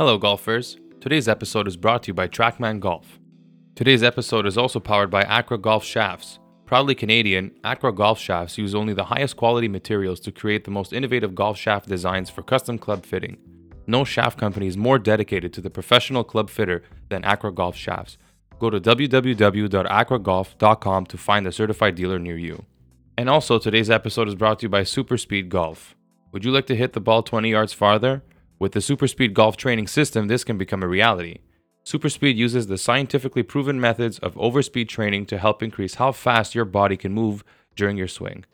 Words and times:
Hello, 0.00 0.16
golfers. 0.16 0.78
Today's 1.02 1.28
episode 1.28 1.68
is 1.68 1.76
brought 1.76 2.04
to 2.04 2.08
you 2.08 2.14
by 2.14 2.26
Trackman 2.26 2.80
Golf. 2.80 3.20
Today's 3.74 4.02
episode 4.02 4.46
is 4.46 4.56
also 4.56 4.80
powered 4.80 5.10
by 5.10 5.24
ACCRA 5.24 5.60
Golf 5.60 5.84
Shafts. 5.84 6.38
Proudly 6.64 6.94
Canadian, 6.94 7.50
ACCRA 7.64 7.94
Golf 7.94 8.18
Shafts 8.18 8.56
use 8.56 8.74
only 8.74 8.94
the 8.94 9.04
highest 9.04 9.36
quality 9.36 9.68
materials 9.68 10.18
to 10.20 10.32
create 10.32 10.64
the 10.64 10.70
most 10.70 10.94
innovative 10.94 11.34
golf 11.34 11.58
shaft 11.58 11.86
designs 11.86 12.30
for 12.30 12.40
custom 12.40 12.78
club 12.78 13.04
fitting. 13.04 13.36
No 13.86 14.04
shaft 14.04 14.40
company 14.40 14.68
is 14.68 14.78
more 14.78 14.98
dedicated 14.98 15.52
to 15.52 15.60
the 15.60 15.68
professional 15.68 16.24
club 16.24 16.48
fitter 16.48 16.82
than 17.10 17.20
ACCRA 17.20 17.54
Golf 17.54 17.76
Shafts. 17.76 18.16
Go 18.58 18.70
to 18.70 18.80
www.accragolf.com 18.80 21.04
to 21.04 21.18
find 21.18 21.46
a 21.46 21.52
certified 21.52 21.94
dealer 21.94 22.18
near 22.18 22.38
you. 22.38 22.64
And 23.18 23.28
also, 23.28 23.58
today's 23.58 23.90
episode 23.90 24.28
is 24.28 24.34
brought 24.34 24.60
to 24.60 24.64
you 24.64 24.70
by 24.70 24.82
Super 24.82 25.18
Speed 25.18 25.50
Golf. 25.50 25.94
Would 26.32 26.46
you 26.46 26.52
like 26.52 26.66
to 26.68 26.76
hit 26.76 26.94
the 26.94 27.00
ball 27.00 27.22
20 27.22 27.50
yards 27.50 27.74
farther? 27.74 28.22
With 28.60 28.72
the 28.72 28.80
Superspeed 28.80 29.32
Golf 29.32 29.56
training 29.56 29.86
system, 29.86 30.28
this 30.28 30.44
can 30.44 30.58
become 30.58 30.82
a 30.82 30.88
reality. 30.88 31.38
Superspeed 31.82 32.36
uses 32.36 32.66
the 32.66 32.76
scientifically 32.76 33.42
proven 33.42 33.80
methods 33.80 34.18
of 34.18 34.34
overspeed 34.34 34.86
training 34.86 35.24
to 35.26 35.38
help 35.38 35.62
increase 35.62 35.94
how 35.94 36.12
fast 36.12 36.54
your 36.54 36.66
body 36.66 36.98
can 36.98 37.14
move 37.14 37.42
during 37.74 37.96
your 37.96 38.06
swing. 38.06 38.44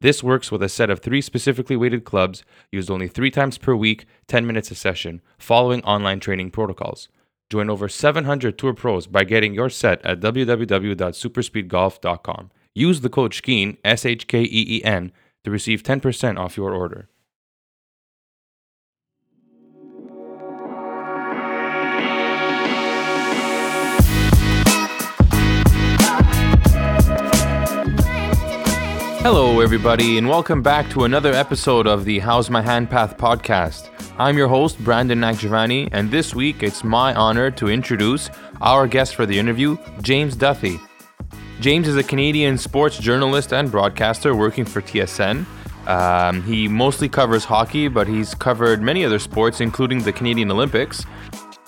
This 0.00 0.20
works 0.20 0.50
with 0.50 0.64
a 0.64 0.68
set 0.68 0.90
of 0.90 0.98
three 0.98 1.20
specifically 1.20 1.76
weighted 1.76 2.04
clubs 2.04 2.42
used 2.72 2.90
only 2.90 3.06
three 3.06 3.30
times 3.30 3.56
per 3.56 3.76
week, 3.76 4.04
10 4.26 4.44
minutes 4.44 4.72
a 4.72 4.74
session, 4.74 5.22
following 5.38 5.84
online 5.84 6.18
training 6.18 6.50
protocols. 6.50 7.08
Join 7.48 7.70
over 7.70 7.88
700 7.88 8.58
tour 8.58 8.74
pros 8.74 9.06
by 9.06 9.22
getting 9.22 9.54
your 9.54 9.70
set 9.70 10.04
at 10.04 10.18
www.superspeedgolf.com. 10.18 12.50
Use 12.74 13.00
the 13.00 13.10
code 13.10 13.30
SHKEEN, 13.30 13.76
S 13.84 14.04
H 14.04 14.26
K 14.26 14.42
E 14.42 14.48
E 14.50 14.82
N, 14.82 15.12
to 15.44 15.52
receive 15.52 15.84
10% 15.84 16.36
off 16.36 16.56
your 16.56 16.74
order. 16.74 17.08
Hello, 29.22 29.60
everybody, 29.60 30.18
and 30.18 30.28
welcome 30.28 30.62
back 30.62 30.90
to 30.90 31.04
another 31.04 31.32
episode 31.32 31.86
of 31.86 32.04
the 32.04 32.18
How's 32.18 32.50
My 32.50 32.60
Hand 32.60 32.90
Path 32.90 33.16
podcast. 33.16 33.88
I'm 34.18 34.36
your 34.36 34.48
host, 34.48 34.80
Brandon 34.80 35.20
Nakjavani, 35.20 35.88
and 35.92 36.10
this 36.10 36.34
week 36.34 36.64
it's 36.64 36.82
my 36.82 37.14
honor 37.14 37.48
to 37.52 37.68
introduce 37.68 38.30
our 38.60 38.88
guest 38.88 39.14
for 39.14 39.24
the 39.24 39.38
interview, 39.38 39.76
James 40.00 40.34
Duthie. 40.34 40.80
James 41.60 41.86
is 41.86 41.96
a 41.96 42.02
Canadian 42.02 42.58
sports 42.58 42.98
journalist 42.98 43.52
and 43.52 43.70
broadcaster 43.70 44.34
working 44.34 44.64
for 44.64 44.82
TSN. 44.82 45.46
Um, 45.86 46.42
he 46.42 46.66
mostly 46.66 47.08
covers 47.08 47.44
hockey, 47.44 47.86
but 47.86 48.08
he's 48.08 48.34
covered 48.34 48.82
many 48.82 49.04
other 49.04 49.20
sports, 49.20 49.60
including 49.60 50.00
the 50.02 50.12
Canadian 50.12 50.50
Olympics. 50.50 51.06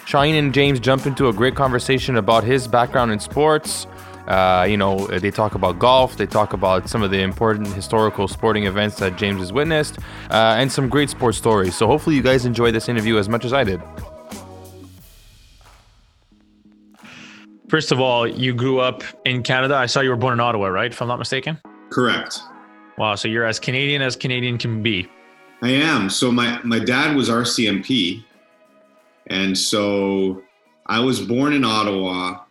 Shine 0.07 0.35
and 0.35 0.53
James 0.53 0.81
jump 0.81 1.07
into 1.07 1.29
a 1.29 1.33
great 1.33 1.55
conversation 1.55 2.17
about 2.17 2.43
his 2.43 2.67
background 2.67 3.13
in 3.13 3.21
sports, 3.21 3.87
uh, 4.27 4.67
you 4.69 4.77
know, 4.77 5.07
they 5.07 5.31
talk 5.31 5.55
about 5.55 5.79
golf, 5.79 6.17
they 6.17 6.27
talk 6.27 6.53
about 6.53 6.89
some 6.89 7.03
of 7.03 7.11
the 7.11 7.21
important 7.21 7.69
historical 7.69 8.29
sporting 8.29 8.65
events 8.65 8.97
that 8.97 9.17
James 9.17 9.41
has 9.41 9.53
witnessed, 9.53 9.99
uh, 10.31 10.57
and 10.59 10.71
some 10.71 10.89
great 10.89 11.11
sports 11.11 11.39
stories. 11.39 11.77
So 11.77 11.87
hopefully 11.87 12.17
you 12.17 12.23
guys 12.23 12.45
enjoy 12.47 12.73
this 12.73 12.89
interview 12.89 13.19
as 13.19 13.29
much 13.29 13.45
as 13.45 13.53
I 13.53 13.65
did. 13.65 13.83
First 17.69 17.93
of 17.93 18.01
all, 18.01 18.27
you 18.27 18.55
grew 18.55 18.79
up 18.79 19.03
in 19.25 19.43
Canada. 19.43 19.75
I 19.75 19.87
saw 19.87 20.01
you 20.01 20.11
were 20.11 20.17
born 20.17 20.35
in 20.35 20.41
Ottawa, 20.41 20.69
right? 20.69 20.93
If 20.93 21.03
I'm 21.03 21.09
not 21.09 21.19
mistaken. 21.19 21.59
Correct. 21.91 22.41
Wow. 22.99 23.15
So 23.17 23.27
you're 23.27 23.45
as 23.45 23.59
Canadian 23.59 24.01
as 24.01 24.17
Canadian 24.17 24.59
can 24.59 24.83
be. 24.83 25.09
I 25.63 25.71
am. 25.71 26.11
So 26.11 26.31
my 26.31 26.61
my 26.63 26.79
dad 26.79 27.17
was 27.17 27.29
RCMP, 27.29 28.23
and 29.29 29.57
so 29.57 30.43
I 30.87 31.01
was 31.01 31.21
born 31.21 31.53
in 31.53 31.65
Ottawa 31.65 32.45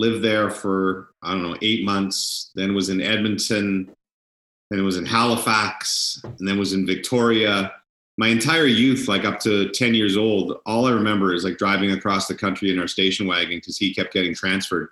lived 0.00 0.24
there 0.24 0.50
for 0.50 1.10
I 1.22 1.32
don't 1.32 1.42
know 1.42 1.56
eight 1.62 1.84
months. 1.84 2.50
Then 2.54 2.74
was 2.74 2.88
in 2.88 3.00
Edmonton. 3.00 3.94
Then 4.70 4.80
it 4.80 4.82
was 4.82 4.96
in 4.96 5.06
Halifax, 5.06 6.20
and 6.24 6.48
then 6.48 6.58
was 6.58 6.72
in 6.72 6.86
Victoria. 6.86 7.72
My 8.18 8.28
entire 8.28 8.66
youth, 8.66 9.08
like 9.08 9.24
up 9.24 9.38
to 9.40 9.68
ten 9.70 9.94
years 9.94 10.16
old, 10.16 10.60
all 10.66 10.86
I 10.86 10.92
remember 10.92 11.34
is 11.34 11.44
like 11.44 11.58
driving 11.58 11.92
across 11.92 12.26
the 12.26 12.34
country 12.34 12.70
in 12.70 12.78
our 12.78 12.88
station 12.88 13.26
wagon 13.26 13.58
because 13.58 13.76
he 13.76 13.94
kept 13.94 14.12
getting 14.12 14.34
transferred. 14.34 14.88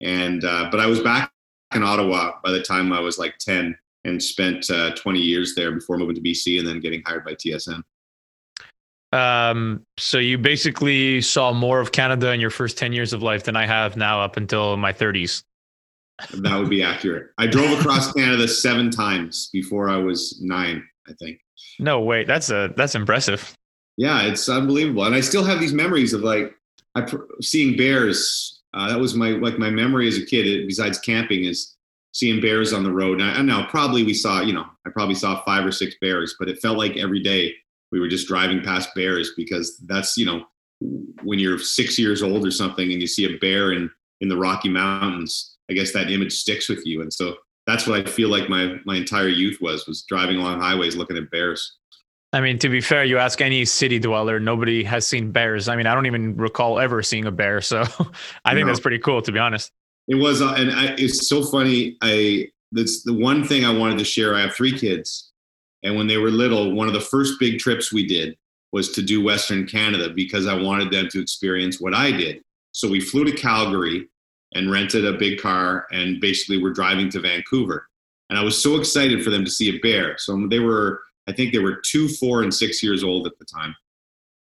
And 0.00 0.44
uh, 0.44 0.68
but 0.70 0.80
I 0.80 0.86
was 0.86 1.00
back 1.00 1.30
in 1.74 1.82
Ottawa 1.82 2.32
by 2.42 2.52
the 2.52 2.62
time 2.62 2.92
I 2.92 3.00
was 3.00 3.18
like 3.18 3.38
ten, 3.38 3.76
and 4.06 4.22
spent 4.22 4.70
uh, 4.70 4.94
20 4.94 5.18
years 5.18 5.54
there 5.54 5.72
before 5.72 5.98
moving 5.98 6.14
to 6.14 6.20
BC 6.20 6.58
and 6.58 6.66
then 6.66 6.80
getting 6.80 7.02
hired 7.04 7.24
by 7.24 7.34
TSN. 7.34 7.82
Um, 9.12 9.84
so 9.98 10.18
you 10.18 10.36
basically 10.36 11.20
saw 11.20 11.52
more 11.52 11.80
of 11.80 11.92
Canada 11.92 12.32
in 12.32 12.40
your 12.40 12.50
first 12.50 12.76
10 12.76 12.92
years 12.92 13.12
of 13.12 13.22
life 13.22 13.44
than 13.44 13.56
I 13.56 13.66
have 13.66 13.96
now 13.96 14.20
up 14.20 14.36
until 14.36 14.76
my 14.76 14.92
30s. 14.92 15.42
That 16.34 16.58
would 16.58 16.70
be 16.70 16.82
accurate. 16.82 17.30
I 17.38 17.46
drove 17.46 17.78
across 17.78 18.12
Canada 18.14 18.48
seven 18.48 18.90
times 18.90 19.50
before 19.52 19.88
I 19.88 19.96
was 19.96 20.40
nine, 20.42 20.82
I 21.08 21.12
think. 21.14 21.38
No 21.78 22.00
way. 22.00 22.24
That's 22.24 22.50
a 22.50 22.72
that's 22.76 22.94
impressive. 22.94 23.54
Yeah, 23.98 24.22
it's 24.22 24.48
unbelievable, 24.48 25.04
and 25.04 25.14
I 25.14 25.20
still 25.20 25.44
have 25.44 25.60
these 25.60 25.72
memories 25.74 26.14
of 26.14 26.22
like 26.22 26.54
I 26.94 27.06
seeing 27.42 27.76
bears. 27.76 28.62
Uh, 28.72 28.88
that 28.88 28.98
was 28.98 29.14
my 29.14 29.30
like 29.30 29.58
my 29.58 29.68
memory 29.68 30.08
as 30.08 30.16
a 30.16 30.24
kid. 30.24 30.46
It, 30.46 30.66
besides 30.66 30.98
camping, 30.98 31.44
is 31.44 31.76
seeing 32.16 32.40
bears 32.40 32.72
on 32.72 32.82
the 32.82 32.90
road. 32.90 33.20
And 33.20 33.30
I, 33.30 33.38
and 33.38 33.46
now 33.46 33.66
probably 33.66 34.02
we 34.02 34.14
saw, 34.14 34.40
you 34.40 34.54
know, 34.54 34.64
I 34.86 34.90
probably 34.90 35.14
saw 35.14 35.42
five 35.44 35.66
or 35.66 35.70
six 35.70 35.96
bears, 36.00 36.34
but 36.38 36.48
it 36.48 36.58
felt 36.60 36.78
like 36.78 36.96
every 36.96 37.22
day 37.22 37.54
we 37.92 38.00
were 38.00 38.08
just 38.08 38.28
driving 38.28 38.62
past 38.62 38.90
bears 38.94 39.32
because 39.36 39.78
that's 39.86 40.16
you 40.16 40.26
know 40.26 40.44
when 41.22 41.38
you're 41.38 41.58
six 41.58 41.98
years 41.98 42.22
old 42.22 42.46
or 42.46 42.50
something 42.50 42.92
and 42.92 43.00
you 43.00 43.06
see 43.06 43.24
a 43.24 43.38
bear 43.38 43.72
in 43.72 43.90
in 44.20 44.28
the 44.28 44.36
Rocky 44.36 44.68
Mountains, 44.68 45.56
I 45.70 45.74
guess 45.74 45.92
that 45.92 46.10
image 46.10 46.32
sticks 46.32 46.68
with 46.68 46.86
you, 46.86 47.02
and 47.02 47.12
so 47.12 47.36
that's 47.66 47.86
what 47.86 48.00
I 48.00 48.10
feel 48.10 48.28
like 48.28 48.48
my 48.48 48.76
my 48.84 48.96
entire 48.96 49.28
youth 49.28 49.58
was 49.60 49.86
was 49.86 50.02
driving 50.02 50.36
along 50.36 50.60
highways 50.60 50.96
looking 50.96 51.16
at 51.16 51.30
bears. 51.30 51.76
I 52.32 52.40
mean, 52.40 52.58
to 52.58 52.68
be 52.68 52.80
fair, 52.80 53.04
you 53.04 53.18
ask 53.18 53.40
any 53.40 53.64
city 53.64 53.98
dweller, 53.98 54.38
nobody 54.38 54.84
has 54.84 55.06
seen 55.06 55.30
bears. 55.30 55.68
I 55.68 55.76
mean, 55.76 55.86
I 55.86 55.94
don't 55.94 56.06
even 56.06 56.36
recall 56.36 56.78
ever 56.78 57.02
seeing 57.02 57.24
a 57.24 57.30
bear, 57.30 57.60
so 57.60 57.80
I 58.44 58.52
think 58.52 58.66
no. 58.66 58.66
that's 58.66 58.80
pretty 58.80 58.98
cool, 58.98 59.22
to 59.22 59.32
be 59.32 59.38
honest. 59.38 59.72
It 60.08 60.16
was, 60.16 60.42
uh, 60.42 60.54
and 60.56 60.70
I, 60.70 60.94
it's 60.98 61.28
so 61.28 61.44
funny. 61.44 61.96
I 62.02 62.48
that's 62.72 63.02
the 63.04 63.14
one 63.14 63.44
thing 63.44 63.64
I 63.64 63.76
wanted 63.76 63.98
to 63.98 64.04
share. 64.04 64.34
I 64.34 64.42
have 64.42 64.54
three 64.54 64.76
kids, 64.76 65.32
and 65.86 65.94
when 65.94 66.08
they 66.08 66.16
were 66.16 66.32
little, 66.32 66.72
one 66.72 66.88
of 66.88 66.94
the 66.94 67.00
first 67.00 67.38
big 67.38 67.60
trips 67.60 67.92
we 67.92 68.04
did 68.04 68.36
was 68.72 68.90
to 68.90 69.02
do 69.02 69.22
Western 69.22 69.68
Canada 69.68 70.10
because 70.10 70.48
I 70.48 70.60
wanted 70.60 70.90
them 70.90 71.08
to 71.10 71.20
experience 71.20 71.80
what 71.80 71.94
I 71.94 72.10
did. 72.10 72.42
So 72.72 72.90
we 72.90 73.00
flew 73.00 73.24
to 73.24 73.30
Calgary 73.30 74.08
and 74.54 74.72
rented 74.72 75.06
a 75.06 75.12
big 75.12 75.40
car 75.40 75.86
and 75.92 76.20
basically 76.20 76.60
we're 76.60 76.72
driving 76.72 77.08
to 77.10 77.20
Vancouver. 77.20 77.86
And 78.28 78.36
I 78.36 78.42
was 78.42 78.60
so 78.60 78.74
excited 78.76 79.22
for 79.22 79.30
them 79.30 79.44
to 79.44 79.50
see 79.50 79.76
a 79.76 79.78
bear. 79.78 80.18
So 80.18 80.48
they 80.48 80.58
were, 80.58 81.02
I 81.28 81.32
think 81.32 81.52
they 81.52 81.60
were 81.60 81.80
two, 81.86 82.08
four, 82.08 82.42
and 82.42 82.52
six 82.52 82.82
years 82.82 83.04
old 83.04 83.28
at 83.28 83.38
the 83.38 83.44
time. 83.44 83.72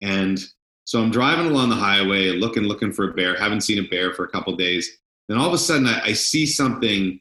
And 0.01 0.39
so 0.85 0.99
I'm 0.99 1.11
driving 1.11 1.45
along 1.45 1.69
the 1.69 1.75
highway, 1.75 2.29
looking, 2.29 2.63
looking 2.63 2.91
for 2.91 3.11
a 3.11 3.13
bear. 3.13 3.37
Haven't 3.37 3.61
seen 3.61 3.77
a 3.77 3.87
bear 3.87 4.15
for 4.15 4.25
a 4.25 4.29
couple 4.29 4.55
days. 4.55 4.97
Then 5.29 5.37
all 5.37 5.47
of 5.47 5.53
a 5.53 5.59
sudden, 5.59 5.85
I, 5.85 6.01
I 6.05 6.13
see 6.13 6.47
something 6.47 7.19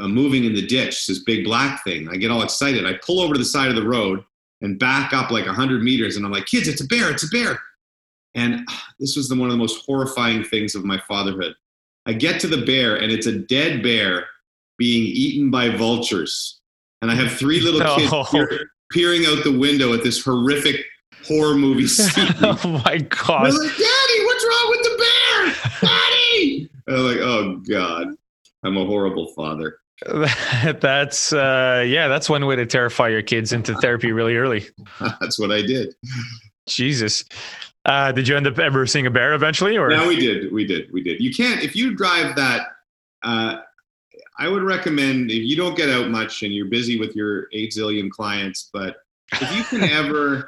uh, 0.00 0.08
moving 0.08 0.44
in 0.44 0.54
the 0.54 0.66
ditch, 0.66 1.06
this 1.06 1.20
big 1.24 1.44
black 1.44 1.84
thing. 1.84 2.08
I 2.08 2.16
get 2.16 2.30
all 2.30 2.42
excited. 2.42 2.86
I 2.86 2.94
pull 3.04 3.20
over 3.20 3.34
to 3.34 3.38
the 3.38 3.44
side 3.44 3.68
of 3.68 3.76
the 3.76 3.86
road 3.86 4.24
and 4.60 4.78
back 4.78 5.12
up 5.12 5.30
like 5.30 5.46
100 5.46 5.82
meters. 5.82 6.16
And 6.16 6.24
I'm 6.24 6.32
like, 6.32 6.46
kids, 6.46 6.68
it's 6.68 6.80
a 6.80 6.86
bear, 6.86 7.10
it's 7.10 7.24
a 7.24 7.28
bear. 7.28 7.60
And 8.34 8.66
uh, 8.68 8.76
this 8.98 9.16
was 9.16 9.28
the, 9.28 9.36
one 9.36 9.48
of 9.48 9.52
the 9.52 9.58
most 9.58 9.84
horrifying 9.84 10.42
things 10.42 10.74
of 10.74 10.84
my 10.84 11.00
fatherhood. 11.06 11.54
I 12.06 12.12
get 12.12 12.40
to 12.40 12.48
the 12.48 12.64
bear, 12.64 12.96
and 12.96 13.10
it's 13.10 13.26
a 13.26 13.38
dead 13.38 13.82
bear 13.82 14.26
being 14.76 15.04
eaten 15.04 15.50
by 15.50 15.70
vultures. 15.70 16.60
And 17.00 17.10
I 17.10 17.14
have 17.14 17.32
three 17.32 17.60
little 17.60 17.80
kids 17.96 18.30
peer, 18.30 18.70
peering 18.90 19.24
out 19.26 19.44
the 19.44 19.56
window 19.56 19.92
at 19.92 20.02
this 20.02 20.22
horrific 20.22 20.84
horror 21.26 21.54
movie 21.54 21.86
scene. 21.88 22.34
oh 22.42 22.82
my 22.84 22.98
God. 22.98 23.44
They're 23.44 23.52
like, 23.52 23.76
Daddy, 23.76 24.24
what's 24.24 24.44
wrong 24.44 24.70
with 24.70 24.82
the 24.82 24.96
bear? 24.98 25.90
Daddy! 25.90 26.70
And 26.86 26.96
I'm 26.96 27.04
like, 27.04 27.20
oh 27.22 27.62
God. 27.66 28.08
I'm 28.64 28.76
a 28.76 28.84
horrible 28.84 29.28
father. 29.34 29.78
that's 30.80 31.32
uh 31.32 31.84
yeah, 31.86 32.08
that's 32.08 32.28
one 32.28 32.44
way 32.46 32.56
to 32.56 32.66
terrify 32.66 33.08
your 33.08 33.22
kids 33.22 33.52
into 33.52 33.74
therapy 33.76 34.10
really 34.10 34.36
early. 34.36 34.66
that's 35.20 35.38
what 35.38 35.52
I 35.52 35.62
did. 35.62 35.94
Jesus. 36.68 37.24
Uh, 37.84 38.10
did 38.12 38.26
you 38.26 38.34
end 38.34 38.46
up 38.46 38.58
ever 38.58 38.86
seeing 38.86 39.06
a 39.06 39.10
bear 39.10 39.34
eventually 39.34 39.76
or 39.76 39.90
No, 39.90 40.08
we 40.08 40.16
did. 40.16 40.50
We 40.52 40.66
did. 40.66 40.90
We 40.92 41.02
did. 41.02 41.20
You 41.20 41.32
can't 41.32 41.62
if 41.62 41.76
you 41.76 41.94
drive 41.94 42.34
that 42.36 42.68
uh 43.22 43.58
I 44.38 44.48
would 44.48 44.62
recommend 44.62 45.30
if 45.30 45.44
you 45.44 45.56
don't 45.56 45.76
get 45.76 45.88
out 45.88 46.10
much 46.10 46.42
and 46.42 46.52
you're 46.52 46.66
busy 46.66 46.98
with 46.98 47.14
your 47.14 47.46
eight 47.52 47.70
zillion 47.70 48.10
clients, 48.10 48.68
but 48.72 48.96
if 49.32 49.56
you 49.56 49.62
can 49.64 49.88
ever, 49.90 50.46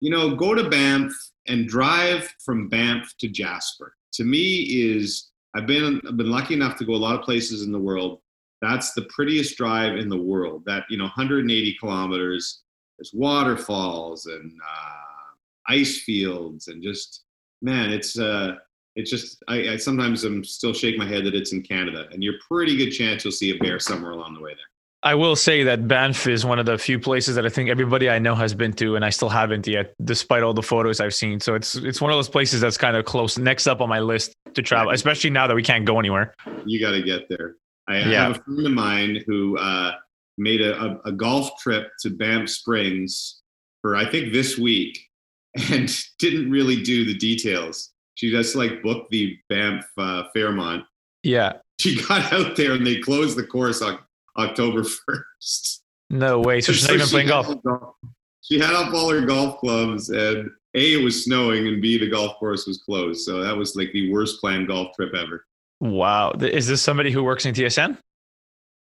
you 0.00 0.10
know, 0.10 0.34
go 0.34 0.54
to 0.54 0.68
Banff 0.68 1.12
and 1.46 1.68
drive 1.68 2.34
from 2.44 2.68
Banff 2.68 3.14
to 3.18 3.28
Jasper, 3.28 3.94
to 4.14 4.24
me 4.24 4.62
is 4.62 5.28
I've 5.54 5.66
been 5.66 6.00
I've 6.06 6.16
been 6.16 6.30
lucky 6.30 6.54
enough 6.54 6.76
to 6.78 6.84
go 6.84 6.94
a 6.94 6.96
lot 6.96 7.18
of 7.18 7.24
places 7.24 7.62
in 7.62 7.72
the 7.72 7.78
world. 7.78 8.20
That's 8.60 8.92
the 8.92 9.02
prettiest 9.02 9.56
drive 9.56 9.96
in 9.96 10.08
the 10.08 10.16
world. 10.16 10.62
That 10.66 10.84
you 10.90 10.98
know, 10.98 11.04
180 11.04 11.76
kilometers. 11.78 12.62
There's 12.98 13.12
waterfalls 13.14 14.26
and 14.26 14.52
uh, 14.60 15.72
ice 15.72 16.00
fields 16.02 16.66
and 16.66 16.82
just 16.82 17.22
man, 17.62 17.90
it's 17.90 18.18
uh, 18.18 18.56
it's 18.96 19.10
just 19.10 19.42
I, 19.48 19.70
I 19.70 19.76
sometimes 19.76 20.24
I'm 20.24 20.44
still 20.44 20.72
shake 20.72 20.98
my 20.98 21.06
head 21.06 21.24
that 21.24 21.34
it's 21.34 21.52
in 21.52 21.62
Canada, 21.62 22.08
and 22.12 22.22
you're 22.22 22.34
pretty 22.46 22.76
good 22.76 22.90
chance 22.90 23.24
you'll 23.24 23.32
see 23.32 23.50
a 23.50 23.58
bear 23.58 23.78
somewhere 23.78 24.12
along 24.12 24.34
the 24.34 24.40
way 24.40 24.52
there. 24.54 24.64
I 25.02 25.14
will 25.14 25.36
say 25.36 25.62
that 25.62 25.86
Banff 25.86 26.26
is 26.26 26.44
one 26.44 26.58
of 26.58 26.66
the 26.66 26.76
few 26.76 26.98
places 26.98 27.36
that 27.36 27.46
I 27.46 27.48
think 27.48 27.70
everybody 27.70 28.10
I 28.10 28.18
know 28.18 28.34
has 28.34 28.52
been 28.52 28.72
to, 28.74 28.96
and 28.96 29.04
I 29.04 29.10
still 29.10 29.28
haven't 29.28 29.66
yet, 29.66 29.94
despite 30.04 30.42
all 30.42 30.54
the 30.54 30.62
photos 30.62 31.00
I've 31.00 31.14
seen. 31.14 31.38
So 31.38 31.54
it's 31.54 31.76
it's 31.76 32.00
one 32.00 32.10
of 32.10 32.16
those 32.16 32.28
places 32.28 32.60
that's 32.60 32.76
kind 32.76 32.96
of 32.96 33.04
close, 33.04 33.38
next 33.38 33.68
up 33.68 33.80
on 33.80 33.88
my 33.88 34.00
list 34.00 34.34
to 34.54 34.62
travel, 34.62 34.92
especially 34.92 35.30
now 35.30 35.46
that 35.46 35.54
we 35.54 35.62
can't 35.62 35.84
go 35.84 36.00
anywhere. 36.00 36.34
You 36.66 36.80
got 36.80 36.92
to 36.92 37.02
get 37.02 37.28
there. 37.28 37.56
I, 37.86 37.98
yeah. 37.98 38.24
Have 38.24 38.38
a 38.38 38.42
friend 38.42 38.66
of 38.66 38.72
mine 38.72 39.22
who 39.26 39.56
uh, 39.58 39.92
made 40.36 40.60
a, 40.60 40.78
a, 40.80 41.00
a 41.06 41.12
golf 41.12 41.56
trip 41.58 41.90
to 42.00 42.10
Banff 42.10 42.50
Springs 42.50 43.40
for 43.82 43.94
I 43.94 44.04
think 44.10 44.32
this 44.32 44.58
week, 44.58 44.98
and 45.70 45.94
didn't 46.18 46.50
really 46.50 46.82
do 46.82 47.04
the 47.04 47.14
details. 47.14 47.92
She 48.16 48.32
just 48.32 48.56
like 48.56 48.82
booked 48.82 49.10
the 49.10 49.38
Banff 49.48 49.86
uh, 49.96 50.24
Fairmont. 50.34 50.84
Yeah. 51.22 51.58
She 51.78 52.02
got 52.08 52.32
out 52.32 52.56
there 52.56 52.72
and 52.72 52.84
they 52.84 52.98
closed 52.98 53.38
the 53.38 53.46
course 53.46 53.80
on 53.80 54.00
October 54.38 54.82
1st. 55.08 55.80
No 56.10 56.40
way. 56.40 56.60
So 56.60 56.72
she's 56.72 56.82
so 56.82 56.92
not 56.92 56.96
even 56.96 57.08
playing 57.08 57.28
golf. 57.28 57.62
golf. 57.62 57.94
She 58.42 58.58
had 58.58 58.72
up 58.72 58.94
all 58.94 59.10
her 59.10 59.26
golf 59.26 59.58
clubs 59.58 60.08
and 60.08 60.50
A, 60.74 60.94
it 60.94 61.04
was 61.04 61.24
snowing 61.24 61.66
and 61.68 61.82
B, 61.82 61.98
the 61.98 62.08
golf 62.08 62.36
course 62.38 62.66
was 62.66 62.78
closed. 62.78 63.22
So 63.22 63.42
that 63.42 63.54
was 63.54 63.76
like 63.76 63.92
the 63.92 64.10
worst 64.10 64.40
planned 64.40 64.68
golf 64.68 64.94
trip 64.96 65.14
ever. 65.14 65.44
Wow. 65.80 66.30
Is 66.30 66.66
this 66.66 66.80
somebody 66.80 67.10
who 67.10 67.22
works 67.22 67.44
in 67.44 67.54
TSN? 67.54 67.98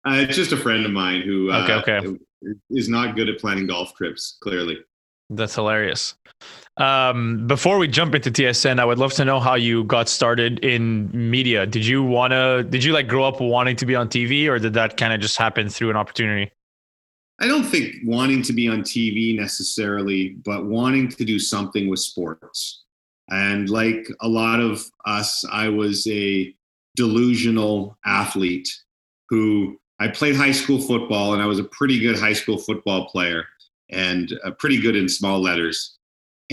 Uh, 0.07 0.15
it's 0.15 0.35
just 0.35 0.53
a 0.53 0.57
friend 0.57 0.87
of 0.87 0.93
mine 0.93 1.21
who 1.21 1.51
uh, 1.51 1.63
okay, 1.65 1.95
okay. 1.97 2.19
is 2.71 2.89
not 2.89 3.17
good 3.17 3.29
at 3.29 3.39
planning 3.39 3.67
golf 3.67 3.95
trips, 3.95 4.39
clearly. 4.41 4.79
That's 5.29 5.55
hilarious. 5.55 6.15
Um, 6.81 7.47
before 7.47 7.77
we 7.77 7.89
jump 7.89 8.15
into 8.15 8.31
TSN, 8.31 8.81
I 8.81 8.87
would 8.87 8.99
love 8.99 9.13
to 9.15 9.25
know 9.27 9.39
how 9.39 9.55
you 9.55 9.85
got 9.85 10.09
started 10.09 10.65
in 10.65 11.11
media. 11.13 11.67
Did 11.67 11.87
you 11.87 12.03
wanna? 12.03 12.63
Did 12.65 12.83
you 12.83 12.95
like 12.95 13.07
grow 13.07 13.25
up 13.25 13.39
wanting 13.39 13.77
to 13.77 13.87
be 13.87 13.95
on 13.95 14.09
TV, 14.09 14.49
or 14.49 14.59
did 14.59 14.73
that 14.75 14.97
kind 14.97 15.13
of 15.13 15.21
just 15.21 15.37
happen 15.37 15.69
through 15.69 15.91
an 15.91 15.97
opportunity? 15.97 16.51
I 17.39 17.47
don't 17.47 17.65
think 17.65 17.97
wanting 18.05 18.43
to 18.43 18.55
be 18.55 18.67
on 18.69 18.81
TV 18.81 19.37
necessarily, 19.37 20.37
but 20.45 20.67
wanting 20.67 21.09
to 21.09 21.25
do 21.25 21.39
something 21.39 21.89
with 21.89 22.01
sports. 22.01 22.83
And 23.29 23.69
like 23.69 24.09
a 24.21 24.29
lot 24.29 24.61
of 24.61 24.85
us, 25.05 25.45
I 25.53 25.69
was 25.69 26.07
a 26.07 26.55
delusional 26.97 27.97
athlete 28.05 28.69
who 29.29 29.79
I 30.01 30.09
played 30.09 30.35
high 30.35 30.53
school 30.53 30.81
football 30.81 31.35
and 31.35 31.43
I 31.43 31.47
was 31.47 31.59
a 31.59 31.65
pretty 31.65 32.01
good 32.01 32.19
high 32.19 32.33
school 32.33 32.59
football 32.59 33.09
player 33.09 33.45
and 33.91 34.39
uh, 34.45 34.51
pretty 34.53 34.81
good 34.81 34.97
in 34.97 35.09
small 35.09 35.41
letters. 35.41 35.99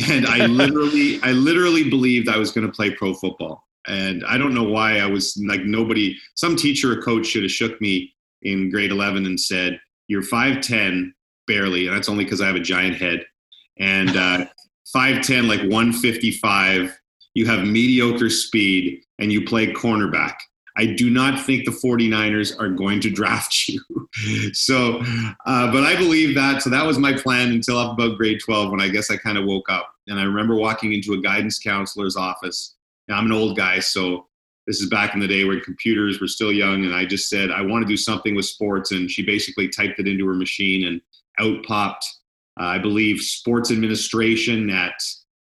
And 0.09 0.25
I 0.27 0.45
literally, 0.47 1.19
I 1.23 1.31
literally 1.31 1.89
believed 1.89 2.29
I 2.29 2.37
was 2.37 2.51
going 2.51 2.67
to 2.67 2.73
play 2.73 2.91
pro 2.91 3.13
football. 3.13 3.63
And 3.87 4.23
I 4.25 4.37
don't 4.37 4.53
know 4.53 4.63
why 4.63 4.99
I 4.99 5.05
was 5.05 5.41
like 5.47 5.61
nobody. 5.61 6.17
Some 6.35 6.55
teacher 6.55 6.91
or 6.91 7.01
coach 7.01 7.25
should 7.27 7.43
have 7.43 7.51
shook 7.51 7.79
me 7.79 8.13
in 8.41 8.69
grade 8.69 8.91
11 8.91 9.25
and 9.25 9.39
said, 9.39 9.79
"You're 10.07 10.23
5'10, 10.23 11.13
barely, 11.47 11.87
and 11.87 11.95
that's 11.95 12.09
only 12.09 12.25
because 12.25 12.41
I 12.41 12.47
have 12.47 12.57
a 12.57 12.61
giant 12.61 12.97
head, 12.97 13.25
and 13.77 14.09
uh, 14.09 14.45
5'10, 14.95 15.47
like 15.47 15.61
155. 15.61 16.99
You 17.33 17.45
have 17.45 17.65
mediocre 17.65 18.29
speed, 18.29 19.03
and 19.19 19.31
you 19.31 19.45
play 19.45 19.71
cornerback." 19.71 20.35
I 20.77 20.85
do 20.85 21.09
not 21.09 21.43
think 21.43 21.65
the 21.65 21.71
49ers 21.71 22.57
are 22.59 22.69
going 22.69 22.99
to 23.01 23.09
draft 23.09 23.67
you. 23.67 23.81
so, 24.53 25.01
uh, 25.45 25.71
but 25.71 25.83
I 25.83 25.95
believe 25.95 26.35
that. 26.35 26.61
So 26.61 26.69
that 26.69 26.85
was 26.85 26.99
my 26.99 27.13
plan 27.13 27.51
until 27.51 27.77
up 27.77 27.93
about 27.93 28.17
grade 28.17 28.39
12 28.43 28.71
when 28.71 28.81
I 28.81 28.87
guess 28.87 29.09
I 29.09 29.17
kind 29.17 29.37
of 29.37 29.45
woke 29.45 29.69
up. 29.69 29.91
And 30.07 30.19
I 30.19 30.23
remember 30.23 30.55
walking 30.55 30.93
into 30.93 31.13
a 31.13 31.21
guidance 31.21 31.59
counselor's 31.59 32.15
office. 32.15 32.75
Now, 33.07 33.17
I'm 33.17 33.25
an 33.25 33.31
old 33.31 33.57
guy, 33.57 33.79
so 33.79 34.27
this 34.67 34.81
is 34.81 34.89
back 34.89 35.13
in 35.13 35.19
the 35.19 35.27
day 35.27 35.45
when 35.45 35.61
computers 35.61 36.21
were 36.21 36.27
still 36.27 36.51
young. 36.51 36.85
And 36.85 36.93
I 36.93 37.05
just 37.05 37.29
said, 37.29 37.51
I 37.51 37.61
want 37.61 37.83
to 37.83 37.87
do 37.87 37.97
something 37.97 38.35
with 38.35 38.45
sports. 38.45 38.91
And 38.91 39.09
she 39.09 39.25
basically 39.25 39.69
typed 39.69 39.99
it 39.99 40.07
into 40.07 40.27
her 40.27 40.33
machine 40.33 40.85
and 40.85 41.01
out 41.39 41.63
popped, 41.65 42.05
uh, 42.59 42.65
I 42.65 42.77
believe, 42.77 43.21
sports 43.21 43.71
administration 43.71 44.69
at, 44.69 44.93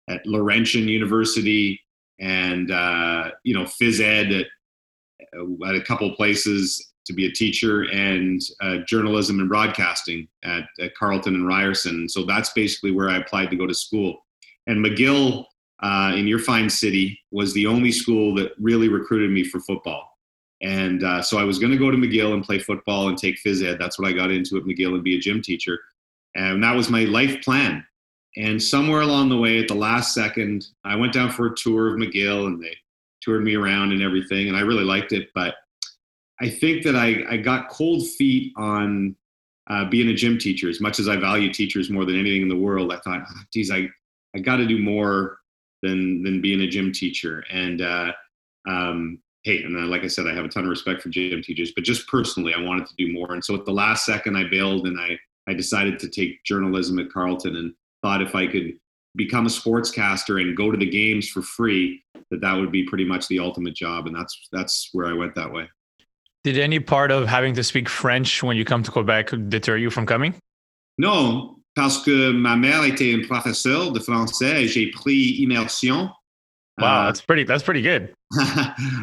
at 0.09 0.25
Laurentian 0.27 0.89
University 0.89 1.81
and, 2.21 2.71
uh, 2.71 3.31
you 3.43 3.55
know, 3.55 3.65
phys 3.65 4.01
ed 4.01 4.31
at 4.31 4.47
at 5.21 5.75
a 5.75 5.83
couple 5.83 6.15
places 6.15 6.93
to 7.07 7.13
be 7.13 7.27
a 7.27 7.33
teacher 7.33 7.83
and 7.93 8.41
uh, 8.61 8.79
journalism 8.89 9.39
and 9.39 9.49
broadcasting 9.49 10.27
at, 10.43 10.65
at, 10.81 10.95
Carleton 10.95 11.35
and 11.35 11.47
Ryerson. 11.47 12.09
So 12.09 12.25
that's 12.25 12.53
basically 12.53 12.93
where 12.93 13.11
I 13.11 13.19
applied 13.19 13.51
to 13.51 13.57
go 13.57 13.67
to 13.67 13.75
school. 13.75 14.25
And 14.67 14.85
McGill 14.85 15.45
uh, 15.83 16.15
in 16.17 16.27
your 16.27 16.39
fine 16.39 16.71
city 16.71 17.21
was 17.31 17.53
the 17.53 17.67
only 17.67 17.93
school 17.93 18.35
that 18.37 18.53
really 18.59 18.89
recruited 18.89 19.31
me 19.31 19.45
for 19.45 19.61
football. 19.61 20.11
And 20.63 21.05
uh, 21.05 21.21
so 21.21 21.39
I 21.39 21.45
was 21.45 21.59
going 21.59 21.73
to 21.73 21.79
go 21.79 21.91
to 21.91 21.97
McGill 21.97 22.33
and 22.33 22.43
play 22.43 22.59
football 22.59 23.09
and 23.09 23.19
take 23.19 23.43
phys 23.45 23.63
ed. 23.63 23.79
That's 23.79 23.99
what 23.99 24.09
I 24.09 24.13
got 24.13 24.31
into 24.31 24.57
at 24.57 24.65
McGill 24.65 24.95
and 24.95 25.05
be 25.05 25.17
a 25.17 25.21
gym 25.21 25.43
teacher. 25.43 25.79
And 26.35 26.63
that 26.63 26.75
was 26.75 26.89
my 26.89 27.05
life 27.05 27.43
plan. 27.43 27.85
And 28.37 28.61
somewhere 28.61 29.03
along 29.03 29.29
the 29.29 29.37
way, 29.37 29.61
at 29.61 29.69
the 29.69 29.75
last 29.75 30.15
second, 30.15 30.67
I 30.85 30.97
went 30.97 31.13
down 31.13 31.31
for 31.31 31.47
a 31.47 31.55
tour 31.55 31.89
of 31.89 32.01
McGill 32.01 32.47
and 32.47 32.63
they 32.63 32.77
toured 33.25 33.43
me 33.43 33.55
around 33.55 33.93
and 33.93 34.03
everything, 34.03 34.49
and 34.49 34.57
I 34.57 34.61
really 34.61 34.85
liked 34.85 35.13
it. 35.13 35.29
But 35.35 35.55
I 36.41 36.49
think 36.49 36.83
that 36.85 36.97
I, 36.97 37.25
I 37.29 37.37
got 37.37 37.69
cold 37.69 38.07
feet 38.07 38.53
on 38.57 39.17
uh, 39.71 39.89
being 39.89 40.09
a 40.09 40.15
gym 40.15 40.39
teacher. 40.39 40.69
As 40.69 40.81
much 40.81 40.99
as 40.99 41.09
I 41.09 41.17
value 41.17 41.53
teachers 41.53 41.91
more 41.91 42.05
than 42.05 42.19
anything 42.19 42.43
in 42.43 42.49
the 42.49 42.57
world, 42.57 42.93
I 42.93 42.97
thought, 42.99 43.23
oh, 43.29 43.41
geez, 43.53 43.71
I, 43.71 43.89
I 44.35 44.41
got 44.41 44.57
to 44.57 44.67
do 44.67 44.79
more 44.79 45.39
than 45.83 46.23
than 46.23 46.41
being 46.41 46.61
a 46.61 46.67
gym 46.67 46.93
teacher. 46.93 47.45
And 47.51 47.81
uh, 47.81 48.13
um, 48.69 49.21
hey, 49.45 49.63
and 49.63 49.77
uh, 49.77 49.87
like 49.87 50.03
I 50.03 50.09
said, 50.09 50.27
I 50.27 50.35
have 50.35 50.45
a 50.45 50.49
ton 50.49 50.65
of 50.65 50.71
respect 50.71 51.03
for 51.03 51.09
gym 51.09 51.43
teachers, 51.43 51.73
but 51.75 51.85
just 51.85 52.09
personally, 52.09 52.55
I 52.55 52.61
wanted 52.61 52.87
to 52.87 52.95
do 52.97 53.13
more. 53.13 53.33
And 53.33 53.45
so 53.45 53.55
at 53.55 53.65
the 53.65 53.73
last 53.73 54.05
second, 54.05 54.37
I 54.37 54.45
bailed 54.49 54.87
and 54.87 54.99
I 54.99 55.19
I 55.47 55.55
decided 55.55 55.99
to 56.01 56.09
take 56.09 56.43
journalism 56.45 56.99
at 56.99 57.11
Carleton 57.11 57.57
and 57.57 57.75
thought 58.03 58.23
if 58.23 58.35
I 58.35 58.47
could 58.47 58.79
become 59.17 59.47
a 59.47 59.51
sportscaster 59.51 60.41
and 60.41 60.57
go 60.57 60.71
to 60.71 60.79
the 60.79 60.89
games 60.89 61.29
for 61.29 61.43
free, 61.43 62.03
that 62.35 62.41
that 62.41 62.55
would 62.55 62.73
be 62.73 62.85
pretty 62.85 63.05
much 63.05 63.29
the 63.29 63.39
ultimate 63.39 63.75
job. 63.75 64.07
And 64.07 64.15
that's 64.15 64.49
that's 64.53 64.91
where 64.93 65.07
I 65.07 65.13
went 65.13 65.35
that 65.37 65.53
way. 65.53 65.69
Did 66.43 66.59
any 66.59 66.81
part 66.81 67.11
of 67.11 67.27
having 67.27 67.55
to 67.55 67.63
speak 67.63 67.89
French 67.89 68.43
when 68.43 68.57
you 68.57 68.65
come 68.65 68.83
to 68.83 68.91
Quebec 68.91 69.31
deter 69.49 69.77
you 69.77 69.91
from 69.91 70.05
coming? 70.05 70.35
Non, 70.99 71.57
parce 71.75 72.05
que 72.05 72.33
ma 72.33 72.57
mère 72.57 72.85
était 72.85 73.13
une 73.13 73.27
professeure 73.27 73.93
de 73.93 74.01
français 74.01 74.65
et 74.65 74.69
j'ai 74.69 74.91
pris 74.91 75.41
immersion 75.41 76.11
Wow, 76.79 77.03
uh, 77.03 77.07
that's 77.07 77.21
pretty. 77.21 77.45
That's 77.45 77.63
pretty 77.63 77.83
good. 77.83 78.13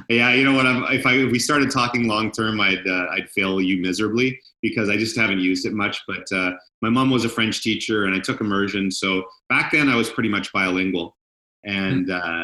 yeah, 0.09 0.33
you 0.33 0.43
know 0.43 0.53
what? 0.53 0.65
I'm, 0.65 0.83
if 0.93 1.05
I 1.05 1.13
if 1.13 1.31
we 1.31 1.39
started 1.39 1.71
talking 1.71 2.05
long 2.05 2.29
term, 2.29 2.59
I'd 2.59 2.85
uh, 2.85 3.05
I'd 3.11 3.29
fail 3.29 3.61
you 3.61 3.81
miserably 3.81 4.37
because 4.61 4.89
I 4.89 4.97
just 4.97 5.17
haven't 5.17 5.39
used 5.39 5.65
it 5.65 5.71
much. 5.71 6.01
But 6.05 6.29
uh, 6.33 6.51
my 6.81 6.89
mom 6.89 7.09
was 7.09 7.23
a 7.23 7.29
French 7.29 7.63
teacher, 7.63 8.05
and 8.05 8.13
I 8.13 8.19
took 8.19 8.41
immersion. 8.41 8.91
So 8.91 9.23
back 9.47 9.71
then, 9.71 9.87
I 9.87 9.95
was 9.95 10.09
pretty 10.09 10.27
much 10.27 10.51
bilingual, 10.51 11.15
and 11.63 12.07
mm-hmm. 12.07 12.43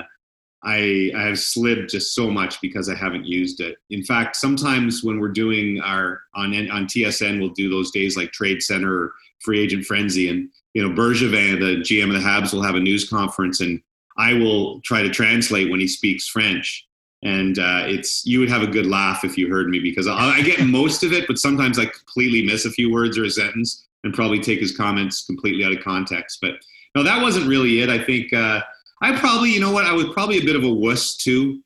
I 0.68 1.12
I 1.16 1.22
have 1.24 1.40
slid 1.40 1.90
just 1.90 2.14
so 2.14 2.30
much 2.30 2.60
because 2.62 2.90
I 2.90 2.96
haven't 2.96 3.26
used 3.26 3.62
it. 3.62 3.78
In 3.90 4.04
fact, 4.04 4.36
sometimes 4.36 5.04
when 5.04 5.20
we're 5.20 5.30
doing 5.30 5.80
our 5.82 6.22
on 6.36 6.54
on 6.70 6.86
TSN, 6.86 7.40
we'll 7.40 7.50
do 7.50 7.70
those 7.70 7.92
days 7.92 8.18
like 8.18 8.32
Trade 8.32 8.62
Center 8.62 8.94
or 8.94 9.14
Free 9.40 9.62
Agent 9.62 9.86
Frenzy, 9.86 10.30
and 10.30 10.50
you 10.74 10.88
know 10.88 10.94
Bergevin, 10.94 11.60
the 11.60 11.82
GM 11.82 12.14
of 12.14 12.22
the 12.22 12.28
Habs, 12.28 12.54
will 12.54 12.62
have 12.62 12.76
a 12.76 12.80
news 12.80 13.10
conference 13.10 13.62
and 13.62 13.82
I 14.18 14.34
will 14.34 14.82
try 14.82 15.02
to 15.02 15.10
translate 15.10 15.70
when 15.70 15.80
he 15.80 15.88
speaks 15.88 16.28
French. 16.28 16.86
And 17.24 17.58
uh, 17.58 17.84
it's 17.86 18.26
you 18.26 18.40
would 18.40 18.50
have 18.50 18.62
a 18.62 18.68
good 18.68 18.86
laugh 18.86 19.24
if 19.24 19.38
you 19.38 19.50
heard 19.50 19.70
me 19.70 19.80
because 19.80 20.08
I, 20.08 20.14
I 20.14 20.42
get 20.42 20.60
most 20.66 21.04
of 21.04 21.14
it, 21.14 21.26
but 21.28 21.40
sometimes 21.40 21.80
I 21.80 21.86
completely 21.86 22.46
miss 22.46 22.66
a 22.66 22.72
few 22.72 22.92
words 22.92 23.18
or 23.18 23.24
a 23.24 23.30
sentence 23.30 23.88
and 24.04 24.14
probably 24.14 24.40
take 24.40 24.60
his 24.60 24.76
comments 24.76 25.26
completely 25.26 25.64
out 25.64 25.72
of 25.72 25.84
context. 25.84 26.40
But 26.42 26.56
no, 26.96 27.04
that 27.04 27.22
wasn't 27.22 27.48
really 27.48 27.82
it. 27.82 27.90
I 27.90 28.04
think 28.04 28.32
uh, 28.34 28.62
I 29.02 29.18
probably, 29.18 29.52
you 29.52 29.60
know 29.60 29.72
what, 29.72 29.86
I 29.86 29.94
was 29.94 30.08
probably 30.14 30.38
a 30.38 30.46
bit 30.46 30.56
of 30.56 30.64
a 30.64 30.74
wuss 30.74 31.18
too. 31.18 31.62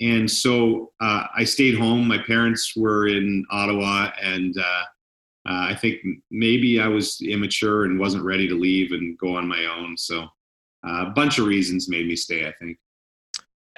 And 0.00 0.30
so 0.30 0.92
uh, 1.00 1.24
I 1.34 1.44
stayed 1.44 1.76
home. 1.76 2.06
My 2.06 2.18
parents 2.18 2.74
were 2.76 3.08
in 3.08 3.44
Ottawa, 3.50 4.10
and 4.22 4.56
uh, 4.58 4.84
uh, 5.48 5.68
I 5.70 5.74
think 5.74 6.00
maybe 6.30 6.80
I 6.80 6.88
was 6.88 7.20
immature 7.22 7.84
and 7.84 7.98
wasn't 7.98 8.24
ready 8.24 8.46
to 8.46 8.54
leave 8.54 8.92
and 8.92 9.16
go 9.18 9.36
on 9.36 9.48
my 9.48 9.64
own. 9.64 9.96
So 9.96 10.28
a 10.84 11.06
bunch 11.06 11.38
of 11.38 11.46
reasons 11.46 11.88
made 11.88 12.06
me 12.06 12.14
stay, 12.14 12.46
I 12.46 12.52
think. 12.60 12.76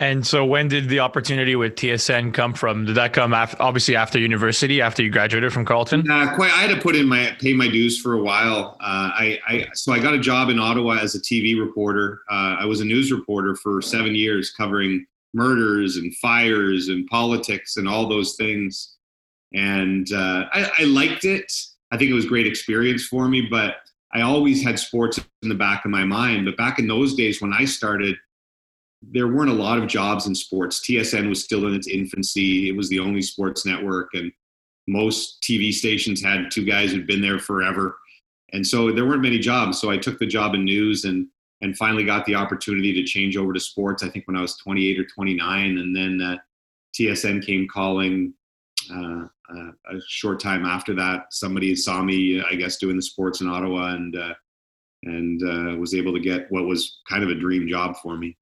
And 0.00 0.24
so, 0.24 0.44
when 0.44 0.68
did 0.68 0.88
the 0.88 1.00
opportunity 1.00 1.56
with 1.56 1.74
TSN 1.74 2.32
come 2.32 2.54
from? 2.54 2.84
Did 2.84 2.94
that 2.94 3.12
come 3.12 3.34
after, 3.34 3.60
obviously 3.60 3.96
after 3.96 4.18
university, 4.18 4.80
after 4.80 5.02
you 5.02 5.10
graduated 5.10 5.52
from 5.52 5.64
Carleton? 5.64 6.08
Uh, 6.08 6.32
quite. 6.36 6.52
I 6.52 6.62
had 6.62 6.74
to 6.74 6.80
put 6.80 6.94
in 6.94 7.08
my 7.08 7.36
pay 7.40 7.52
my 7.52 7.68
dues 7.68 8.00
for 8.00 8.14
a 8.14 8.22
while. 8.22 8.76
Uh, 8.80 9.10
I, 9.12 9.38
I, 9.48 9.66
so 9.74 9.92
I 9.92 9.98
got 9.98 10.14
a 10.14 10.18
job 10.20 10.50
in 10.50 10.58
Ottawa 10.60 10.98
as 10.98 11.16
a 11.16 11.20
TV 11.20 11.58
reporter. 11.58 12.20
Uh, 12.30 12.58
I 12.60 12.64
was 12.64 12.80
a 12.80 12.84
news 12.84 13.10
reporter 13.10 13.56
for 13.56 13.82
seven 13.82 14.14
years, 14.14 14.52
covering 14.52 15.04
murders 15.34 15.96
and 15.96 16.14
fires 16.16 16.88
and 16.88 17.06
politics 17.08 17.76
and 17.76 17.88
all 17.88 18.08
those 18.08 18.36
things. 18.36 18.96
And 19.52 20.12
uh, 20.12 20.44
I, 20.52 20.70
I 20.78 20.84
liked 20.84 21.24
it. 21.24 21.52
I 21.90 21.96
think 21.96 22.10
it 22.10 22.14
was 22.14 22.26
great 22.26 22.46
experience 22.46 23.04
for 23.04 23.28
me, 23.28 23.48
but 23.50 23.76
I 24.12 24.20
always 24.20 24.62
had 24.62 24.78
sports 24.78 25.18
in 25.42 25.48
the 25.48 25.54
back 25.54 25.84
of 25.84 25.90
my 25.90 26.04
mind. 26.04 26.44
But 26.44 26.56
back 26.56 26.78
in 26.78 26.86
those 26.86 27.14
days 27.14 27.42
when 27.42 27.52
I 27.52 27.64
started, 27.64 28.16
there 29.02 29.28
weren't 29.28 29.50
a 29.50 29.54
lot 29.54 29.78
of 29.78 29.86
jobs 29.86 30.26
in 30.26 30.34
sports. 30.34 30.80
TSN 30.80 31.28
was 31.28 31.42
still 31.42 31.66
in 31.66 31.74
its 31.74 31.88
infancy. 31.88 32.68
It 32.68 32.76
was 32.76 32.88
the 32.88 32.98
only 32.98 33.22
sports 33.22 33.64
network, 33.64 34.10
and 34.14 34.32
most 34.86 35.42
TV 35.42 35.72
stations 35.72 36.22
had 36.22 36.50
two 36.50 36.64
guys 36.64 36.92
who'd 36.92 37.06
been 37.06 37.20
there 37.20 37.38
forever. 37.38 37.98
And 38.52 38.66
so 38.66 38.90
there 38.90 39.06
weren't 39.06 39.22
many 39.22 39.38
jobs. 39.38 39.80
So 39.80 39.90
I 39.90 39.98
took 39.98 40.18
the 40.18 40.26
job 40.26 40.54
in 40.54 40.64
news 40.64 41.04
and 41.04 41.26
and 41.60 41.76
finally 41.76 42.04
got 42.04 42.24
the 42.24 42.36
opportunity 42.36 42.92
to 42.92 43.02
change 43.02 43.36
over 43.36 43.52
to 43.52 43.58
sports. 43.58 44.04
I 44.04 44.08
think 44.08 44.28
when 44.28 44.36
I 44.36 44.40
was 44.40 44.56
28 44.58 45.00
or 45.00 45.04
29, 45.06 45.78
and 45.78 45.96
then 45.96 46.20
uh, 46.20 46.36
TSN 46.98 47.44
came 47.44 47.66
calling. 47.68 48.34
Uh, 48.94 49.26
uh, 49.50 49.70
a 49.90 50.00
short 50.06 50.40
time 50.40 50.64
after 50.64 50.94
that, 50.94 51.26
somebody 51.30 51.74
saw 51.74 52.02
me, 52.02 52.42
I 52.42 52.54
guess, 52.54 52.76
doing 52.76 52.96
the 52.96 53.02
sports 53.02 53.40
in 53.40 53.48
Ottawa, 53.48 53.94
and 53.94 54.16
uh, 54.16 54.34
and 55.04 55.42
uh, 55.42 55.76
was 55.78 55.94
able 55.94 56.12
to 56.12 56.20
get 56.20 56.50
what 56.50 56.66
was 56.66 57.00
kind 57.08 57.22
of 57.22 57.30
a 57.30 57.34
dream 57.34 57.68
job 57.68 57.96
for 57.96 58.16
me. 58.16 58.36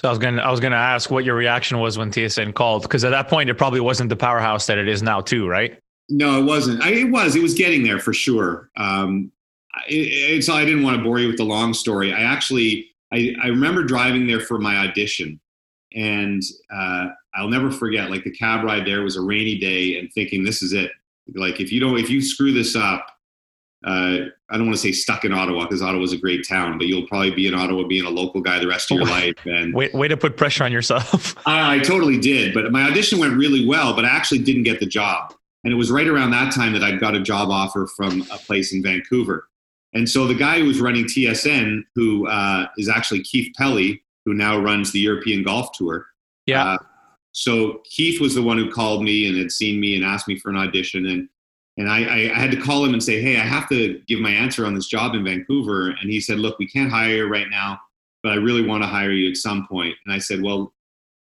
So 0.00 0.08
I 0.08 0.10
was 0.10 0.18
gonna 0.18 0.42
I 0.42 0.50
was 0.50 0.60
gonna 0.60 0.76
ask 0.76 1.10
what 1.10 1.24
your 1.24 1.34
reaction 1.34 1.78
was 1.78 1.96
when 1.96 2.10
TSN 2.10 2.54
called 2.54 2.82
because 2.82 3.04
at 3.04 3.10
that 3.10 3.28
point 3.28 3.48
it 3.48 3.54
probably 3.54 3.80
wasn't 3.80 4.10
the 4.10 4.16
powerhouse 4.16 4.66
that 4.66 4.78
it 4.78 4.88
is 4.88 5.02
now 5.02 5.20
too, 5.20 5.48
right? 5.48 5.78
No, 6.08 6.38
it 6.40 6.44
wasn't. 6.44 6.82
I, 6.82 6.90
it 6.90 7.10
was. 7.10 7.34
It 7.34 7.42
was 7.42 7.54
getting 7.54 7.82
there 7.82 7.98
for 7.98 8.12
sure. 8.12 8.70
Um, 8.76 9.32
it, 9.88 9.94
it's. 9.94 10.48
I 10.48 10.64
didn't 10.64 10.82
want 10.82 10.98
to 10.98 11.02
bore 11.02 11.18
you 11.18 11.28
with 11.28 11.38
the 11.38 11.44
long 11.44 11.72
story. 11.72 12.12
I 12.12 12.20
actually 12.20 12.90
I, 13.12 13.34
I 13.42 13.46
remember 13.48 13.82
driving 13.84 14.26
there 14.26 14.40
for 14.40 14.58
my 14.58 14.76
audition, 14.76 15.40
and 15.94 16.42
uh, 16.72 17.06
I'll 17.34 17.48
never 17.48 17.70
forget. 17.70 18.10
Like 18.10 18.24
the 18.24 18.30
cab 18.30 18.64
ride 18.64 18.86
there 18.86 19.02
was 19.02 19.16
a 19.16 19.22
rainy 19.22 19.58
day, 19.58 19.98
and 19.98 20.12
thinking 20.12 20.44
this 20.44 20.62
is 20.62 20.72
it. 20.72 20.90
Like 21.34 21.60
if 21.60 21.72
you 21.72 21.80
don't 21.80 21.98
if 21.98 22.10
you 22.10 22.20
screw 22.20 22.52
this 22.52 22.76
up, 22.76 23.06
uh, 23.84 24.18
I 24.48 24.56
don't 24.56 24.66
want 24.66 24.76
to 24.76 24.82
say 24.82 24.92
stuck 24.92 25.24
in 25.24 25.32
Ottawa 25.32 25.64
because 25.64 25.82
Ottawa's 25.82 26.12
a 26.12 26.16
great 26.16 26.46
town, 26.46 26.78
but 26.78 26.86
you'll 26.86 27.06
probably 27.08 27.32
be 27.32 27.48
in 27.48 27.54
Ottawa 27.54 27.84
being 27.84 28.04
a 28.04 28.10
local 28.10 28.40
guy 28.40 28.60
the 28.60 28.68
rest 28.68 28.90
of 28.90 28.98
your 28.98 29.06
life. 29.06 29.34
And 29.44 29.74
way, 29.74 29.90
way 29.92 30.06
to 30.06 30.16
put 30.16 30.36
pressure 30.36 30.62
on 30.62 30.70
yourself. 30.70 31.34
I, 31.46 31.76
I, 31.76 31.78
totally 31.80 32.18
did, 32.18 32.54
but 32.54 32.70
my 32.70 32.88
audition 32.88 33.18
went 33.18 33.36
really 33.36 33.66
well, 33.66 33.94
but 33.94 34.04
I 34.04 34.08
actually 34.08 34.38
didn't 34.38 34.62
get 34.62 34.78
the 34.78 34.86
job. 34.86 35.34
And 35.64 35.72
it 35.72 35.76
was 35.76 35.90
right 35.90 36.06
around 36.06 36.30
that 36.30 36.54
time 36.54 36.72
that 36.74 36.84
I 36.84 36.92
got 36.92 37.16
a 37.16 37.20
job 37.20 37.50
offer 37.50 37.88
from 37.96 38.22
a 38.32 38.38
place 38.38 38.72
in 38.72 38.84
Vancouver. 38.84 39.48
And 39.94 40.08
so 40.08 40.26
the 40.28 40.34
guy 40.34 40.60
who 40.60 40.66
was 40.66 40.80
running 40.80 41.06
TSN, 41.06 41.82
who 41.96 42.28
uh, 42.28 42.66
is 42.76 42.88
actually 42.88 43.22
Keith 43.22 43.52
Pelley, 43.56 44.04
who 44.24 44.34
now 44.34 44.58
runs 44.58 44.92
the 44.92 45.00
European 45.00 45.42
Golf 45.42 45.72
Tour. 45.72 46.06
Yeah. 46.46 46.64
Uh, 46.64 46.78
so 47.32 47.82
Keith 47.84 48.20
was 48.20 48.34
the 48.34 48.42
one 48.42 48.58
who 48.58 48.70
called 48.70 49.02
me 49.02 49.26
and 49.28 49.36
had 49.36 49.50
seen 49.50 49.80
me 49.80 49.96
and 49.96 50.04
asked 50.04 50.28
me 50.28 50.38
for 50.38 50.50
an 50.50 50.56
audition. 50.56 51.06
And 51.06 51.28
and 51.76 51.90
I, 51.90 52.30
I, 52.32 52.38
had 52.38 52.50
to 52.52 52.60
call 52.60 52.84
him 52.84 52.94
and 52.94 53.02
say, 53.02 53.20
hey, 53.20 53.36
I 53.36 53.44
have 53.44 53.68
to 53.68 54.00
give 54.06 54.18
my 54.18 54.30
answer 54.30 54.64
on 54.64 54.74
this 54.74 54.86
job 54.86 55.14
in 55.14 55.24
Vancouver. 55.24 55.90
And 55.90 56.10
he 56.10 56.20
said, 56.20 56.38
look, 56.38 56.58
we 56.58 56.66
can't 56.66 56.90
hire 56.90 57.16
you 57.16 57.28
right 57.28 57.48
now, 57.50 57.78
but 58.22 58.32
I 58.32 58.36
really 58.36 58.66
want 58.66 58.82
to 58.82 58.86
hire 58.88 59.12
you 59.12 59.28
at 59.30 59.36
some 59.36 59.66
point. 59.66 59.94
And 60.06 60.14
I 60.14 60.18
said, 60.18 60.42
well, 60.42 60.72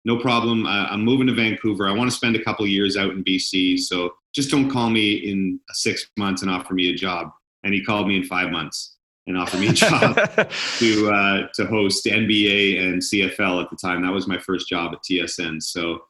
no 0.05 0.19
problem. 0.19 0.65
Uh, 0.65 0.87
I'm 0.89 1.01
moving 1.01 1.27
to 1.27 1.33
Vancouver. 1.33 1.87
I 1.87 1.93
want 1.93 2.09
to 2.09 2.15
spend 2.15 2.35
a 2.35 2.43
couple 2.43 2.67
years 2.67 2.97
out 2.97 3.11
in 3.11 3.23
BC. 3.23 3.79
So 3.79 4.13
just 4.33 4.51
don't 4.51 4.69
call 4.69 4.89
me 4.89 5.13
in 5.13 5.59
six 5.71 6.09
months 6.17 6.41
and 6.41 6.51
offer 6.51 6.73
me 6.73 6.89
a 6.89 6.95
job. 6.95 7.31
And 7.63 7.73
he 7.73 7.83
called 7.83 8.09
me 8.09 8.17
in 8.17 8.23
five 8.23 8.51
months 8.51 8.97
and 9.27 9.37
offered 9.37 9.61
me 9.61 9.69
a 9.69 9.73
job 9.73 10.15
to 10.79 11.09
uh, 11.09 11.47
to 11.53 11.65
host 11.67 12.05
NBA 12.05 12.83
and 12.83 13.01
CFL 13.01 13.63
at 13.63 13.69
the 13.69 13.77
time. 13.77 14.01
That 14.01 14.11
was 14.11 14.27
my 14.27 14.37
first 14.37 14.67
job 14.67 14.93
at 14.93 14.99
TSN. 15.03 15.63
So 15.63 16.01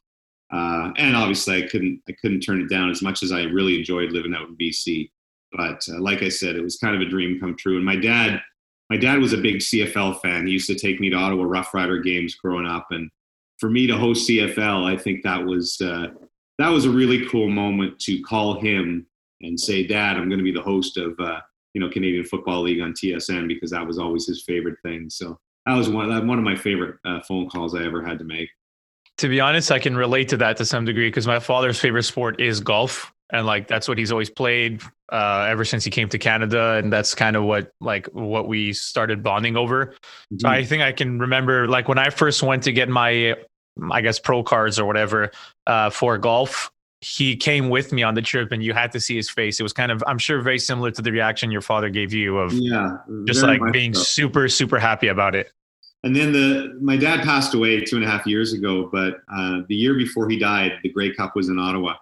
uh, 0.54 0.92
and 0.96 1.16
obviously, 1.16 1.62
I 1.62 1.66
couldn't 1.66 2.00
I 2.08 2.12
couldn't 2.12 2.40
turn 2.40 2.60
it 2.60 2.70
down 2.70 2.88
as 2.88 3.02
much 3.02 3.24
as 3.24 3.32
I 3.32 3.42
really 3.42 3.76
enjoyed 3.76 4.12
living 4.12 4.34
out 4.34 4.48
in 4.48 4.56
BC. 4.56 5.10
But 5.52 5.84
uh, 5.88 6.00
like 6.00 6.22
I 6.22 6.28
said, 6.28 6.54
it 6.54 6.62
was 6.62 6.76
kind 6.76 6.94
of 6.94 7.02
a 7.02 7.10
dream 7.10 7.40
come 7.40 7.56
true. 7.56 7.76
And 7.76 7.84
my 7.84 7.96
dad, 7.96 8.40
my 8.88 8.96
dad 8.96 9.18
was 9.18 9.32
a 9.32 9.38
big 9.38 9.56
CFL 9.56 10.20
fan. 10.20 10.46
He 10.46 10.52
used 10.52 10.68
to 10.68 10.76
take 10.76 11.00
me 11.00 11.10
to 11.10 11.16
Ottawa 11.16 11.42
Rough 11.42 11.74
Rider 11.74 11.98
games 11.98 12.36
growing 12.36 12.66
up, 12.66 12.86
and 12.90 13.10
for 13.58 13.68
me 13.68 13.88
to 13.88 13.96
host 13.96 14.28
CFL, 14.28 14.84
I 14.84 14.96
think 14.96 15.24
that 15.24 15.44
was 15.44 15.80
uh, 15.80 16.08
that 16.58 16.68
was 16.68 16.84
a 16.84 16.90
really 16.90 17.26
cool 17.26 17.48
moment 17.48 17.98
to 18.00 18.22
call 18.22 18.60
him 18.60 19.08
and 19.40 19.58
say, 19.58 19.84
"Dad, 19.84 20.16
I'm 20.16 20.28
going 20.28 20.38
to 20.38 20.44
be 20.44 20.52
the 20.52 20.62
host 20.62 20.96
of 20.98 21.18
uh, 21.18 21.40
you 21.72 21.80
know 21.80 21.90
Canadian 21.90 22.26
Football 22.26 22.62
League 22.62 22.80
on 22.80 22.92
TSN," 22.92 23.48
because 23.48 23.72
that 23.72 23.84
was 23.84 23.98
always 23.98 24.28
his 24.28 24.44
favorite 24.44 24.78
thing. 24.84 25.10
So 25.10 25.36
that 25.66 25.74
was 25.74 25.88
one 25.88 26.28
one 26.28 26.38
of 26.38 26.44
my 26.44 26.54
favorite 26.54 26.94
uh, 27.04 27.22
phone 27.22 27.48
calls 27.48 27.74
I 27.74 27.82
ever 27.84 28.04
had 28.04 28.20
to 28.20 28.24
make 28.24 28.50
to 29.18 29.28
be 29.28 29.40
honest, 29.40 29.70
I 29.70 29.78
can 29.78 29.96
relate 29.96 30.28
to 30.30 30.36
that 30.38 30.56
to 30.58 30.64
some 30.64 30.84
degree 30.84 31.08
because 31.08 31.26
my 31.26 31.38
father's 31.38 31.78
favorite 31.78 32.02
sport 32.02 32.40
is 32.40 32.60
golf. 32.60 33.12
And 33.30 33.46
like 33.46 33.68
that's 33.68 33.88
what 33.88 33.98
he's 33.98 34.12
always 34.12 34.30
played 34.30 34.82
uh, 35.10 35.46
ever 35.48 35.64
since 35.64 35.82
he 35.84 35.90
came 35.90 36.08
to 36.10 36.18
Canada, 36.18 36.74
and 36.74 36.92
that's 36.92 37.14
kind 37.14 37.36
of 37.36 37.44
what 37.44 37.72
like 37.80 38.06
what 38.08 38.46
we 38.46 38.72
started 38.72 39.22
bonding 39.22 39.56
over. 39.56 39.86
Mm-hmm. 39.86 40.36
So 40.40 40.48
I 40.48 40.64
think 40.64 40.82
I 40.82 40.92
can 40.92 41.18
remember 41.18 41.66
like 41.66 41.88
when 41.88 41.98
I 41.98 42.10
first 42.10 42.42
went 42.42 42.62
to 42.64 42.72
get 42.72 42.88
my, 42.88 43.34
I 43.90 44.00
guess 44.02 44.18
pro 44.18 44.42
cards 44.42 44.78
or 44.78 44.84
whatever 44.84 45.30
uh, 45.66 45.90
for 45.90 46.18
golf. 46.18 46.70
He 47.00 47.36
came 47.36 47.68
with 47.68 47.92
me 47.92 48.02
on 48.02 48.14
the 48.14 48.22
trip, 48.22 48.50
and 48.50 48.64
you 48.64 48.72
had 48.72 48.90
to 48.92 49.00
see 49.00 49.14
his 49.14 49.28
face. 49.28 49.60
It 49.60 49.62
was 49.62 49.74
kind 49.74 49.92
of, 49.92 50.02
I'm 50.06 50.16
sure, 50.16 50.40
very 50.40 50.58
similar 50.58 50.90
to 50.92 51.02
the 51.02 51.12
reaction 51.12 51.50
your 51.50 51.60
father 51.60 51.90
gave 51.90 52.14
you 52.14 52.38
of, 52.38 52.54
yeah, 52.54 52.96
just 53.26 53.42
like 53.42 53.60
being 53.72 53.92
so. 53.92 54.00
super, 54.00 54.48
super 54.48 54.78
happy 54.78 55.08
about 55.08 55.34
it 55.34 55.52
and 56.04 56.14
then 56.14 56.32
the 56.32 56.78
my 56.82 56.96
dad 56.98 57.24
passed 57.24 57.54
away 57.54 57.80
two 57.80 57.96
and 57.96 58.04
a 58.04 58.08
half 58.08 58.26
years 58.26 58.52
ago, 58.52 58.90
but 58.92 59.22
uh, 59.34 59.62
the 59.68 59.74
year 59.74 59.94
before 59.94 60.28
he 60.28 60.38
died, 60.38 60.72
the 60.82 60.90
Grey 60.90 61.14
Cup 61.14 61.34
was 61.34 61.48
in 61.48 61.58
Ottawa, 61.58 61.94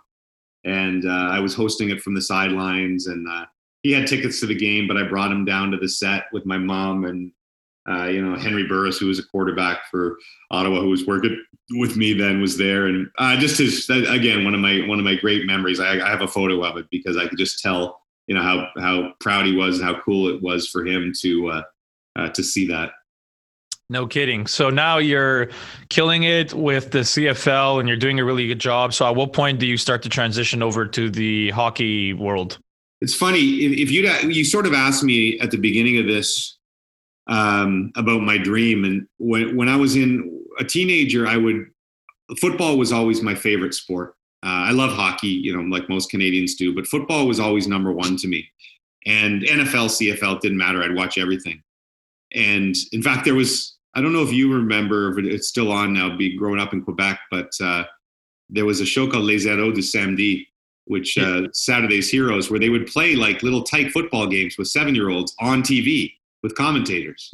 and 0.65 1.07
uh, 1.07 1.29
I 1.31 1.39
was 1.39 1.55
hosting 1.55 1.91
it 1.91 2.03
from 2.03 2.15
the 2.15 2.21
sidelines. 2.21 3.07
And 3.07 3.29
uh, 3.29 3.47
he 3.85 3.93
had 3.93 4.09
tickets 4.09 4.41
to 4.41 4.47
the 4.47 4.57
game, 4.57 4.89
but 4.89 4.97
I 4.97 5.05
brought 5.05 5.31
him 5.31 5.45
down 5.45 5.71
to 5.71 5.77
the 5.77 5.89
set 5.89 6.25
with 6.33 6.45
my 6.45 6.59
mom 6.59 7.05
and 7.05 7.33
uh, 7.89 8.07
you 8.07 8.25
know 8.25 8.37
Henry 8.37 8.67
Burris, 8.67 8.99
who 8.99 9.07
was 9.07 9.21
a 9.21 9.27
quarterback 9.27 9.89
for 9.89 10.19
Ottawa, 10.51 10.81
who 10.81 10.91
was 10.91 11.07
working 11.07 11.41
with 11.71 11.97
me 11.97 12.13
then, 12.13 12.41
was 12.41 12.59
there, 12.59 12.89
and 12.89 13.09
uh, 13.19 13.37
just 13.37 13.57
his 13.57 13.89
again 13.89 14.45
one 14.45 14.55
of 14.55 14.61
my 14.61 14.85
one 14.89 14.99
of 14.99 15.05
my 15.05 15.15
great 15.15 15.47
memories. 15.47 15.79
I, 15.79 16.05
I 16.05 16.11
have 16.11 16.23
a 16.23 16.29
photo 16.29 16.65
of 16.65 16.77
it 16.77 16.87
because 16.91 17.17
I 17.17 17.29
could 17.29 17.39
just 17.39 17.61
tell 17.61 18.01
you 18.27 18.35
know 18.35 18.43
how 18.43 18.69
how 18.79 19.13
proud 19.21 19.47
he 19.47 19.55
was 19.55 19.79
and 19.79 19.89
how 19.89 20.01
cool 20.01 20.29
it 20.29 20.43
was 20.43 20.69
for 20.69 20.85
him 20.85 21.13
to 21.21 21.63
uh, 22.17 22.29
to 22.31 22.43
see 22.43 22.67
that. 22.67 22.91
No 23.91 24.07
kidding. 24.07 24.47
So 24.47 24.71
now 24.71 24.99
you're 24.99 25.51
killing 25.91 26.23
it 26.23 26.55
with 26.55 26.93
the 26.93 27.01
CFL 27.01 27.79
and 27.79 27.89
you're 27.89 27.99
doing 27.99 28.19
a 28.19 28.25
really 28.25 28.47
good 28.47 28.59
job. 28.59 28.95
So 28.95 29.07
at 29.07 29.15
what 29.15 29.33
point 29.33 29.59
do 29.59 29.67
you 29.67 29.77
start 29.77 30.03
to 30.05 30.09
transition 30.09 30.63
over 30.63 30.87
to 30.87 31.11
the 31.11 31.51
hockey 31.51 32.15
world? 32.15 32.59
It's 33.03 33.15
funny 33.15 33.41
if 33.41 33.91
you 33.91 34.09
you 34.31 34.45
sort 34.45 34.65
of 34.65 34.75
asked 34.75 35.03
me 35.03 35.39
at 35.41 35.51
the 35.51 35.59
beginning 35.59 35.99
of 35.99 36.07
this 36.07 36.57
um, 37.27 37.93
about 37.97 38.23
my 38.23 38.39
dream, 38.39 38.85
and 38.85 39.07
when 39.19 39.57
when 39.57 39.69
I 39.69 39.75
was 39.75 39.97
in 39.97 40.41
a 40.61 40.65
teenager, 40.65 41.27
I 41.27 41.37
would 41.37 41.67
football 42.41 42.79
was 42.79 42.93
always 42.93 43.21
my 43.21 43.35
favorite 43.35 43.75
sport. 43.75 44.15
Uh, 44.45 44.67
I 44.67 44.71
love 44.71 44.93
hockey, 44.93 45.29
you 45.29 45.57
know, 45.57 45.63
like 45.63 45.89
most 45.89 46.11
Canadians 46.11 46.55
do, 46.55 46.75
but 46.75 46.87
football 46.87 47.27
was 47.27 47.39
always 47.41 47.69
number 47.69 47.93
one 47.93 48.17
to 48.19 48.29
me. 48.29 48.49
And 49.07 49.43
NFL, 49.43 49.89
CFL 49.89 50.41
didn't 50.41 50.59
matter. 50.59 50.83
I'd 50.83 50.95
watch 50.95 51.19
everything. 51.19 51.63
And 52.35 52.75
in 52.93 53.03
fact, 53.03 53.25
there 53.25 53.35
was 53.35 53.77
I 53.95 54.01
don't 54.01 54.13
know 54.13 54.23
if 54.23 54.33
you 54.33 54.53
remember, 54.53 55.15
but 55.15 55.25
it's 55.25 55.49
still 55.49 55.71
on 55.71 55.93
now, 55.93 56.17
be 56.17 56.37
growing 56.37 56.61
up 56.61 56.73
in 56.73 56.83
Quebec, 56.83 57.21
but 57.31 57.51
uh, 57.63 57.85
there 58.49 58.65
was 58.65 58.81
a 58.81 58.87
show 58.87 59.07
called 59.07 59.25
Les 59.25 59.45
Héros 59.45 59.75
du 59.75 59.83
Samedi, 59.83 60.47
which 60.87 61.19
uh, 61.19 61.43
Saturday's 61.53 62.09
Heroes, 62.09 62.51
where 62.51 62.59
they 62.59 62.71
would 62.71 62.87
play 62.87 63.15
like 63.15 63.43
little 63.43 63.63
tight 63.63 63.93
football 63.93 64.27
games 64.27 64.57
with 64.57 64.69
seven 64.69 64.95
year 64.95 65.11
olds 65.11 65.35
on 65.41 65.63
TV 65.63 66.15
with 66.43 66.55
commentators. 66.55 67.31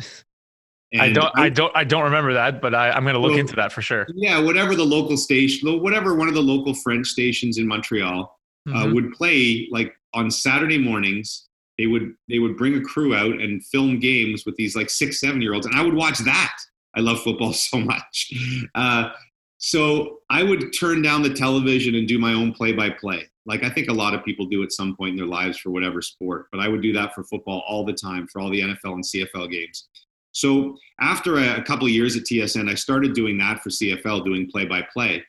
And 0.91 1.03
I 1.03 1.13
don't, 1.13 1.39
I, 1.39 1.49
don't, 1.51 1.77
I 1.77 1.85
don't 1.85 2.05
remember 2.05 2.33
that, 2.33 2.63
but 2.63 2.75
I, 2.75 2.97
am 2.97 3.03
going 3.03 3.15
to 3.15 3.21
look 3.21 3.33
well, 3.33 3.41
into 3.41 3.55
that 3.57 3.73
for 3.73 3.83
sure. 3.83 4.07
Yeah, 4.15 4.41
whatever 4.41 4.75
the 4.75 4.87
local 4.87 5.19
station, 5.19 5.69
whatever 5.83 6.15
one 6.15 6.29
of 6.29 6.35
the 6.35 6.41
local 6.41 6.73
French 6.73 7.09
stations 7.09 7.59
in 7.59 7.67
Montreal 7.67 8.39
uh, 8.67 8.71
mm-hmm. 8.71 8.77
uh, 8.77 8.95
would 8.95 9.13
play, 9.13 9.69
like 9.71 9.95
on 10.15 10.31
Saturday 10.31 10.79
mornings, 10.79 11.48
they 11.79 11.87
would 11.87 12.15
they 12.29 12.39
would 12.39 12.57
bring 12.57 12.75
a 12.75 12.83
crew 12.83 13.15
out 13.15 13.41
and 13.41 13.65
film 13.67 13.99
games 13.99 14.45
with 14.45 14.57
these 14.57 14.77
like 14.77 14.91
six 14.91 15.21
seven 15.21 15.41
year 15.41 15.55
olds 15.55 15.67
and 15.67 15.75
i 15.75 15.83
would 15.83 15.95
watch 15.95 16.19
that. 16.21 16.57
I 16.97 17.01
love 17.01 17.23
football 17.23 17.53
so 17.53 17.79
much. 17.79 18.33
Uh, 18.75 19.11
so 19.59 20.21
i 20.31 20.43
would 20.43 20.73
turn 20.73 21.03
down 21.03 21.21
the 21.21 21.35
television 21.35 21.97
and 21.97 22.07
do 22.07 22.19
my 22.19 22.33
own 22.33 22.53
play 22.53 22.73
by 22.73 22.89
play 22.89 23.25
like 23.45 23.65
i 23.65 23.69
think 23.69 23.89
a 23.89 23.93
lot 23.93 24.15
of 24.15 24.25
people 24.25 24.47
do 24.47 24.63
at 24.63 24.71
some 24.71 24.97
point 24.97 25.11
in 25.11 25.17
their 25.17 25.27
lives 25.27 25.59
for 25.59 25.71
whatever 25.71 26.01
sport 26.01 26.47
but 26.53 26.61
i 26.61 26.69
would 26.69 26.81
do 26.81 26.93
that 26.93 27.13
for 27.13 27.25
football 27.25 27.65
all 27.69 27.85
the 27.85 27.93
time 27.93 28.27
for 28.29 28.41
all 28.41 28.51
the 28.51 28.61
nfl 28.61 28.95
and 28.95 29.05
cfl 29.05 29.51
games. 29.51 29.89
So 30.31 30.77
after 31.01 31.39
a, 31.39 31.57
a 31.57 31.63
couple 31.65 31.89
years 31.89 32.17
at 32.17 32.23
tsn 32.23 32.71
i 32.71 32.75
started 32.75 33.15
doing 33.15 33.37
that 33.39 33.61
for 33.61 33.71
cfl 33.71 34.25
doing 34.25 34.49
play 34.49 34.65
by 34.65 34.87
play 34.93 35.25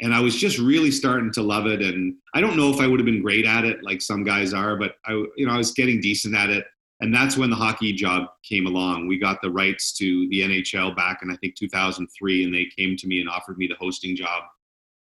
and 0.00 0.14
I 0.14 0.20
was 0.20 0.36
just 0.36 0.58
really 0.58 0.90
starting 0.90 1.32
to 1.32 1.42
love 1.42 1.66
it. 1.66 1.80
And 1.80 2.14
I 2.34 2.40
don't 2.40 2.56
know 2.56 2.70
if 2.70 2.80
I 2.80 2.86
would 2.86 2.98
have 2.98 3.06
been 3.06 3.22
great 3.22 3.46
at 3.46 3.64
it 3.64 3.82
like 3.82 4.02
some 4.02 4.24
guys 4.24 4.52
are, 4.52 4.76
but 4.76 4.96
I, 5.06 5.12
you 5.36 5.46
know, 5.46 5.52
I 5.52 5.58
was 5.58 5.72
getting 5.72 6.00
decent 6.00 6.34
at 6.34 6.50
it. 6.50 6.64
And 7.00 7.14
that's 7.14 7.36
when 7.36 7.50
the 7.50 7.56
hockey 7.56 7.92
job 7.92 8.28
came 8.48 8.66
along. 8.66 9.08
We 9.08 9.18
got 9.18 9.40
the 9.42 9.50
rights 9.50 9.92
to 9.98 10.28
the 10.30 10.40
NHL 10.40 10.96
back 10.96 11.20
in 11.22 11.30
I 11.30 11.36
think 11.36 11.56
2003, 11.56 12.44
and 12.44 12.54
they 12.54 12.66
came 12.76 12.96
to 12.96 13.06
me 13.06 13.20
and 13.20 13.28
offered 13.28 13.58
me 13.58 13.66
the 13.66 13.76
hosting 13.78 14.16
job. 14.16 14.44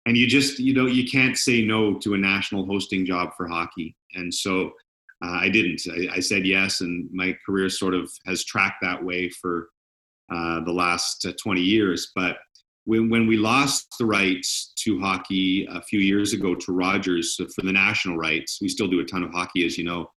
And 0.06 0.16
you 0.16 0.26
just, 0.26 0.58
you 0.58 0.72
know, 0.72 0.86
you 0.86 1.08
can't 1.08 1.36
say 1.36 1.62
no 1.62 1.98
to 1.98 2.14
a 2.14 2.18
national 2.18 2.66
hosting 2.66 3.04
job 3.04 3.30
for 3.36 3.48
hockey. 3.48 3.96
And 4.14 4.32
so 4.32 4.72
uh, 5.22 5.38
I 5.40 5.48
didn't. 5.48 5.80
I, 5.90 6.16
I, 6.16 6.20
said 6.20 6.46
yes, 6.46 6.80
and 6.80 7.08
my 7.12 7.36
career 7.44 7.68
sort 7.68 7.94
of 7.94 8.10
has 8.26 8.44
tracked 8.44 8.78
that 8.82 9.02
way 9.02 9.28
for 9.28 9.68
uh, 10.32 10.64
the 10.64 10.72
last 10.72 11.26
uh, 11.26 11.32
20 11.42 11.60
years. 11.60 12.12
But 12.14 12.38
when, 12.84 13.10
when 13.10 13.26
we 13.26 13.36
lost 13.36 13.94
the 13.98 14.06
rights 14.06 14.72
to 14.76 15.00
hockey 15.00 15.66
a 15.70 15.82
few 15.82 16.00
years 16.00 16.32
ago 16.32 16.54
to 16.54 16.72
Rogers 16.72 17.36
for 17.36 17.62
the 17.62 17.72
national 17.72 18.16
rights, 18.16 18.58
we 18.60 18.68
still 18.68 18.88
do 18.88 19.00
a 19.00 19.04
ton 19.04 19.22
of 19.22 19.30
hockey, 19.32 19.66
as 19.66 19.76
you 19.76 19.84
know. 19.84 20.10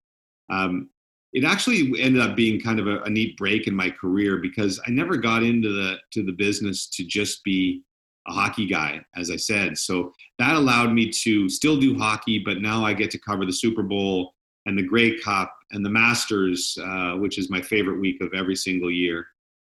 Um, 0.50 0.90
it 1.32 1.44
actually 1.44 2.00
ended 2.00 2.22
up 2.22 2.36
being 2.36 2.60
kind 2.60 2.78
of 2.78 2.86
a, 2.86 3.00
a, 3.02 3.10
neat 3.10 3.36
break 3.36 3.66
in 3.66 3.74
my 3.74 3.90
career 3.90 4.38
because 4.38 4.80
I 4.86 4.90
never 4.90 5.16
got 5.16 5.42
into 5.42 5.72
the 5.72 5.98
to 6.12 6.22
the 6.22 6.32
business 6.32 6.86
to 6.90 7.04
just 7.04 7.42
be 7.42 7.82
a 8.28 8.32
hockey 8.32 8.66
guy, 8.66 9.04
as 9.16 9.30
I 9.30 9.36
said. 9.36 9.76
So 9.76 10.12
that 10.38 10.54
allowed 10.54 10.92
me 10.92 11.10
to 11.10 11.48
still 11.48 11.78
do 11.78 11.98
hockey, 11.98 12.38
but 12.38 12.62
now 12.62 12.84
I 12.84 12.94
get 12.94 13.10
to 13.12 13.18
cover 13.18 13.44
the 13.44 13.52
Super 13.52 13.82
Bowl 13.82 14.32
and 14.66 14.78
the 14.78 14.82
Grey 14.82 15.18
Cup 15.18 15.54
and 15.72 15.84
the 15.84 15.90
Masters, 15.90 16.78
uh, 16.82 17.14
which 17.14 17.38
is 17.38 17.50
my 17.50 17.60
favorite 17.60 18.00
week 18.00 18.22
of 18.22 18.32
every 18.34 18.56
single 18.56 18.90
year, 18.90 19.26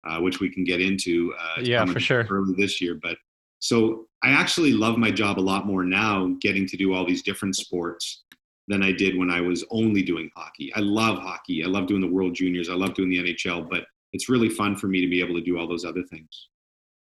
uh, 0.04 0.18
which 0.18 0.40
we 0.40 0.50
can 0.50 0.64
get 0.64 0.80
into. 0.80 1.34
Uh, 1.38 1.60
yeah, 1.62 1.84
for 1.84 2.00
sure. 2.00 2.26
Early 2.28 2.54
this 2.56 2.80
year, 2.80 2.98
but 3.00 3.16
so 3.60 4.06
I 4.22 4.30
actually 4.30 4.72
love 4.72 4.96
my 4.96 5.10
job 5.10 5.38
a 5.38 5.40
lot 5.40 5.66
more 5.66 5.84
now, 5.84 6.34
getting 6.40 6.66
to 6.66 6.76
do 6.76 6.94
all 6.94 7.06
these 7.06 7.22
different 7.22 7.56
sports 7.56 8.24
than 8.68 8.82
I 8.82 8.92
did 8.92 9.18
when 9.18 9.30
I 9.30 9.40
was 9.40 9.64
only 9.70 10.02
doing 10.02 10.30
hockey. 10.34 10.72
I 10.74 10.80
love 10.80 11.18
hockey. 11.18 11.64
I 11.64 11.66
love 11.66 11.86
doing 11.86 12.00
the 12.00 12.06
World 12.06 12.34
Juniors. 12.34 12.68
I 12.68 12.74
love 12.74 12.94
doing 12.94 13.10
the 13.10 13.18
NHL, 13.18 13.68
but 13.68 13.84
it's 14.12 14.28
really 14.28 14.48
fun 14.48 14.76
for 14.76 14.86
me 14.86 15.00
to 15.00 15.08
be 15.08 15.20
able 15.20 15.34
to 15.34 15.40
do 15.40 15.58
all 15.58 15.68
those 15.68 15.84
other 15.84 16.02
things. 16.02 16.48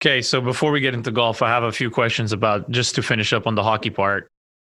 Okay, 0.01 0.21
so 0.21 0.39
before 0.39 0.71
we 0.71 0.79
get 0.79 0.93
into 0.93 1.11
golf, 1.11 1.41
I 1.41 1.49
have 1.49 1.63
a 1.63 1.71
few 1.71 1.89
questions 1.89 2.31
about 2.31 2.69
just 2.71 2.95
to 2.95 3.03
finish 3.03 3.33
up 3.33 3.45
on 3.45 3.55
the 3.55 3.63
hockey 3.63 3.89
part. 3.89 4.31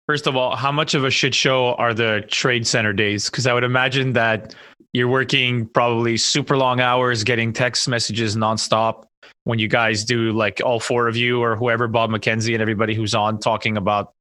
First 0.08 0.28
of 0.28 0.36
all, 0.36 0.56
how 0.56 0.72
much 0.72 0.94
of 0.94 1.04
a 1.04 1.10
shit 1.10 1.34
show 1.34 1.74
are 1.76 1.94
the 1.94 2.24
trade 2.28 2.68
center 2.68 2.94
days? 2.94 3.30
Because 3.30 3.48
I 3.48 3.54
would 3.54 3.64
imagine 3.64 4.14
that 4.14 4.54
you're 4.94 5.08
working 5.08 5.68
probably 5.68 6.16
super 6.16 6.56
long 6.58 6.80
hours, 6.80 7.24
getting 7.24 7.52
text 7.52 7.88
messages 7.88 8.36
nonstop 8.36 9.06
when 9.46 9.58
you 9.58 9.68
guys 9.68 10.04
do 10.04 10.32
like 10.32 10.62
all 10.64 10.80
four 10.80 11.08
of 11.08 11.16
you 11.16 11.42
or 11.42 11.56
whoever, 11.56 11.88
Bob 11.88 12.12
McKenzie 12.12 12.54
and 12.54 12.62
everybody 12.62 12.94
who's 12.94 13.16
on 13.16 13.40
talking 13.40 13.78
about, 13.78 14.14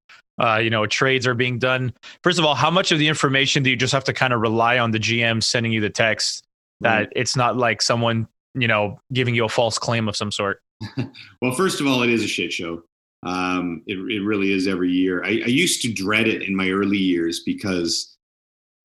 uh, 0.43 0.57
you 0.57 0.71
know, 0.71 0.87
trades 0.87 1.27
are 1.27 1.35
being 1.35 1.59
done. 1.59 1.93
First 2.23 2.39
of 2.39 2.45
all, 2.45 2.55
how 2.55 2.71
much 2.71 2.93
of 2.93 2.99
the 2.99 3.09
information 3.09 3.63
do 3.63 3.71
you 3.71 3.77
just 3.77 3.93
have 3.93 4.05
to 4.05 4.13
kind 4.13 4.33
of 4.33 4.41
rely 4.41 4.79
on 4.79 4.91
the 4.91 4.99
GM 4.99 5.43
sending 5.43 5.73
you 5.73 5.81
the 5.81 5.91
text 5.91 6.45
that 6.81 7.09
mm. 7.09 7.13
it's 7.15 7.37
not 7.37 7.57
like 7.57 7.83
someone, 7.83 8.27
you 8.55 8.69
know, 8.69 8.99
giving 9.13 9.35
you 9.35 9.45
a 9.45 9.49
false 9.49 9.79
claim 9.79 10.09
of 10.09 10.17
some 10.17 10.33
sort? 10.33 10.61
well, 11.43 11.53
first 11.53 11.81
of 11.81 11.87
all, 11.87 12.03
it 12.03 12.11
is 12.11 12.23
a 12.23 12.29
shit 12.29 12.53
show. 12.53 12.83
Um, 13.25 13.83
it, 13.87 13.97
it 13.97 14.23
really 14.23 14.53
is 14.53 14.67
every 14.67 14.91
year. 14.91 15.25
I, 15.25 15.29
I, 15.29 15.49
used 15.49 15.81
to 15.83 15.93
dread 15.93 16.29
it 16.29 16.43
in 16.43 16.55
my 16.55 16.71
early 16.71 16.99
years 16.99 17.41
because 17.45 18.15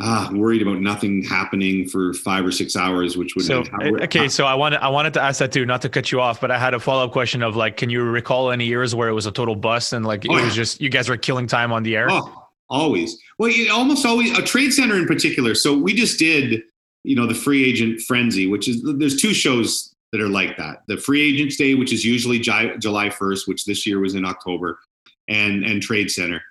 ah, 0.02 0.30
worried 0.34 0.62
about 0.62 0.80
nothing 0.80 1.24
happening 1.24 1.88
for 1.88 2.14
five 2.14 2.46
or 2.46 2.52
six 2.52 2.76
hours, 2.76 3.18
which 3.18 3.36
would. 3.36 3.46
So 3.46 3.64
okay, 4.02 4.30
so 4.30 4.46
I 4.46 4.54
wanted 4.54 4.80
I 4.80 4.88
wanted 4.88 5.14
to 5.16 5.22
ask 5.22 5.40
that 5.40 5.52
too, 5.52 5.66
not 5.66 5.82
to 5.82 5.90
cut 5.90 6.12
you 6.12 6.22
off, 6.22 6.40
but 6.40 6.52
I 6.52 6.58
had 6.58 6.74
a 6.74 6.80
follow 6.80 7.06
up 7.06 7.12
question 7.12 7.44
of 7.44 7.56
like, 7.56 7.78
can 7.78 7.90
you 7.90 8.04
recall 8.04 8.52
any 8.52 8.66
years 8.66 8.96
where 8.96 9.10
it 9.10 9.14
was 9.14 9.26
a 9.26 9.32
total 9.32 9.56
bust 9.56 9.94
and 9.94 10.06
like 10.06 10.26
oh, 10.30 10.38
it 10.38 10.44
was 10.44 10.56
just 10.56 10.80
you 10.82 10.90
guys 10.90 11.10
were 11.10 11.18
killing 11.18 11.48
time 11.48 11.72
on 11.72 11.84
the 11.84 11.96
air? 11.96 12.08
Oh, 12.10 12.48
always. 12.70 13.18
Well, 13.38 13.52
it, 13.54 13.70
almost 13.70 14.06
always 14.06 14.38
a 14.38 14.42
trade 14.42 14.72
center 14.72 14.96
in 14.96 15.06
particular. 15.06 15.56
So 15.56 15.78
we 15.78 15.94
just 15.94 16.18
did, 16.18 16.62
you 17.04 17.16
know, 17.16 17.28
the 17.28 17.36
free 17.36 17.66
agent 17.66 18.02
frenzy, 18.02 18.48
which 18.48 18.68
is 18.68 18.82
there's 18.98 19.20
two 19.20 19.34
shows 19.34 19.94
that 20.12 20.22
are 20.22 20.30
like 20.30 20.58
that. 20.58 20.84
The 20.88 20.98
free 20.98 21.22
agents 21.22 21.56
day, 21.56 21.76
which 21.76 21.94
is 21.94 22.04
usually 22.04 22.40
July 22.40 23.10
1st, 23.10 23.48
which 23.48 23.66
this 23.66 23.86
year 23.86 24.00
was 24.00 24.16
in 24.16 24.26
October, 24.26 24.80
and 25.28 25.64
and 25.64 25.82
Trade 25.82 26.10
Center. 26.10 26.42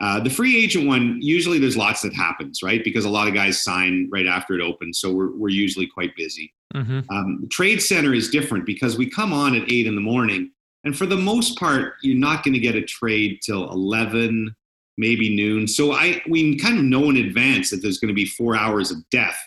Uh, 0.00 0.18
the 0.18 0.30
free 0.30 0.56
agent 0.56 0.86
one, 0.86 1.18
usually 1.20 1.58
there's 1.58 1.76
lots 1.76 2.00
that 2.00 2.14
happens, 2.14 2.62
right? 2.62 2.82
Because 2.82 3.04
a 3.04 3.10
lot 3.10 3.28
of 3.28 3.34
guys 3.34 3.62
sign 3.62 4.08
right 4.10 4.26
after 4.26 4.54
it 4.54 4.62
opens, 4.62 4.98
so 4.98 5.12
we're 5.12 5.36
we're 5.36 5.50
usually 5.50 5.86
quite 5.86 6.14
busy. 6.16 6.52
Mm-hmm. 6.74 7.00
Um, 7.10 7.46
Trade 7.50 7.82
Center 7.82 8.14
is 8.14 8.30
different 8.30 8.64
because 8.64 8.96
we 8.96 9.10
come 9.10 9.32
on 9.32 9.54
at 9.54 9.70
eight 9.70 9.86
in 9.86 9.96
the 9.96 10.00
morning, 10.00 10.52
and 10.84 10.96
for 10.96 11.06
the 11.06 11.16
most 11.16 11.58
part, 11.58 11.94
you're 12.02 12.16
not 12.16 12.44
going 12.44 12.54
to 12.54 12.60
get 12.60 12.76
a 12.76 12.82
trade 12.82 13.40
till 13.44 13.70
eleven, 13.70 14.54
maybe 14.96 15.34
noon. 15.34 15.66
So 15.66 15.92
I 15.92 16.22
we 16.28 16.56
kind 16.56 16.78
of 16.78 16.84
know 16.84 17.10
in 17.10 17.16
advance 17.16 17.70
that 17.70 17.82
there's 17.82 17.98
going 17.98 18.08
to 18.08 18.14
be 18.14 18.26
four 18.26 18.56
hours 18.56 18.90
of 18.90 18.98
death 19.10 19.38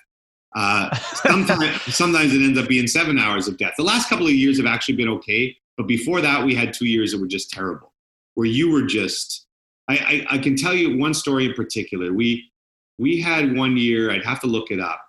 uh, 0.56 0.96
sometimes, 0.96 1.82
sometimes 1.96 2.34
it 2.34 2.42
ends 2.42 2.60
up 2.60 2.68
being 2.68 2.88
seven 2.88 3.18
hours 3.18 3.48
of 3.48 3.58
death. 3.58 3.74
The 3.78 3.84
last 3.84 4.10
couple 4.10 4.28
of 4.28 4.34
years 4.34 4.58
have 4.58 4.66
actually 4.66 4.96
been 4.96 5.10
okay, 5.10 5.56
but 5.78 5.88
before 5.88 6.22
that, 6.22 6.44
we 6.46 6.56
had 6.56 6.74
two 6.74 6.86
years 6.86 7.12
that 7.12 7.20
were 7.20 7.28
just 7.28 7.50
terrible, 7.50 7.94
where 8.36 8.48
you 8.48 8.72
were 8.72 8.84
just. 8.84 9.48
I, 9.90 10.26
I, 10.30 10.36
I 10.36 10.38
can 10.38 10.56
tell 10.56 10.74
you 10.74 10.98
one 10.98 11.14
story 11.14 11.46
in 11.46 11.54
particular. 11.54 12.14
We 12.14 12.50
we 13.00 13.20
had 13.20 13.56
one 13.56 13.76
year. 13.76 14.12
I'd 14.12 14.24
have 14.24 14.40
to 14.42 14.48
look 14.48 14.72
it 14.72 14.80
up. 14.80 15.02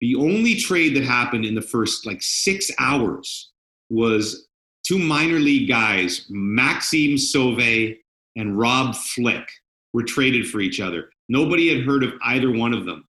The 0.00 0.16
only 0.16 0.56
trade 0.56 0.96
that 0.96 1.04
happened 1.04 1.44
in 1.44 1.54
the 1.54 1.62
first 1.62 2.06
like 2.06 2.18
six 2.20 2.70
hours 2.78 3.50
was 3.90 4.48
two 4.86 4.98
minor 4.98 5.38
league 5.38 5.68
guys, 5.68 6.26
Maxime 6.28 7.18
Sauve 7.18 7.96
and 8.36 8.58
Rob 8.58 8.94
Flick, 8.94 9.48
were 9.92 10.02
traded 10.02 10.48
for 10.48 10.60
each 10.60 10.80
other. 10.80 11.10
Nobody 11.28 11.74
had 11.74 11.84
heard 11.84 12.04
of 12.04 12.14
either 12.24 12.50
one 12.50 12.72
of 12.72 12.84
them. 12.84 13.06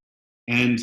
And 0.49 0.79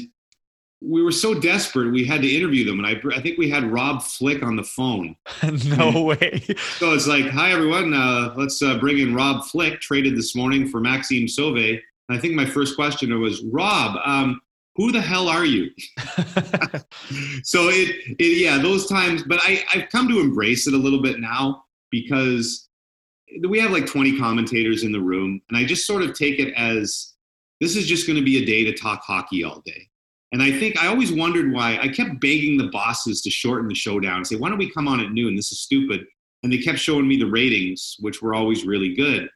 we 0.85 1.03
were 1.03 1.11
so 1.11 1.33
desperate 1.33 1.91
we 1.91 2.05
had 2.05 2.21
to 2.21 2.29
interview 2.29 2.63
them 2.63 2.83
and 2.83 2.87
i, 2.87 3.15
I 3.15 3.21
think 3.21 3.37
we 3.37 3.49
had 3.49 3.71
rob 3.71 4.03
flick 4.03 4.43
on 4.43 4.55
the 4.55 4.63
phone. 4.63 5.15
No 5.77 6.03
way. 6.03 6.41
so 6.77 6.93
it's 6.93 7.07
like 7.07 7.25
hi 7.25 7.51
everyone 7.51 7.93
uh, 7.93 8.33
let's 8.37 8.61
uh, 8.61 8.77
bring 8.77 8.99
in 8.99 9.15
rob 9.15 9.45
flick 9.45 9.79
traded 9.81 10.15
this 10.15 10.35
morning 10.35 10.67
for 10.67 10.79
maxime 10.79 11.27
sauve 11.27 11.57
and 11.57 11.81
i 12.09 12.17
think 12.19 12.33
my 12.33 12.45
first 12.45 12.75
question 12.75 13.19
was 13.19 13.43
rob 13.45 13.97
um, 14.05 14.41
who 14.75 14.91
the 14.91 14.99
hell 15.01 15.29
are 15.29 15.45
you? 15.45 15.71
So 17.43 17.69
it, 17.69 17.95
it, 18.19 18.37
yeah 18.39 18.57
those 18.57 18.87
times 18.87 19.23
but 19.23 19.39
I, 19.41 19.63
i've 19.73 19.89
come 19.89 20.07
to 20.09 20.19
embrace 20.19 20.67
it 20.67 20.73
a 20.73 20.77
little 20.77 21.01
bit 21.01 21.19
now 21.19 21.63
because 21.91 22.67
we 23.47 23.59
have 23.59 23.71
like 23.71 23.85
20 23.85 24.19
commentators 24.19 24.83
in 24.83 24.91
the 24.91 24.99
room 24.99 25.41
and 25.49 25.57
i 25.57 25.63
just 25.65 25.85
sort 25.85 26.01
of 26.01 26.13
take 26.13 26.39
it 26.39 26.53
as 26.55 27.13
this 27.61 27.75
is 27.75 27.87
just 27.87 28.05
going 28.07 28.17
to 28.17 28.25
be 28.25 28.41
a 28.41 28.45
day 28.45 28.63
to 28.65 28.73
talk 28.73 29.01
hockey 29.03 29.43
all 29.43 29.61
day 29.65 29.87
and 30.35 30.43
I 30.43 30.51
think 30.51 30.77
I 30.77 30.87
always 30.87 31.13
wondered 31.13 31.53
why 31.53 31.79
I 31.81 31.87
kept 31.87 32.19
begging 32.19 32.57
the 32.57 32.67
bosses 32.67 33.21
to 33.21 33.29
shorten 33.29 33.69
the 33.69 33.73
show 33.73 34.01
down 34.01 34.17
and 34.17 34.27
say, 34.27 34.35
why 34.35 34.49
don't 34.49 34.57
we 34.57 34.69
come 34.69 34.85
on 34.85 34.99
at 34.99 35.13
noon? 35.13 35.33
This 35.33 35.53
is 35.53 35.61
stupid. 35.61 36.05
And 36.43 36.51
they 36.51 36.57
kept 36.57 36.77
showing 36.77 37.07
me 37.07 37.15
the 37.15 37.31
ratings, 37.31 37.95
which 38.01 38.21
were 38.21 38.35
always 38.35 38.65
really 38.65 38.93
good. 38.93 39.29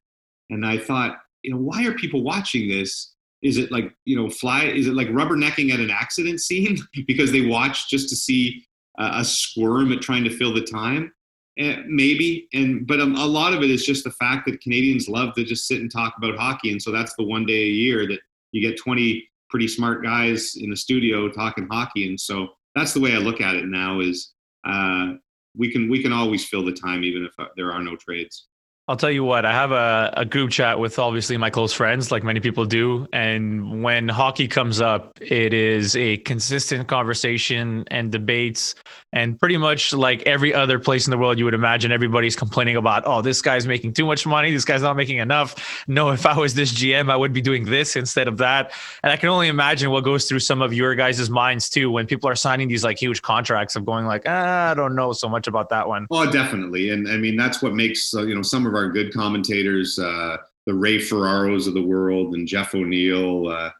And 0.49 0.65
I 0.65 0.77
thought, 0.77 1.19
you 1.41 1.51
know, 1.51 1.57
why 1.57 1.85
are 1.85 1.93
people 1.93 2.21
watching 2.21 2.67
this? 2.67 3.15
Is 3.41 3.57
it 3.57 3.71
like, 3.71 3.95
you 4.03 4.17
know, 4.17 4.29
fly? 4.29 4.65
Is 4.65 4.87
it 4.87 4.93
like 4.93 5.07
rubbernecking 5.07 5.71
at 5.73 5.79
an 5.79 5.89
accident 5.89 6.41
scene 6.41 6.77
because 7.07 7.31
they 7.31 7.45
watch 7.45 7.89
just 7.89 8.09
to 8.09 8.17
see 8.17 8.65
uh, 8.99 9.11
a 9.19 9.23
squirm 9.23 9.93
at 9.93 10.01
trying 10.01 10.25
to 10.25 10.29
fill 10.29 10.53
the 10.53 10.63
time? 10.63 11.13
Eh, 11.57 11.77
maybe. 11.87 12.49
And 12.53 12.85
but 12.85 12.99
um, 12.99 13.15
a 13.15 13.25
lot 13.25 13.53
of 13.53 13.63
it 13.63 13.71
is 13.71 13.85
just 13.85 14.03
the 14.03 14.11
fact 14.11 14.45
that 14.47 14.59
Canadians 14.59 15.07
love 15.07 15.33
to 15.35 15.45
just 15.45 15.65
sit 15.65 15.79
and 15.79 15.89
talk 15.89 16.15
about 16.17 16.37
hockey, 16.37 16.73
and 16.73 16.81
so 16.81 16.91
that's 16.91 17.15
the 17.15 17.23
one 17.23 17.45
day 17.45 17.63
a 17.63 17.69
year 17.69 18.05
that 18.05 18.19
you 18.51 18.61
get 18.61 18.77
20 18.77 19.28
pretty 19.49 19.67
smart 19.67 20.03
guys 20.03 20.55
in 20.55 20.69
the 20.69 20.77
studio 20.77 21.29
talking 21.29 21.67
hockey. 21.69 22.07
And 22.07 22.19
so 22.19 22.49
that's 22.75 22.93
the 22.93 22.99
way 22.99 23.13
I 23.13 23.17
look 23.17 23.41
at 23.41 23.55
it 23.55 23.65
now 23.65 23.99
is 23.99 24.33
uh, 24.67 25.13
we 25.55 25.71
can 25.71 25.89
we 25.89 26.01
can 26.01 26.13
always 26.13 26.45
fill 26.45 26.63
the 26.63 26.71
time 26.73 27.03
even 27.03 27.25
if 27.25 27.33
uh, 27.39 27.47
there 27.55 27.71
are 27.71 27.83
no 27.83 27.95
trades. 27.95 28.47
I'll 28.89 28.97
tell 28.97 29.11
you 29.11 29.23
what, 29.23 29.45
I 29.45 29.51
have 29.51 29.71
a, 29.71 30.11
a 30.17 30.25
group 30.25 30.49
chat 30.49 30.79
with 30.79 30.97
obviously 30.97 31.37
my 31.37 31.51
close 31.51 31.71
friends, 31.71 32.11
like 32.11 32.23
many 32.23 32.39
people 32.39 32.65
do. 32.65 33.07
And 33.13 33.83
when 33.83 34.09
hockey 34.09 34.47
comes 34.47 34.81
up, 34.81 35.15
it 35.21 35.53
is 35.53 35.95
a 35.95 36.17
consistent 36.17 36.87
conversation 36.87 37.83
and 37.91 38.11
debates. 38.11 38.73
And 39.13 39.39
pretty 39.39 39.57
much 39.57 39.93
like 39.93 40.23
every 40.23 40.55
other 40.55 40.79
place 40.79 41.05
in 41.05 41.11
the 41.11 41.19
world, 41.19 41.37
you 41.37 41.45
would 41.45 41.53
imagine 41.53 41.91
everybody's 41.91 42.35
complaining 42.35 42.77
about, 42.77 43.03
oh, 43.05 43.21
this 43.21 43.43
guy's 43.43 43.67
making 43.67 43.93
too 43.93 44.07
much 44.07 44.25
money. 44.25 44.51
This 44.51 44.65
guy's 44.65 44.81
not 44.81 44.95
making 44.95 45.17
enough. 45.17 45.83
No, 45.87 46.09
if 46.09 46.25
I 46.25 46.35
was 46.35 46.55
this 46.55 46.73
GM, 46.73 47.11
I 47.11 47.15
would 47.15 47.33
be 47.33 47.41
doing 47.41 47.65
this 47.65 47.95
instead 47.95 48.27
of 48.27 48.37
that. 48.37 48.71
And 49.03 49.11
I 49.11 49.17
can 49.17 49.29
only 49.29 49.49
imagine 49.49 49.91
what 49.91 50.03
goes 50.03 50.27
through 50.27 50.39
some 50.39 50.63
of 50.63 50.73
your 50.73 50.95
guys' 50.95 51.29
minds 51.29 51.69
too 51.69 51.91
when 51.91 52.07
people 52.07 52.27
are 52.27 52.35
signing 52.35 52.67
these 52.67 52.83
like 52.83 52.99
huge 52.99 53.21
contracts 53.21 53.75
of 53.75 53.85
going 53.85 54.07
like, 54.07 54.23
ah, 54.25 54.71
I 54.71 54.73
don't 54.73 54.95
know 54.95 55.13
so 55.13 55.29
much 55.29 55.47
about 55.47 55.69
that 55.69 55.87
one. 55.87 56.07
Oh, 56.09 56.31
definitely. 56.31 56.89
And 56.89 57.07
I 57.07 57.17
mean, 57.17 57.35
that's 57.35 57.61
what 57.61 57.75
makes, 57.75 58.15
uh, 58.15 58.23
you 58.23 58.33
know, 58.33 58.41
some 58.41 58.65
of 58.65 58.73
our 58.73 58.78
our 58.79 58.89
good 58.89 59.13
commentators, 59.13 59.99
uh, 59.99 60.37
the 60.65 60.73
Ray 60.73 60.97
Ferraros 60.97 61.67
of 61.67 61.73
the 61.73 61.81
world 61.81 62.33
and 62.35 62.47
Jeff 62.47 62.73
O'Neill. 62.73 63.47
Uh, 63.47 63.71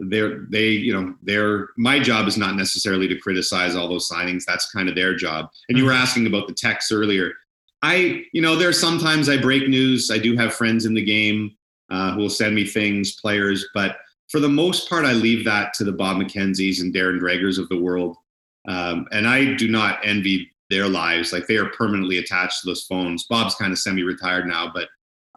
they're 0.00 0.46
they 0.48 0.68
you 0.68 0.92
know 0.92 1.14
they're 1.22 1.70
my 1.76 1.98
job 1.98 2.28
is 2.28 2.36
not 2.36 2.54
necessarily 2.54 3.08
to 3.08 3.18
criticize 3.18 3.74
all 3.74 3.88
those 3.88 4.08
signings. 4.08 4.44
That's 4.44 4.70
kind 4.70 4.88
of 4.88 4.94
their 4.94 5.14
job. 5.14 5.48
And 5.68 5.76
you 5.76 5.84
were 5.84 5.90
mm-hmm. 5.90 6.02
asking 6.02 6.26
about 6.26 6.46
the 6.46 6.54
texts 6.54 6.92
earlier. 6.92 7.32
I 7.82 8.24
you 8.32 8.42
know 8.42 8.56
there 8.56 8.68
are 8.68 8.72
sometimes 8.72 9.28
I 9.28 9.36
break 9.40 9.68
news. 9.68 10.10
I 10.10 10.18
do 10.18 10.36
have 10.36 10.54
friends 10.54 10.86
in 10.86 10.94
the 10.94 11.04
game 11.04 11.56
uh, 11.90 12.12
who 12.12 12.20
will 12.20 12.30
send 12.30 12.54
me 12.54 12.64
things, 12.64 13.20
players, 13.20 13.66
but 13.74 13.96
for 14.28 14.40
the 14.40 14.48
most 14.48 14.88
part, 14.88 15.06
I 15.06 15.12
leave 15.12 15.44
that 15.46 15.72
to 15.74 15.84
the 15.84 15.92
Bob 15.92 16.18
McKenzies 16.18 16.82
and 16.82 16.94
Darren 16.94 17.18
Dregers 17.18 17.58
of 17.58 17.68
the 17.70 17.80
world. 17.80 18.16
Um, 18.68 19.06
and 19.10 19.26
I 19.26 19.54
do 19.54 19.68
not 19.68 20.00
envy 20.04 20.50
their 20.70 20.88
lives. 20.88 21.32
Like 21.32 21.46
they 21.46 21.56
are 21.56 21.70
permanently 21.70 22.18
attached 22.18 22.60
to 22.60 22.66
those 22.68 22.84
phones. 22.84 23.24
Bob's 23.24 23.54
kind 23.54 23.72
of 23.72 23.78
semi-retired 23.78 24.46
now, 24.46 24.70
but 24.72 24.88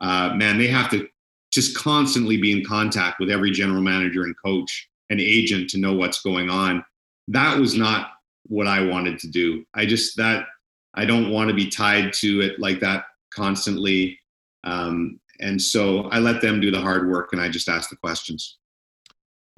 uh, 0.02 0.34
man, 0.36 0.58
they 0.58 0.68
have 0.68 0.90
to 0.92 1.08
just 1.52 1.78
constantly 1.78 2.38
be 2.38 2.52
in 2.52 2.66
contact 2.66 3.20
with 3.20 3.30
every 3.30 3.52
general 3.52 3.82
manager 3.82 4.24
and 4.24 4.36
coach 4.44 4.90
and 5.10 5.20
agent 5.20 5.70
to 5.70 5.78
know 5.78 5.94
what's 5.94 6.22
going 6.22 6.50
on. 6.50 6.84
That 7.28 7.58
was 7.58 7.76
not 7.76 8.12
what 8.48 8.68
I 8.68 8.84
wanted 8.84 9.20
to 9.20 9.28
do. 9.28 9.66
I 9.74 9.86
just 9.86 10.18
that 10.18 10.46
I 10.94 11.06
don't 11.06 11.30
want 11.30 11.50
to 11.50 11.56
be 11.56 11.70
tied 11.70 12.14
to 12.14 12.42
it 12.42 12.60
like 12.60 12.80
that 12.80 13.06
constantly. 13.34 14.20
Um, 14.64 15.20
and 15.40 15.62
so 15.62 16.04
I 16.06 16.20
let 16.20 16.42
them 16.42 16.60
do 16.60 16.72
the 16.72 16.82
hard 16.82 17.10
work 17.10 17.30
and 17.32 17.42
I 17.42 17.50
just 17.50 17.70
ask 17.70 17.90
the 17.90 17.96
questions. 17.96 18.58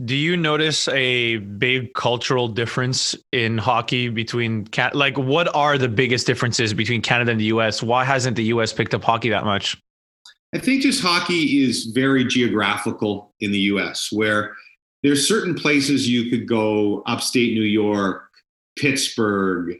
Do 0.03 0.15
you 0.15 0.35
notice 0.35 0.87
a 0.87 1.37
big 1.37 1.93
cultural 1.93 2.47
difference 2.47 3.15
in 3.31 3.59
hockey 3.59 4.09
between 4.09 4.67
like 4.93 5.17
what 5.17 5.53
are 5.55 5.77
the 5.77 5.87
biggest 5.87 6.25
differences 6.25 6.73
between 6.73 7.01
Canada 7.01 7.31
and 7.31 7.39
the 7.39 7.45
US? 7.45 7.83
Why 7.83 8.03
hasn't 8.03 8.35
the 8.35 8.45
US 8.45 8.73
picked 8.73 8.93
up 8.93 9.03
hockey 9.03 9.29
that 9.29 9.45
much? 9.45 9.77
I 10.53 10.57
think 10.57 10.81
just 10.81 11.01
hockey 11.01 11.63
is 11.63 11.85
very 11.85 12.25
geographical 12.25 13.33
in 13.39 13.51
the 13.51 13.59
US 13.59 14.11
where 14.11 14.55
there's 15.03 15.27
certain 15.27 15.53
places 15.53 16.09
you 16.09 16.29
could 16.29 16.47
go 16.47 17.03
upstate 17.05 17.53
New 17.53 17.61
York, 17.61 18.29
Pittsburgh, 18.77 19.77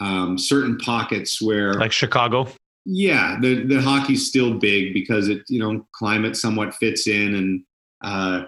um, 0.00 0.38
certain 0.38 0.78
pockets 0.78 1.42
where 1.42 1.74
like 1.74 1.92
Chicago. 1.92 2.48
Yeah, 2.84 3.38
the 3.40 3.64
the 3.64 3.80
hockey's 3.80 4.28
still 4.28 4.54
big 4.54 4.94
because 4.94 5.28
it 5.28 5.42
you 5.48 5.58
know 5.58 5.86
climate 5.92 6.36
somewhat 6.36 6.74
fits 6.74 7.08
in 7.08 7.34
and 7.34 7.62
uh, 8.02 8.44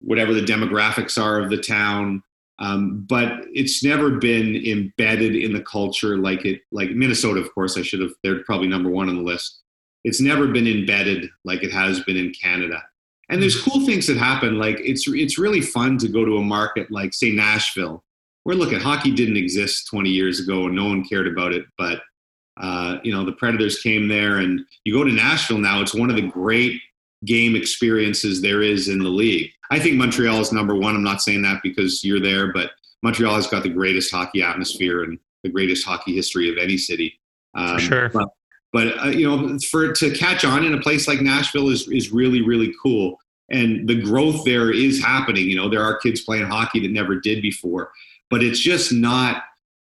whatever 0.00 0.32
the 0.32 0.40
demographics 0.40 1.20
are 1.20 1.40
of 1.40 1.50
the 1.50 1.58
town. 1.58 2.22
Um, 2.60 3.04
but 3.08 3.44
it's 3.52 3.84
never 3.84 4.18
been 4.18 4.56
embedded 4.56 5.36
in 5.36 5.52
the 5.52 5.62
culture 5.62 6.18
like 6.18 6.44
it 6.44 6.60
like 6.72 6.90
Minnesota. 6.90 7.40
Of 7.40 7.54
course, 7.54 7.78
I 7.78 7.82
should 7.82 8.00
have. 8.00 8.10
They're 8.22 8.42
probably 8.42 8.66
number 8.66 8.90
one 8.90 9.08
on 9.08 9.16
the 9.16 9.22
list. 9.22 9.60
It's 10.04 10.20
never 10.20 10.48
been 10.48 10.66
embedded 10.66 11.28
like 11.44 11.62
it 11.62 11.72
has 11.72 12.00
been 12.00 12.16
in 12.16 12.32
Canada. 12.32 12.82
And 13.28 13.40
there's 13.42 13.60
cool 13.60 13.84
things 13.86 14.06
that 14.06 14.16
happen. 14.16 14.58
Like 14.58 14.80
it's 14.80 15.04
it's 15.06 15.38
really 15.38 15.60
fun 15.60 15.98
to 15.98 16.08
go 16.08 16.24
to 16.24 16.38
a 16.38 16.42
market 16.42 16.90
like 16.90 17.14
say 17.14 17.30
Nashville, 17.30 18.02
where 18.42 18.56
look 18.56 18.72
at 18.72 18.82
hockey 18.82 19.12
didn't 19.12 19.36
exist 19.36 19.86
20 19.88 20.08
years 20.08 20.40
ago 20.40 20.66
and 20.66 20.74
no 20.74 20.86
one 20.86 21.04
cared 21.04 21.28
about 21.28 21.52
it, 21.52 21.64
but 21.76 22.00
uh, 22.60 22.98
you 23.04 23.12
know 23.12 23.24
the 23.24 23.32
Predators 23.32 23.80
came 23.80 24.08
there, 24.08 24.38
and 24.38 24.60
you 24.84 24.92
go 24.92 25.04
to 25.04 25.12
Nashville 25.12 25.58
now. 25.58 25.80
It's 25.80 25.94
one 25.94 26.10
of 26.10 26.16
the 26.16 26.28
great 26.28 26.80
game 27.24 27.56
experiences 27.56 28.40
there 28.40 28.62
is 28.62 28.88
in 28.88 28.98
the 28.98 29.08
league. 29.08 29.50
I 29.70 29.78
think 29.78 29.96
Montreal 29.96 30.40
is 30.40 30.52
number 30.52 30.74
one. 30.74 30.94
I'm 30.94 31.02
not 31.02 31.22
saying 31.22 31.42
that 31.42 31.60
because 31.62 32.04
you're 32.04 32.20
there, 32.20 32.52
but 32.52 32.72
Montreal 33.02 33.34
has 33.34 33.46
got 33.46 33.62
the 33.62 33.68
greatest 33.68 34.10
hockey 34.12 34.42
atmosphere 34.42 35.02
and 35.02 35.18
the 35.42 35.50
greatest 35.50 35.86
hockey 35.86 36.14
history 36.14 36.50
of 36.50 36.58
any 36.58 36.76
city. 36.76 37.20
Um, 37.54 37.78
sure. 37.78 38.08
But 38.08 38.28
but 38.72 39.04
uh, 39.04 39.08
you 39.08 39.28
know, 39.28 39.58
for 39.70 39.92
to 39.92 40.10
catch 40.10 40.44
on 40.44 40.64
in 40.64 40.74
a 40.74 40.80
place 40.80 41.08
like 41.08 41.20
Nashville 41.20 41.70
is 41.70 41.88
is 41.88 42.12
really 42.12 42.42
really 42.42 42.74
cool, 42.82 43.18
and 43.50 43.88
the 43.88 44.00
growth 44.00 44.44
there 44.44 44.70
is 44.70 45.02
happening. 45.02 45.48
You 45.48 45.56
know, 45.56 45.68
there 45.68 45.82
are 45.82 45.98
kids 45.98 46.20
playing 46.20 46.46
hockey 46.46 46.80
that 46.80 46.92
never 46.92 47.18
did 47.18 47.42
before, 47.42 47.90
but 48.30 48.42
it's 48.42 48.60
just 48.60 48.92
not 48.92 49.44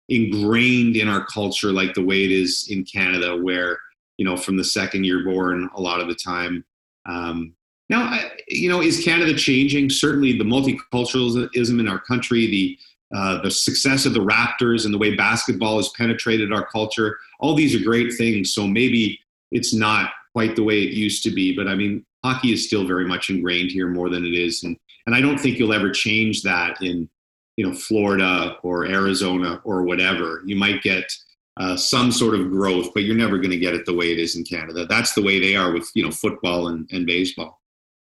ingrained 0.08 0.96
in 0.96 1.08
our 1.08 1.24
culture 1.26 1.72
like 1.72 1.92
the 1.94 2.04
way 2.04 2.24
it 2.24 2.30
is 2.30 2.68
in 2.70 2.84
Canada, 2.84 3.36
where 3.36 3.78
you 4.16 4.24
know, 4.24 4.36
from 4.36 4.56
the 4.56 4.64
second 4.64 5.04
you're 5.04 5.24
born, 5.24 5.68
a 5.74 5.80
lot 5.80 6.00
of 6.00 6.08
the 6.08 6.14
time. 6.14 6.64
Um, 7.08 7.54
now, 7.90 8.02
I, 8.02 8.30
you 8.48 8.68
know, 8.68 8.82
is 8.82 9.02
Canada 9.02 9.34
changing? 9.34 9.90
Certainly, 9.90 10.38
the 10.38 10.44
multiculturalism 10.44 11.80
in 11.80 11.88
our 11.88 12.00
country, 12.00 12.46
the 12.46 12.78
uh, 13.14 13.40
the 13.40 13.50
success 13.50 14.04
of 14.04 14.12
the 14.12 14.20
Raptors 14.20 14.84
and 14.84 14.92
the 14.92 14.98
way 14.98 15.14
basketball 15.14 15.78
has 15.78 15.88
penetrated 15.96 16.52
our 16.52 16.66
culture. 16.66 17.16
All 17.40 17.54
these 17.54 17.74
are 17.74 17.82
great 17.82 18.12
things. 18.12 18.52
So 18.52 18.66
maybe 18.66 19.18
it's 19.50 19.72
not 19.72 20.10
quite 20.34 20.56
the 20.56 20.62
way 20.62 20.82
it 20.82 20.92
used 20.92 21.22
to 21.22 21.30
be, 21.30 21.56
but 21.56 21.68
I 21.68 21.74
mean, 21.74 22.04
hockey 22.22 22.52
is 22.52 22.66
still 22.66 22.86
very 22.86 23.06
much 23.06 23.30
ingrained 23.30 23.70
here 23.70 23.88
more 23.88 24.10
than 24.10 24.26
it 24.26 24.34
is, 24.34 24.62
and 24.62 24.76
and 25.06 25.14
I 25.14 25.22
don't 25.22 25.38
think 25.38 25.58
you'll 25.58 25.72
ever 25.72 25.90
change 25.90 26.42
that 26.42 26.82
in 26.82 27.08
you 27.56 27.66
know 27.66 27.74
Florida 27.74 28.56
or 28.62 28.86
Arizona 28.86 29.60
or 29.64 29.84
whatever. 29.84 30.42
You 30.44 30.56
might 30.56 30.82
get 30.82 31.10
uh, 31.58 31.76
some 31.76 32.12
sort 32.12 32.34
of 32.34 32.50
growth, 32.50 32.88
but 32.94 33.02
you're 33.02 33.16
never 33.16 33.38
going 33.38 33.50
to 33.50 33.58
get 33.58 33.74
it 33.74 33.84
the 33.86 33.94
way 33.94 34.12
it 34.12 34.18
is 34.18 34.36
in 34.36 34.44
Canada. 34.44 34.86
That's 34.86 35.14
the 35.14 35.22
way 35.22 35.40
they 35.40 35.56
are 35.56 35.72
with 35.72 35.90
you 35.94 36.04
know 36.04 36.10
football 36.10 36.68
and, 36.68 36.88
and 36.92 37.06
baseball. 37.06 37.60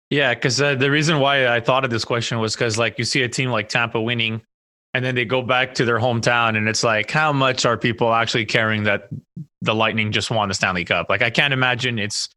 Yeah, 0.10 0.34
because 0.34 0.62
uh, 0.62 0.76
the 0.76 0.92
reason 0.92 1.20
why 1.20 1.48
I 1.48 1.60
thought 1.60 1.84
of 1.86 1.90
this 1.90 2.06
question 2.06 2.40
was 2.40 2.56
because 2.56 2.78
like 2.78 2.98
you 2.98 3.06
see 3.06 3.24
a 3.24 3.30
team 3.30 3.50
like 3.50 3.70
Tampa 3.70 4.02
winning 4.02 4.42
and 4.94 5.04
then 5.04 5.16
they 5.16 5.26
go 5.26 5.42
back 5.42 5.74
to 5.76 5.86
their 5.86 6.00
hometown 6.00 6.56
and 6.56 6.68
it's 6.68 6.84
like 6.84 7.10
how 7.10 7.34
much 7.34 7.66
are 7.66 7.78
people 7.78 8.14
actually 8.14 8.46
caring 8.46 8.84
that 8.84 9.10
the 9.62 9.74
lightning 9.74 10.12
just 10.12 10.30
won 10.30 10.48
the 10.50 10.54
stanley 10.54 10.86
cup 10.86 11.08
like 11.10 11.22
i 11.22 11.30
can't 11.30 11.54
imagine 11.54 12.00
it's 12.00 12.30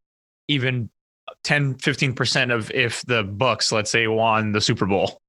even 0.47 0.89
10 1.43 1.75
15% 1.75 2.53
of 2.53 2.71
if 2.71 3.05
the 3.05 3.23
bucs 3.23 3.71
let's 3.71 3.91
say 3.91 4.07
won 4.07 4.51
the 4.51 4.61
super 4.61 4.85
bowl 4.85 5.21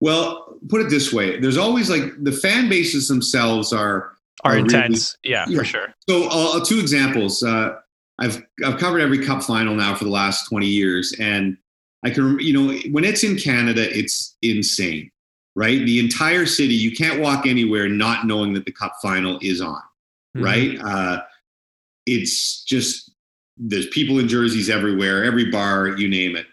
well 0.00 0.56
put 0.68 0.80
it 0.80 0.88
this 0.88 1.12
way 1.12 1.38
there's 1.40 1.56
always 1.56 1.90
like 1.90 2.02
the 2.22 2.32
fan 2.32 2.68
bases 2.68 3.08
themselves 3.08 3.72
are 3.72 4.12
are, 4.44 4.52
are 4.52 4.58
intense 4.58 5.16
really, 5.24 5.34
yeah, 5.34 5.44
yeah, 5.48 5.58
for 5.58 5.64
sure 5.64 5.94
so 6.08 6.28
uh, 6.30 6.64
two 6.64 6.78
examples 6.78 7.42
uh, 7.42 7.76
i've 8.18 8.42
i've 8.64 8.78
covered 8.78 9.00
every 9.00 9.24
cup 9.24 9.42
final 9.42 9.74
now 9.74 9.94
for 9.94 10.04
the 10.04 10.10
last 10.10 10.48
20 10.48 10.66
years 10.66 11.14
and 11.18 11.56
i 12.04 12.10
can 12.10 12.38
you 12.40 12.52
know 12.52 12.78
when 12.90 13.04
it's 13.04 13.22
in 13.22 13.36
canada 13.36 13.86
it's 13.96 14.36
insane 14.42 15.10
right? 15.54 15.84
The 15.84 16.00
entire 16.00 16.46
city, 16.46 16.74
you 16.74 16.92
can't 16.92 17.20
walk 17.20 17.46
anywhere 17.46 17.88
not 17.88 18.26
knowing 18.26 18.52
that 18.54 18.64
the 18.64 18.72
cup 18.72 18.94
final 19.02 19.38
is 19.42 19.60
on, 19.60 19.80
mm-hmm. 20.36 20.44
right? 20.44 20.78
Uh, 20.82 21.22
it's 22.06 22.64
just 22.64 23.10
there's 23.56 23.86
people 23.88 24.18
in 24.18 24.28
jerseys 24.28 24.70
everywhere, 24.70 25.24
every 25.24 25.50
bar, 25.50 25.88
you 25.88 26.08
name 26.08 26.36
it. 26.36 26.46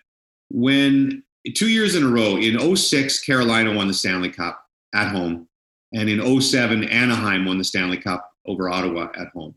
When 0.49 1.23
two 1.55 1.69
years 1.69 1.95
in 1.95 2.03
a 2.03 2.09
row, 2.09 2.37
in 2.37 2.75
06, 2.75 3.23
Carolina 3.23 3.73
won 3.73 3.87
the 3.87 3.93
Stanley 3.93 4.29
Cup 4.29 4.63
at 4.93 5.07
home, 5.07 5.47
and 5.93 6.10
in 6.10 6.41
07, 6.41 6.84
Anaheim 6.84 7.45
won 7.45 7.58
the 7.58 7.63
Stanley 7.63 7.97
Cup 7.97 8.30
over 8.45 8.69
Ottawa 8.69 9.10
at 9.17 9.30
home. 9.30 9.56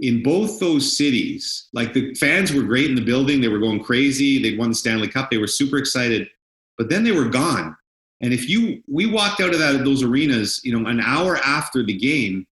In 0.00 0.22
both 0.22 0.60
those 0.60 0.96
cities, 0.96 1.68
like 1.72 1.92
the 1.92 2.14
fans 2.14 2.52
were 2.52 2.62
great 2.62 2.88
in 2.88 2.94
the 2.94 3.04
building, 3.04 3.40
they 3.40 3.48
were 3.48 3.58
going 3.58 3.82
crazy, 3.82 4.40
they 4.40 4.56
won 4.56 4.68
the 4.68 4.74
Stanley 4.74 5.08
Cup, 5.08 5.30
they 5.30 5.38
were 5.38 5.46
super 5.46 5.76
excited, 5.76 6.28
but 6.76 6.88
then 6.88 7.02
they 7.02 7.12
were 7.12 7.28
gone. 7.28 7.76
And 8.20 8.32
if 8.32 8.48
you, 8.48 8.82
we 8.88 9.06
walked 9.06 9.40
out 9.40 9.52
of 9.52 9.58
that 9.58 9.84
those 9.84 10.02
arenas, 10.02 10.60
you 10.64 10.76
know, 10.78 10.88
an 10.88 11.00
hour 11.00 11.36
after 11.38 11.84
the 11.84 11.96
game, 11.96 12.46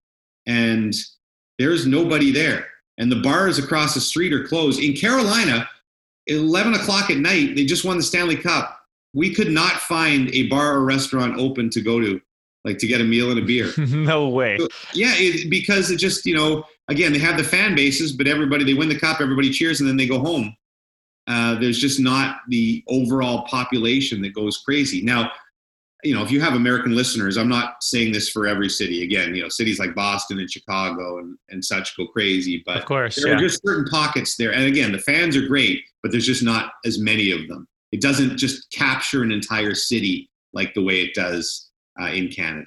and 0.47 0.95
there's 1.59 1.87
nobody 1.87 2.33
there, 2.33 2.67
and 2.99 3.11
the 3.11 3.21
bars 3.21 3.59
across 3.59 3.95
the 3.95 4.01
street 4.01 4.33
are 4.33 4.47
closed. 4.47 4.81
In 4.81 4.95
Carolina, 4.95 5.69
11 6.27 6.75
o'clock 6.75 7.11
at 7.11 7.19
night, 7.19 7.55
they 7.55 7.65
just 7.65 7.85
won 7.85 7.97
the 7.97 8.03
Stanley 8.03 8.37
Cup. 8.37 8.81
We 9.15 9.35
could 9.35 9.51
not 9.51 9.75
find 9.75 10.31
a 10.31 10.49
bar 10.49 10.75
or 10.75 10.85
restaurant 10.85 11.39
open 11.39 11.71
to 11.71 11.81
go 11.81 12.01
to, 12.01 12.21
like 12.67 12.79
to 12.79 12.87
get 12.87 13.01
a 13.01 13.05
meal 13.05 13.31
and 13.31 13.39
a 13.39 13.43
beer. 13.43 13.73
no 13.79 14.29
way. 14.29 14.59
So, 14.59 14.69
yeah, 14.93 15.13
it, 15.15 15.49
because 15.49 15.91
it 15.91 15.99
just, 15.99 16.27
you 16.27 16.35
know, 16.35 16.65
again, 16.89 17.13
they 17.13 17.19
have 17.21 17.39
the 17.39 17.45
fan 17.45 17.77
bases, 17.77 18.13
but 18.13 18.27
everybody, 18.27 18.65
they 18.65 18.75
win 18.75 18.89
the 18.89 18.99
cup, 18.99 19.21
everybody 19.21 19.51
cheers, 19.51 19.81
and 19.81 19.89
then 19.89 19.97
they 19.97 20.07
go 20.07 20.19
home. 20.19 20.55
Uh, 21.29 21.59
there's 21.59 21.79
just 21.79 22.01
not 22.01 22.41
the 22.49 22.85
overall 22.89 23.47
population 23.47 24.21
that 24.23 24.35
goes 24.35 24.59
crazy. 24.59 25.01
Now, 25.03 25.31
you 26.03 26.15
know, 26.15 26.23
if 26.23 26.31
you 26.31 26.41
have 26.41 26.55
American 26.55 26.95
listeners, 26.95 27.37
I'm 27.37 27.49
not 27.49 27.83
saying 27.83 28.13
this 28.13 28.29
for 28.29 28.47
every 28.47 28.69
city. 28.69 29.03
Again, 29.05 29.35
you 29.35 29.43
know, 29.43 29.49
cities 29.49 29.79
like 29.79 29.95
Boston 29.95 30.39
and 30.41 30.51
Chicago 30.51 31.19
and, 31.19 31.39
and 31.49 31.65
such 31.65 31.97
go 31.97 32.07
crazy, 32.09 32.63
but 32.67 32.79
of 32.79 32.85
course, 32.85 33.17
there 33.17 33.29
yeah. 33.29 33.37
are 33.37 33.41
just 33.41 33.65
certain 33.65 33.87
pockets 33.87 34.37
there. 34.37 34.53
And 34.53 34.65
again, 34.65 34.93
the 34.93 34.99
fans 34.99 35.37
are 35.37 35.47
great, 35.47 35.83
but 36.03 36.13
there's 36.13 36.27
just 36.27 36.43
not 36.43 36.73
as 36.85 36.99
many 36.99 37.31
of 37.31 37.49
them. 37.49 37.67
It 37.93 38.01
doesn't 38.01 38.37
just 38.37 38.71
capture 38.71 39.23
an 39.23 39.33
entire 39.33 39.75
city 39.75 40.31
like 40.53 40.75
the 40.75 40.83
way 40.83 41.03
it 41.03 41.15
does 41.15 41.66
uh, 42.01 42.07
in 42.07 42.29
Canada. 42.29 42.67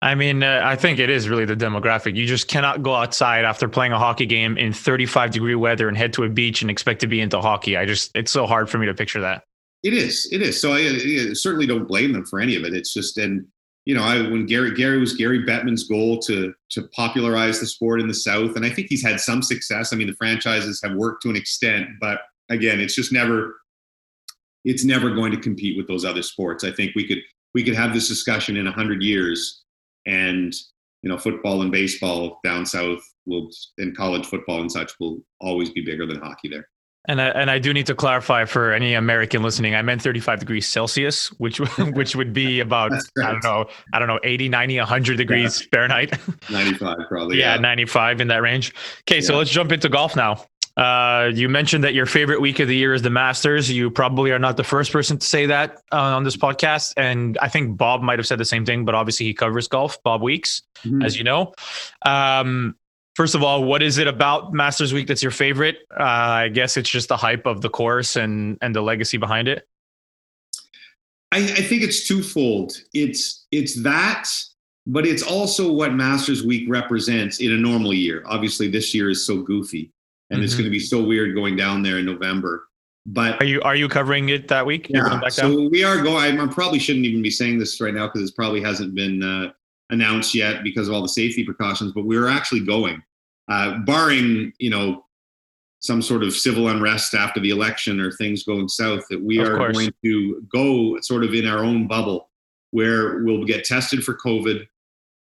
I 0.00 0.16
mean, 0.16 0.42
uh, 0.42 0.60
I 0.64 0.74
think 0.74 0.98
it 0.98 1.10
is 1.10 1.28
really 1.28 1.44
the 1.44 1.54
demographic. 1.54 2.16
You 2.16 2.26
just 2.26 2.48
cannot 2.48 2.82
go 2.82 2.94
outside 2.94 3.44
after 3.44 3.68
playing 3.68 3.92
a 3.92 3.98
hockey 3.98 4.26
game 4.26 4.58
in 4.58 4.72
35 4.72 5.30
degree 5.30 5.54
weather 5.54 5.86
and 5.86 5.96
head 5.96 6.12
to 6.14 6.24
a 6.24 6.28
beach 6.28 6.60
and 6.60 6.70
expect 6.70 7.00
to 7.02 7.06
be 7.06 7.20
into 7.20 7.40
hockey. 7.40 7.76
I 7.76 7.86
just, 7.86 8.10
it's 8.16 8.32
so 8.32 8.46
hard 8.46 8.68
for 8.68 8.78
me 8.78 8.86
to 8.86 8.94
picture 8.94 9.20
that. 9.20 9.44
It 9.84 9.94
is. 9.94 10.28
It 10.32 10.42
is. 10.42 10.60
So 10.60 10.72
I, 10.72 10.78
I, 10.78 11.32
certainly 11.34 11.66
don't 11.66 11.86
blame 11.86 12.12
them 12.12 12.24
for 12.24 12.40
any 12.40 12.56
of 12.56 12.64
it. 12.64 12.74
It's 12.74 12.92
just 12.92 13.18
and 13.18 13.46
you 13.84 13.96
know, 13.96 14.04
I 14.04 14.22
when 14.22 14.46
Gary 14.46 14.72
Gary 14.74 14.98
was 14.98 15.14
Gary 15.14 15.44
Bettman's 15.44 15.88
goal 15.88 16.20
to 16.20 16.54
to 16.70 16.82
popularize 16.94 17.58
the 17.58 17.66
sport 17.66 18.00
in 18.00 18.06
the 18.06 18.14
South, 18.14 18.54
and 18.54 18.64
I 18.64 18.70
think 18.70 18.86
he's 18.88 19.02
had 19.02 19.20
some 19.20 19.42
success. 19.42 19.92
I 19.92 19.96
mean, 19.96 20.06
the 20.06 20.14
franchises 20.14 20.80
have 20.84 20.94
worked 20.94 21.22
to 21.22 21.30
an 21.30 21.36
extent, 21.36 21.88
but 22.00 22.20
again, 22.48 22.78
it's 22.78 22.94
just 22.94 23.12
never 23.12 23.56
it's 24.64 24.84
never 24.84 25.10
going 25.12 25.32
to 25.32 25.40
compete 25.40 25.76
with 25.76 25.88
those 25.88 26.04
other 26.04 26.22
sports. 26.22 26.62
I 26.62 26.70
think 26.70 26.92
we 26.94 27.08
could 27.08 27.18
we 27.54 27.62
could 27.64 27.74
have 27.74 27.92
this 27.92 28.08
discussion 28.08 28.56
in 28.56 28.66
a 28.66 28.72
hundred 28.72 29.02
years, 29.02 29.62
and 30.06 30.52
you 31.02 31.10
know, 31.10 31.18
football 31.18 31.62
and 31.62 31.72
baseball 31.72 32.38
down 32.44 32.64
south 32.64 33.00
will 33.26 33.48
and 33.78 33.96
college 33.96 34.26
football 34.26 34.60
and 34.60 34.70
such 34.70 34.92
will 35.00 35.18
always 35.40 35.70
be 35.70 35.84
bigger 35.84 36.06
than 36.06 36.20
hockey 36.20 36.48
there. 36.48 36.68
And 37.08 37.20
I, 37.20 37.28
and 37.30 37.50
I 37.50 37.58
do 37.58 37.72
need 37.72 37.86
to 37.86 37.96
clarify 37.96 38.44
for 38.44 38.72
any 38.72 38.94
American 38.94 39.42
listening, 39.42 39.74
I 39.74 39.82
meant 39.82 40.02
35 40.02 40.38
degrees 40.38 40.68
Celsius, 40.68 41.28
which 41.38 41.58
which 41.94 42.14
would 42.14 42.32
be 42.32 42.60
about. 42.60 42.92
I 42.92 43.32
don't 43.32 43.42
know, 43.42 43.66
I 43.92 43.98
don't 43.98 44.06
know, 44.06 44.20
80, 44.22 44.48
90, 44.48 44.78
100 44.78 45.16
degrees 45.16 45.60
yeah. 45.60 45.66
Fahrenheit. 45.72 46.18
95 46.50 46.98
probably. 47.08 47.38
yeah, 47.38 47.56
yeah, 47.56 47.60
95 47.60 48.20
in 48.20 48.28
that 48.28 48.42
range. 48.42 48.72
Okay, 49.00 49.16
yeah. 49.16 49.26
so 49.26 49.36
let's 49.36 49.50
jump 49.50 49.72
into 49.72 49.88
golf 49.88 50.14
now. 50.14 50.44
Uh, 50.76 51.30
you 51.34 51.48
mentioned 51.48 51.84
that 51.84 51.94
your 51.94 52.06
favorite 52.06 52.40
week 52.40 52.58
of 52.60 52.68
the 52.68 52.76
year 52.76 52.94
is 52.94 53.02
the 53.02 53.10
Masters. 53.10 53.70
You 53.70 53.90
probably 53.90 54.30
are 54.30 54.38
not 54.38 54.56
the 54.56 54.64
first 54.64 54.92
person 54.92 55.18
to 55.18 55.26
say 55.26 55.46
that 55.46 55.82
uh, 55.92 55.96
on 55.96 56.24
this 56.24 56.36
podcast, 56.36 56.94
and 56.96 57.36
I 57.38 57.48
think 57.48 57.76
Bob 57.76 58.02
might 58.02 58.18
have 58.18 58.26
said 58.26 58.38
the 58.38 58.44
same 58.44 58.64
thing. 58.64 58.84
But 58.84 58.94
obviously, 58.94 59.26
he 59.26 59.34
covers 59.34 59.68
golf. 59.68 60.02
Bob 60.02 60.22
Weeks, 60.22 60.62
mm-hmm. 60.84 61.02
as 61.02 61.16
you 61.16 61.24
know. 61.24 61.52
Um, 62.06 62.76
first 63.14 63.34
of 63.34 63.42
all, 63.42 63.64
what 63.64 63.82
is 63.82 63.98
it 63.98 64.06
about 64.06 64.52
Masters 64.52 64.92
Week 64.92 65.06
that's 65.06 65.22
your 65.22 65.32
favorite? 65.32 65.78
Uh, 65.90 66.02
I 66.02 66.48
guess 66.48 66.76
it's 66.76 66.90
just 66.90 67.08
the 67.08 67.16
hype 67.16 67.46
of 67.46 67.60
the 67.60 67.70
course 67.70 68.16
and 68.16 68.56
and 68.62 68.74
the 68.74 68.82
legacy 68.82 69.18
behind 69.18 69.48
it. 69.48 69.68
I, 71.32 71.38
I 71.38 71.62
think 71.62 71.82
it's 71.82 72.06
twofold. 72.06 72.72
It's 72.92 73.46
it's 73.50 73.82
that 73.82 74.28
but 74.86 75.06
it's 75.06 75.22
also 75.22 75.70
what 75.70 75.94
Masters 75.94 76.44
Week 76.44 76.68
represents 76.68 77.40
in 77.40 77.52
a 77.52 77.56
normal 77.56 77.92
year. 77.92 78.24
Obviously, 78.26 78.68
this 78.68 78.94
year 78.94 79.10
is 79.10 79.24
so 79.24 79.42
goofy, 79.42 79.92
and 80.32 80.38
mm-hmm. 80.38 80.44
it's 80.44 80.54
going 80.54 80.64
to 80.64 80.70
be 80.70 80.80
so 80.80 81.02
weird 81.04 81.34
going 81.34 81.56
down 81.56 81.82
there 81.82 81.98
in 81.98 82.06
November. 82.06 82.66
But 83.04 83.40
are 83.40 83.44
you 83.44 83.60
are 83.62 83.76
you 83.76 83.88
covering 83.88 84.28
it 84.28 84.48
that 84.48 84.64
week? 84.64 84.88
Yeah, 84.88 85.28
so 85.28 85.42
down? 85.42 85.70
we 85.70 85.84
are 85.84 86.00
going. 86.02 86.40
I 86.40 86.46
probably 86.46 86.78
shouldn't 86.78 87.04
even 87.04 87.22
be 87.22 87.30
saying 87.30 87.58
this 87.58 87.80
right 87.80 87.92
now 87.92 88.06
because 88.06 88.30
it 88.30 88.36
probably 88.36 88.62
hasn't 88.62 88.94
been 88.94 89.22
uh, 89.22 89.52
announced 89.90 90.34
yet 90.34 90.62
because 90.62 90.88
of 90.88 90.94
all 90.94 91.02
the 91.02 91.08
safety 91.08 91.44
precautions. 91.44 91.92
But 91.92 92.04
we're 92.04 92.28
actually 92.28 92.64
going, 92.64 93.02
uh, 93.48 93.78
barring 93.78 94.52
you 94.58 94.70
know 94.70 95.04
some 95.80 96.00
sort 96.00 96.22
of 96.22 96.32
civil 96.32 96.68
unrest 96.68 97.12
after 97.12 97.40
the 97.40 97.50
election 97.50 98.00
or 98.00 98.12
things 98.12 98.44
going 98.44 98.68
south. 98.68 99.02
That 99.10 99.20
we 99.20 99.38
of 99.38 99.48
are 99.48 99.56
course. 99.56 99.76
going 99.76 99.92
to 100.04 100.46
go 100.54 101.00
sort 101.00 101.24
of 101.24 101.34
in 101.34 101.46
our 101.46 101.64
own 101.64 101.88
bubble 101.88 102.30
where 102.70 103.24
we'll 103.24 103.44
get 103.44 103.64
tested 103.64 104.04
for 104.04 104.16
COVID. 104.24 104.66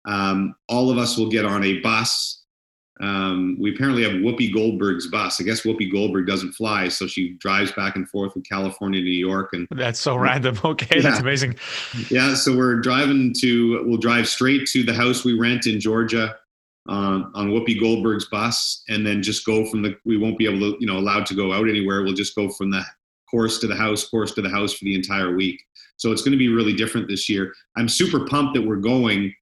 Um, 0.06 0.54
all 0.68 0.90
of 0.90 0.98
us 0.98 1.16
will 1.16 1.30
get 1.30 1.44
on 1.44 1.62
a 1.64 1.78
bus. 1.80 2.39
Um, 3.00 3.56
we 3.58 3.74
apparently 3.74 4.02
have 4.02 4.12
Whoopi 4.12 4.52
Goldberg's 4.52 5.06
bus. 5.06 5.40
I 5.40 5.44
guess 5.44 5.62
Whoopi 5.62 5.90
Goldberg 5.90 6.26
doesn't 6.26 6.52
fly, 6.52 6.88
so 6.88 7.06
she 7.06 7.32
drives 7.34 7.72
back 7.72 7.96
and 7.96 8.08
forth 8.08 8.34
from 8.34 8.42
California 8.42 9.00
to 9.00 9.04
New 9.04 9.10
York. 9.10 9.50
And 9.54 9.66
that's 9.70 9.98
so 9.98 10.16
random. 10.16 10.58
Okay, 10.70 10.96
yeah. 10.96 11.02
that's 11.02 11.20
amazing. 11.20 11.56
Yeah, 12.10 12.34
so 12.34 12.56
we're 12.56 12.76
driving 12.80 13.34
to. 13.40 13.82
We'll 13.86 13.98
drive 13.98 14.28
straight 14.28 14.68
to 14.68 14.82
the 14.82 14.92
house 14.92 15.24
we 15.24 15.38
rent 15.38 15.66
in 15.66 15.80
Georgia 15.80 16.36
uh, 16.88 17.22
on 17.34 17.50
Whoopi 17.50 17.80
Goldberg's 17.80 18.26
bus, 18.26 18.84
and 18.88 19.06
then 19.06 19.22
just 19.22 19.44
go 19.46 19.64
from 19.66 19.82
the. 19.82 19.96
We 20.04 20.18
won't 20.18 20.38
be 20.38 20.46
able 20.46 20.60
to, 20.60 20.76
you 20.80 20.86
know, 20.86 20.98
allowed 20.98 21.26
to 21.26 21.34
go 21.34 21.52
out 21.52 21.68
anywhere. 21.68 22.02
We'll 22.02 22.12
just 22.12 22.34
go 22.34 22.50
from 22.50 22.70
the 22.70 22.84
course 23.30 23.58
to 23.60 23.66
the 23.66 23.74
house, 23.74 24.08
course 24.08 24.32
to 24.34 24.42
the 24.42 24.50
house 24.50 24.74
for 24.74 24.84
the 24.84 24.94
entire 24.94 25.34
week. 25.34 25.60
So 25.96 26.12
it's 26.12 26.22
going 26.22 26.32
to 26.32 26.38
be 26.38 26.48
really 26.48 26.74
different 26.74 27.08
this 27.08 27.28
year. 27.28 27.52
I'm 27.76 27.88
super 27.88 28.26
pumped 28.26 28.54
that 28.54 28.66
we're 28.66 28.76
going 28.76 29.34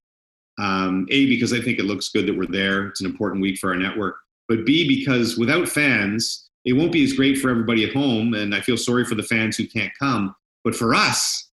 um, 0.59 1.07
a, 1.11 1.27
because 1.27 1.53
I 1.53 1.61
think 1.61 1.79
it 1.79 1.85
looks 1.85 2.09
good 2.09 2.27
that 2.27 2.37
we're 2.37 2.47
there. 2.47 2.88
It's 2.88 3.01
an 3.01 3.07
important 3.07 3.42
week 3.42 3.59
for 3.59 3.71
our 3.71 3.77
network. 3.77 4.16
But 4.49 4.64
B, 4.66 4.88
because 4.88 5.38
without 5.38 5.68
fans, 5.68 6.49
it 6.64 6.73
won't 6.73 6.92
be 6.92 7.05
as 7.05 7.12
great 7.12 7.38
for 7.38 7.51
everybody 7.51 7.85
at 7.85 7.94
home. 7.94 8.35
And 8.35 8.55
I 8.55 8.61
feel 8.61 8.77
sorry 8.77 9.05
for 9.05 9.14
the 9.14 9.23
fans 9.23 9.57
who 9.57 9.66
can't 9.66 9.92
come. 9.99 10.35
But 10.64 10.75
for 10.75 10.94
us, 10.94 11.51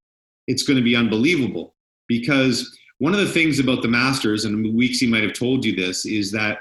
it's 0.48 0.64
going 0.64 0.78
to 0.78 0.84
be 0.84 0.96
unbelievable 0.96 1.76
because 2.08 2.78
one 3.00 3.14
of 3.14 3.20
the 3.20 3.32
things 3.32 3.60
about 3.60 3.82
the 3.82 3.88
Masters, 3.88 4.46
and 4.46 4.66
Weeksy 4.76 5.10
might 5.10 5.24
have 5.24 5.34
told 5.34 5.66
you 5.66 5.76
this, 5.76 6.06
is 6.06 6.32
that 6.32 6.60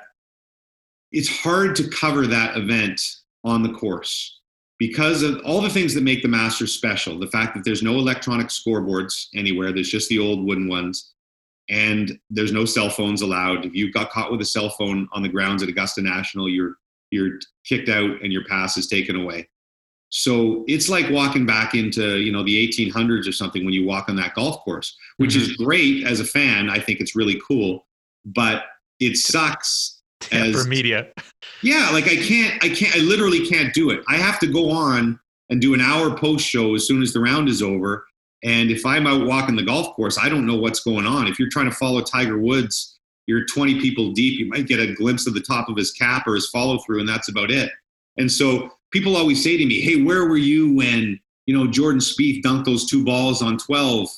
it's 1.13 1.29
hard 1.29 1.77
to 1.77 1.89
cover 1.91 2.27
that 2.27 2.57
event 2.57 3.01
on 3.45 3.63
the 3.63 3.73
course 3.73 4.41
because 4.79 5.23
of 5.23 5.41
all 5.45 5.61
the 5.61 5.71
things 5.71 5.95
that 5.95 6.03
make 6.03 6.23
the 6.23 6.29
Masters 6.29 6.73
special. 6.73 7.19
The 7.19 7.29
fact 7.29 7.55
that 7.55 7.65
there's 7.65 7.83
no 7.83 7.95
electronic 7.95 8.49
scoreboards 8.49 9.29
anywhere, 9.35 9.73
there's 9.73 9.91
just 9.91 10.09
the 10.09 10.19
old 10.19 10.45
wooden 10.45 10.69
ones 10.69 11.14
and 11.71 12.19
there's 12.31 12.53
no 12.53 12.65
cell 12.65 12.91
phones 12.91 13.23
allowed. 13.23 13.65
If 13.65 13.75
you 13.75 13.93
got 13.93 14.11
caught 14.11 14.31
with 14.31 14.41
a 14.41 14.45
cell 14.45 14.71
phone 14.71 15.09
on 15.13 15.23
the 15.23 15.29
grounds 15.29 15.63
at 15.63 15.69
Augusta 15.69 16.03
National, 16.03 16.49
you're 16.49 16.77
you're 17.11 17.39
kicked 17.65 17.89
out 17.89 18.23
and 18.23 18.33
your 18.33 18.45
pass 18.45 18.77
is 18.77 18.87
taken 18.87 19.17
away. 19.17 19.49
So 20.11 20.65
it's 20.69 20.89
like 20.89 21.11
walking 21.11 21.47
back 21.47 21.75
into 21.75 22.19
you 22.19 22.33
know 22.33 22.45
the 22.45 22.69
1800s 22.69 23.29
or 23.29 23.33
something 23.33 23.65
when 23.65 23.75
you 23.75 23.85
walk 23.85 24.09
on 24.09 24.17
that 24.17 24.35
golf 24.35 24.63
course, 24.65 24.97
which 25.17 25.35
mm-hmm. 25.35 25.51
is 25.51 25.57
great 25.57 26.07
as 26.07 26.21
a 26.21 26.25
fan. 26.25 26.71
I 26.71 26.79
think 26.79 27.01
it's 27.01 27.17
really 27.17 27.41
cool, 27.47 27.87
but 28.25 28.65
it 29.01 29.17
sucks 29.17 30.03
as 30.33 30.63
for 30.63 30.69
media. 30.69 31.09
Yeah, 31.63 31.91
like 31.93 32.05
I 32.05 32.17
can't, 32.17 32.63
I 32.65 32.69
can't, 32.69 32.95
I 32.95 33.01
literally 33.01 33.47
can't 33.47 33.75
do 33.75 33.91
it. 33.91 34.03
I 34.09 34.17
have 34.17 34.39
to 34.41 34.47
go 34.47 34.71
on 34.71 35.19
and 35.51 35.61
do 35.61 35.75
an 35.75 35.81
hour 35.81 36.17
post 36.17 36.47
show 36.47 36.75
as 36.75 36.87
soon 36.87 37.03
as 37.03 37.13
the 37.13 37.21
round 37.21 37.49
is 37.49 37.63
over, 37.63 38.07
and 38.45 38.71
if 38.71 38.85
I'm 38.85 39.07
out 39.07 39.27
walking 39.27 39.57
the 39.57 39.63
golf 39.63 39.97
course, 39.97 40.19
I 40.19 40.29
don't 40.29 40.47
know 40.47 40.57
what's 40.57 40.81
going 40.81 41.07
on. 41.07 41.27
If 41.27 41.39
you're 41.39 41.49
trying 41.49 41.71
to 41.71 41.75
follow 41.75 42.03
Tiger 42.03 42.39
Woods, 42.39 42.99
you're 43.27 43.47
20 43.47 43.81
people 43.81 44.13
deep. 44.13 44.39
You 44.39 44.47
might 44.47 44.69
get 44.69 44.81
a 44.81 44.93
glimpse 44.93 45.27
of 45.27 45.33
the 45.33 45.41
top 45.41 45.71
of 45.71 45.79
his 45.79 45.91
cap 45.91 46.27
or 46.27 46.35
his 46.35 46.51
follow 46.51 46.79
through, 46.81 47.01
and 47.01 47.09
that's 47.09 47.31
about 47.31 47.51
it. 47.51 47.71
And 48.19 48.31
so 48.31 48.71
people 48.93 49.17
always 49.17 49.43
say 49.43 49.57
to 49.57 49.65
me, 49.65 49.81
"Hey, 49.81 50.03
where 50.03 50.27
were 50.27 50.37
you 50.37 50.75
when 50.75 51.19
you 51.47 51.57
know 51.57 51.67
Jordan 51.67 52.01
Spieth 52.01 52.43
dunked 52.43 52.67
those 52.67 52.89
two 52.89 53.03
balls 53.03 53.41
on 53.41 53.57
12, 53.57 54.09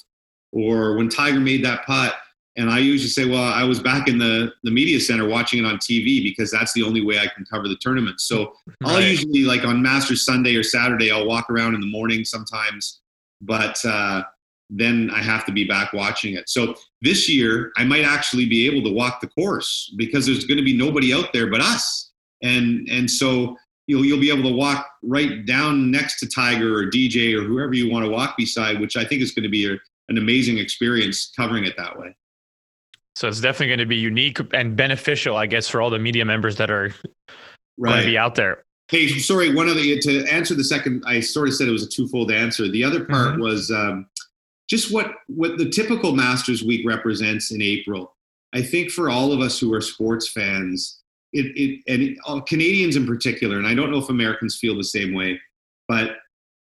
or 0.51 0.97
when 0.97 1.09
Tiger 1.09 1.41
made 1.41 1.65
that 1.65 1.87
putt?" 1.87 2.17
And 2.57 2.69
I 2.69 2.81
usually 2.81 3.11
say, 3.11 3.27
"Well, 3.27 3.45
I 3.45 3.63
was 3.63 3.79
back 3.79 4.09
in 4.09 4.19
the 4.19 4.53
the 4.65 4.73
media 4.73 4.99
center 4.99 5.29
watching 5.29 5.65
it 5.65 5.67
on 5.67 5.79
TV 5.79 6.21
because 6.25 6.51
that's 6.51 6.73
the 6.73 6.83
only 6.83 7.05
way 7.05 7.21
I 7.21 7.29
can 7.29 7.45
cover 7.45 7.69
the 7.69 7.77
tournament." 7.77 8.21
So 8.21 8.55
right. 8.83 8.91
I'll 8.91 9.01
usually 9.01 9.45
like 9.45 9.65
on 9.65 9.81
Masters 9.83 10.25
Sunday 10.25 10.57
or 10.57 10.65
Saturday, 10.65 11.13
I'll 11.13 11.27
walk 11.27 11.49
around 11.49 11.75
in 11.77 11.81
the 11.81 11.87
morning 11.87 12.25
sometimes 12.25 13.03
but 13.47 13.83
uh, 13.85 14.23
then 14.71 15.11
I 15.13 15.23
have 15.23 15.47
to 15.47 15.53
be 15.53 15.65
back 15.65 15.93
watching 15.93 16.35
it. 16.35 16.49
So 16.49 16.75
this 17.03 17.29
year, 17.29 17.73
I 17.77 17.85
might 17.85 18.05
actually 18.05 18.47
be 18.47 18.67
able 18.67 18.83
to 18.89 18.95
walk 18.95 19.21
the 19.21 19.29
course 19.29 19.93
because 19.97 20.27
there's 20.27 20.45
going 20.45 20.59
to 20.59 20.65
be 20.65 20.77
nobody 20.77 21.15
out 21.15 21.33
there 21.33 21.51
but 21.51 21.61
us, 21.61 22.11
and 22.43 22.89
and 22.89 23.11
so 23.11 23.57
you'll 23.87 24.05
you'll 24.05 24.21
be 24.21 24.31
able 24.31 24.49
to 24.51 24.57
walk 24.57 24.89
right 25.03 25.47
down 25.47 25.91
next 25.91 26.19
to 26.21 26.29
Tiger 26.29 26.77
or 26.77 26.91
DJ 26.91 27.35
or 27.39 27.45
whoever 27.45 27.75
you 27.75 27.91
want 27.91 28.05
to 28.05 28.11
walk 28.11 28.37
beside, 28.37 28.81
which 28.81 28.97
I 28.97 29.05
think 29.05 29.23
is 29.23 29.33
going 29.33 29.45
to 29.45 29.49
be 29.49 29.73
a, 29.73 29.77
an 30.09 30.19
amazing 30.19 30.59
experience 30.59 31.33
covering 31.37 31.65
it 31.65 31.77
that 31.77 31.99
way. 31.99 32.17
So 33.15 33.29
it's 33.29 33.41
definitely 33.41 33.69
going 33.69 33.79
to 33.79 33.87
be 33.87 33.97
unique 33.97 34.39
and 34.53 34.77
beneficial, 34.77 35.37
I 35.37 35.47
guess, 35.47 35.69
for 35.69 35.81
all 35.81 35.89
the 35.89 35.99
media 35.99 36.25
members 36.25 36.57
that 36.57 36.71
are 36.71 36.93
right. 37.79 37.93
going 37.93 38.01
to 38.03 38.07
be 38.07 38.19
out 38.19 38.35
there. 38.35 38.66
Hey, 38.89 39.09
sorry. 39.09 39.53
One 39.53 39.69
other 39.69 39.81
to 39.81 40.27
answer 40.31 40.55
the 40.55 40.63
second, 40.63 41.03
I 41.07 41.19
sort 41.21 41.49
of 41.49 41.55
said 41.55 41.67
it 41.67 41.73
was 41.73 41.83
a 41.83 41.89
twofold 41.89 42.31
answer. 42.31 42.69
The 42.69 42.85
other 42.85 43.05
part 43.05 43.33
mm-hmm. 43.33 43.41
was 43.41 43.71
um, 43.71 44.07
just 44.71 44.93
what 44.93 45.13
what 45.27 45.59
the 45.59 45.69
typical 45.69 46.15
Masters 46.15 46.63
Week 46.63 46.87
represents 46.87 47.51
in 47.51 47.63
April. 47.63 48.15
I 48.55 48.63
think 48.63 48.91
for 48.91 49.11
all 49.11 49.33
of 49.33 49.41
us 49.41 49.59
who 49.59 49.75
are 49.75 49.81
sports 49.81 50.31
fans, 50.31 51.01
it, 51.33 51.47
it 51.57 51.83
and 51.89 52.03
it, 52.03 52.47
Canadians 52.47 52.97
in 52.97 53.07
particular, 53.07 53.59
and 53.59 53.67
I 53.67 53.75
don't 53.75 53.91
know 53.91 53.99
if 53.99 54.09
Americans 54.09 54.59
feel 54.59 54.77
the 54.77 54.85
same 54.85 55.15
way, 55.15 55.41
but 55.89 56.19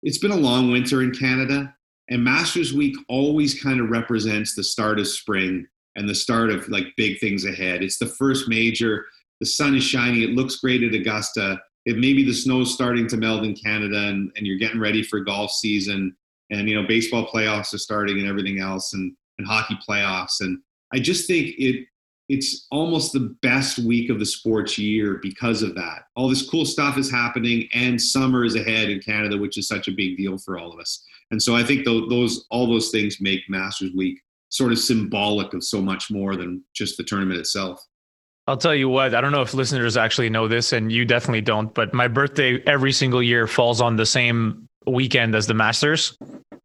it's 0.04 0.18
been 0.18 0.32
a 0.32 0.36
long 0.36 0.72
winter 0.72 1.02
in 1.02 1.12
Canada, 1.12 1.74
and 2.10 2.24
Masters 2.24 2.74
Week 2.74 2.96
always 3.08 3.62
kind 3.62 3.80
of 3.80 3.90
represents 3.90 4.56
the 4.56 4.64
start 4.64 5.00
of 5.00 5.08
spring 5.08 5.66
and 5.96 6.08
the 6.08 6.16
start 6.16 6.50
of 6.50 6.68
like 6.68 6.86
big 6.98 7.20
things 7.20 7.46
ahead. 7.46 7.82
It's 7.82 7.98
the 7.98 8.08
first 8.08 8.50
major. 8.50 9.06
The 9.40 9.46
sun 9.46 9.76
is 9.76 9.84
shining. 9.84 10.22
It 10.22 10.32
looks 10.32 10.58
great 10.58 10.84
at 10.84 10.94
Augusta 10.94 11.62
if 11.90 11.98
maybe 11.98 12.24
the 12.24 12.34
snow's 12.34 12.72
starting 12.72 13.08
to 13.08 13.18
melt 13.18 13.44
in 13.44 13.56
Canada 13.56 13.98
and, 14.08 14.32
and 14.36 14.46
you're 14.46 14.60
getting 14.60 14.80
ready 14.80 15.02
for 15.02 15.20
golf 15.22 15.52
season 15.52 16.16
and 16.52 16.70
you 16.70 16.80
know 16.80 16.88
baseball 16.88 17.28
playoffs 17.28 17.74
are 17.74 17.80
starting 17.80 18.20
and 18.20 18.28
everything 18.28 18.60
else 18.60 18.94
and, 18.94 19.12
and 19.40 19.48
hockey 19.48 19.78
playoffs 19.88 20.42
and 20.42 20.60
I 20.94 21.00
just 21.00 21.28
think 21.28 21.56
it 21.58 21.86
it's 22.30 22.68
almost 22.70 23.12
the 23.12 23.36
best 23.42 23.80
week 23.80 24.12
of 24.12 24.20
the 24.20 24.26
sports 24.26 24.78
year 24.78 25.20
because 25.24 25.64
of 25.64 25.74
that. 25.74 26.04
All 26.16 26.30
this 26.30 26.48
cool 26.48 26.64
stuff 26.64 26.96
is 26.96 27.10
happening, 27.10 27.68
and 27.74 28.00
summer 28.00 28.46
is 28.46 28.56
ahead 28.56 28.92
in 28.92 29.00
Canada, 29.00 29.36
which 29.36 29.58
is 29.58 29.68
such 29.68 29.88
a 29.88 29.92
big 29.92 30.16
deal 30.16 30.38
for 30.38 30.60
all 30.60 30.72
of 30.72 30.80
us. 30.80 31.04
And 31.32 31.42
so 31.42 31.56
I 31.56 31.64
think 31.64 31.86
those, 31.86 32.08
those 32.08 32.46
all 32.52 32.68
those 32.68 32.92
things 32.92 33.18
make 33.20 33.42
Masters 33.50 33.92
Week 33.98 34.20
sort 34.50 34.72
of 34.72 34.78
symbolic 34.78 35.56
of 35.56 35.64
so 35.64 35.82
much 35.82 36.12
more 36.12 36.36
than 36.36 36.64
just 36.76 36.98
the 36.98 37.04
tournament 37.04 37.40
itself. 37.40 37.84
I'll 38.50 38.58
tell 38.58 38.74
you 38.74 38.90
what, 38.90 39.14
I 39.14 39.22
don't 39.22 39.32
know 39.32 39.44
if 39.44 39.54
listeners 39.54 39.96
actually 39.96 40.32
know 40.32 40.48
this, 40.48 40.74
and 40.74 40.92
you 40.92 41.06
definitely 41.06 41.42
don't, 41.42 41.72
but 41.72 41.94
my 41.94 42.08
birthday 42.08 42.60
every 42.66 42.92
single 42.92 43.22
year 43.22 43.46
falls 43.46 43.80
on 43.80 43.96
the 43.96 44.08
same 44.08 44.68
weekend 44.88 45.36
as 45.36 45.46
the 45.46 45.54
Masters. 45.54 46.18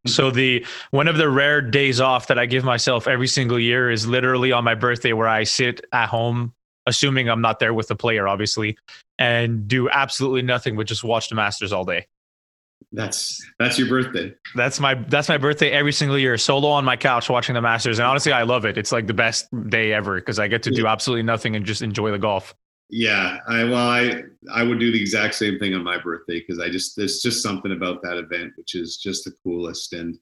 So 0.06 0.28
mm-hmm. 0.28 0.34
the 0.36 0.66
one 0.92 1.08
of 1.08 1.18
the 1.18 1.28
rare 1.28 1.60
days 1.60 2.00
off 2.00 2.28
that 2.28 2.38
I 2.38 2.46
give 2.46 2.64
myself 2.64 3.06
every 3.06 3.26
single 3.26 3.58
year 3.58 3.90
is 3.90 4.06
literally 4.06 4.50
on 4.50 4.64
my 4.64 4.74
birthday 4.74 5.12
where 5.12 5.28
I 5.28 5.44
sit 5.44 5.82
at 5.92 6.08
home, 6.08 6.54
assuming 6.86 7.28
I'm 7.28 7.42
not 7.42 7.58
there 7.58 7.74
with 7.74 7.88
the 7.88 7.96
player, 7.96 8.26
obviously, 8.26 8.78
and 9.18 9.68
do 9.68 9.90
absolutely 9.90 10.40
nothing 10.40 10.78
but 10.78 10.86
just 10.86 11.04
watch 11.04 11.28
the 11.28 11.34
Masters 11.34 11.70
all 11.70 11.84
day. 11.84 12.06
That's 12.94 13.44
that's 13.58 13.78
your 13.78 13.88
birthday. 13.88 14.32
That's 14.54 14.78
my 14.78 14.94
that's 14.94 15.28
my 15.28 15.36
birthday 15.36 15.70
every 15.70 15.92
single 15.92 16.18
year. 16.18 16.38
Solo 16.38 16.68
on 16.68 16.84
my 16.84 16.96
couch 16.96 17.28
watching 17.28 17.54
the 17.54 17.60
Masters, 17.60 17.98
and 17.98 18.06
honestly, 18.06 18.32
I 18.32 18.44
love 18.44 18.64
it. 18.64 18.78
It's 18.78 18.92
like 18.92 19.06
the 19.06 19.14
best 19.14 19.48
day 19.68 19.92
ever 19.92 20.16
because 20.16 20.38
I 20.38 20.46
get 20.46 20.62
to 20.64 20.70
do 20.70 20.86
absolutely 20.86 21.24
nothing 21.24 21.56
and 21.56 21.66
just 21.66 21.82
enjoy 21.82 22.12
the 22.12 22.18
golf. 22.18 22.54
Yeah, 22.90 23.38
I 23.48 23.64
well, 23.64 23.88
I 23.88 24.22
I 24.52 24.62
would 24.62 24.78
do 24.78 24.92
the 24.92 25.00
exact 25.00 25.34
same 25.34 25.58
thing 25.58 25.74
on 25.74 25.82
my 25.82 25.98
birthday 25.98 26.38
because 26.38 26.60
I 26.60 26.68
just 26.68 26.96
there's 26.96 27.20
just 27.20 27.42
something 27.42 27.72
about 27.72 28.02
that 28.02 28.16
event 28.16 28.52
which 28.56 28.74
is 28.76 28.96
just 28.98 29.24
the 29.24 29.32
coolest. 29.42 29.92
And 29.92 30.16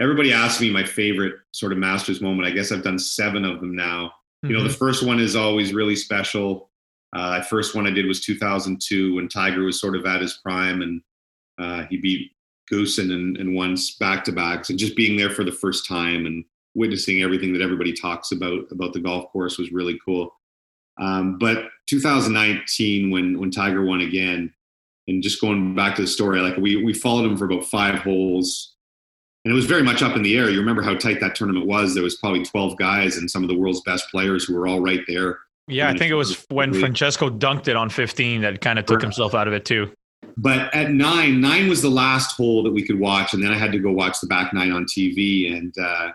everybody 0.00 0.32
asks 0.32 0.60
me 0.60 0.70
my 0.70 0.84
favorite 0.84 1.34
sort 1.52 1.72
of 1.72 1.78
Masters 1.78 2.22
moment. 2.22 2.48
I 2.48 2.52
guess 2.52 2.72
I've 2.72 2.82
done 2.84 2.98
seven 2.98 3.44
of 3.44 3.60
them 3.60 3.76
now. 3.76 4.06
Mm-hmm. 4.06 4.50
You 4.50 4.56
know, 4.56 4.62
the 4.62 4.70
mm-hmm. 4.70 4.78
first 4.78 5.04
one 5.04 5.20
is 5.20 5.36
always 5.36 5.74
really 5.74 5.96
special. 5.96 6.70
Uh, 7.14 7.42
first 7.42 7.74
one 7.74 7.86
I 7.86 7.90
did 7.90 8.06
was 8.06 8.20
2002 8.20 9.16
when 9.16 9.28
Tiger 9.28 9.62
was 9.64 9.80
sort 9.80 9.94
of 9.94 10.06
at 10.06 10.20
his 10.20 10.40
prime, 10.42 10.82
and 10.82 11.02
uh, 11.58 11.84
he 11.90 11.96
beat 11.96 12.32
Goosen 12.72 13.12
and, 13.12 13.36
and 13.36 13.54
won 13.54 13.76
back 14.00 14.24
to 14.24 14.32
backs. 14.32 14.70
And 14.70 14.78
just 14.78 14.96
being 14.96 15.16
there 15.16 15.30
for 15.30 15.44
the 15.44 15.52
first 15.52 15.86
time 15.86 16.26
and 16.26 16.44
witnessing 16.74 17.22
everything 17.22 17.52
that 17.52 17.62
everybody 17.62 17.92
talks 17.92 18.32
about 18.32 18.64
about 18.70 18.92
the 18.92 19.00
golf 19.00 19.30
course 19.32 19.58
was 19.58 19.72
really 19.72 19.98
cool. 20.04 20.34
Um, 20.98 21.38
but 21.38 21.68
2019, 21.88 23.10
when 23.10 23.38
when 23.38 23.50
Tiger 23.50 23.84
won 23.84 24.00
again, 24.00 24.52
and 25.08 25.22
just 25.22 25.40
going 25.40 25.74
back 25.74 25.96
to 25.96 26.02
the 26.02 26.08
story, 26.08 26.40
like 26.40 26.56
we 26.56 26.82
we 26.82 26.92
followed 26.92 27.26
him 27.26 27.36
for 27.36 27.46
about 27.46 27.64
five 27.64 27.96
holes, 27.96 28.74
and 29.44 29.52
it 29.52 29.54
was 29.54 29.66
very 29.66 29.82
much 29.82 30.02
up 30.02 30.16
in 30.16 30.22
the 30.22 30.36
air. 30.36 30.50
You 30.50 30.60
remember 30.60 30.82
how 30.82 30.94
tight 30.94 31.20
that 31.20 31.34
tournament 31.34 31.66
was? 31.66 31.94
There 31.94 32.02
was 32.02 32.16
probably 32.16 32.44
12 32.44 32.78
guys 32.78 33.16
and 33.18 33.30
some 33.30 33.42
of 33.42 33.48
the 33.48 33.56
world's 33.56 33.82
best 33.82 34.08
players 34.10 34.44
who 34.44 34.54
were 34.54 34.66
all 34.66 34.80
right 34.80 35.02
there. 35.06 35.38
Yeah, 35.66 35.88
I 35.88 35.96
think 35.96 36.10
it 36.10 36.14
was 36.14 36.44
when 36.50 36.74
Francesco 36.74 37.30
dunked 37.30 37.68
it 37.68 37.76
on 37.76 37.88
15 37.88 38.42
that 38.42 38.60
kind 38.60 38.78
of 38.78 38.84
took 38.84 39.00
himself 39.00 39.34
out 39.34 39.48
of 39.48 39.54
it 39.54 39.64
too. 39.64 39.90
But 40.36 40.74
at 40.74 40.90
nine, 40.90 41.40
nine 41.40 41.68
was 41.68 41.80
the 41.82 41.90
last 41.90 42.36
hole 42.36 42.62
that 42.64 42.72
we 42.72 42.84
could 42.84 42.98
watch, 42.98 43.34
and 43.34 43.42
then 43.42 43.52
I 43.52 43.58
had 43.58 43.72
to 43.72 43.78
go 43.78 43.92
watch 43.92 44.20
the 44.20 44.26
back 44.26 44.52
nine 44.52 44.72
on 44.72 44.84
TV. 44.84 45.56
And 45.56 45.72
uh, 45.78 46.10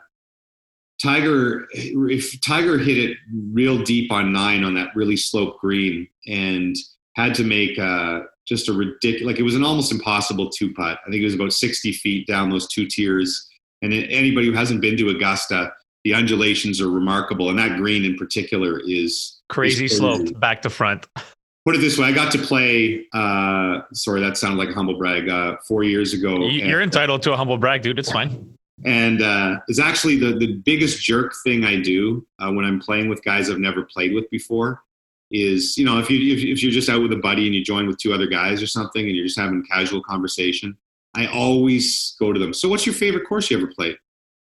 Tiger, 1.02 1.68
if 1.72 2.40
Tiger 2.42 2.78
hit 2.78 2.98
it 2.98 3.18
real 3.54 3.82
deep 3.82 4.12
on 4.12 4.34
nine 4.34 4.64
on 4.64 4.74
that 4.76 4.96
really 4.96 5.16
slope 5.16 5.60
green, 5.60 6.08
and 6.28 6.76
had 7.16 7.34
to 7.36 7.44
make 7.44 7.78
uh, 7.80 8.22
just 8.48 8.70
a 8.70 8.74
ridiculous, 8.74 9.26
like 9.26 9.40
it 9.40 9.44
was 9.44 9.56
an 9.56 9.64
almost 9.64 9.92
impossible 9.92 10.50
two 10.50 10.74
putt. 10.74 11.00
I 11.06 11.10
think 11.10 11.22
it 11.22 11.26
was 11.26 11.36
about 11.36 11.54
60 11.54 11.92
feet 11.94 12.28
down 12.28 12.50
those 12.50 12.68
two 12.68 12.88
tiers. 12.88 13.48
And 13.82 13.94
anybody 13.94 14.48
who 14.48 14.54
hasn't 14.54 14.82
been 14.82 14.98
to 14.98 15.10
Augusta, 15.10 15.72
the 16.04 16.14
undulations 16.14 16.82
are 16.82 16.90
remarkable, 16.90 17.50
and 17.50 17.60
that 17.60 17.78
green 17.78 18.04
in 18.04 18.16
particular 18.16 18.80
is 18.80 19.40
crazy 19.50 19.88
sloped 19.88 20.38
back 20.40 20.62
to 20.64 20.70
front. 20.70 21.08
Put 21.70 21.76
it 21.76 21.82
this 21.82 22.00
way: 22.00 22.08
I 22.08 22.12
got 22.12 22.32
to 22.32 22.40
play. 22.40 23.06
Uh, 23.14 23.82
sorry, 23.94 24.22
that 24.22 24.38
sounded 24.38 24.58
like 24.58 24.70
a 24.70 24.74
humble 24.74 24.98
brag. 24.98 25.30
Uh, 25.30 25.56
four 25.68 25.84
years 25.84 26.16
ago, 26.16 26.48
you're 26.48 26.82
and, 26.82 26.92
entitled 26.92 27.22
to 27.22 27.34
a 27.34 27.38
humble 27.38 27.60
brag, 27.60 27.84
dude. 27.84 28.00
It's 28.00 28.12
fine. 28.12 28.58
And 28.86 29.22
uh, 29.22 29.60
it's 29.68 29.78
actually 29.78 30.18
the 30.18 30.36
the 30.40 30.56
biggest 30.66 31.00
jerk 31.00 31.32
thing 31.44 31.66
I 31.66 31.80
do 31.80 32.26
uh, 32.40 32.52
when 32.52 32.66
I'm 32.66 32.80
playing 32.80 33.08
with 33.08 33.24
guys 33.24 33.52
I've 33.52 33.60
never 33.60 33.84
played 33.84 34.16
with 34.16 34.28
before. 34.32 34.82
Is 35.30 35.78
you 35.78 35.86
know 35.86 36.00
if 36.00 36.10
you 36.10 36.34
if, 36.34 36.44
if 36.44 36.64
you're 36.64 36.72
just 36.72 36.90
out 36.90 37.04
with 37.04 37.14
a 37.14 37.18
buddy 37.18 37.46
and 37.46 37.54
you 37.54 37.64
join 37.64 37.86
with 37.86 38.00
two 38.00 38.14
other 38.14 38.26
guys 38.26 38.64
or 38.64 38.68
something 38.68 39.06
and 39.06 39.16
you're 39.16 39.28
just 39.28 39.38
having 39.38 39.64
casual 39.72 40.02
conversation, 40.02 40.76
I 41.14 41.28
always 41.28 42.16
go 42.20 42.34
to 42.34 42.40
them. 42.40 42.52
So, 42.52 42.68
what's 42.68 42.88
your 42.88 42.96
favorite 42.96 43.28
course 43.30 43.52
you 43.52 43.58
ever 43.58 43.68
played? 43.68 43.96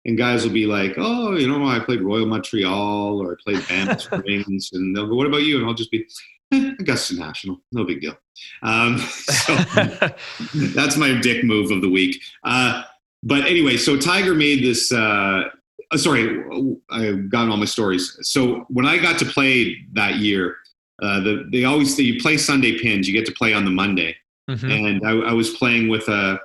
and 0.07 0.19
guys 0.19 0.45
will 0.45 0.53
be 0.53 0.67
like, 0.67 0.95
"Oh, 0.99 1.37
you 1.37 1.49
know, 1.49 1.65
I 1.67 1.79
played 1.79 2.03
Royal 2.03 2.27
Montreal 2.27 3.23
or 3.23 3.33
I 3.33 3.37
played 3.43 3.69
Banff 3.69 4.01
Springs," 4.03 4.71
and 4.73 4.95
they'll 4.95 5.07
go, 5.07 5.15
"What 5.15 5.27
about 5.27 5.43
you?" 5.43 5.59
And 5.59 5.67
I'll 5.67 5.75
just 5.75 5.91
be, 5.91 6.07
eh, 6.53 6.73
"Augusta 6.79 7.17
National, 7.17 7.61
no 7.73 7.85
big 7.85 8.01
deal." 8.01 8.17
Um, 8.63 8.99
so 8.99 9.55
that's 10.55 10.97
my 10.97 11.19
dick 11.21 11.45
move 11.45 11.71
of 11.71 11.81
the 11.81 11.91
week. 11.91 12.21
Uh, 12.43 12.83
but 13.23 13.47
anyway, 13.47 13.77
so 13.77 13.97
Tiger 13.97 14.35
made 14.35 14.63
this. 14.63 14.93
Uh, 14.93 15.45
uh, 15.91 15.97
sorry, 15.97 16.45
I've 16.91 17.31
gotten 17.31 17.51
all 17.51 17.57
my 17.57 17.65
stories. 17.65 18.17
So 18.23 18.67
when 18.69 18.87
I 18.87 18.99
got 18.99 19.19
to 19.21 19.25
play 19.25 19.77
that 19.93 20.17
year, 20.17 20.57
uh, 21.03 21.21
the, 21.21 21.49
they 21.51 21.65
always 21.65 21.99
you 21.99 22.21
play 22.21 22.37
Sunday 22.37 22.79
pins. 22.79 23.09
You 23.09 23.15
get 23.15 23.27
to 23.27 23.33
play 23.33 23.53
on 23.53 23.65
the 23.65 23.71
Monday, 23.71 24.17
mm-hmm. 24.51 24.71
and 24.71 25.07
I, 25.07 25.31
I 25.31 25.33
was 25.33 25.51
playing 25.51 25.89
with 25.89 26.09
a 26.09 26.39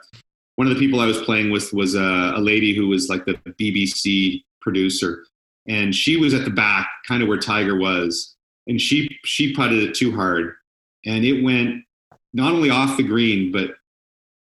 one 0.55 0.67
of 0.67 0.73
the 0.73 0.79
people 0.79 0.99
I 0.99 1.05
was 1.05 1.21
playing 1.21 1.51
with 1.51 1.71
was 1.73 1.95
a, 1.95 2.33
a 2.35 2.41
lady 2.41 2.75
who 2.75 2.87
was 2.87 3.07
like 3.09 3.25
the 3.25 3.35
BBC 3.59 4.43
producer, 4.61 5.25
and 5.67 5.93
she 5.93 6.17
was 6.17 6.33
at 6.33 6.45
the 6.45 6.51
back, 6.51 6.89
kind 7.07 7.21
of 7.21 7.29
where 7.29 7.37
Tiger 7.37 7.77
was, 7.77 8.35
and 8.67 8.79
she 8.79 9.19
she 9.25 9.53
putted 9.53 9.83
it 9.83 9.95
too 9.95 10.15
hard, 10.15 10.53
and 11.05 11.25
it 11.25 11.43
went 11.43 11.83
not 12.33 12.53
only 12.53 12.69
off 12.69 12.97
the 12.97 13.03
green 13.03 13.51
but 13.51 13.71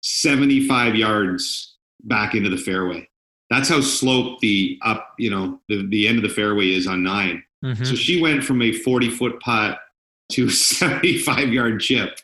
75 0.01 0.95
yards 0.95 1.77
back 2.03 2.35
into 2.35 2.49
the 2.49 2.57
fairway. 2.57 3.07
That's 3.49 3.69
how 3.69 3.81
sloped 3.81 4.41
the 4.41 4.79
up, 4.83 5.13
you 5.19 5.29
know, 5.29 5.59
the, 5.67 5.85
the 5.87 6.07
end 6.07 6.17
of 6.17 6.23
the 6.23 6.29
fairway 6.29 6.71
is 6.71 6.87
on 6.87 7.03
9 7.03 7.43
mm-hmm. 7.63 7.83
So 7.83 7.95
she 7.95 8.21
went 8.21 8.43
from 8.43 8.61
a 8.61 8.71
40 8.71 9.09
foot 9.09 9.39
putt 9.41 9.79
to 10.33 10.49
75 10.49 11.53
yard 11.53 11.81
chip. 11.81 12.19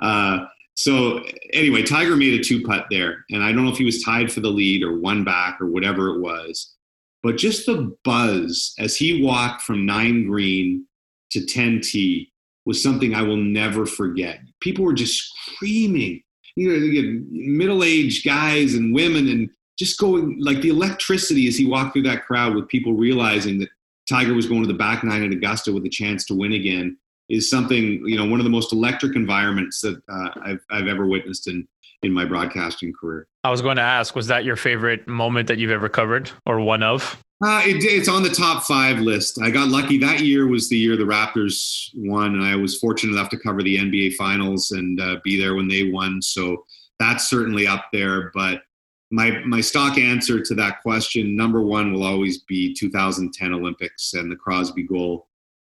Uh, 0.00 0.46
so 0.74 1.22
anyway, 1.52 1.82
Tiger 1.82 2.16
made 2.16 2.40
a 2.40 2.42
two 2.42 2.62
putt 2.62 2.86
there, 2.90 3.24
and 3.30 3.42
I 3.42 3.52
don't 3.52 3.64
know 3.64 3.70
if 3.70 3.76
he 3.76 3.84
was 3.84 4.02
tied 4.02 4.32
for 4.32 4.40
the 4.40 4.48
lead 4.48 4.82
or 4.82 4.98
one 4.98 5.22
back 5.22 5.60
or 5.60 5.66
whatever 5.66 6.08
it 6.08 6.20
was, 6.20 6.74
but 7.22 7.36
just 7.36 7.66
the 7.66 7.94
buzz 8.04 8.74
as 8.78 8.96
he 8.96 9.22
walked 9.22 9.62
from 9.62 9.84
nine 9.84 10.26
green 10.26 10.86
to 11.32 11.44
10 11.44 11.80
T 11.80 12.30
was 12.64 12.82
something 12.82 13.14
I 13.14 13.22
will 13.22 13.36
never 13.36 13.86
forget. 13.86 14.40
People 14.60 14.84
were 14.84 14.92
just 14.92 15.32
screaming, 15.46 16.22
you 16.56 16.68
know, 16.68 17.24
middle 17.30 17.82
aged 17.82 18.24
guys 18.24 18.74
and 18.74 18.94
women, 18.94 19.28
and 19.28 19.50
just 19.78 19.98
going 19.98 20.38
like 20.38 20.60
the 20.60 20.68
electricity 20.68 21.48
as 21.48 21.56
he 21.56 21.66
walked 21.66 21.94
through 21.94 22.02
that 22.02 22.24
crowd 22.24 22.54
with 22.54 22.68
people 22.68 22.92
realizing 22.94 23.58
that 23.58 23.68
Tiger 24.08 24.34
was 24.34 24.46
going 24.46 24.62
to 24.62 24.68
the 24.68 24.74
back 24.74 25.02
nine 25.02 25.24
at 25.24 25.32
Augusta 25.32 25.72
with 25.72 25.84
a 25.84 25.88
chance 25.88 26.24
to 26.26 26.34
win 26.34 26.52
again 26.52 26.96
is 27.28 27.48
something 27.48 28.06
you 28.06 28.16
know 28.16 28.26
one 28.26 28.40
of 28.40 28.44
the 28.44 28.50
most 28.50 28.72
electric 28.72 29.16
environments 29.16 29.80
that 29.80 30.00
uh, 30.08 30.28
I've 30.44 30.60
I've 30.70 30.86
ever 30.86 31.06
witnessed 31.06 31.48
in 31.48 31.66
in 32.02 32.12
my 32.12 32.24
broadcasting 32.24 32.92
career. 32.92 33.26
I 33.44 33.50
was 33.50 33.62
going 33.62 33.76
to 33.76 33.82
ask, 33.82 34.14
was 34.14 34.26
that 34.26 34.44
your 34.44 34.56
favorite 34.56 35.06
moment 35.06 35.48
that 35.48 35.58
you've 35.58 35.70
ever 35.70 35.88
covered, 35.88 36.30
or 36.46 36.60
one 36.60 36.82
of? 36.82 37.22
Uh, 37.44 37.60
it, 37.64 37.82
it's 37.82 38.08
on 38.08 38.22
the 38.22 38.30
top 38.30 38.62
five 38.62 39.00
list. 39.00 39.40
I 39.42 39.50
got 39.50 39.68
lucky 39.68 39.98
that 39.98 40.20
year 40.20 40.46
was 40.46 40.68
the 40.68 40.76
year 40.76 40.96
the 40.96 41.02
Raptors 41.02 41.90
won, 41.94 42.34
and 42.34 42.44
I 42.44 42.54
was 42.54 42.78
fortunate 42.78 43.14
enough 43.14 43.30
to 43.30 43.38
cover 43.38 43.62
the 43.62 43.78
NBA 43.78 44.14
Finals 44.14 44.70
and 44.70 45.00
uh, 45.00 45.16
be 45.24 45.36
there 45.36 45.56
when 45.56 45.66
they 45.66 45.90
won. 45.90 46.22
So 46.22 46.64
that's 47.00 47.28
certainly 47.28 47.66
up 47.66 47.86
there. 47.92 48.30
But 48.32 48.62
my 49.10 49.40
my 49.44 49.60
stock 49.60 49.98
answer 49.98 50.40
to 50.40 50.54
that 50.54 50.82
question, 50.82 51.34
number 51.34 51.62
one, 51.62 51.92
will 51.92 52.04
always 52.04 52.42
be 52.44 52.74
2010 52.74 53.52
Olympics 53.52 54.14
and 54.14 54.30
the 54.30 54.36
Crosby 54.36 54.84
goal. 54.84 55.26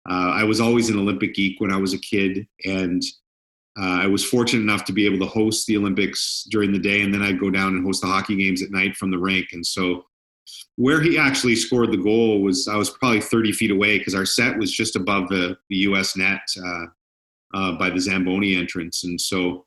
Uh, 0.09 0.31
I 0.35 0.43
was 0.43 0.59
always 0.59 0.89
an 0.89 0.99
Olympic 0.99 1.35
geek 1.35 1.61
when 1.61 1.71
I 1.71 1.77
was 1.77 1.93
a 1.93 1.99
kid, 1.99 2.47
and 2.65 3.01
uh, 3.79 4.01
I 4.01 4.07
was 4.07 4.25
fortunate 4.25 4.63
enough 4.63 4.83
to 4.85 4.93
be 4.93 5.05
able 5.05 5.19
to 5.19 5.31
host 5.31 5.67
the 5.67 5.77
Olympics 5.77 6.45
during 6.51 6.73
the 6.73 6.79
day, 6.79 7.01
and 7.01 7.13
then 7.13 7.21
I'd 7.21 7.39
go 7.39 7.49
down 7.49 7.75
and 7.75 7.85
host 7.85 8.01
the 8.01 8.07
hockey 8.07 8.35
games 8.35 8.61
at 8.61 8.71
night 8.71 8.97
from 8.97 9.09
the 9.09 9.17
rink. 9.17 9.47
And 9.53 9.65
so, 9.65 10.05
where 10.75 11.01
he 11.01 11.17
actually 11.17 11.55
scored 11.55 11.91
the 11.91 11.97
goal 11.97 12.41
was 12.41 12.67
I 12.67 12.75
was 12.75 12.89
probably 12.89 13.21
30 13.21 13.51
feet 13.51 13.71
away 13.71 13.97
because 13.97 14.15
our 14.15 14.25
set 14.25 14.57
was 14.57 14.71
just 14.71 14.95
above 14.95 15.29
the, 15.29 15.57
the 15.69 15.77
U.S. 15.77 16.15
net 16.15 16.41
uh, 16.63 16.85
uh, 17.53 17.71
by 17.73 17.89
the 17.89 17.99
Zamboni 17.99 18.55
entrance, 18.55 19.03
and 19.03 19.19
so 19.19 19.65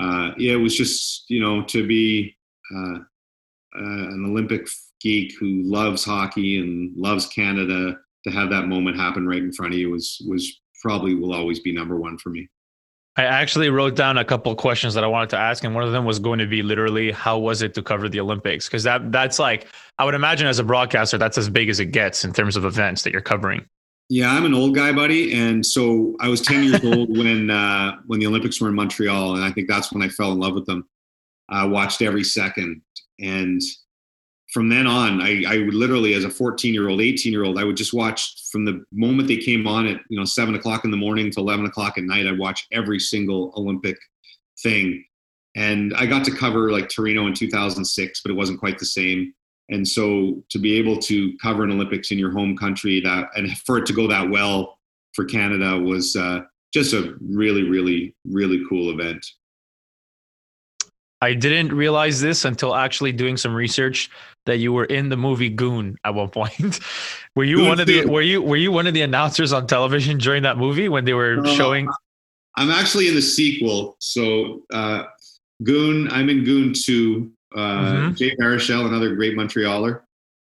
uh, 0.00 0.30
yeah, 0.36 0.52
it 0.52 0.60
was 0.60 0.76
just 0.76 1.24
you 1.28 1.40
know 1.40 1.62
to 1.64 1.86
be 1.86 2.36
uh, 2.74 2.98
an 3.74 4.24
Olympic 4.26 4.68
geek 5.00 5.34
who 5.38 5.62
loves 5.64 6.04
hockey 6.04 6.58
and 6.58 6.96
loves 6.96 7.26
Canada 7.26 7.96
to 8.24 8.32
have 8.32 8.50
that 8.50 8.68
moment 8.68 8.96
happen 8.96 9.26
right 9.26 9.42
in 9.42 9.52
front 9.52 9.74
of 9.74 9.78
you 9.78 9.90
was 9.90 10.24
was 10.28 10.60
probably 10.80 11.14
will 11.14 11.34
always 11.34 11.60
be 11.60 11.72
number 11.72 11.96
one 11.96 12.18
for 12.18 12.30
me. 12.30 12.48
I 13.16 13.24
actually 13.24 13.70
wrote 13.70 13.94
down 13.94 14.18
a 14.18 14.24
couple 14.24 14.50
of 14.50 14.58
questions 14.58 14.94
that 14.94 15.04
I 15.04 15.06
wanted 15.06 15.30
to 15.30 15.38
ask, 15.38 15.62
and 15.62 15.72
one 15.74 15.84
of 15.84 15.92
them 15.92 16.04
was 16.04 16.18
going 16.18 16.40
to 16.40 16.46
be 16.46 16.62
literally, 16.62 17.12
how 17.12 17.38
was 17.38 17.62
it 17.62 17.72
to 17.74 17.82
cover 17.82 18.08
the 18.08 18.18
Olympics? 18.18 18.66
Because 18.66 18.82
that 18.82 19.12
that's 19.12 19.38
like 19.38 19.68
I 19.98 20.04
would 20.04 20.14
imagine 20.14 20.48
as 20.48 20.58
a 20.58 20.64
broadcaster, 20.64 21.16
that's 21.16 21.38
as 21.38 21.48
big 21.48 21.68
as 21.68 21.78
it 21.78 21.86
gets 21.86 22.24
in 22.24 22.32
terms 22.32 22.56
of 22.56 22.64
events 22.64 23.02
that 23.02 23.12
you're 23.12 23.22
covering. 23.22 23.64
Yeah, 24.08 24.32
I'm 24.32 24.44
an 24.44 24.52
old 24.52 24.74
guy, 24.74 24.92
buddy, 24.92 25.32
and 25.32 25.64
so 25.64 26.16
I 26.20 26.28
was 26.28 26.42
10 26.42 26.64
years 26.64 26.84
old 26.84 27.08
when 27.16 27.50
uh, 27.50 27.96
when 28.06 28.18
the 28.18 28.26
Olympics 28.26 28.60
were 28.60 28.68
in 28.68 28.74
Montreal, 28.74 29.36
and 29.36 29.44
I 29.44 29.50
think 29.52 29.68
that's 29.68 29.92
when 29.92 30.02
I 30.02 30.08
fell 30.08 30.32
in 30.32 30.40
love 30.40 30.54
with 30.54 30.66
them. 30.66 30.88
I 31.48 31.64
watched 31.66 32.02
every 32.02 32.24
second, 32.24 32.82
and 33.20 33.60
from 34.54 34.68
then 34.68 34.86
on, 34.86 35.20
I, 35.20 35.42
I 35.48 35.58
would 35.58 35.74
literally, 35.74 36.14
as 36.14 36.22
a 36.22 36.30
14 36.30 36.72
year 36.72 36.88
old, 36.88 37.00
18 37.00 37.32
year 37.32 37.44
old, 37.44 37.58
I 37.58 37.64
would 37.64 37.76
just 37.76 37.92
watch 37.92 38.36
from 38.52 38.64
the 38.64 38.84
moment 38.92 39.26
they 39.26 39.36
came 39.36 39.66
on 39.66 39.88
at 39.88 40.00
you 40.08 40.16
know 40.16 40.24
seven 40.24 40.54
o'clock 40.54 40.84
in 40.84 40.92
the 40.92 40.96
morning 40.96 41.28
to 41.32 41.40
11 41.40 41.66
o'clock 41.66 41.98
at 41.98 42.04
night. 42.04 42.28
I'd 42.28 42.38
watch 42.38 42.64
every 42.70 43.00
single 43.00 43.52
Olympic 43.56 43.96
thing, 44.62 45.04
and 45.56 45.92
I 45.96 46.06
got 46.06 46.24
to 46.26 46.30
cover 46.30 46.70
like 46.70 46.88
Torino 46.88 47.26
in 47.26 47.34
2006, 47.34 48.20
but 48.22 48.30
it 48.30 48.34
wasn't 48.34 48.60
quite 48.60 48.78
the 48.78 48.86
same. 48.86 49.34
And 49.70 49.86
so 49.86 50.44
to 50.50 50.60
be 50.60 50.78
able 50.78 50.98
to 50.98 51.36
cover 51.38 51.64
an 51.64 51.72
Olympics 51.72 52.12
in 52.12 52.18
your 52.18 52.30
home 52.30 52.56
country 52.56 53.00
that 53.00 53.30
and 53.34 53.58
for 53.58 53.78
it 53.78 53.86
to 53.86 53.92
go 53.92 54.06
that 54.06 54.30
well 54.30 54.78
for 55.14 55.24
Canada 55.24 55.76
was 55.76 56.14
uh, 56.14 56.42
just 56.72 56.92
a 56.92 57.16
really, 57.20 57.68
really, 57.68 58.14
really 58.24 58.62
cool 58.68 58.90
event. 58.90 59.26
I 61.24 61.34
didn't 61.34 61.74
realize 61.74 62.20
this 62.20 62.44
until 62.44 62.74
actually 62.74 63.12
doing 63.12 63.36
some 63.36 63.54
research 63.54 64.10
that 64.46 64.58
you 64.58 64.72
were 64.72 64.84
in 64.84 65.08
the 65.08 65.16
movie 65.16 65.48
Goon 65.48 65.96
at 66.04 66.14
one 66.14 66.28
point. 66.40 66.80
were 67.34 67.44
you 67.44 67.56
Goon 67.56 67.68
one 67.68 67.80
of 67.80 67.86
the 67.86 68.04
were 68.04 68.20
you 68.20 68.42
were 68.42 68.56
you 68.56 68.70
one 68.70 68.86
of 68.86 68.94
the 68.94 69.02
announcers 69.02 69.52
on 69.52 69.66
television 69.66 70.18
during 70.18 70.42
that 70.42 70.58
movie 70.58 70.88
when 70.88 71.04
they 71.04 71.14
were 71.14 71.40
uh, 71.40 71.54
showing? 71.54 71.88
I'm 72.56 72.70
actually 72.70 73.08
in 73.08 73.14
the 73.14 73.22
sequel. 73.22 73.96
So 74.00 74.62
uh, 74.72 75.04
Goon, 75.62 76.08
I'm 76.10 76.28
in 76.28 76.44
Goon 76.44 76.72
2. 76.74 77.32
Uh, 77.54 77.58
mm-hmm. 77.58 78.14
Jay 78.14 78.34
Baruchel, 78.36 78.86
another 78.86 79.14
great 79.14 79.36
Montrealer. 79.36 80.02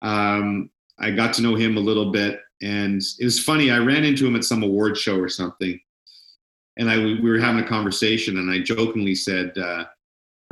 Um, 0.03 0.71
I 0.99 1.11
got 1.11 1.35
to 1.35 1.43
know 1.43 1.57
him 1.57 1.77
a 1.77 1.81
little 1.81 2.13
bit, 2.13 2.41
and 2.63 3.03
it 3.19 3.25
was 3.25 3.43
funny. 3.43 3.71
I 3.71 3.79
ran 3.79 4.05
into 4.05 4.27
him 4.27 4.37
at 4.37 4.45
some 4.45 4.63
award 4.63 4.97
show 4.97 5.19
or 5.19 5.29
something, 5.29 5.79
and 6.79 6.89
I 6.89 6.99
we 6.99 7.21
were 7.21 7.39
having 7.39 7.65
a 7.65 7.69
conversation, 7.69 8.39
and 8.39 8.51
I 8.51 8.61
jokingly 8.61 9.17
said, 9.17 9.59
uh, 9.59 9.87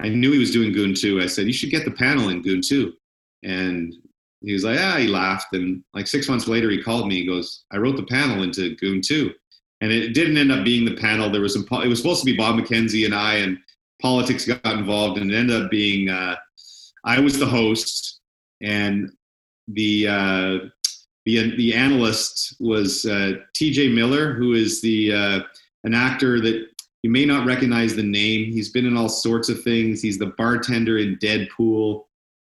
I 0.00 0.08
knew 0.08 0.32
he 0.32 0.38
was 0.38 0.50
doing 0.50 0.72
Goon 0.72 0.94
Two. 0.94 1.20
I 1.20 1.26
said, 1.26 1.46
you 1.46 1.52
should 1.52 1.70
get 1.70 1.84
the 1.84 1.90
panel 1.90 2.30
in 2.30 2.42
Goon 2.42 2.60
Two, 2.62 2.94
and 3.42 3.94
he 4.40 4.52
was 4.52 4.64
like, 4.64 4.78
ah, 4.80 4.96
he 4.96 5.06
laughed, 5.06 5.54
and 5.54 5.82
like 5.94 6.06
six 6.06 6.28
months 6.28 6.48
later, 6.48 6.70
he 6.70 6.82
called 6.82 7.08
me. 7.08 7.16
He 7.16 7.26
goes, 7.26 7.64
I 7.72 7.76
wrote 7.76 7.96
the 7.96 8.06
panel 8.06 8.42
into 8.42 8.74
Goon 8.76 9.00
Two, 9.00 9.32
and 9.80 9.92
it 9.92 10.14
didn't 10.14 10.36
end 10.36 10.52
up 10.52 10.64
being 10.64 10.84
the 10.84 10.96
panel. 10.96 11.30
There 11.30 11.40
was 11.40 11.54
some. 11.54 11.66
It 11.82 11.88
was 11.88 11.98
supposed 11.98 12.20
to 12.20 12.26
be 12.26 12.36
Bob 12.36 12.56
McKenzie 12.56 13.04
and 13.04 13.14
I, 13.14 13.34
and 13.36 13.58
politics 14.00 14.46
got 14.46 14.64
involved, 14.64 15.18
and 15.18 15.30
it 15.30 15.36
ended 15.36 15.62
up 15.62 15.70
being 15.70 16.08
uh, 16.08 16.36
I 17.04 17.20
was 17.20 17.38
the 17.38 17.46
host, 17.46 18.20
and 18.60 19.10
the 19.68 20.08
uh, 20.08 20.58
the 21.24 21.56
the 21.56 21.74
analyst 21.74 22.56
was 22.60 23.06
uh, 23.06 23.34
T.J. 23.54 23.88
Miller, 23.88 24.34
who 24.34 24.54
is 24.54 24.80
the 24.80 25.12
uh, 25.12 25.40
an 25.84 25.94
actor 25.94 26.40
that 26.40 26.66
you 27.02 27.10
may 27.10 27.24
not 27.24 27.46
recognize 27.46 27.96
the 27.96 28.02
name. 28.02 28.52
He's 28.52 28.70
been 28.70 28.86
in 28.86 28.96
all 28.96 29.08
sorts 29.08 29.48
of 29.48 29.62
things. 29.62 30.00
He's 30.00 30.18
the 30.18 30.26
bartender 30.38 30.98
in 30.98 31.16
Deadpool. 31.16 32.04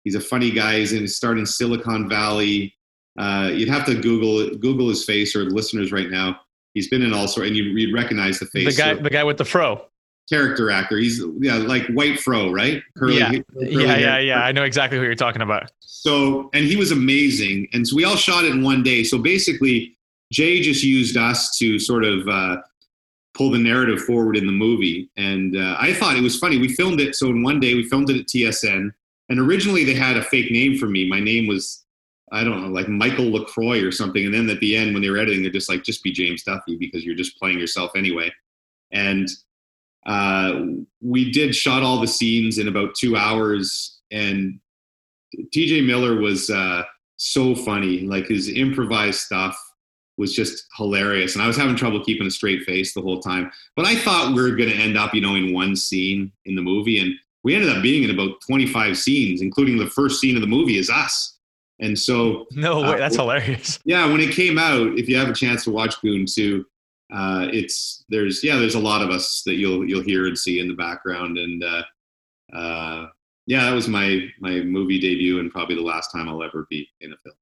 He's 0.05 0.15
a 0.15 0.21
funny 0.21 0.51
guy. 0.51 0.79
He's 0.79 0.93
in 0.93 1.07
starting 1.07 1.45
Silicon 1.45 2.09
Valley. 2.09 2.75
Uh, 3.19 3.51
you'd 3.53 3.69
have 3.69 3.85
to 3.85 3.95
Google 3.95 4.57
Google 4.57 4.89
his 4.89 5.05
face 5.05 5.37
or 5.37 5.45
listeners 5.45 5.93
right 5.93 6.09
now. 6.09 6.41
He's 6.75 6.89
been 6.89 7.03
in 7.03 7.13
all 7.13 7.29
sorts, 7.29 7.49
and 7.49 7.57
you, 7.57 7.75
would 7.75 7.95
recognize 7.95 8.39
the 8.39 8.47
face. 8.47 8.77
The 8.77 8.83
guy, 8.83 8.95
so, 8.95 9.03
the 9.03 9.11
guy 9.11 9.25
with 9.25 9.37
the 9.37 9.45
fro. 9.45 9.85
Character 10.31 10.71
actor. 10.71 10.99
He's 10.99 11.23
yeah, 11.41 11.57
like 11.57 11.87
white 11.89 12.21
fro, 12.21 12.53
right? 12.53 12.83
Curly, 12.97 13.19
yeah, 13.19 13.31
curly 13.53 13.85
yeah, 13.85 13.97
yeah, 13.97 14.19
yeah. 14.19 14.43
I 14.43 14.53
know 14.53 14.63
exactly 14.63 14.99
who 14.99 15.05
you're 15.05 15.15
talking 15.15 15.43
about. 15.43 15.73
So, 15.81 16.49
and 16.55 16.65
he 16.65 16.77
was 16.77 16.93
amazing, 16.93 17.69
and 17.73 17.87
so 17.87 17.97
we 17.97 18.05
all 18.05 18.17
shot 18.17 18.45
it 18.45 18.53
in 18.53 18.63
one 18.63 18.83
day. 18.83 19.03
So 19.05 19.19
basically, 19.19 19.99
Jay 20.33 20.61
just 20.61 20.85
used 20.85 21.17
us 21.17 21.59
to 21.59 21.79
sort 21.79 22.05
of 22.05 22.29
uh, 22.29 22.59
pull 23.39 23.51
the 23.53 23.59
narrative 23.59 24.03
forward 24.03 24.37
in 24.37 24.47
the 24.47 24.53
movie. 24.53 25.09
And 25.17 25.57
uh, 25.57 25.77
I 25.79 25.95
thought 25.95 26.17
it 26.17 26.23
was 26.23 26.37
funny. 26.37 26.59
We 26.59 26.75
filmed 26.75 27.01
it. 27.01 27.15
So 27.15 27.29
in 27.29 27.45
one 27.45 27.61
day, 27.61 27.75
we 27.75 27.89
filmed 27.89 28.11
it 28.11 28.19
at 28.19 28.27
TSN. 28.27 28.91
And 29.29 29.39
originally, 29.39 29.85
they 29.85 29.95
had 29.95 30.17
a 30.17 30.25
fake 30.25 30.51
name 30.51 30.77
for 30.77 30.87
me. 30.87 31.09
My 31.09 31.21
name 31.21 31.47
was, 31.47 31.85
I 32.33 32.43
don't 32.43 32.61
know, 32.61 32.69
like 32.69 32.89
Michael 32.89 33.31
LaCroix 33.31 33.81
or 33.81 33.93
something. 33.93 34.25
And 34.27 34.35
then 34.35 34.51
at 34.51 34.59
the 34.59 34.77
end, 34.77 34.93
when 34.93 35.03
they 35.03 35.09
were 35.09 35.19
editing, 35.19 35.43
they're 35.43 35.53
just 35.53 35.69
like, 35.69 35.85
just 35.85 36.03
be 36.03 36.11
James 36.11 36.43
Duthie 36.43 36.79
because 36.79 37.05
you're 37.05 37.15
just 37.15 37.39
playing 37.39 37.61
yourself 37.61 37.93
anyway. 37.95 38.33
And 38.91 39.29
uh, 40.05 40.63
we 41.01 41.31
did 41.31 41.55
shot 41.55 41.85
all 41.85 42.01
the 42.01 42.09
scenes 42.09 42.59
in 42.59 42.67
about 42.67 42.97
two 42.97 43.17
hours. 43.17 44.01
And 44.11 44.59
TJ 45.55 45.87
Miller 45.87 46.17
was 46.17 46.51
uh, 46.51 46.83
so 47.17 47.55
funny. 47.55 48.01
Like 48.01 48.27
his 48.27 48.49
improvised 48.49 49.21
stuff 49.21 49.57
was 50.19 50.35
just 50.35 50.67
hilarious. 50.77 51.35
And 51.35 51.43
I 51.43 51.47
was 51.47 51.57
having 51.57 51.77
trouble 51.77 52.05
keeping 52.05 52.27
a 52.27 52.31
straight 52.31 52.65
face 52.65 52.93
the 52.93 53.01
whole 53.01 53.21
time. 53.21 53.51
But 53.77 53.87
I 53.87 53.95
thought 53.97 54.35
we 54.35 54.43
were 54.43 54.57
going 54.57 54.71
to 54.71 54.77
end 54.77 54.99
up, 54.99 55.15
you 55.15 55.21
know, 55.21 55.37
in 55.37 55.55
one 55.55 55.77
scene 55.77 56.33
in 56.45 56.55
the 56.55 56.63
movie. 56.63 57.01
And 57.01 57.15
we 57.45 57.55
ended 57.55 57.71
up 57.71 57.83
being 57.83 58.03
in 58.03 58.11
about 58.11 58.41
25 58.47 58.99
scenes, 58.99 59.41
including 59.41 59.79
the 59.79 59.87
first 59.87 60.21
scene 60.21 60.35
of 60.35 60.43
the 60.43 60.49
movie 60.49 60.79
is 60.79 60.91
us. 60.91 61.39
And 61.81 61.99
so. 61.99 62.47
No 62.53 62.83
way. 62.83 62.89
Uh, 62.89 62.97
that's 62.97 63.17
hilarious. 63.17 63.79
Yeah. 63.85 64.11
When 64.11 64.21
it 64.21 64.35
came 64.35 64.59
out, 64.59 64.99
if 64.99 65.09
you 65.09 65.17
have 65.17 65.29
a 65.29 65.35
chance 65.35 65.65
to 65.65 65.71
watch 65.71 66.01
Goon 66.03 66.27
2, 66.27 66.65
uh, 67.13 67.49
it's 67.53 68.05
there's 68.09 68.45
yeah 68.45 68.57
there's 68.57 68.75
a 68.75 68.79
lot 68.79 69.01
of 69.01 69.09
us 69.11 69.43
that 69.47 69.55
you'll 69.55 69.89
you'll 69.89 70.03
hear 70.03 70.27
and 70.27 70.37
see 70.37 70.61
in 70.61 70.69
the 70.69 70.75
background 70.75 71.39
and 71.39 71.65
uh, 71.65 71.83
uh, 72.55 73.07
yeah 73.47 73.65
that 73.65 73.75
was 73.75 73.89
my 73.89 74.29
my 74.41 74.61
movie 74.61 75.01
debut 75.01 75.41
and 75.41 75.51
probably 75.51 75.75
the 75.75 75.81
last 75.81 76.11
time 76.13 76.29
I'll 76.29 76.43
ever 76.43 76.67
be 76.69 76.87
in 77.01 77.13
a 77.13 77.17
film. 77.17 77.35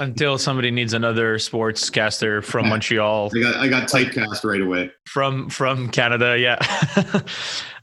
Until 0.00 0.38
somebody 0.38 0.70
needs 0.70 0.94
another 0.94 1.36
sportscaster 1.36 2.42
from 2.42 2.68
Montreal. 2.68 3.30
I 3.34 3.40
got, 3.40 3.56
I 3.56 3.68
got 3.68 3.88
typecast 3.88 4.42
right 4.44 4.60
away. 4.60 4.90
From 5.06 5.48
from 5.50 5.90
Canada, 5.90 6.38
yeah. 6.38 6.56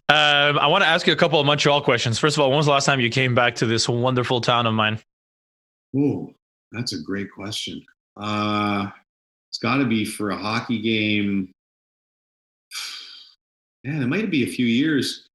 um, 0.10 0.58
I 0.58 0.68
want 0.68 0.84
to 0.84 0.88
ask 0.88 1.06
you 1.06 1.14
a 1.14 1.16
couple 1.16 1.40
of 1.40 1.46
Montreal 1.46 1.82
questions. 1.82 2.18
First 2.18 2.36
of 2.36 2.42
all, 2.42 2.50
when 2.50 2.58
was 2.58 2.66
the 2.66 2.72
last 2.72 2.86
time 2.86 3.00
you 3.00 3.10
came 3.10 3.36
back 3.36 3.56
to 3.56 3.66
this 3.66 3.88
wonderful 3.88 4.42
town 4.42 4.66
of 4.66 4.74
mine? 4.74 5.00
Oh, 5.96 6.34
that's 6.72 6.94
a 6.94 7.02
great 7.02 7.32
question. 7.32 7.84
Uh, 8.18 8.88
it's 9.50 9.60
got 9.60 9.78
to 9.78 9.86
be 9.86 10.06
for 10.06 10.32
a 10.32 10.38
hockey 10.38 10.82
game. 10.82 11.52
Yeah, 13.86 14.02
it 14.02 14.08
might 14.08 14.30
be 14.30 14.44
a 14.44 14.48
few 14.48 14.66
years. 14.66 15.26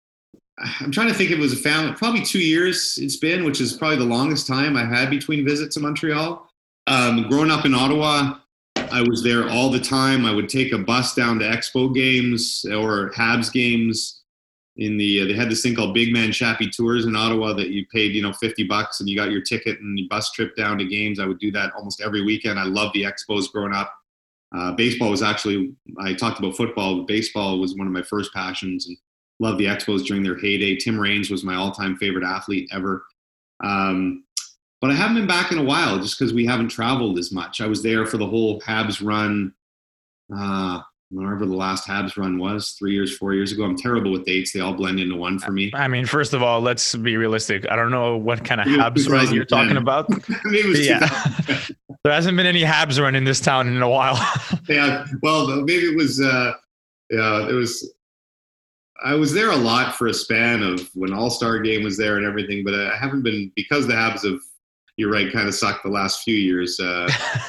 I'm 0.81 0.91
trying 0.91 1.09
to 1.09 1.15
think 1.15 1.31
it 1.31 1.39
was 1.39 1.55
a 1.55 1.57
family, 1.57 1.95
probably 1.95 2.21
two 2.21 2.41
years 2.41 2.99
it's 3.01 3.17
been, 3.17 3.43
which 3.43 3.59
is 3.59 3.73
probably 3.73 3.97
the 3.97 4.05
longest 4.05 4.47
time 4.47 4.77
I 4.77 4.85
had 4.85 5.09
between 5.09 5.47
visits 5.47 5.77
to 5.77 5.81
Montreal. 5.81 6.47
Um, 6.87 7.29
growing 7.29 7.51
up 7.51 7.65
in 7.65 7.75
Ottawa, 7.75 8.39
I 8.77 9.03
was 9.03 9.23
there 9.23 9.49
all 9.49 9.71
the 9.71 9.81
time. 9.81 10.27
I 10.27 10.33
would 10.33 10.49
take 10.49 10.73
a 10.73 10.79
bus 10.79 11.15
down 11.15 11.39
to 11.39 11.45
Expo 11.45 11.95
games 11.95 12.65
or 12.71 13.11
Habs 13.13 13.53
games. 13.53 14.21
In 14.77 14.97
the 14.97 15.21
uh, 15.21 15.25
they 15.27 15.35
had 15.35 15.49
this 15.49 15.63
thing 15.63 15.77
called 15.77 15.95
Big 15.95 16.13
Man 16.13 16.33
Chappie 16.33 16.69
Tours 16.69 17.07
in 17.07 17.15
Ottawa 17.15 17.53
that 17.55 17.71
you 17.71 17.87
paid 17.93 18.13
you 18.13 18.23
know 18.23 18.33
50 18.33 18.65
bucks 18.65 18.99
and 18.99 19.09
you 19.09 19.17
got 19.17 19.31
your 19.31 19.41
ticket 19.41 19.79
and 19.81 19.97
your 19.97 20.09
bus 20.09 20.33
trip 20.33 20.57
down 20.57 20.79
to 20.79 20.85
games. 20.85 21.21
I 21.21 21.27
would 21.27 21.39
do 21.39 21.53
that 21.53 21.73
almost 21.75 22.01
every 22.01 22.23
weekend. 22.23 22.59
I 22.59 22.65
loved 22.65 22.95
the 22.95 23.05
Expos 23.05 23.51
growing 23.51 23.73
up. 23.73 23.95
Uh, 24.55 24.73
baseball 24.73 25.11
was 25.11 25.23
actually 25.23 25.75
I 26.01 26.13
talked 26.13 26.41
about 26.41 26.57
football. 26.57 27.05
Baseball 27.05 27.61
was 27.61 27.77
one 27.77 27.87
of 27.87 27.93
my 27.93 28.03
first 28.03 28.35
passions 28.35 28.89
and 28.89 28.97
loved 29.39 29.59
the 29.59 29.67
Expos 29.67 30.05
during 30.05 30.25
their 30.25 30.39
heyday. 30.39 30.77
Tim 30.77 30.99
Raines 30.99 31.31
was 31.31 31.45
my 31.45 31.55
all-time 31.55 31.97
favorite 31.97 32.25
athlete 32.25 32.69
ever. 32.73 33.05
Um, 33.63 34.24
but 34.85 34.91
I 34.91 34.97
haven't 34.97 35.17
been 35.17 35.27
back 35.27 35.51
in 35.51 35.57
a 35.57 35.65
while 35.65 35.99
just 35.99 36.19
because 36.19 36.35
we 36.35 36.45
haven't 36.45 36.69
traveled 36.69 37.19
as 37.19 37.33
much. 37.33 37.63
I 37.63 37.67
was 37.67 37.83
there 37.83 38.05
for 38.05 38.19
the 38.19 38.27
whole 38.27 38.61
Habs 38.61 39.03
run, 39.03 39.55
uh, 40.37 40.83
whenever 41.11 41.47
the 41.47 41.57
last 41.57 41.89
Habs 41.89 42.19
run 42.19 42.37
was, 42.37 42.73
three 42.73 42.93
years, 42.93 43.17
four 43.17 43.33
years 43.33 43.51
ago. 43.51 43.65
I'm 43.65 43.79
terrible 43.79 44.13
with 44.13 44.27
dates; 44.27 44.53
they 44.53 44.61
all 44.61 44.75
blend 44.75 45.01
into 45.01 45.17
one 45.17 45.39
for 45.39 45.53
me. 45.53 45.73
I 45.73 45.89
mean, 45.89 46.05
first 46.05 46.35
of 46.35 46.43
all, 46.43 46.61
let's 46.61 46.95
be 46.97 47.17
realistic. 47.17 47.67
I 47.71 47.77
don't 47.77 47.91
know 47.91 48.19
what 48.19 48.45
kind 48.45 48.61
of 48.61 48.67
Habs 48.67 49.09
run 49.09 49.33
you're 49.33 49.47
talking 49.47 49.79
about. 49.79 50.07
yeah. 50.53 51.09
there 52.05 52.13
hasn't 52.13 52.37
been 52.37 52.45
any 52.45 52.61
Habs 52.61 53.01
run 53.01 53.15
in 53.15 53.25
this 53.25 53.41
town 53.41 53.67
in 53.69 53.81
a 53.81 53.89
while. 53.89 54.19
yeah, 54.69 55.07
well, 55.23 55.47
maybe 55.63 55.85
it 55.85 55.97
was. 55.97 56.21
Uh, 56.21 56.53
yeah, 57.11 57.49
it 57.49 57.55
was. 57.55 57.91
I 59.03 59.15
was 59.15 59.33
there 59.33 59.51
a 59.51 59.57
lot 59.57 59.95
for 59.95 60.09
a 60.09 60.15
span 60.15 60.63
of 60.63 60.91
when 60.93 61.15
All 61.15 61.31
Star 61.31 61.59
Game 61.61 61.85
was 61.85 61.97
there 61.97 62.19
and 62.19 62.27
everything, 62.27 62.65
but 62.65 62.75
I 62.75 62.95
haven't 62.95 63.23
been 63.23 63.51
because 63.57 63.87
the 63.87 63.95
Habs 63.95 64.31
have 64.31 64.41
you're 64.97 65.11
right, 65.11 65.33
kind 65.33 65.49
of 65.49 65.55
sucked 65.55 65.83
the 65.83 65.91
last 65.91 66.23
few 66.23 66.35
years. 66.35 66.79
Uh, 66.79 67.09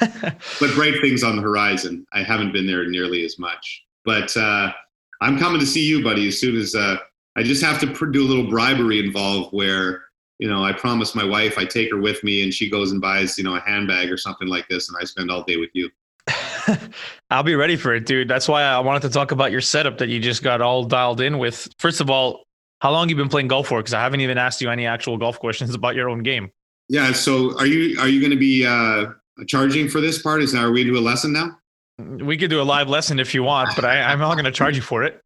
but 0.60 0.74
bright 0.74 1.00
things 1.00 1.22
on 1.22 1.36
the 1.36 1.42
horizon. 1.42 2.06
I 2.12 2.22
haven't 2.22 2.52
been 2.52 2.66
there 2.66 2.88
nearly 2.88 3.24
as 3.24 3.38
much, 3.38 3.84
but 4.04 4.36
uh, 4.36 4.72
I'm 5.20 5.38
coming 5.38 5.60
to 5.60 5.66
see 5.66 5.86
you, 5.86 6.02
buddy. 6.02 6.28
As 6.28 6.40
soon 6.40 6.56
as 6.56 6.74
uh, 6.74 6.96
I 7.36 7.42
just 7.42 7.62
have 7.62 7.80
to 7.80 8.10
do 8.10 8.22
a 8.22 8.28
little 8.28 8.48
bribery 8.48 8.98
involved, 8.98 9.52
where 9.52 10.04
you 10.38 10.48
know 10.48 10.64
I 10.64 10.72
promise 10.72 11.14
my 11.14 11.24
wife 11.24 11.56
I 11.58 11.64
take 11.64 11.90
her 11.90 12.00
with 12.00 12.22
me, 12.24 12.42
and 12.42 12.52
she 12.52 12.68
goes 12.68 12.92
and 12.92 13.00
buys 13.00 13.38
you 13.38 13.44
know 13.44 13.54
a 13.54 13.60
handbag 13.60 14.10
or 14.10 14.16
something 14.16 14.48
like 14.48 14.68
this, 14.68 14.88
and 14.88 14.98
I 15.00 15.04
spend 15.04 15.30
all 15.30 15.42
day 15.42 15.56
with 15.56 15.70
you. 15.72 15.90
I'll 17.30 17.44
be 17.44 17.54
ready 17.54 17.76
for 17.76 17.94
it, 17.94 18.06
dude. 18.06 18.28
That's 18.28 18.48
why 18.48 18.62
I 18.62 18.80
wanted 18.80 19.02
to 19.02 19.10
talk 19.10 19.30
about 19.30 19.52
your 19.52 19.60
setup 19.60 19.98
that 19.98 20.08
you 20.08 20.18
just 20.18 20.42
got 20.42 20.60
all 20.60 20.84
dialed 20.84 21.20
in 21.20 21.38
with. 21.38 21.68
First 21.78 22.00
of 22.00 22.10
all, 22.10 22.46
how 22.80 22.90
long 22.90 23.08
you 23.08 23.16
been 23.16 23.28
playing 23.28 23.48
golf 23.48 23.68
for? 23.68 23.78
Because 23.78 23.94
I 23.94 24.00
haven't 24.00 24.20
even 24.20 24.36
asked 24.36 24.60
you 24.60 24.68
any 24.68 24.86
actual 24.86 25.16
golf 25.16 25.38
questions 25.38 25.74
about 25.74 25.94
your 25.94 26.08
own 26.08 26.22
game. 26.22 26.50
Yeah. 26.88 27.12
So 27.12 27.58
are 27.58 27.66
you 27.66 27.98
are 28.00 28.08
you 28.08 28.20
going 28.20 28.30
to 28.30 28.38
be 28.38 28.64
uh, 28.64 29.06
charging 29.46 29.88
for 29.88 30.00
this 30.00 30.22
part? 30.22 30.42
Is 30.42 30.54
now 30.54 30.66
are 30.66 30.72
we 30.72 30.84
do 30.84 30.96
a 30.96 31.00
lesson 31.00 31.32
now? 31.32 31.58
We 31.98 32.36
could 32.36 32.50
do 32.50 32.60
a 32.60 32.64
live 32.64 32.88
lesson 32.88 33.18
if 33.18 33.34
you 33.34 33.42
want, 33.42 33.70
but 33.74 33.84
I, 33.84 34.02
I'm 34.02 34.18
not 34.18 34.34
going 34.34 34.44
to 34.44 34.52
charge 34.52 34.76
you 34.76 34.82
for 34.82 35.02
it. 35.02 35.22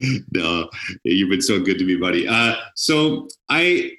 no, 0.32 0.68
you've 1.04 1.30
been 1.30 1.40
so 1.40 1.60
good 1.60 1.78
to 1.78 1.84
me, 1.84 1.96
buddy. 1.96 2.26
Uh, 2.26 2.56
so 2.74 3.28
I 3.48 3.92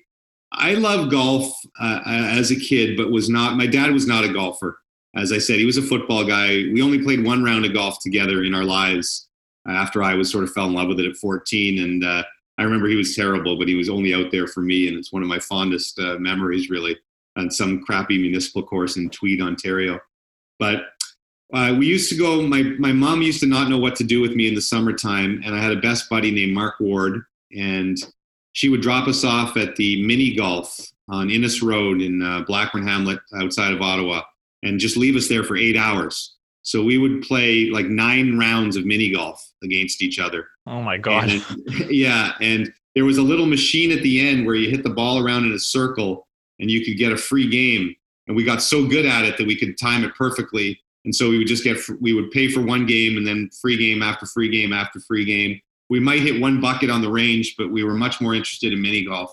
I 0.52 0.74
love 0.74 1.10
golf 1.10 1.54
uh, 1.80 2.02
as 2.06 2.52
a 2.52 2.56
kid, 2.56 2.98
but 2.98 3.12
was 3.12 3.30
not. 3.30 3.58
My 3.58 3.68
dad 3.68 3.91
was 3.91 4.08
not 4.08 4.24
a 4.24 4.34
golfer. 4.34 4.80
As 5.16 5.32
I 5.32 5.38
said, 5.38 5.60
he 5.60 5.66
was 5.66 5.78
a 5.78 5.82
football 5.82 6.26
guy. 6.26 6.50
We 6.50 6.82
only 6.82 7.02
played 7.02 7.24
one 7.24 7.43
round 7.43 7.66
of 7.66 7.74
golf 7.74 8.00
together 8.02 8.43
in 8.43 8.54
our 8.54 8.66
lives. 8.66 9.30
After 9.68 10.04
I 10.04 10.14
was 10.14 10.30
sort 10.30 10.43
of 10.43 10.52
fell 10.52 10.68
in 10.68 10.74
love 10.74 10.89
with 10.89 11.00
it 11.00 11.08
at 11.08 11.16
14, 11.18 11.82
and 11.82 12.04
uh, 12.04 12.24
I 12.58 12.64
remember 12.64 12.88
he 12.88 12.95
was 12.95 13.16
terrible, 13.16 13.58
but 13.58 13.68
he 13.68 13.76
was 13.76 13.89
only 13.89 14.14
out 14.14 14.32
there 14.32 14.47
for 14.47 14.62
me, 14.62 14.88
and 14.88 14.97
it's 14.97 15.12
one 15.12 15.22
of 15.22 15.28
my 15.28 15.39
fondest 15.39 15.99
uh, 15.99 16.18
memories, 16.20 16.70
really, 16.70 16.97
on 17.36 17.51
some 17.51 17.82
crappy 17.82 18.18
municipal 18.18 18.64
course 18.64 18.97
in 18.97 19.10
Tweed, 19.10 19.41
Ontario. 19.41 19.99
But 20.58 20.86
uh, 21.53 21.76
we 21.78 21.86
used 21.86 22.10
to 22.10 22.18
go. 22.18 22.41
My 22.41 22.64
my 22.80 22.91
mom 22.91 23.22
used 23.22 23.41
to 23.41 23.45
not 23.45 23.70
know 23.70 23.78
what 23.78 23.95
to 23.97 24.03
do 24.03 24.22
with 24.22 24.36
me 24.36 24.47
in 24.47 24.56
the 24.56 24.62
summertime, 24.62 25.41
and 25.45 25.53
I 25.53 25.62
had 25.62 25.72
a 25.72 25.82
best 25.82 26.10
buddy 26.10 26.32
named 26.32 26.53
Mark 26.53 26.80
Ward, 26.80 27.24
and 27.56 27.97
she 28.53 28.70
would 28.70 28.82
drop 28.82 29.08
us 29.08 29.24
off 29.24 29.58
at 29.58 29.76
the 29.76 30.03
mini 30.06 30.34
golf 30.34 30.80
on 31.10 31.30
Innes 31.30 31.62
Road 31.62 32.01
in 32.01 32.22
uh, 32.22 32.41
Blackburn 32.47 32.88
Hamlet, 32.88 33.20
outside 33.36 33.74
of 33.74 33.82
Ottawa, 33.82 34.22
and 34.64 34.80
just 34.80 34.97
leave 34.97 35.16
us 35.16 35.28
there 35.28 35.43
for 35.43 35.58
eight 35.58 35.78
hours. 35.78 36.35
So 36.66 36.84
we 36.84 36.97
would 36.97 37.22
play 37.22 37.70
like 37.70 37.86
nine 37.86 38.38
rounds 38.38 38.76
of 38.76 38.86
mini 38.86 39.11
golf 39.11 39.51
against 39.63 40.01
each 40.01 40.20
other 40.20 40.47
Oh 40.68 40.82
my 40.82 40.97
god! 40.97 41.32
Yeah, 41.89 42.34
and 42.41 42.74
there 42.95 43.05
was 43.05 43.18
a 43.18 43.22
little 43.22 43.45
machine 43.45 43.91
at 43.91 44.01
the 44.01 44.28
end 44.28 44.45
where 44.45 44.55
you 44.55 44.70
hit 44.70 44.84
the 44.84 44.89
ball 44.89 45.20
around 45.20 45.45
in 45.45 45.51
a 45.51 45.59
circle 45.59 46.28
and 46.59 46.72
you 46.72 46.84
could 46.84 46.97
get 46.97 47.11
a 47.11 47.18
free 47.18 47.47
game. 47.49 47.95
And 48.28 48.36
we 48.36 48.43
got 48.43 48.61
so 48.61 48.88
good 48.88 49.05
at 49.05 49.26
it 49.26 49.38
that 49.38 49.45
we 49.45 49.55
could 49.55 49.78
time 49.78 50.03
it 50.03 50.16
perfectly. 50.16 50.82
and 51.03 51.13
so 51.13 51.30
we 51.30 51.38
would 51.38 51.47
just 51.47 51.63
get 51.63 51.78
we 52.01 52.13
would 52.13 52.32
pay 52.32 52.47
for 52.47 52.61
one 52.61 52.88
game 52.88 53.18
and 53.18 53.28
then 53.28 53.49
free 53.61 53.78
game 53.78 54.01
after 54.01 54.26
free 54.26 54.49
game 54.49 54.74
after 54.74 54.99
free 54.99 55.26
game. 55.26 55.61
We 55.89 55.99
might 55.99 56.22
hit 56.22 56.41
one 56.41 56.59
bucket 56.59 56.89
on 56.89 57.01
the 57.01 57.11
range, 57.11 57.55
but 57.57 57.70
we 57.72 57.84
were 57.84 57.93
much 57.93 58.20
more 58.20 58.34
interested 58.34 58.74
in 58.74 58.82
mini 58.82 59.05
golf. 59.05 59.32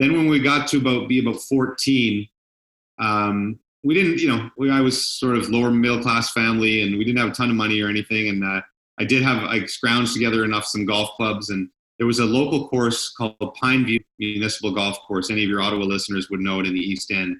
Then 0.00 0.12
when 0.14 0.26
we 0.28 0.40
got 0.40 0.66
to 0.68 0.78
about 0.78 1.08
be 1.08 1.20
about 1.20 1.40
14, 1.40 2.28
um, 2.98 3.60
we 3.88 3.94
didn't, 3.94 4.20
you 4.20 4.28
know, 4.28 4.50
we, 4.58 4.70
I 4.70 4.82
was 4.82 5.06
sort 5.06 5.34
of 5.34 5.48
lower 5.48 5.70
middle 5.70 6.02
class 6.02 6.30
family, 6.30 6.82
and 6.82 6.98
we 6.98 7.06
didn't 7.06 7.20
have 7.20 7.30
a 7.30 7.34
ton 7.34 7.48
of 7.48 7.56
money 7.56 7.80
or 7.80 7.88
anything. 7.88 8.28
And 8.28 8.44
uh, 8.44 8.60
I 9.00 9.04
did 9.04 9.22
have 9.22 9.44
I 9.44 9.60
scrounged 9.60 10.12
together 10.12 10.44
enough 10.44 10.66
some 10.66 10.84
golf 10.84 11.08
clubs, 11.16 11.48
and 11.48 11.70
there 11.96 12.06
was 12.06 12.18
a 12.18 12.26
local 12.26 12.68
course 12.68 13.10
called 13.16 13.54
Pine 13.58 13.86
View 13.86 13.98
Municipal 14.18 14.72
Golf 14.72 14.98
Course. 15.08 15.30
Any 15.30 15.42
of 15.42 15.48
your 15.48 15.62
Ottawa 15.62 15.84
listeners 15.84 16.28
would 16.28 16.40
know 16.40 16.60
it 16.60 16.66
in 16.66 16.74
the 16.74 16.80
East 16.80 17.10
End, 17.10 17.38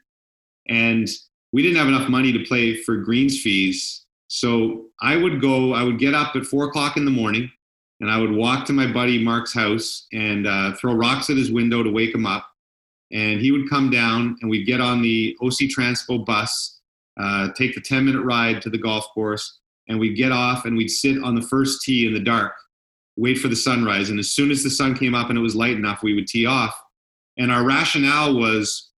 and 0.70 1.06
we 1.52 1.60
didn't 1.60 1.76
have 1.76 1.88
enough 1.88 2.08
money 2.08 2.32
to 2.32 2.42
play 2.46 2.76
for 2.82 2.96
greens 2.96 3.42
fees. 3.42 4.06
So 4.28 4.86
I 5.02 5.16
would 5.16 5.42
go, 5.42 5.74
I 5.74 5.82
would 5.82 5.98
get 5.98 6.14
up 6.14 6.34
at 6.34 6.46
four 6.46 6.64
o'clock 6.64 6.96
in 6.96 7.04
the 7.04 7.10
morning, 7.10 7.50
and 8.00 8.10
I 8.10 8.16
would 8.18 8.32
walk 8.32 8.64
to 8.68 8.72
my 8.72 8.90
buddy 8.90 9.22
Mark's 9.22 9.52
house 9.52 10.06
and 10.14 10.46
uh, 10.46 10.74
throw 10.76 10.94
rocks 10.94 11.28
at 11.28 11.36
his 11.36 11.52
window 11.52 11.82
to 11.82 11.90
wake 11.90 12.14
him 12.14 12.24
up 12.24 12.48
and 13.12 13.40
he 13.40 13.52
would 13.52 13.68
come 13.68 13.90
down 13.90 14.36
and 14.40 14.50
we'd 14.50 14.66
get 14.66 14.80
on 14.80 15.02
the 15.02 15.36
OC 15.40 15.70
Transpo 15.70 16.24
bus, 16.24 16.80
uh, 17.18 17.48
take 17.54 17.74
the 17.74 17.80
10 17.80 18.04
minute 18.04 18.22
ride 18.22 18.60
to 18.62 18.70
the 18.70 18.78
golf 18.78 19.06
course, 19.14 19.58
and 19.88 19.98
we'd 19.98 20.16
get 20.16 20.32
off 20.32 20.64
and 20.64 20.76
we'd 20.76 20.90
sit 20.90 21.22
on 21.22 21.34
the 21.34 21.42
first 21.42 21.82
tee 21.82 22.06
in 22.06 22.12
the 22.12 22.20
dark, 22.20 22.52
wait 23.16 23.38
for 23.38 23.48
the 23.48 23.56
sunrise. 23.56 24.10
And 24.10 24.18
as 24.18 24.30
soon 24.30 24.50
as 24.50 24.62
the 24.62 24.70
sun 24.70 24.94
came 24.94 25.14
up 25.14 25.28
and 25.30 25.38
it 25.38 25.42
was 25.42 25.56
light 25.56 25.76
enough, 25.76 26.02
we 26.02 26.14
would 26.14 26.26
tee 26.26 26.46
off. 26.46 26.78
And 27.38 27.50
our 27.50 27.64
rationale 27.64 28.38
was 28.38 28.90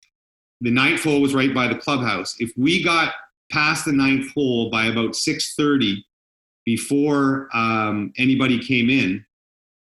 the 0.61 0.71
ninth 0.71 1.05
hole 1.05 1.21
was 1.21 1.35
right 1.35 1.55
by 1.55 1.69
the 1.69 1.75
clubhouse. 1.75 2.37
If 2.39 2.53
we 2.57 2.83
got 2.83 3.15
past 3.51 3.85
the 3.85 3.93
ninth 3.93 4.33
hole 4.33 4.71
by 4.71 4.87
about 4.87 5.15
6:30 5.15 6.05
before 6.65 7.49
um, 7.55 8.13
anybody 8.19 8.59
came 8.59 8.91
in, 8.91 9.25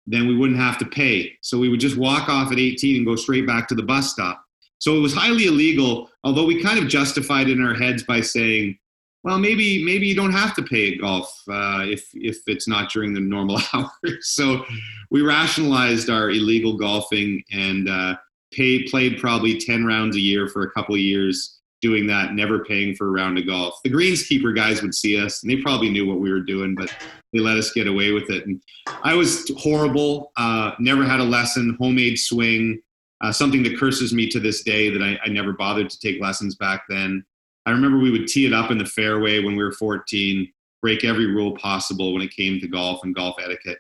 then 0.07 0.27
we 0.29 0.37
wouldn't 0.37 0.59
have 0.59 0.79
to 0.79 0.85
pay. 0.87 1.33
So 1.43 1.59
we 1.59 1.69
would 1.69 1.81
just 1.81 1.97
walk 1.97 2.29
off 2.29 2.53
at 2.53 2.59
18 2.59 2.97
and 2.97 3.07
go 3.07 3.17
straight 3.17 3.47
back 3.47 3.67
to 3.69 3.75
the 3.75 3.83
bus 3.83 4.13
stop. 4.13 4.45
So 4.79 4.97
it 4.97 5.01
was 5.01 5.15
highly 5.15 5.47
illegal, 5.47 6.11
although 6.23 6.45
we 6.45 6.63
kind 6.63 6.79
of 6.79 6.89
justified 6.89 7.49
it 7.49 7.59
in 7.59 7.65
our 7.65 7.75
heads 7.75 8.03
by 8.03 8.21
saying, 8.21 8.79
well, 9.25 9.39
maybe 9.39 9.85
maybe 9.85 10.07
you 10.07 10.15
don't 10.15 10.33
have 10.33 10.55
to 10.55 10.63
pay 10.63 10.93
at 10.93 11.01
golf 11.01 11.29
uh, 11.51 11.83
if 11.85 12.09
if 12.15 12.39
it's 12.47 12.69
not 12.69 12.93
during 12.93 13.13
the 13.13 13.21
normal 13.21 13.59
hours. 13.73 13.91
so 14.21 14.65
we 15.11 15.23
rationalized 15.23 16.11
our 16.11 16.31
illegal 16.31 16.77
golfing 16.77 17.43
and 17.51 17.89
uh, 17.89 18.15
played 18.53 19.19
probably 19.19 19.59
10 19.59 19.85
rounds 19.85 20.17
a 20.17 20.21
year 20.21 20.49
for 20.49 20.63
a 20.63 20.71
couple 20.71 20.95
of 20.95 21.01
years 21.01 21.56
doing 21.83 22.07
that, 22.07 22.35
never 22.35 22.65
paying 22.65 22.95
for 22.95 23.09
a 23.09 23.11
round 23.11 23.39
of 23.39 23.47
golf. 23.47 23.79
The 23.85 23.91
greenskeeper 23.91 24.55
guys 24.55 24.83
would 24.83 24.95
see 24.95 25.21
us, 25.21 25.43
and 25.43 25.51
they 25.51 25.63
probably 25.63 25.91
knew 25.91 26.07
what 26.07 26.21
we 26.21 26.33
were 26.33 26.41
doing, 26.41 26.75
but 26.75 26.95
they 27.33 27.39
let 27.39 27.59
us 27.59 27.73
get 27.73 27.87
away 27.87 28.13
with 28.13 28.31
it. 28.31 28.47
And 28.47 28.63
I 29.03 29.15
was 29.15 29.51
horrible. 29.59 30.33
Uh, 30.37 30.73
never 30.79 31.05
had 31.05 31.21
a 31.21 31.25
lesson. 31.25 31.77
Homemade 31.79 32.19
swing, 32.19 32.81
uh, 33.21 33.33
something 33.33 33.63
that 33.65 33.79
curses 33.79 34.13
me 34.13 34.29
to 34.31 34.41
this 34.41 34.63
day 34.63 34.91
that 34.91 35.03
I, 35.03 35.19
I 35.25 35.29
never 35.29 35.53
bothered 35.53 35.91
to 35.91 36.01
take 36.01 36.21
lessons 36.21 36.57
back 36.57 36.85
then. 36.89 37.25
I 37.67 37.71
remember 37.73 37.99
we 37.99 38.11
would 38.11 38.29
tee 38.29 38.47
it 38.47 38.53
up 38.53 38.71
in 38.71 38.79
the 38.79 38.87
fairway 38.87 39.43
when 39.43 39.57
we 39.57 39.65
were 39.65 39.73
14, 39.73 40.51
break 40.81 41.05
every 41.05 41.27
rule 41.27 41.57
possible 41.57 42.13
when 42.13 42.23
it 42.23 42.31
came 42.31 42.61
to 42.61 42.69
golf 42.69 43.01
and 43.03 43.15
golf 43.15 43.37
etiquette. 43.43 43.79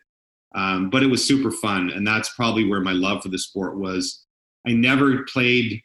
Um, 0.54 0.90
but 0.90 1.02
it 1.02 1.06
was 1.06 1.26
super 1.26 1.50
fun, 1.50 1.90
and 1.90 2.06
that's 2.06 2.34
probably 2.34 2.68
where 2.68 2.80
my 2.80 2.92
love 2.92 3.22
for 3.22 3.28
the 3.28 3.38
sport 3.38 3.78
was. 3.78 4.24
I 4.66 4.72
never 4.72 5.22
played 5.24 5.82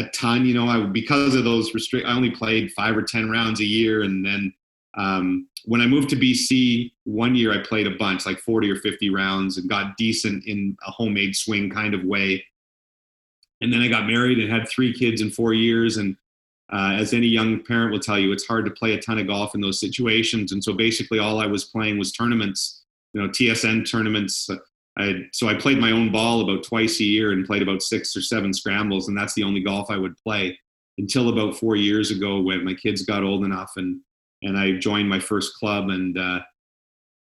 a 0.00 0.08
ton. 0.10 0.46
You 0.46 0.54
know, 0.54 0.66
I 0.66 0.84
because 0.86 1.34
of 1.34 1.44
those 1.44 1.74
restrict, 1.74 2.06
I 2.06 2.12
only 2.12 2.30
played 2.30 2.72
five 2.72 2.96
or 2.96 3.02
ten 3.02 3.30
rounds 3.30 3.60
a 3.60 3.64
year, 3.64 4.02
and 4.02 4.24
then 4.24 4.52
um, 4.96 5.48
when 5.66 5.80
I 5.80 5.86
moved 5.86 6.08
to 6.10 6.16
BC, 6.16 6.92
one 7.04 7.34
year 7.34 7.52
I 7.52 7.62
played 7.62 7.86
a 7.86 7.96
bunch, 7.96 8.26
like 8.26 8.38
forty 8.38 8.70
or 8.70 8.76
fifty 8.76 9.10
rounds, 9.10 9.58
and 9.58 9.68
got 9.68 9.96
decent 9.96 10.46
in 10.46 10.76
a 10.86 10.90
homemade 10.90 11.36
swing 11.36 11.70
kind 11.70 11.94
of 11.94 12.04
way. 12.04 12.44
And 13.60 13.72
then 13.72 13.82
I 13.82 13.88
got 13.88 14.06
married 14.06 14.38
and 14.38 14.50
had 14.50 14.68
three 14.68 14.92
kids 14.92 15.20
in 15.20 15.30
four 15.30 15.52
years, 15.52 15.98
and 15.98 16.16
uh, 16.72 16.92
as 16.94 17.12
any 17.12 17.26
young 17.26 17.62
parent 17.62 17.92
will 17.92 18.00
tell 18.00 18.18
you, 18.18 18.32
it's 18.32 18.46
hard 18.46 18.64
to 18.64 18.70
play 18.70 18.94
a 18.94 19.00
ton 19.00 19.18
of 19.18 19.26
golf 19.26 19.54
in 19.54 19.60
those 19.60 19.80
situations. 19.80 20.52
And 20.52 20.62
so 20.62 20.72
basically, 20.72 21.18
all 21.18 21.40
I 21.40 21.46
was 21.46 21.64
playing 21.64 21.98
was 21.98 22.12
tournaments, 22.12 22.82
you 23.12 23.20
know, 23.20 23.28
TSN 23.28 23.90
tournaments, 23.90 24.48
I 24.98 25.14
so 25.32 25.48
I 25.48 25.54
played 25.54 25.78
my 25.78 25.92
own 25.92 26.10
ball 26.12 26.40
about 26.40 26.64
twice 26.64 27.00
a 27.00 27.04
year 27.04 27.32
and 27.32 27.46
played 27.46 27.62
about 27.62 27.82
six 27.82 28.16
or 28.16 28.22
seven 28.22 28.52
scrambles, 28.52 29.08
and 29.08 29.16
that's 29.16 29.34
the 29.34 29.44
only 29.44 29.60
golf 29.60 29.90
I 29.90 29.96
would 29.96 30.16
play 30.18 30.58
until 30.98 31.28
about 31.30 31.56
four 31.56 31.76
years 31.76 32.10
ago 32.10 32.40
when 32.40 32.64
my 32.64 32.74
kids 32.74 33.02
got 33.02 33.24
old 33.24 33.44
enough 33.44 33.72
and 33.76 34.00
and 34.42 34.58
I 34.58 34.72
joined 34.72 35.08
my 35.08 35.20
first 35.20 35.54
club 35.54 35.90
and 35.90 36.18
uh, 36.18 36.40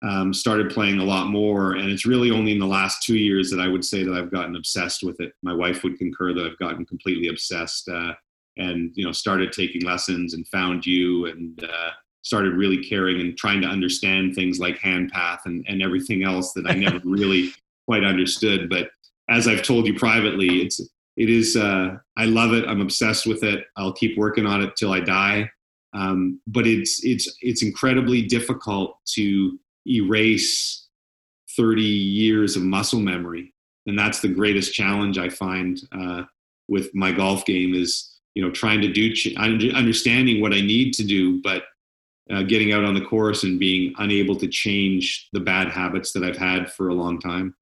um, 0.03 0.33
started 0.33 0.71
playing 0.71 0.99
a 0.99 1.03
lot 1.03 1.27
more. 1.27 1.73
And 1.73 1.91
it's 1.91 2.05
really 2.05 2.31
only 2.31 2.53
in 2.53 2.59
the 2.59 2.65
last 2.65 3.03
two 3.03 3.17
years 3.17 3.51
that 3.51 3.59
I 3.59 3.67
would 3.67 3.85
say 3.85 4.03
that 4.03 4.13
I've 4.13 4.31
gotten 4.31 4.55
obsessed 4.55 5.03
with 5.03 5.19
it. 5.19 5.33
My 5.43 5.53
wife 5.53 5.83
would 5.83 5.97
concur 5.97 6.33
that 6.33 6.45
I've 6.45 6.57
gotten 6.57 6.85
completely 6.85 7.27
obsessed 7.27 7.87
uh, 7.89 8.13
and 8.57 8.91
you 8.95 9.05
know 9.05 9.11
started 9.11 9.51
taking 9.51 9.83
lessons 9.83 10.33
and 10.33 10.47
found 10.47 10.85
you 10.85 11.25
and 11.27 11.63
uh, 11.63 11.91
started 12.23 12.53
really 12.53 12.83
caring 12.83 13.19
and 13.19 13.37
trying 13.37 13.61
to 13.61 13.67
understand 13.67 14.35
things 14.35 14.59
like 14.59 14.77
hand 14.77 15.11
path 15.11 15.41
and, 15.45 15.65
and 15.67 15.81
everything 15.81 16.23
else 16.23 16.53
that 16.53 16.67
I 16.67 16.73
never 16.73 16.99
really 17.03 17.49
quite 17.87 18.03
understood. 18.03 18.69
But 18.69 18.89
as 19.29 19.47
I've 19.47 19.63
told 19.63 19.87
you 19.87 19.97
privately, 19.97 20.61
it's 20.61 20.79
it 21.17 21.29
is 21.29 21.55
uh, 21.55 21.97
I 22.17 22.25
love 22.25 22.53
it. 22.53 22.65
I'm 22.67 22.81
obsessed 22.81 23.27
with 23.27 23.43
it. 23.43 23.65
I'll 23.75 23.93
keep 23.93 24.17
working 24.17 24.45
on 24.45 24.61
it 24.61 24.75
till 24.75 24.93
I 24.93 24.99
die. 24.99 25.49
Um, 25.93 26.39
but 26.47 26.65
it's 26.65 27.03
it's 27.03 27.37
it's 27.41 27.63
incredibly 27.63 28.21
difficult 28.21 28.97
to 29.13 29.59
erase 29.87 30.87
30 31.57 31.81
years 31.81 32.55
of 32.55 32.63
muscle 32.63 32.99
memory, 32.99 33.53
and 33.85 33.99
that's 33.99 34.21
the 34.21 34.29
greatest 34.29 34.73
challenge 34.73 35.17
I 35.17 35.27
find 35.29 35.81
uh, 35.91 36.23
with 36.69 36.93
my 36.95 37.11
golf 37.11 37.45
game 37.45 37.73
is 37.73 38.19
you 38.35 38.43
know 38.43 38.51
trying 38.51 38.79
to 38.81 38.91
do 38.91 39.13
ch- 39.13 39.35
understanding 39.35 40.39
what 40.39 40.53
I 40.53 40.61
need 40.61 40.93
to 40.93 41.03
do, 41.03 41.41
but 41.41 41.63
uh, 42.29 42.43
getting 42.43 42.73
out 42.73 42.83
on 42.83 42.93
the 42.93 43.01
course 43.01 43.43
and 43.43 43.59
being 43.59 43.93
unable 43.97 44.35
to 44.35 44.47
change 44.47 45.29
the 45.33 45.39
bad 45.39 45.69
habits 45.69 46.13
that 46.13 46.23
I've 46.23 46.37
had 46.37 46.71
for 46.71 46.89
a 46.89 46.93
long 46.93 47.19
time. 47.19 47.55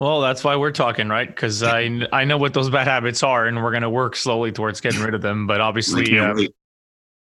Well, 0.00 0.20
that's 0.20 0.44
why 0.44 0.56
we're 0.56 0.72
talking, 0.72 1.08
right? 1.08 1.26
Because 1.26 1.62
I 1.62 2.06
I 2.12 2.24
know 2.24 2.36
what 2.36 2.52
those 2.52 2.68
bad 2.68 2.86
habits 2.86 3.22
are, 3.22 3.46
and 3.46 3.62
we're 3.62 3.70
going 3.70 3.82
to 3.82 3.90
work 3.90 4.14
slowly 4.14 4.52
towards 4.52 4.80
getting 4.80 5.00
rid 5.00 5.14
of 5.14 5.22
them. 5.22 5.46
But 5.46 5.62
obviously, 5.62 6.18
um, 6.18 6.46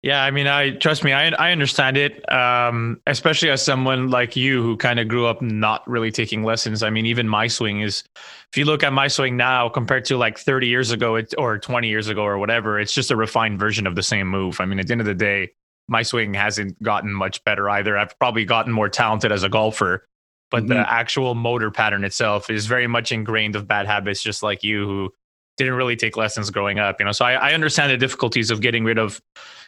yeah, 0.01 0.24
I 0.24 0.32
mean, 0.32 0.47
I 0.47 0.71
trust 0.71 1.03
me, 1.03 1.11
I 1.11 1.30
I 1.30 1.51
understand 1.51 1.97
it, 1.97 2.30
um, 2.32 3.01
especially 3.07 3.49
as 3.49 3.61
someone 3.61 4.09
like 4.09 4.38
you 4.38 4.61
who 4.61 4.78
kind 4.78 4.99
of 4.99 5.09
grew 5.09 5.26
up 5.28 5.41
not 5.41 5.86
really 5.89 6.11
taking 6.11 6.43
lessons. 6.43 6.84
I 6.84 6.89
mean, 6.89 7.05
even 7.05 7.28
my 7.28 7.47
swing 7.47 7.82
is, 7.82 8.03
if 8.51 8.57
you 8.57 8.63
look 8.63 8.84
at 8.84 8.93
my 8.93 9.09
swing 9.09 9.36
now 9.36 9.67
compared 9.67 10.05
to 10.05 10.17
like 10.17 10.38
30 10.38 10.67
years 10.67 10.91
ago, 10.91 11.15
it, 11.15 11.34
or 11.38 11.57
20 11.57 11.89
years 11.89 12.07
ago, 12.07 12.24
or 12.24 12.38
whatever, 12.38 12.80
it's 12.80 12.93
just 12.93 13.11
a 13.11 13.15
refined 13.15 13.59
version 13.59 13.88
of 13.88 13.95
the 13.95 14.03
same 14.03 14.28
move. 14.28 14.61
I 14.61 14.65
mean, 14.65 14.80
at 14.80 14.88
the 14.88 14.91
end 14.93 15.01
of 15.01 15.07
the 15.07 15.13
day, 15.13 15.51
my 15.88 16.01
swing 16.01 16.34
hasn't 16.34 16.81
gotten 16.81 17.13
much 17.13 17.43
better 17.43 17.69
either. 17.69 17.97
I've 17.97 18.17
probably 18.19 18.45
gotten 18.45 18.71
more 18.71 18.89
talented 18.89 19.31
as 19.31 19.43
a 19.43 19.49
golfer, 19.49 20.05
but 20.51 20.63
mm-hmm. 20.63 20.73
the 20.73 20.91
actual 20.91 21.36
motor 21.36 21.71
pattern 21.71 22.03
itself 22.03 22.49
is 22.49 22.65
very 22.65 22.88
much 22.88 23.11
ingrained 23.11 23.55
of 23.55 23.67
bad 23.67 23.86
habits, 23.86 24.21
just 24.23 24.43
like 24.43 24.63
you 24.63 24.86
who 24.86 25.13
didn't 25.57 25.73
really 25.73 25.95
take 25.95 26.17
lessons 26.17 26.49
growing 26.49 26.79
up. 26.79 26.99
You 26.99 27.05
know, 27.05 27.11
so 27.11 27.25
I, 27.25 27.34
I 27.34 27.53
understand 27.53 27.91
the 27.91 27.97
difficulties 27.97 28.49
of 28.51 28.61
getting 28.61 28.84
rid 28.84 28.97
of 28.97 29.21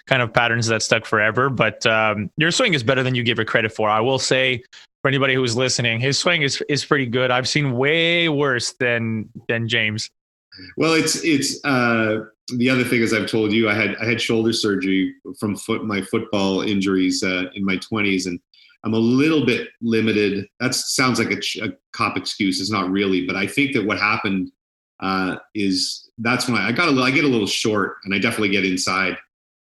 kind 0.07 0.21
of 0.21 0.33
patterns 0.33 0.67
that 0.67 0.81
stuck 0.81 1.05
forever. 1.05 1.49
But 1.49 1.85
um, 1.85 2.29
your 2.37 2.51
swing 2.51 2.73
is 2.73 2.83
better 2.83 3.03
than 3.03 3.15
you 3.15 3.23
give 3.23 3.39
it 3.39 3.45
credit 3.45 3.71
for. 3.71 3.89
I 3.89 3.99
will 3.99 4.19
say 4.19 4.63
for 5.01 5.09
anybody 5.09 5.35
who's 5.35 5.55
listening, 5.55 5.99
his 5.99 6.17
swing 6.17 6.41
is 6.41 6.63
is 6.69 6.85
pretty 6.85 7.05
good. 7.05 7.31
I've 7.31 7.47
seen 7.47 7.73
way 7.73 8.29
worse 8.29 8.73
than 8.73 9.29
than 9.47 9.67
James. 9.67 10.09
Well, 10.77 10.93
it's 10.93 11.23
it's 11.23 11.63
uh, 11.65 12.25
the 12.49 12.69
other 12.69 12.83
thing, 12.83 13.01
as 13.01 13.13
I've 13.13 13.29
told 13.29 13.51
you, 13.51 13.69
I 13.69 13.73
had 13.73 13.95
I 13.97 14.05
had 14.05 14.21
shoulder 14.21 14.53
surgery 14.53 15.15
from 15.39 15.55
foot 15.55 15.83
my 15.83 16.01
football 16.01 16.61
injuries 16.61 17.23
uh, 17.23 17.45
in 17.55 17.65
my 17.65 17.77
twenties, 17.77 18.27
and 18.27 18.39
I'm 18.83 18.93
a 18.93 18.99
little 18.99 19.45
bit 19.45 19.69
limited. 19.81 20.47
That 20.59 20.75
sounds 20.75 21.19
like 21.19 21.31
a, 21.31 21.65
a, 21.65 21.69
cop 21.91 22.17
excuse. 22.17 22.61
It's 22.61 22.69
not 22.69 22.91
really, 22.91 23.25
but 23.25 23.35
I 23.35 23.47
think 23.47 23.73
that 23.73 23.85
what 23.85 23.97
happened 23.97 24.51
uh, 24.99 25.37
is 25.55 26.09
that's 26.19 26.47
when 26.47 26.61
I, 26.61 26.67
I 26.67 26.71
got 26.71 26.93
a 26.93 27.01
I 27.01 27.09
get 27.09 27.23
a 27.25 27.29
little 27.29 27.47
short, 27.47 27.97
and 28.03 28.13
I 28.13 28.19
definitely 28.19 28.49
get 28.49 28.65
inside, 28.65 29.17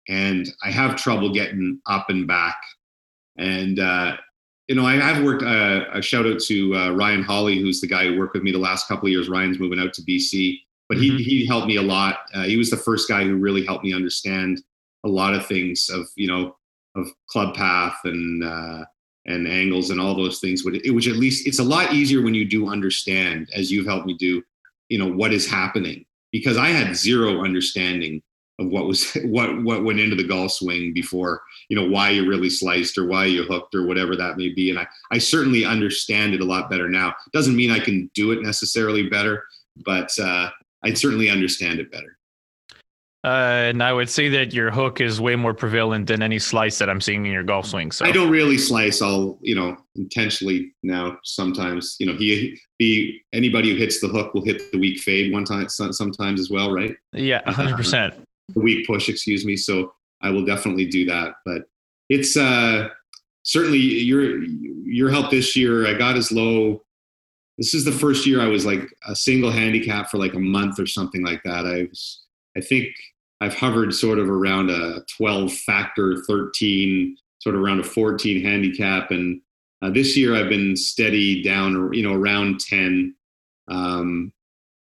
and 0.08 0.48
I 0.64 0.70
have 0.70 0.94
trouble 0.94 1.32
getting 1.32 1.80
up 1.86 2.10
and 2.10 2.28
back, 2.28 2.60
and 3.36 3.80
uh, 3.80 4.16
you 4.68 4.76
know, 4.76 4.86
I 4.86 4.96
have 4.96 5.24
worked. 5.24 5.42
Uh, 5.42 5.86
a 5.92 6.00
shout 6.00 6.26
out 6.26 6.38
to 6.42 6.76
uh, 6.76 6.90
Ryan 6.90 7.24
Hawley, 7.24 7.58
who's 7.58 7.80
the 7.80 7.88
guy 7.88 8.04
who 8.04 8.18
worked 8.18 8.34
with 8.34 8.44
me 8.44 8.52
the 8.52 8.58
last 8.58 8.86
couple 8.86 9.06
of 9.06 9.10
years. 9.10 9.28
Ryan's 9.28 9.58
moving 9.58 9.80
out 9.80 9.94
to 9.94 10.02
BC 10.02 10.60
but 10.88 10.98
he 10.98 11.10
mm-hmm. 11.10 11.18
he 11.18 11.46
helped 11.46 11.66
me 11.66 11.76
a 11.76 11.82
lot. 11.82 12.20
Uh, 12.34 12.42
he 12.42 12.56
was 12.56 12.70
the 12.70 12.76
first 12.76 13.08
guy 13.08 13.24
who 13.24 13.36
really 13.36 13.64
helped 13.64 13.84
me 13.84 13.94
understand 13.94 14.62
a 15.04 15.08
lot 15.08 15.34
of 15.34 15.46
things 15.46 15.88
of 15.88 16.08
you 16.16 16.26
know 16.26 16.56
of 16.96 17.08
club 17.28 17.54
path 17.54 17.98
and 18.04 18.44
uh, 18.44 18.84
and 19.26 19.46
angles 19.46 19.90
and 19.90 20.00
all 20.00 20.14
those 20.14 20.40
things. 20.40 20.64
Which 20.64 21.06
at 21.06 21.16
least 21.16 21.46
it's 21.46 21.58
a 21.58 21.64
lot 21.64 21.92
easier 21.92 22.22
when 22.22 22.34
you 22.34 22.44
do 22.44 22.68
understand, 22.68 23.48
as 23.54 23.70
you've 23.70 23.86
helped 23.86 24.06
me 24.06 24.14
do, 24.14 24.42
you 24.88 24.98
know 24.98 25.10
what 25.10 25.32
is 25.32 25.50
happening 25.50 26.04
because 26.32 26.56
I 26.56 26.68
had 26.68 26.96
zero 26.96 27.44
understanding 27.44 28.22
of 28.58 28.68
what 28.68 28.86
was 28.86 29.12
what 29.24 29.62
what 29.62 29.84
went 29.84 30.00
into 30.00 30.16
the 30.16 30.26
golf 30.26 30.52
swing 30.52 30.92
before 30.92 31.42
you 31.68 31.76
know 31.76 31.88
why 31.88 32.10
you 32.10 32.28
really 32.28 32.50
sliced 32.50 32.98
or 32.98 33.06
why 33.06 33.24
you 33.24 33.44
hooked 33.44 33.74
or 33.74 33.86
whatever 33.86 34.16
that 34.16 34.36
may 34.36 34.48
be 34.48 34.70
and 34.70 34.78
i 34.78 34.86
i 35.10 35.18
certainly 35.18 35.64
understand 35.64 36.34
it 36.34 36.40
a 36.40 36.44
lot 36.44 36.70
better 36.70 36.88
now 36.88 37.14
doesn't 37.32 37.56
mean 37.56 37.70
i 37.70 37.78
can 37.78 38.10
do 38.14 38.32
it 38.32 38.42
necessarily 38.42 39.08
better 39.08 39.44
but 39.84 40.10
uh 40.18 40.50
i 40.84 40.92
certainly 40.92 41.30
understand 41.30 41.80
it 41.80 41.90
better 41.90 42.18
uh, 43.24 43.66
and 43.70 43.82
I 43.82 43.92
would 43.92 44.08
say 44.08 44.28
that 44.28 44.54
your 44.54 44.70
hook 44.70 45.00
is 45.00 45.20
way 45.20 45.34
more 45.34 45.52
prevalent 45.52 46.06
than 46.06 46.22
any 46.22 46.38
slice 46.38 46.78
that 46.78 46.88
I'm 46.88 47.00
seeing 47.00 47.26
in 47.26 47.32
your 47.32 47.42
golf 47.42 47.66
swing. 47.66 47.90
So 47.90 48.06
I 48.06 48.12
don't 48.12 48.30
really 48.30 48.56
slice. 48.56 49.02
I'll, 49.02 49.38
you 49.42 49.56
know, 49.56 49.76
intentionally 49.96 50.72
now 50.84 51.18
sometimes, 51.24 51.96
you 51.98 52.06
know, 52.06 52.14
he, 52.14 52.56
he, 52.78 53.20
anybody 53.32 53.70
who 53.72 53.76
hits 53.76 54.00
the 54.00 54.06
hook 54.06 54.34
will 54.34 54.44
hit 54.44 54.70
the 54.70 54.78
weak 54.78 55.00
fade 55.00 55.32
one 55.32 55.44
time, 55.44 55.68
sometimes 55.68 56.38
as 56.38 56.48
well, 56.48 56.70
right? 56.72 56.94
Yeah, 57.12 57.42
100%. 57.42 58.14
the 58.54 58.60
weak 58.60 58.86
push, 58.86 59.08
excuse 59.08 59.44
me. 59.44 59.56
So 59.56 59.92
I 60.22 60.30
will 60.30 60.44
definitely 60.44 60.86
do 60.86 61.04
that. 61.06 61.34
But 61.44 61.62
it's 62.08 62.36
uh, 62.36 62.88
certainly 63.42 63.78
your 63.78 64.42
your 64.42 65.10
help 65.10 65.30
this 65.30 65.54
year. 65.56 65.86
I 65.86 65.94
got 65.94 66.16
as 66.16 66.32
low. 66.32 66.82
This 67.58 67.74
is 67.74 67.84
the 67.84 67.92
first 67.92 68.26
year 68.26 68.40
I 68.40 68.46
was 68.46 68.64
like 68.64 68.88
a 69.06 69.16
single 69.16 69.50
handicap 69.50 70.10
for 70.10 70.18
like 70.18 70.34
a 70.34 70.40
month 70.40 70.78
or 70.78 70.86
something 70.86 71.24
like 71.24 71.42
that. 71.44 71.66
I 71.66 71.88
was, 71.88 72.24
I 72.56 72.60
think 72.60 72.88
I've 73.40 73.54
hovered 73.54 73.92
sort 73.92 74.18
of 74.18 74.30
around 74.30 74.70
a 74.70 75.00
12 75.16 75.52
factor, 75.52 76.22
13, 76.26 77.16
sort 77.40 77.54
of 77.54 77.60
around 77.60 77.80
a 77.80 77.84
14 77.84 78.42
handicap, 78.42 79.10
and 79.10 79.40
uh, 79.82 79.90
this 79.90 80.16
year 80.16 80.34
I've 80.34 80.48
been 80.48 80.76
steady 80.76 81.42
down, 81.42 81.92
you 81.92 82.02
know, 82.02 82.14
around 82.14 82.60
10. 82.60 83.14
Um, 83.68 84.32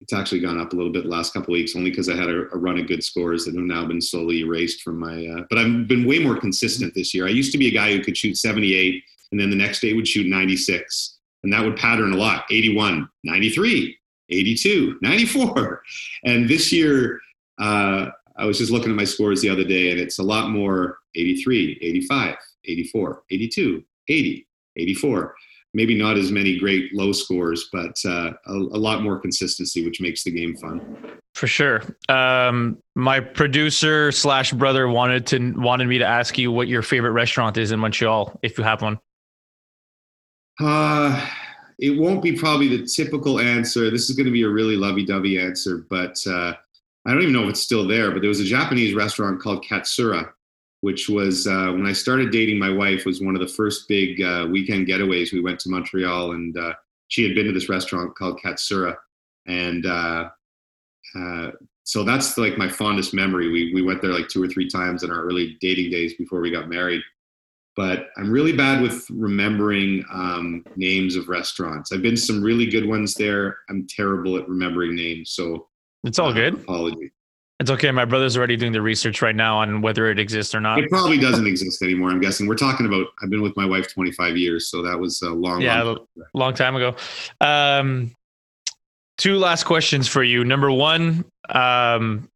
it's 0.02 0.14
actually 0.14 0.42
gone 0.42 0.60
up 0.60 0.74
a 0.74 0.76
little 0.76 0.92
bit 0.92 1.04
the 1.04 1.10
last 1.10 1.34
couple 1.34 1.52
weeks 1.52 1.76
only 1.76 1.90
because 1.90 2.10
I 2.10 2.16
had 2.16 2.30
a, 2.30 2.48
a, 2.54 2.58
run 2.58 2.78
of 2.78 2.88
good 2.88 3.04
scores 3.04 3.46
that 3.46 3.56
have 3.56 3.64
now 3.64 3.86
been 3.86 4.02
slowly 4.02 4.40
erased 4.40 4.82
from 4.82 5.00
my. 5.00 5.28
Uh, 5.28 5.44
but 5.50 5.58
I've 5.58 5.88
been 5.88 6.08
way 6.08 6.20
more 6.20 6.40
consistent 6.40 6.94
this 6.94 7.14
year. 7.14 7.26
I 7.26 7.32
used 7.32 7.52
to 7.52 7.58
be 7.58 7.68
a 7.68 7.74
guy 7.74 7.92
who 7.92 8.04
could 8.04 8.16
shoot 8.16 8.38
78 8.38 9.04
and 9.32 9.40
then 9.40 9.50
the 9.50 9.56
next 9.56 9.82
day 9.82 9.94
would 9.94 10.08
shoot 10.08 10.28
96, 10.28 11.17
and 11.44 11.54
that 11.54 11.64
would 11.64 11.78
pattern 11.78 12.14
a 12.14 12.18
lot 12.18 12.46
81, 12.50 13.08
93, 13.24 13.98
82, 14.30 14.98
94. 15.02 15.82
And 16.26 16.50
this 16.50 16.72
year, 16.72 17.20
uh, 17.60 18.08
I 18.38 18.46
was 18.46 18.58
just 18.58 18.72
looking 18.72 18.90
at 18.90 18.96
my 18.96 19.04
scores 19.04 19.42
the 19.42 19.50
other 19.50 19.64
day 19.64 19.92
and 19.92 20.00
it's 20.00 20.20
a 20.20 20.24
lot 20.24 20.50
more 20.50 20.98
83, 21.16 21.80
85, 21.82 22.36
84, 22.66 23.24
82, 23.32 23.84
80, 24.10 24.48
84 24.76 25.36
maybe 25.74 25.96
not 25.96 26.18
as 26.18 26.32
many 26.32 26.58
great 26.58 26.94
low 26.94 27.12
scores, 27.12 27.70
but 27.72 27.96
uh, 28.04 28.32
a, 28.48 28.54
a, 28.54 28.80
lot 28.80 29.04
more 29.04 29.20
consistency, 29.20 29.86
which 29.86 30.02
makes 30.02 30.24
the 30.24 30.32
game 30.32 30.56
fun. 30.58 30.82
For 31.36 31.46
sure. 31.46 31.84
Um, 32.10 32.78
my 32.96 33.20
producer 33.20 34.12
slash 34.12 34.52
brother 34.54 34.88
wanted 34.88 35.28
to 35.28 35.54
wanted 35.56 35.88
me 35.88 36.00
to 36.00 36.06
ask 36.06 36.38
you 36.38 36.52
what 36.52 36.68
your 36.68 36.82
favorite 36.82 37.12
restaurant 37.12 37.58
is 37.58 37.72
in 37.72 37.80
Montreal, 37.80 38.40
if 38.42 38.58
you 38.58 38.64
have 38.64 38.82
one. 38.82 39.00
Uh, 40.60 41.30
it 41.80 42.00
won't 42.00 42.24
be 42.24 42.34
probably 42.34 42.76
the 42.76 42.86
typical 42.86 43.40
answer. 43.40 43.92
This 43.92 44.10
is 44.10 44.16
going 44.16 44.26
to 44.26 44.32
be 44.32 44.44
a 44.44 44.50
really 44.50 44.76
lovey-dovey 44.76 45.40
answer, 45.40 45.86
but 45.90 46.18
uh, 46.26 46.54
I 47.06 47.14
don't 47.14 47.22
even 47.22 47.34
know 47.34 47.44
if 47.44 47.52
it's 47.52 47.62
still 47.62 47.88
there. 47.88 48.12
But 48.12 48.22
there 48.22 48.30
was 48.30 48.40
a 48.40 48.46
Japanese 48.46 48.96
restaurant 48.96 49.42
called 49.42 49.64
Katsura 49.64 50.32
which 50.82 51.10
was 51.10 51.48
uh, 51.48 51.72
when 51.72 51.86
I 51.86 51.94
started 51.94 52.32
dating 52.32 52.60
my 52.60 52.70
wife 52.70 53.06
was 53.06 53.22
one 53.22 53.36
of 53.36 53.42
the 53.42 53.48
first 53.48 53.88
big 53.88 54.22
uh, 54.22 54.48
weekend 54.50 54.88
getaways. 54.88 55.34
We 55.34 55.42
went 55.42 55.60
to 55.62 55.70
Montreal 55.70 56.34
and 56.34 56.58
uh, 56.58 56.74
she 57.08 57.24
had 57.24 57.36
been 57.36 57.48
to 57.48 57.52
this 57.52 57.70
restaurant 57.70 58.16
called 58.16 58.40
Katsura. 58.40 58.96
And 59.48 59.86
uh, 59.86 60.30
uh, 61.16 61.52
so 61.84 62.04
that's 62.04 62.38
like 62.38 62.58
my 62.58 62.70
fondest 62.70 63.14
memory. 63.14 63.50
We, 63.50 63.74
we 63.74 63.82
went 63.82 64.02
there 64.02 64.14
like 64.14 64.28
two 64.28 64.44
or 64.44 64.48
three 64.48 64.70
times 64.70 65.04
in 65.04 65.12
our 65.12 65.22
early 65.22 65.58
dating 65.62 65.90
days 65.90 66.14
before 66.16 66.42
we 66.42 66.52
got 66.52 66.70
married. 66.70 67.02
But 67.78 68.10
I'm 68.18 68.32
really 68.32 68.54
bad 68.54 68.82
with 68.82 69.08
remembering 69.12 70.04
um, 70.12 70.66
names 70.76 71.16
of 71.16 71.30
restaurants. 71.30 71.92
I've 71.92 72.02
been 72.02 72.16
to 72.16 72.22
some 72.22 72.42
really 72.42 72.66
good 72.66 72.88
ones 72.88 73.14
there. 73.14 73.60
I'm 73.70 73.86
terrible 73.88 74.36
at 74.36 74.50
remembering 74.50 74.96
names. 74.96 75.30
So 75.30 75.68
it's 76.04 76.18
all 76.18 76.30
uh, 76.30 76.34
good. 76.34 76.56
Apology. 76.56 77.12
It's 77.60 77.70
okay. 77.72 77.92
My 77.92 78.06
brother's 78.06 78.36
already 78.36 78.56
doing 78.56 78.72
the 78.72 78.82
research 78.82 79.22
right 79.22 79.36
now 79.36 79.60
on 79.60 79.82
whether 79.82 80.10
it 80.10 80.18
exists 80.18 80.56
or 80.56 80.60
not. 80.60 80.80
It 80.80 80.90
probably 80.90 81.20
doesn't 81.20 81.46
exist 81.46 81.82
anymore. 81.84 82.10
I'm 82.10 82.20
guessing. 82.20 82.48
We're 82.48 82.56
talking 82.56 82.88
about. 82.88 83.08
I've 83.22 83.30
been 83.30 83.42
with 83.44 83.56
my 83.56 83.66
wife 83.66 83.92
25 83.94 84.38
years, 84.38 84.70
so 84.70 84.82
that 84.82 85.00
was 85.00 85.22
a 85.22 85.30
long, 85.30 85.62
yeah, 85.62 85.82
long, 85.84 86.08
long 86.34 86.54
time 86.56 86.76
ago. 86.76 86.96
Um, 87.42 88.12
two 89.18 89.38
last 89.38 89.64
questions 89.66 90.08
for 90.08 90.24
you. 90.24 90.44
Number 90.44 90.72
one, 90.72 91.26
um, 91.50 92.30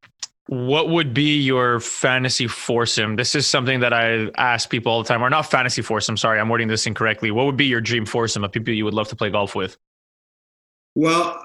what 0.52 0.90
would 0.90 1.14
be 1.14 1.38
your 1.38 1.80
fantasy 1.80 2.46
foursome? 2.46 3.16
This 3.16 3.36
is 3.36 3.48
something 3.48 3.80
that 3.80 3.94
I 3.94 4.30
ask 4.38 4.70
people 4.70 4.92
all 4.92 5.02
the 5.02 5.08
time, 5.08 5.24
or 5.24 5.30
not 5.30 5.50
fantasy 5.50 5.82
foursome. 5.82 6.18
Sorry, 6.18 6.42
I'm 6.42 6.50
wording 6.50 6.68
this 6.68 6.86
incorrectly. 6.86 7.32
What 7.32 7.46
would 7.46 7.56
be 7.56 7.68
your 7.68 7.80
dream 7.80 8.06
foursome 8.06 8.44
of 8.44 8.52
people 8.52 8.74
you 8.74 8.84
would 8.84 8.94
love 8.94 9.08
to 9.08 9.16
play 9.16 9.30
golf 9.30 9.56
with? 9.56 9.78
Well, 10.94 11.42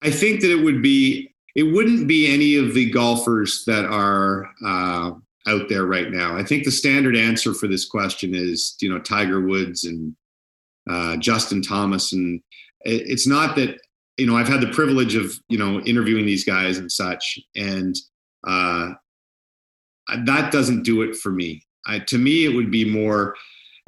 I 0.00 0.10
think 0.12 0.42
that 0.42 0.52
it 0.52 0.62
would 0.62 0.80
be 0.80 1.34
it 1.56 1.64
wouldn't 1.64 2.06
be 2.06 2.32
any 2.32 2.54
of 2.54 2.72
the 2.72 2.88
golfers 2.92 3.64
that 3.64 3.84
are 3.84 4.48
uh, 4.64 5.10
out 5.48 5.68
there 5.68 5.86
right 5.86 6.12
now. 6.12 6.36
I 6.36 6.44
think 6.44 6.62
the 6.62 6.70
standard 6.70 7.16
answer 7.16 7.52
for 7.52 7.66
this 7.66 7.84
question 7.84 8.32
is, 8.32 8.76
you 8.80 8.88
know, 8.88 9.00
Tiger 9.00 9.40
Woods 9.40 9.82
and 9.82 10.14
uh, 10.88 11.16
Justin 11.16 11.62
Thomas, 11.62 12.12
and 12.12 12.40
it's 12.82 13.26
not 13.26 13.56
that 13.56 13.80
you 14.22 14.28
know 14.28 14.36
I've 14.36 14.48
had 14.48 14.60
the 14.60 14.70
privilege 14.70 15.16
of 15.16 15.34
you 15.48 15.58
know 15.58 15.80
interviewing 15.80 16.26
these 16.26 16.44
guys 16.44 16.78
and 16.78 16.90
such, 16.90 17.40
and 17.56 17.96
uh, 18.46 18.90
that 20.26 20.52
doesn't 20.52 20.84
do 20.84 21.02
it 21.02 21.16
for 21.16 21.32
me. 21.32 21.66
I, 21.86 21.98
to 21.98 22.18
me, 22.18 22.44
it 22.44 22.54
would 22.54 22.70
be 22.70 22.84
more 22.88 23.34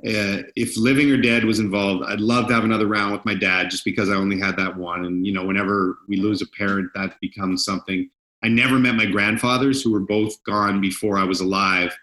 uh, 0.03 0.43
if 0.57 0.77
living 0.77 1.09
or 1.11 1.17
dead 1.17 1.45
was 1.45 1.61
involved, 1.61 2.05
I'd 2.05 2.21
love 2.21 2.49
to 2.49 2.55
have 2.55 2.65
another 2.65 2.89
round 2.89 3.13
with 3.13 3.25
my 3.25 3.35
dad 3.35 3.71
just 3.71 3.85
because 3.85 4.11
I 4.11 4.15
only 4.15 4.41
had 4.41 4.57
that 4.57 4.77
one. 4.77 5.05
And, 5.05 5.25
you 5.25 5.33
know, 5.33 5.45
whenever 5.45 5.99
we 6.09 6.17
lose 6.17 6.43
a 6.43 6.47
parent, 6.59 6.91
that 6.97 7.15
becomes 7.21 7.65
something. 7.65 8.11
I 8.43 8.49
never 8.49 8.81
met 8.81 8.97
my 8.97 9.07
grandfathers 9.07 9.83
who 9.83 9.93
were 9.93 10.01
both 10.01 10.43
gone 10.43 10.81
before 10.81 11.17
I 11.17 11.25
was 11.25 11.41
alive. 11.41 11.97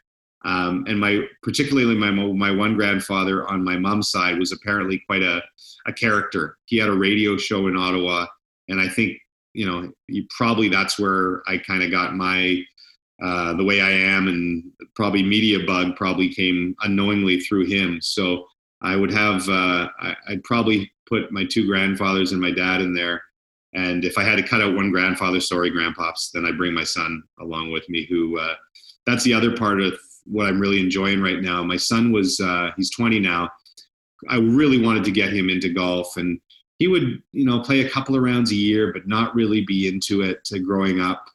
Um, 0.44 0.86
and 0.88 1.00
my, 1.00 1.22
particularly 1.44 1.96
my, 1.96 2.10
my 2.12 2.52
one 2.52 2.76
grandfather 2.76 3.48
on 3.48 3.64
my 3.64 3.78
mom's 3.78 4.10
side 4.10 4.39
was 4.39 4.52
apparently 4.52 5.04
quite 5.06 5.22
a, 5.22 5.42
a 5.86 5.94
character. 5.94 6.58
He 6.66 6.78
had 6.78 6.89
a 6.89 6.94
radio 6.94 7.38
show 7.38 7.68
in 7.68 7.78
Ottawa. 7.78 8.26
And 8.68 8.80
I 8.80 8.89
think, 8.89 9.18
you 9.54 9.66
know, 9.66 9.92
you, 10.08 10.26
probably 10.36 10.70
that's 10.70 10.98
where 10.98 11.44
I 11.48 11.58
kind 11.58 11.84
of 11.84 11.92
got 11.92 12.16
my 12.16 12.64
uh, 13.22 13.54
the 13.54 13.64
way 13.64 13.82
I 13.82 13.92
am, 13.92 14.28
and 14.28 14.64
probably 14.96 15.22
media 15.22 15.60
bug 15.66 15.96
probably 15.96 16.34
came 16.34 16.76
unknowingly 16.82 17.39
through 17.39 17.66
him. 17.68 18.00
So 18.02 18.48
I 18.82 18.96
would 18.96 19.12
have 19.12 19.48
uh, 19.48 19.89
I, 20.00 20.16
would 20.30 20.44
probably 20.44 20.92
put 21.08 21.32
my 21.32 21.46
two 21.46 21.68
grandfathers 21.68 22.32
and 22.32 22.42
my 22.42 22.52
dad 22.52 22.82
in 22.82 22.96
there. 22.96 23.22
And 23.74 24.04
if 24.04 24.18
I 24.18 24.24
had 24.24 24.38
to 24.38 24.48
cut 24.48 24.62
out 24.62 24.76
one 24.76 24.92
grandfather, 24.92 25.39
sorry, 25.39 25.70
grandpops, 25.72 26.32
then 26.34 26.46
I 26.46 26.52
bring 26.52 26.74
my 26.74 26.84
son 26.84 27.22
along 27.39 27.72
with 27.72 27.88
me. 27.89 28.08
Who 28.10 28.39
uh, 28.39 28.56
that's 29.06 29.24
the 29.24 29.36
other 29.36 29.56
part 29.56 29.82
of 29.82 30.00
what 30.26 30.48
I'm 30.48 30.60
really 30.60 30.80
enjoying 30.80 31.22
right 31.22 31.42
now. 31.42 31.64
My 31.64 31.78
son 31.78 32.12
was 32.12 32.40
uh, 32.40 32.72
he's 32.78 32.92
20 32.92 33.20
now. 33.20 33.50
I 34.30 34.38
really 34.38 34.80
wanted 34.80 35.04
to 35.06 35.12
get 35.12 35.34
him 35.34 35.50
into 35.50 35.74
golf, 35.74 36.18
and 36.18 36.40
he 36.80 36.88
would 36.88 37.22
you 37.32 37.46
know 37.46 37.62
play 37.62 37.82
a 37.82 37.90
couple 37.90 38.16
of 38.16 38.22
rounds 38.22 38.52
a 38.52 38.56
year, 38.56 38.94
but 38.94 39.08
not 39.08 39.36
really 39.36 39.66
be 39.66 39.88
into 39.88 40.22
it 40.22 40.48
growing 40.64 41.00
up 41.00 41.26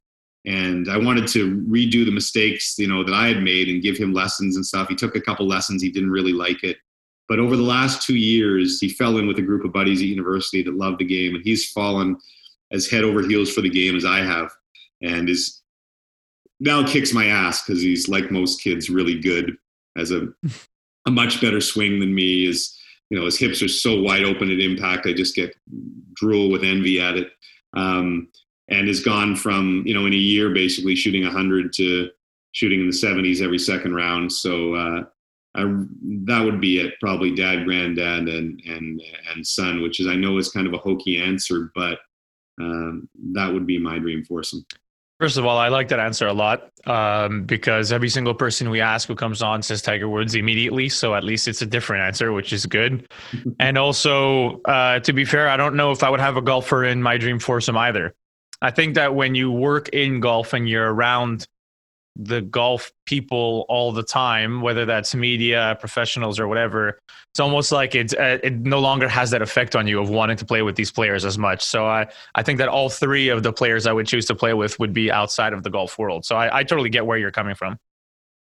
and 0.47 0.89
I 0.89 0.97
wanted 0.97 1.27
to 1.29 1.61
redo 1.63 2.05
the 2.05 2.13
mistakes, 2.13 2.79
you 2.79 2.87
know, 2.87 3.03
that 3.03 3.13
I 3.13 3.27
had 3.27 3.43
made 3.43 3.69
and 3.69 3.83
give 3.83 3.99
him 3.99 4.15
lessons 4.15 4.55
and 4.55 4.65
stuff. 4.65 4.89
He 4.89 4.95
took 4.95 5.17
a 5.17 5.21
couple 5.21 5.47
lessons, 5.47 5.83
he 5.83 5.91
didn't 5.91 6.11
really 6.11 6.33
like 6.33 6.63
it. 6.63 6.79
But 7.29 7.41
over 7.41 7.57
the 7.57 7.63
last 7.63 8.07
two 8.07 8.15
years, 8.15 8.79
he 8.79 8.89
fell 8.89 9.19
in 9.19 9.27
with 9.27 9.39
a 9.39 9.43
group 9.43 9.65
of 9.65 9.73
buddies 9.73 10.01
at 10.01 10.07
university 10.07 10.63
that 10.63 10.77
loved 10.77 11.01
the 11.01 11.05
game, 11.05 11.35
and 11.35 11.45
he's 11.45 11.71
fallen 11.73 12.17
as 12.71 12.89
head 12.89 13.03
over 13.03 13.27
heels 13.27 13.53
for 13.53 13.61
the 13.61 13.69
game 13.69 13.97
as 13.97 14.05
I 14.05 14.19
have, 14.19 14.53
and 15.03 15.29
is 15.29 15.63
now 16.61 16.87
kicks 16.87 17.13
my 17.13 17.27
ass 17.27 17.63
because 17.63 17.83
he's 17.83 18.09
like 18.09 18.31
most 18.31 18.63
kids, 18.63 18.91
really 18.91 19.21
good 19.21 19.57
as 19.97 20.11
a 20.11 20.29
a 21.07 21.11
much 21.11 21.41
better 21.41 21.61
swing 21.61 22.01
than 22.01 22.15
me. 22.15 22.47
Is 22.47 22.79
you 23.11 23.19
know 23.19 23.25
his 23.25 23.39
hips 23.39 23.63
are 23.63 23.69
so 23.69 24.01
wide 24.01 24.25
open 24.25 24.51
at 24.51 24.61
impact, 24.61 25.07
I 25.07 25.13
just 25.13 25.37
get 25.37 25.57
drool 26.15 26.51
with 26.51 26.65
envy 26.65 27.01
at 27.01 27.17
it. 27.17 27.31
Um, 27.75 28.29
and 28.69 28.89
has 28.89 29.01
gone 29.01 29.37
from 29.37 29.83
you 29.87 29.95
know 29.95 30.07
in 30.07 30.13
a 30.13 30.17
year 30.17 30.51
basically 30.51 30.97
shooting 30.97 31.23
100 31.23 31.73
to 31.75 32.11
shooting 32.53 32.81
in 32.81 32.87
the 32.87 32.93
70s 32.93 33.43
every 33.43 33.59
second 33.59 33.95
round 33.95 34.33
so 34.33 34.75
uh, 34.75 35.05
I, 35.55 35.63
that 36.25 36.41
would 36.45 36.61
be 36.61 36.79
it 36.79 36.95
probably 37.01 37.35
dad 37.35 37.65
granddad 37.65 38.29
and 38.29 38.61
and 38.67 39.03
and 39.33 39.47
son 39.47 39.83
which 39.83 40.01
is 40.01 40.07
i 40.07 40.17
know 40.17 40.39
is 40.39 40.51
kind 40.51 40.67
of 40.67 40.75
a 40.75 40.79
hokey 40.79 41.21
answer 41.21 41.71
but 41.75 41.99
um, 42.59 43.09
that 43.33 43.53
would 43.53 43.67
be 43.67 43.79
my 43.79 43.99
dream 43.99 44.25
foursome 44.25 44.65
First 45.19 45.39
of 45.39 45.47
all, 45.47 45.57
I 45.57 45.69
like 45.69 45.89
that 45.89 45.99
answer 45.99 46.27
a 46.27 46.35
lot 46.35 46.71
um, 46.85 47.45
because 47.45 47.91
every 47.91 48.11
single 48.11 48.35
person 48.35 48.69
we 48.69 48.83
ask 48.83 49.09
who 49.09 49.15
comes 49.15 49.41
on 49.41 49.63
says 49.63 49.81
Tiger 49.81 50.11
Woods 50.11 50.35
immediately. 50.35 50.91
So 50.91 51.15
at 51.15 51.25
least 51.25 51.49
it's 51.49 51.63
a 51.63 51.67
different 51.67 52.05
answer, 52.05 52.33
which 52.33 52.53
is 52.53 52.67
good. 52.67 53.09
and 53.59 53.79
also, 53.79 54.61
uh, 54.63 55.01
to 55.01 55.13
be 55.15 55.25
fair, 55.25 55.49
I 55.49 55.57
don't 55.57 55.75
know 55.75 55.91
if 55.91 56.03
I 56.03 56.11
would 56.11 56.21
have 56.21 56.37
a 56.37 56.43
golfer 56.43 56.85
in 56.85 57.03
my 57.03 57.17
dream 57.17 57.39
foursome 57.39 57.79
either. 57.79 58.15
I 58.61 58.71
think 58.71 58.95
that 58.97 59.15
when 59.15 59.35
you 59.35 59.51
work 59.51 59.89
in 59.91 60.21
golf 60.21 60.53
and 60.53 60.69
you're 60.69 60.93
around 60.93 61.47
the 62.19 62.41
golf 62.41 62.93
people 63.05 63.67
all 63.69 63.93
the 63.93 64.03
time, 64.03 64.61
whether 64.63 64.85
that's 64.85 65.15
media, 65.15 65.77
professionals, 65.81 66.41
or 66.41 66.49
whatever, 66.49 66.99
it's 67.37 67.41
almost 67.41 67.71
like 67.71 67.95
it's 67.95 68.15
uh, 68.15 68.39
it 68.43 68.55
no 68.55 68.79
longer 68.79 69.09
has 69.09 69.31
that 69.31 69.43
effect 69.43 69.77
on 69.77 69.87
you 69.87 70.01
of 70.01 70.09
wanting 70.09 70.39
to 70.39 70.45
play 70.45 70.63
with 70.63 70.75
these 70.75 70.91
players 70.91 71.25
as 71.25 71.37
much. 71.37 71.63
So 71.63 71.87
I 71.87 72.07
I 72.35 72.43
think 72.43 72.59
that 72.59 72.69
all 72.69 72.89
three 72.89 73.29
of 73.29 73.43
the 73.43 73.53
players 73.53 73.87
I 73.87 73.93
would 73.93 74.07
choose 74.07 74.25
to 74.27 74.35
play 74.35 74.55
with 74.55 74.79
would 74.79 74.95
be 74.95 75.13
outside 75.13 75.53
of 75.53 75.63
the 75.63 75.69
golf 75.69 75.99
world. 75.99 76.25
So 76.25 76.37
I, 76.37 76.61
I 76.61 76.65
totally 76.65 76.89
get 76.89 77.05
where 77.05 77.19
you're 77.19 77.31
coming 77.31 77.55
from. 77.55 77.79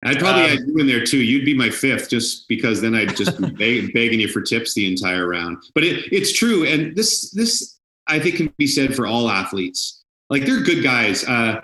I'd 0.04 0.18
probably 0.18 0.42
um, 0.42 0.50
add 0.50 0.58
you 0.66 0.76
in 0.76 0.86
there 0.86 1.02
too. 1.02 1.22
You'd 1.22 1.46
be 1.46 1.54
my 1.54 1.70
fifth, 1.70 2.10
just 2.10 2.46
because 2.46 2.82
then 2.82 2.94
I'd 2.94 3.16
just 3.16 3.40
be 3.40 3.50
beg, 3.50 3.92
begging 3.94 4.20
you 4.20 4.28
for 4.28 4.42
tips 4.42 4.74
the 4.74 4.86
entire 4.86 5.26
round. 5.28 5.62
But 5.74 5.84
it, 5.84 6.12
it's 6.12 6.32
true, 6.32 6.66
and 6.66 6.94
this 6.94 7.30
this 7.30 7.78
I 8.06 8.18
think 8.18 8.36
can 8.36 8.52
be 8.58 8.66
said 8.66 8.94
for 8.94 9.06
all 9.06 9.30
athletes. 9.30 10.02
Like 10.28 10.44
they're 10.44 10.60
good 10.60 10.82
guys. 10.82 11.24
Uh, 11.24 11.62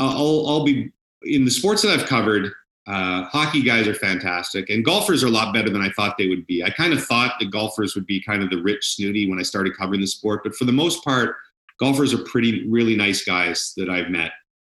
I'll 0.00 0.46
I'll 0.48 0.64
be 0.64 0.93
in 1.24 1.44
the 1.44 1.50
sports 1.50 1.82
that 1.82 1.98
I've 1.98 2.06
covered, 2.06 2.52
uh, 2.86 3.24
hockey 3.24 3.62
guys 3.62 3.88
are 3.88 3.94
fantastic, 3.94 4.68
and 4.68 4.84
golfers 4.84 5.24
are 5.24 5.28
a 5.28 5.30
lot 5.30 5.54
better 5.54 5.70
than 5.70 5.80
I 5.80 5.88
thought 5.90 6.18
they 6.18 6.28
would 6.28 6.46
be. 6.46 6.62
I 6.62 6.70
kind 6.70 6.92
of 6.92 7.02
thought 7.02 7.34
the 7.40 7.46
golfers 7.46 7.94
would 7.94 8.06
be 8.06 8.22
kind 8.22 8.42
of 8.42 8.50
the 8.50 8.62
rich 8.62 8.94
snooty 8.94 9.28
when 9.28 9.38
I 9.38 9.42
started 9.42 9.76
covering 9.76 10.00
the 10.00 10.06
sport, 10.06 10.42
but 10.44 10.54
for 10.54 10.64
the 10.64 10.72
most 10.72 11.02
part, 11.02 11.36
golfers 11.80 12.12
are 12.12 12.22
pretty 12.24 12.68
really 12.68 12.94
nice 12.94 13.24
guys 13.24 13.72
that 13.76 13.88
I've 13.88 14.10
met. 14.10 14.32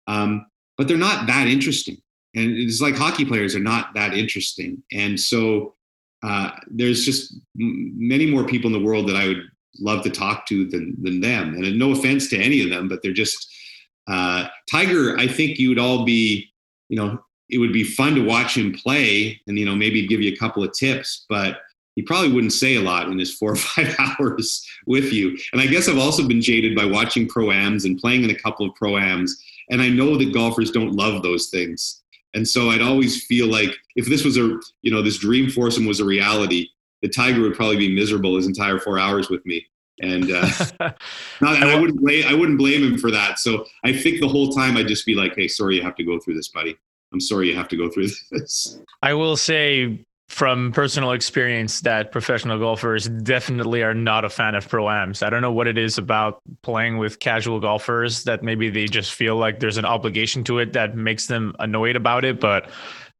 Um, 0.07 0.47
but 0.78 0.86
they're 0.86 0.97
not 0.97 1.26
that 1.26 1.49
interesting, 1.49 1.97
and 2.34 2.53
it's 2.53 2.80
like 2.80 2.94
hockey 2.94 3.24
players 3.24 3.57
are 3.57 3.61
not 3.61 3.92
that 3.94 4.14
interesting, 4.14 4.82
and 4.92 5.18
so 5.18 5.74
uh, 6.22 6.51
there's 6.68 7.05
just 7.05 7.34
many 7.57 8.30
more 8.30 8.44
people 8.44 8.68
in 8.68 8.72
the 8.72 8.84
world 8.84 9.09
that 9.09 9.16
I 9.16 9.28
would 9.28 9.42
love 9.80 10.03
to 10.05 10.11
talk 10.11 10.47
to 10.47 10.66
than 10.66 10.97
than 11.03 11.20
them. 11.20 11.55
And 11.55 11.78
no 11.78 11.92
offense 11.92 12.28
to 12.30 12.38
any 12.38 12.62
of 12.62 12.70
them, 12.70 12.88
but 12.88 13.03
they're 13.03 13.12
just 13.12 13.53
uh, 14.07 14.48
Tiger, 14.70 15.16
I 15.18 15.26
think 15.26 15.59
you 15.59 15.68
would 15.70 15.78
all 15.78 16.04
be, 16.04 16.52
you 16.88 16.96
know, 16.96 17.18
it 17.48 17.59
would 17.59 17.72
be 17.72 17.84
fun 17.84 18.14
to 18.14 18.24
watch 18.24 18.57
him 18.57 18.72
play 18.72 19.40
and, 19.46 19.59
you 19.59 19.64
know, 19.64 19.74
maybe 19.74 20.07
give 20.07 20.20
you 20.20 20.32
a 20.32 20.36
couple 20.36 20.64
of 20.64 20.72
tips, 20.72 21.26
but 21.28 21.61
he 21.94 22.02
probably 22.02 22.32
wouldn't 22.32 22.52
say 22.52 22.76
a 22.76 22.82
lot 22.82 23.09
in 23.09 23.18
his 23.18 23.34
four 23.34 23.52
or 23.52 23.57
five 23.57 23.94
hours 23.98 24.66
with 24.86 25.12
you. 25.12 25.36
And 25.52 25.61
I 25.61 25.66
guess 25.66 25.88
I've 25.88 25.98
also 25.98 26.26
been 26.26 26.42
jaded 26.42 26.76
by 26.76 26.84
watching 26.84 27.28
pro-ams 27.28 27.84
and 27.84 27.98
playing 27.98 28.24
in 28.24 28.30
a 28.30 28.38
couple 28.38 28.66
of 28.66 28.74
pro-ams. 28.74 29.36
And 29.70 29.80
I 29.80 29.88
know 29.88 30.16
that 30.16 30.34
golfers 30.34 30.70
don't 30.70 30.94
love 30.94 31.22
those 31.22 31.48
things. 31.48 32.02
And 32.34 32.46
so 32.46 32.70
I'd 32.70 32.82
always 32.82 33.24
feel 33.24 33.46
like 33.46 33.70
if 33.96 34.07
this 34.07 34.24
was 34.24 34.36
a, 34.36 34.59
you 34.82 34.92
know, 34.92 35.00
this 35.00 35.18
dream 35.18 35.48
foursome 35.48 35.86
was 35.86 36.00
a 36.00 36.04
reality, 36.04 36.68
the 37.00 37.09
Tiger 37.09 37.40
would 37.42 37.54
probably 37.54 37.76
be 37.76 37.94
miserable 37.94 38.36
his 38.36 38.46
entire 38.46 38.78
four 38.78 38.98
hours 38.98 39.30
with 39.30 39.44
me 39.46 39.66
and 40.01 40.30
uh, 40.30 40.49
not, 41.40 41.57
and 41.57 41.64
I 41.64 41.78
wouldn't 41.78 42.01
blame 42.01 42.24
I 42.26 42.34
wouldn't 42.34 42.59
blame 42.59 42.82
him 42.82 42.99
for 42.99 43.11
that. 43.11 43.38
So 43.38 43.64
I 43.84 43.92
think 43.92 44.20
the 44.20 44.28
whole 44.28 44.51
time 44.53 44.76
I'd 44.76 44.88
just 44.88 45.07
be 45.07 45.14
like, 45.14 45.34
"Hey, 45.34 45.49
sorry, 45.49 45.76
you 45.76 45.82
have 45.82 45.97
to 45.97 46.05
go 46.05 46.18
through 46.18 46.34
this, 46.34 46.49
buddy. 46.49 46.76
I'm 47.12 47.20
sorry 47.20 47.49
you 47.49 47.57
have 47.57 47.68
to 47.68 47.76
go 47.76 47.88
through 47.88 48.09
this." 48.30 48.80
I 49.03 49.14
will 49.14 49.36
say 49.36 50.05
from 50.28 50.72
personal 50.72 51.12
experience 51.12 51.80
that 51.82 52.11
professional 52.11 52.59
golfers 52.59 53.09
definitely 53.09 53.82
are 53.82 53.94
not 53.94 54.24
a 54.24 54.28
fan 54.28 54.57
of 54.57 54.68
pro-ams. 54.68 55.22
I 55.22 55.30
don't 55.30 55.40
know 55.40 55.53
what 55.53 55.68
it 55.68 55.78
is 55.78 55.99
about 55.99 56.40
playing 56.62 56.99
with 56.99 57.20
casual 57.20 57.61
golfers 57.61 58.24
that 58.24 58.42
maybe 58.42 58.68
they 58.68 58.86
just 58.86 59.14
feel 59.14 59.36
like 59.36 59.61
there's 59.61 59.76
an 59.76 59.84
obligation 59.84 60.42
to 60.44 60.59
it 60.59 60.72
that 60.72 60.97
makes 60.97 61.26
them 61.26 61.55
annoyed 61.61 61.94
about 61.94 62.24
it, 62.24 62.40
but 62.40 62.68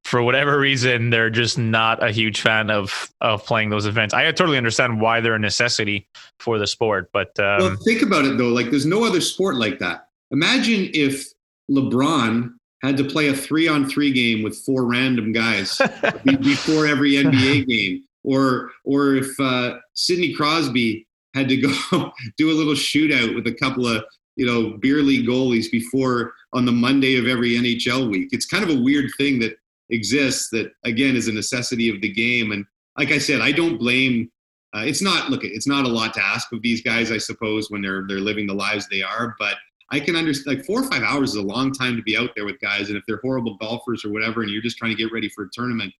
for 0.07 0.22
whatever 0.22 0.59
reason, 0.59 1.11
they're 1.11 1.30
just 1.30 1.59
not 1.59 2.02
a 2.02 2.12
huge 2.12 2.40
fan 2.40 2.70
of 2.70 3.12
of 3.20 3.44
playing 3.44 3.70
those 3.70 3.86
events. 3.86 4.14
I 4.14 4.30
totally 4.30 4.57
understand 4.57 5.00
why 5.00 5.20
they're 5.20 5.34
a 5.34 5.38
necessity 5.38 6.09
for 6.38 6.59
the 6.59 6.66
sport, 6.66 7.11
but 7.12 7.38
um, 7.40 7.59
well, 7.59 7.76
think 7.84 8.02
about 8.02 8.24
it 8.24 8.38
though. 8.38 8.50
Like, 8.50 8.70
there's 8.70 8.86
no 8.86 9.04
other 9.04 9.20
sport 9.20 9.57
like 9.57 9.80
that. 9.80 10.09
Imagine 10.30 10.90
if 10.94 11.26
LeBron 11.70 12.52
had 12.82 12.96
to 12.98 13.04
play 13.04 13.28
a 13.28 13.34
three 13.34 13.66
on 13.66 13.88
three 13.88 14.12
game 14.12 14.44
with 14.44 14.57
four 14.59 14.84
random 14.84 15.32
guys 15.32 15.78
before 16.24 16.86
every 16.86 17.12
NBA 17.14 17.66
game, 17.66 18.04
or 18.22 18.70
or 18.84 19.16
if 19.16 19.28
uh, 19.40 19.78
Sidney 19.94 20.32
Crosby 20.32 21.04
had 21.34 21.48
to 21.48 21.57
go 21.57 22.12
do 22.36 22.52
a 22.52 22.54
little 22.54 22.74
shootout 22.74 23.34
with 23.34 23.48
a 23.48 23.54
couple 23.54 23.88
of 23.88 24.04
you 24.36 24.46
know 24.46 24.78
beer 24.78 25.02
league 25.02 25.26
goalies 25.26 25.68
before 25.68 26.32
on 26.52 26.64
the 26.64 26.72
Monday 26.72 27.18
of 27.18 27.26
every 27.26 27.57
NHL 27.57 28.09
week. 28.09 28.28
It's 28.30 28.46
kind 28.46 28.62
of 28.62 28.70
a 28.70 28.80
weird 28.80 29.11
thing 29.18 29.40
that 29.40 29.59
exists 29.91 30.51
that 30.51 30.72
again 30.84 31.16
is 31.16 31.28
a 31.28 31.32
necessity 31.32 31.89
of 31.89 32.01
the 32.01 32.12
game. 32.12 32.53
And 32.53 32.64
like 32.99 33.12
I 33.12 33.18
said, 33.18 33.41
I 33.41 33.53
don't 33.53 33.78
blame. 33.78 34.30
Uh, 34.74 34.82
it's 34.84 35.03
not 35.03 35.30
look. 35.30 35.45
It's 35.45 35.66
not 35.66 35.84
a 35.84 35.89
lot 35.89 36.14
to 36.14 36.24
ask 36.24 36.53
of 36.53 36.62
these 36.62 36.82
guys, 36.82 37.12
I 37.12 37.18
suppose, 37.18 37.70
when 37.70 37.82
they're 37.82 38.05
they're 38.07 38.20
living 38.20 38.47
the 38.47 38.55
lives 38.55 38.89
they 38.89 39.03
are. 39.03 39.34
But 39.39 39.55
I 39.91 40.01
can 40.01 40.16
understand. 40.16 40.59
Like 40.59 40.66
four 40.66 40.82
or 40.82 40.91
five 40.91 41.03
hours 41.03 41.30
is 41.30 41.37
a 41.37 41.43
long 41.43 41.72
time 41.72 41.97
to 41.97 42.03
be 42.03 42.16
out 42.16 42.30
there 42.34 42.45
with 42.45 42.61
guys, 42.61 42.89
and 42.89 42.99
if 42.99 43.05
they're 43.07 43.20
horrible 43.22 43.57
golfers 43.57 44.05
or 44.05 44.12
whatever, 44.12 44.43
and 44.43 44.51
you're 44.51 44.62
just 44.62 44.76
trying 44.76 44.91
to 44.91 45.03
get 45.03 45.12
ready 45.12 45.28
for 45.28 45.45
a 45.45 45.51
tournament. 45.53 45.93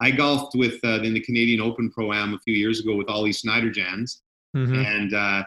I 0.00 0.10
golfed 0.10 0.56
with 0.56 0.80
uh, 0.84 1.02
in 1.02 1.14
the 1.14 1.20
Canadian 1.20 1.60
Open 1.60 1.90
Pro 1.90 2.12
Am 2.12 2.34
a 2.34 2.38
few 2.40 2.54
years 2.54 2.80
ago 2.80 2.96
with 2.96 3.08
Ollie 3.08 3.30
Schniederjans, 3.30 4.22
mm-hmm. 4.56 4.74
and 4.74 5.14
uh, 5.14 5.44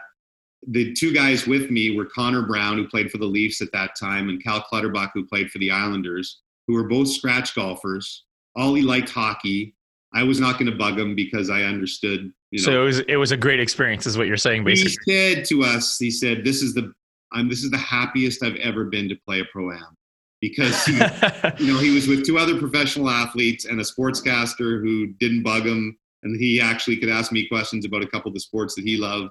the 0.66 0.94
two 0.94 1.12
guys 1.12 1.46
with 1.46 1.70
me 1.70 1.96
were 1.96 2.06
Connor 2.06 2.42
Brown, 2.42 2.78
who 2.78 2.88
played 2.88 3.10
for 3.10 3.18
the 3.18 3.26
Leafs 3.26 3.60
at 3.60 3.70
that 3.72 3.90
time, 4.00 4.30
and 4.30 4.42
Cal 4.42 4.62
Clutterbuck, 4.62 5.10
who 5.12 5.26
played 5.26 5.50
for 5.50 5.58
the 5.58 5.70
Islanders 5.70 6.40
who 6.68 6.74
were 6.74 6.84
both 6.84 7.08
scratch 7.08 7.54
golfers. 7.54 8.24
Ollie 8.54 8.82
liked 8.82 9.10
hockey. 9.10 9.74
I 10.14 10.22
was 10.22 10.38
not 10.38 10.58
going 10.58 10.70
to 10.70 10.76
bug 10.76 10.98
him 10.98 11.16
because 11.16 11.50
I 11.50 11.62
understood. 11.62 12.32
You 12.50 12.60
know, 12.60 12.64
so 12.64 12.82
it 12.82 12.84
was 12.84 12.98
it 13.00 13.16
was 13.16 13.32
a 13.32 13.36
great 13.36 13.58
experience, 13.58 14.06
is 14.06 14.16
what 14.16 14.26
you're 14.26 14.36
saying. 14.36 14.64
Basically, 14.64 15.02
he 15.06 15.34
said 15.34 15.44
to 15.46 15.64
us, 15.64 15.98
he 15.98 16.10
said, 16.10 16.44
"This 16.44 16.62
is 16.62 16.74
the 16.74 16.92
I'm 17.32 17.48
this 17.48 17.64
is 17.64 17.70
the 17.70 17.78
happiest 17.78 18.42
I've 18.42 18.56
ever 18.56 18.84
been 18.84 19.08
to 19.08 19.16
play 19.26 19.40
a 19.40 19.44
pro 19.46 19.72
am." 19.72 19.96
Because 20.40 20.84
he, 20.84 20.92
you 21.58 21.72
know 21.72 21.78
he 21.78 21.90
was 21.90 22.06
with 22.06 22.24
two 22.24 22.38
other 22.38 22.58
professional 22.58 23.10
athletes 23.10 23.64
and 23.64 23.80
a 23.80 23.84
sportscaster 23.84 24.80
who 24.80 25.08
didn't 25.18 25.42
bug 25.42 25.66
him, 25.66 25.98
and 26.22 26.38
he 26.38 26.60
actually 26.60 26.96
could 26.96 27.10
ask 27.10 27.32
me 27.32 27.48
questions 27.48 27.84
about 27.84 28.02
a 28.02 28.06
couple 28.06 28.28
of 28.28 28.34
the 28.34 28.40
sports 28.40 28.74
that 28.76 28.84
he 28.84 28.96
loved, 28.96 29.30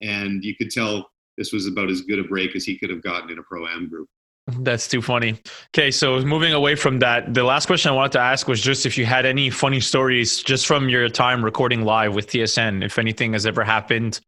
and 0.00 0.44
you 0.44 0.54
could 0.56 0.70
tell 0.70 1.10
this 1.36 1.52
was 1.52 1.66
about 1.66 1.90
as 1.90 2.02
good 2.02 2.18
a 2.18 2.24
break 2.24 2.54
as 2.56 2.64
he 2.64 2.78
could 2.78 2.90
have 2.90 3.02
gotten 3.02 3.30
in 3.30 3.38
a 3.38 3.42
pro 3.42 3.66
am 3.66 3.88
group. 3.88 4.08
That's 4.46 4.88
too 4.88 5.00
funny. 5.00 5.40
Okay, 5.74 5.90
so 5.90 6.20
moving 6.20 6.52
away 6.52 6.74
from 6.74 6.98
that, 6.98 7.32
the 7.32 7.44
last 7.44 7.66
question 7.66 7.90
I 7.90 7.94
wanted 7.94 8.12
to 8.12 8.20
ask 8.20 8.46
was 8.46 8.60
just 8.60 8.84
if 8.84 8.98
you 8.98 9.06
had 9.06 9.24
any 9.24 9.48
funny 9.48 9.80
stories 9.80 10.42
just 10.42 10.66
from 10.66 10.90
your 10.90 11.08
time 11.08 11.42
recording 11.42 11.82
live 11.82 12.14
with 12.14 12.26
TSN, 12.26 12.84
if 12.84 12.98
anything 12.98 13.32
has 13.32 13.46
ever 13.46 13.64
happened, 13.64 14.20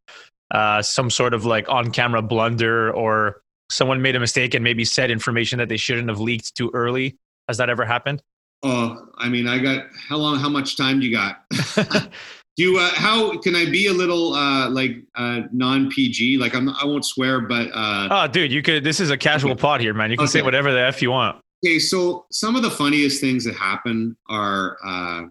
uh, 0.52 0.80
some 0.80 1.10
sort 1.10 1.34
of 1.34 1.44
like 1.44 1.68
on 1.68 1.90
camera 1.90 2.22
blunder 2.22 2.90
or 2.92 3.42
someone 3.70 4.00
made 4.00 4.16
a 4.16 4.20
mistake 4.20 4.54
and 4.54 4.64
maybe 4.64 4.86
said 4.86 5.10
information 5.10 5.58
that 5.58 5.68
they 5.68 5.76
shouldn't 5.76 6.08
have 6.08 6.20
leaked 6.20 6.54
too 6.54 6.70
early. 6.72 7.18
Has 7.46 7.58
that 7.58 7.68
ever 7.68 7.84
happened? 7.84 8.22
Oh, 8.62 9.08
I 9.18 9.28
mean, 9.28 9.46
I 9.46 9.58
got 9.58 9.84
how 10.08 10.16
long? 10.16 10.38
How 10.38 10.48
much 10.48 10.78
time 10.78 11.00
do 11.00 11.06
you 11.06 11.14
got? 11.14 11.44
Do 12.56 12.62
you, 12.62 12.78
uh, 12.78 12.90
how 12.94 13.36
can 13.38 13.54
I 13.54 13.66
be 13.66 13.88
a 13.88 13.92
little 13.92 14.32
uh, 14.32 14.70
like 14.70 15.02
uh, 15.14 15.42
non 15.52 15.90
PG? 15.90 16.38
Like 16.38 16.54
I'm, 16.54 16.70
I 16.70 16.86
won't 16.86 17.04
swear, 17.04 17.40
but 17.42 17.68
uh, 17.74 18.08
oh, 18.10 18.26
dude, 18.28 18.50
you 18.50 18.62
could. 18.62 18.82
This 18.82 18.98
is 18.98 19.10
a 19.10 19.16
casual 19.16 19.52
okay. 19.52 19.60
pod 19.60 19.80
here, 19.82 19.92
man. 19.92 20.10
You 20.10 20.16
can 20.16 20.24
okay. 20.24 20.38
say 20.38 20.42
whatever 20.42 20.72
the 20.72 20.80
f 20.80 21.02
you 21.02 21.10
want. 21.10 21.36
Okay, 21.64 21.78
so 21.78 22.26
some 22.30 22.56
of 22.56 22.62
the 22.62 22.70
funniest 22.70 23.20
things 23.20 23.44
that 23.44 23.54
happen 23.56 24.16
are 24.28 24.78
uh, 24.84 25.24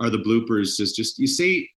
are 0.00 0.10
the 0.10 0.18
bloopers. 0.18 0.76
Just, 0.76 0.96
just 0.96 1.16
you 1.18 1.28
say, 1.28 1.68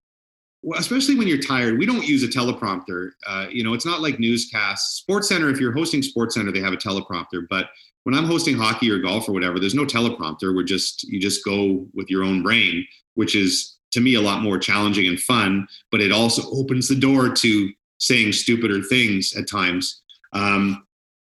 well, 0.63 0.79
especially 0.79 1.15
when 1.15 1.27
you're 1.27 1.37
tired. 1.37 1.77
We 1.77 1.85
don't 1.85 2.07
use 2.07 2.23
a 2.23 2.27
teleprompter. 2.27 3.11
Uh, 3.27 3.45
you 3.51 3.63
know, 3.63 3.75
it's 3.75 3.85
not 3.85 4.01
like 4.01 4.19
newscasts. 4.19 4.97
Sports 4.97 5.29
Center, 5.29 5.49
if 5.49 5.59
you're 5.59 5.73
hosting 5.73 6.01
Sports 6.01 6.33
Center, 6.33 6.51
they 6.51 6.59
have 6.59 6.73
a 6.73 6.77
teleprompter, 6.77 7.45
but 7.47 7.67
when 8.03 8.15
I'm 8.15 8.25
hosting 8.25 8.57
hockey 8.57 8.89
or 8.89 8.99
golf 8.99 9.27
or 9.27 9.33
whatever, 9.33 9.59
there's 9.59 9.75
no 9.75 9.85
teleprompter. 9.85 10.55
We're 10.55 10.63
just 10.63 11.03
you 11.03 11.19
just 11.19 11.43
go 11.43 11.85
with 11.93 12.09
your 12.09 12.23
own 12.23 12.41
brain, 12.41 12.87
which 13.15 13.35
is 13.35 13.76
to 13.91 14.01
me 14.01 14.15
a 14.15 14.21
lot 14.21 14.41
more 14.41 14.57
challenging 14.57 15.07
and 15.07 15.19
fun, 15.19 15.67
but 15.91 16.01
it 16.01 16.11
also 16.11 16.43
opens 16.51 16.87
the 16.87 16.95
door 16.95 17.29
to 17.29 17.71
saying 17.99 18.33
stupider 18.33 18.81
things 18.83 19.35
at 19.35 19.47
times. 19.47 20.01
Um, 20.33 20.85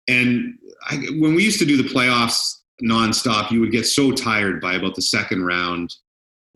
and 0.07 0.57
I, 0.87 0.97
when 1.19 1.35
we 1.35 1.43
used 1.43 1.59
to 1.59 1.65
do 1.65 1.81
the 1.81 1.89
playoffs 1.89 2.61
nonstop, 2.83 3.51
you 3.51 3.59
would 3.59 3.71
get 3.71 3.85
so 3.85 4.11
tired 4.11 4.61
by 4.61 4.75
about 4.75 4.95
the 4.95 5.01
second 5.01 5.45
round. 5.45 5.95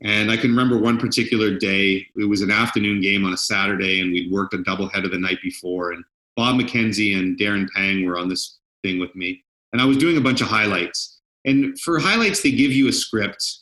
And 0.01 0.31
I 0.31 0.37
can 0.37 0.51
remember 0.51 0.77
one 0.77 0.97
particular 0.97 1.57
day, 1.57 2.07
it 2.15 2.23
was 2.27 2.41
an 2.41 2.51
afternoon 2.51 3.01
game 3.01 3.25
on 3.25 3.33
a 3.33 3.37
Saturday, 3.37 3.99
and 3.99 4.11
we'd 4.11 4.31
worked 4.31 4.53
a 4.53 4.63
double 4.63 4.89
doubleheader 4.89 5.11
the 5.11 5.19
night 5.19 5.39
before. 5.41 5.91
And 5.91 6.03
Bob 6.37 6.55
McKenzie 6.55 7.17
and 7.17 7.37
Darren 7.37 7.67
Pang 7.75 8.05
were 8.05 8.17
on 8.17 8.29
this 8.29 8.59
thing 8.81 8.99
with 8.99 9.13
me. 9.15 9.43
And 9.73 9.81
I 9.81 9.85
was 9.85 9.97
doing 9.97 10.17
a 10.17 10.21
bunch 10.21 10.41
of 10.41 10.47
highlights. 10.47 11.19
And 11.45 11.79
for 11.79 11.99
highlights, 11.99 12.41
they 12.41 12.51
give 12.51 12.71
you 12.71 12.87
a 12.87 12.93
script 12.93 13.59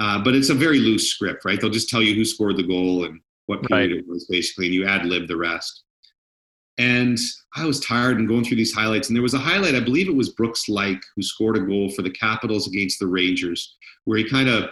uh, 0.00 0.18
but 0.18 0.34
it's 0.34 0.48
a 0.48 0.54
very 0.54 0.78
loose 0.78 1.08
script, 1.08 1.44
right? 1.44 1.60
They'll 1.60 1.70
just 1.70 1.90
tell 1.90 2.02
you 2.02 2.14
who 2.14 2.24
scored 2.24 2.56
the 2.56 2.66
goal 2.66 3.04
and 3.04 3.20
what 3.46 3.62
period 3.64 3.92
right. 3.92 3.98
it 4.00 4.08
was, 4.08 4.24
basically, 4.24 4.66
and 4.66 4.74
you 4.74 4.86
ad 4.86 5.04
lib 5.04 5.28
the 5.28 5.36
rest. 5.36 5.82
And 6.78 7.18
I 7.54 7.66
was 7.66 7.80
tired 7.80 8.18
and 8.18 8.26
going 8.26 8.44
through 8.44 8.56
these 8.56 8.72
highlights, 8.72 9.08
and 9.08 9.16
there 9.16 9.22
was 9.22 9.34
a 9.34 9.38
highlight, 9.38 9.74
I 9.74 9.80
believe 9.80 10.08
it 10.08 10.16
was 10.16 10.30
Brooks 10.30 10.64
Laich, 10.70 11.02
who 11.14 11.22
scored 11.22 11.58
a 11.58 11.60
goal 11.60 11.90
for 11.90 12.00
the 12.00 12.10
Capitals 12.10 12.66
against 12.66 12.98
the 12.98 13.06
Rangers, 13.06 13.76
where 14.04 14.16
he 14.16 14.28
kind 14.28 14.48
of 14.48 14.70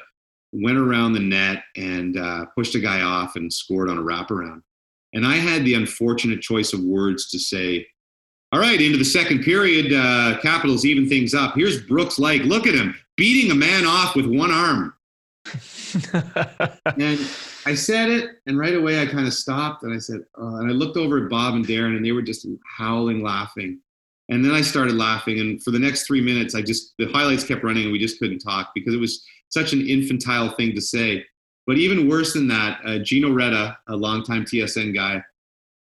went 0.53 0.79
around 0.79 1.13
the 1.13 1.21
net 1.21 1.63
and 1.77 2.17
uh, 2.17 2.47
pushed 2.57 2.75
a 2.75 2.81
guy 2.81 3.03
off 3.03 3.37
and 3.37 3.53
scored 3.53 3.91
on 3.91 3.99
a 3.99 4.03
wraparound. 4.03 4.63
And 5.13 5.27
I 5.27 5.37
had 5.37 5.65
the 5.67 5.75
unfortunate 5.75 6.41
choice 6.41 6.73
of 6.73 6.81
words 6.81 7.31
to 7.31 7.39
say, 7.39 7.87
All 8.53 8.61
right, 8.61 8.81
into 8.81 8.97
the 8.97 9.05
second 9.05 9.43
period, 9.43 9.93
uh, 9.93 10.39
Capitals 10.41 10.87
even 10.87 11.07
things 11.07 11.35
up. 11.35 11.55
Here's 11.55 11.83
Brooks 11.83 12.17
Laich. 12.17 12.47
Look 12.47 12.67
at 12.67 12.75
him 12.75 12.95
beating 13.19 13.51
a 13.51 13.55
man 13.55 13.85
off 13.85 14.17
with 14.17 14.25
one 14.25 14.51
arm. 14.51 14.95
and 16.13 17.19
I 17.67 17.75
said 17.75 18.11
it, 18.11 18.31
and 18.47 18.59
right 18.59 18.75
away 18.75 19.01
I 19.01 19.07
kind 19.07 19.27
of 19.27 19.33
stopped 19.33 19.83
and 19.83 19.95
I 19.95 19.99
said, 19.99 20.21
uh, 20.41 20.57
and 20.57 20.71
I 20.71 20.73
looked 20.73 20.97
over 20.97 21.23
at 21.23 21.31
Bob 21.31 21.55
and 21.55 21.67
Darren, 21.67 21.97
and 21.97 22.05
they 22.05 22.13
were 22.13 22.23
just 22.23 22.47
howling, 22.77 23.23
laughing. 23.23 23.81
And 24.29 24.45
then 24.45 24.53
I 24.53 24.61
started 24.61 24.95
laughing, 24.95 25.41
and 25.41 25.63
for 25.63 25.71
the 25.71 25.79
next 25.79 26.07
three 26.07 26.21
minutes, 26.21 26.55
I 26.55 26.63
just 26.63 26.95
the 26.99 27.07
highlights 27.07 27.45
kept 27.45 27.65
running, 27.65 27.85
and 27.85 27.93
we 27.93 27.99
just 27.99 28.19
couldn't 28.19 28.41
talk 28.41 28.73
because 28.75 28.95
it 28.95 29.01
was 29.01 29.25
such 29.49 29.73
an 29.73 29.87
infantile 29.87 30.51
thing 30.51 30.75
to 30.75 30.81
say. 30.81 31.25
But 31.67 31.79
even 31.79 32.09
worse 32.09 32.33
than 32.35 32.49
that, 32.49 32.81
uh, 32.85 32.99
Gino 32.99 33.31
Reda, 33.31 33.79
a 33.89 33.97
longtime 33.97 34.45
TSN 34.45 34.95
guy, 34.95 35.23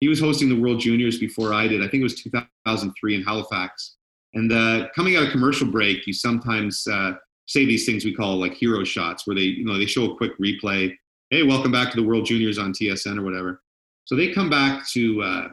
he 0.01 0.09
was 0.09 0.21
hosting 0.21 0.49
the 0.49 0.61
World 0.61 0.81
Juniors 0.81 1.19
before 1.19 1.53
I 1.53 1.67
did. 1.69 1.83
I 1.83 1.89
think 1.89 2.01
it 2.01 2.05
was 2.05 2.23
2003 2.23 3.15
in 3.15 3.23
Halifax. 3.23 3.97
And 4.35 4.53
uh, 4.53 4.89
coming 4.95 5.17
out 5.17 5.25
of 5.25 5.31
commercial 5.31 5.67
break, 5.67 6.07
you 6.07 6.13
sometimes 6.13 6.87
uh, 6.87 7.13
say 7.47 7.65
these 7.65 7.87
things 7.87 8.05
we 8.05 8.15
call 8.15 8.37
like 8.37 8.55
hero 8.55 8.85
shots, 8.85 9.27
where 9.27 9.37
they 9.37 9.43
you 9.43 9.65
know 9.65 9.79
they 9.79 9.87
show 9.87 10.11
a 10.11 10.17
quick 10.17 10.39
replay. 10.39 10.95
Hey, 11.31 11.43
welcome 11.43 11.73
back 11.73 11.91
to 11.91 11.97
the 11.97 12.07
World 12.07 12.27
Juniors 12.27 12.59
on 12.59 12.73
TSN 12.73 13.19
or 13.19 13.25
whatever. 13.25 13.63
So 14.05 14.15
they 14.15 14.33
come 14.33 14.49
back 14.49 14.87
to 14.91 15.23
uh, 15.23 15.49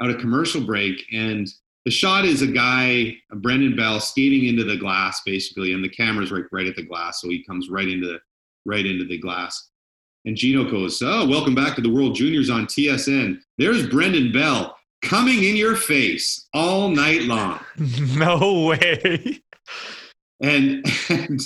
out 0.00 0.10
of 0.10 0.18
commercial 0.18 0.62
break, 0.62 1.04
and 1.12 1.46
the 1.84 1.90
shot 1.90 2.24
is 2.24 2.42
a 2.42 2.46
guy, 2.46 3.16
Brendan 3.36 3.76
Bell, 3.76 4.00
skating 4.00 4.46
into 4.46 4.64
the 4.64 4.76
glass 4.76 5.22
basically, 5.24 5.72
and 5.72 5.82
the 5.82 5.88
camera's 5.88 6.30
right 6.30 6.44
right 6.52 6.66
at 6.66 6.76
the 6.76 6.84
glass, 6.84 7.20
so 7.20 7.28
he 7.28 7.44
comes 7.44 7.70
right 7.70 7.88
into 7.88 8.06
the 8.06 8.20
right 8.66 8.84
into 8.84 9.04
the 9.04 9.18
glass. 9.18 9.68
And 10.26 10.36
Gino 10.36 10.70
goes, 10.70 11.00
"Oh, 11.02 11.26
welcome 11.26 11.54
back 11.54 11.76
to 11.76 11.82
the 11.82 11.90
World 11.90 12.14
Juniors 12.14 12.50
on 12.50 12.66
TSN. 12.66 13.40
There's 13.56 13.88
Brendan 13.88 14.32
Bell 14.32 14.76
coming 15.02 15.42
in 15.42 15.56
your 15.56 15.76
face 15.76 16.46
all 16.52 16.90
night 16.90 17.22
long." 17.22 17.60
no 18.16 18.66
way. 18.66 19.42
And, 20.40 20.84
and 21.08 21.40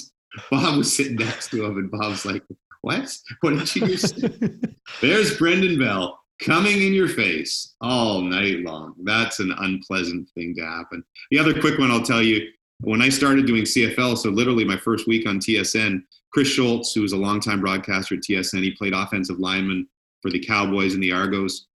Bob 0.51 0.79
was 0.79 0.95
sitting 0.95 1.17
next 1.17 1.51
to 1.51 1.65
him, 1.65 1.79
and 1.79 1.91
Bob's 1.91 2.25
like, 2.25 2.43
"What? 2.83 3.17
What 3.41 3.51
did 3.51 3.75
you 3.77 3.87
just?" 3.87 4.25
There's 5.01 5.37
Brendan 5.37 5.79
Bell 5.79 6.19
coming 6.41 6.83
in 6.83 6.93
your 6.93 7.09
face 7.09 7.75
all 7.81 8.21
night 8.21 8.61
long. 8.61 8.95
That's 9.05 9.41
an 9.41 9.55
unpleasant 9.59 10.29
thing 10.31 10.55
to 10.57 10.65
happen. 10.65 11.05
The 11.31 11.39
other 11.39 11.59
quick 11.59 11.79
one 11.79 11.91
I'll 11.91 12.03
tell 12.03 12.23
you 12.23 12.49
when 12.81 13.01
I 13.01 13.09
started 13.09 13.47
doing 13.47 13.63
CFL, 13.63 14.19
so 14.19 14.31
literally 14.31 14.65
my 14.65 14.77
first 14.77 15.07
week 15.07 15.29
on 15.29 15.39
TSN, 15.39 16.03
Chris 16.33 16.49
Schultz, 16.49 16.93
who 16.93 17.03
was 17.03 17.13
a 17.13 17.17
longtime 17.17 17.61
broadcaster 17.61 18.17
at 18.17 18.23
TSN, 18.23 18.63
he 18.63 18.73
played 18.73 18.93
offensive 18.93 19.39
lineman 19.39 19.87
for 20.21 20.31
the 20.31 20.45
Cowboys 20.45 20.95
and 20.95 21.03
the 21.03 21.13
Argos. 21.13 21.67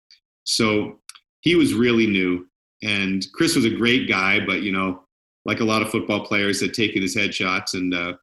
So 0.43 0.99
he 1.41 1.55
was 1.55 1.73
really 1.73 2.07
new. 2.07 2.47
And 2.83 3.25
Chris 3.33 3.55
was 3.55 3.65
a 3.65 3.69
great 3.69 4.09
guy, 4.09 4.45
but 4.45 4.61
you 4.61 4.71
know, 4.71 5.03
like 5.45 5.59
a 5.59 5.65
lot 5.65 5.81
of 5.81 5.89
football 5.89 6.25
players 6.25 6.59
that 6.59 6.73
taken 6.73 7.01
his 7.01 7.15
headshots. 7.15 7.73
And 7.73 7.93
uh, 7.93 8.13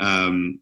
um, 0.00 0.60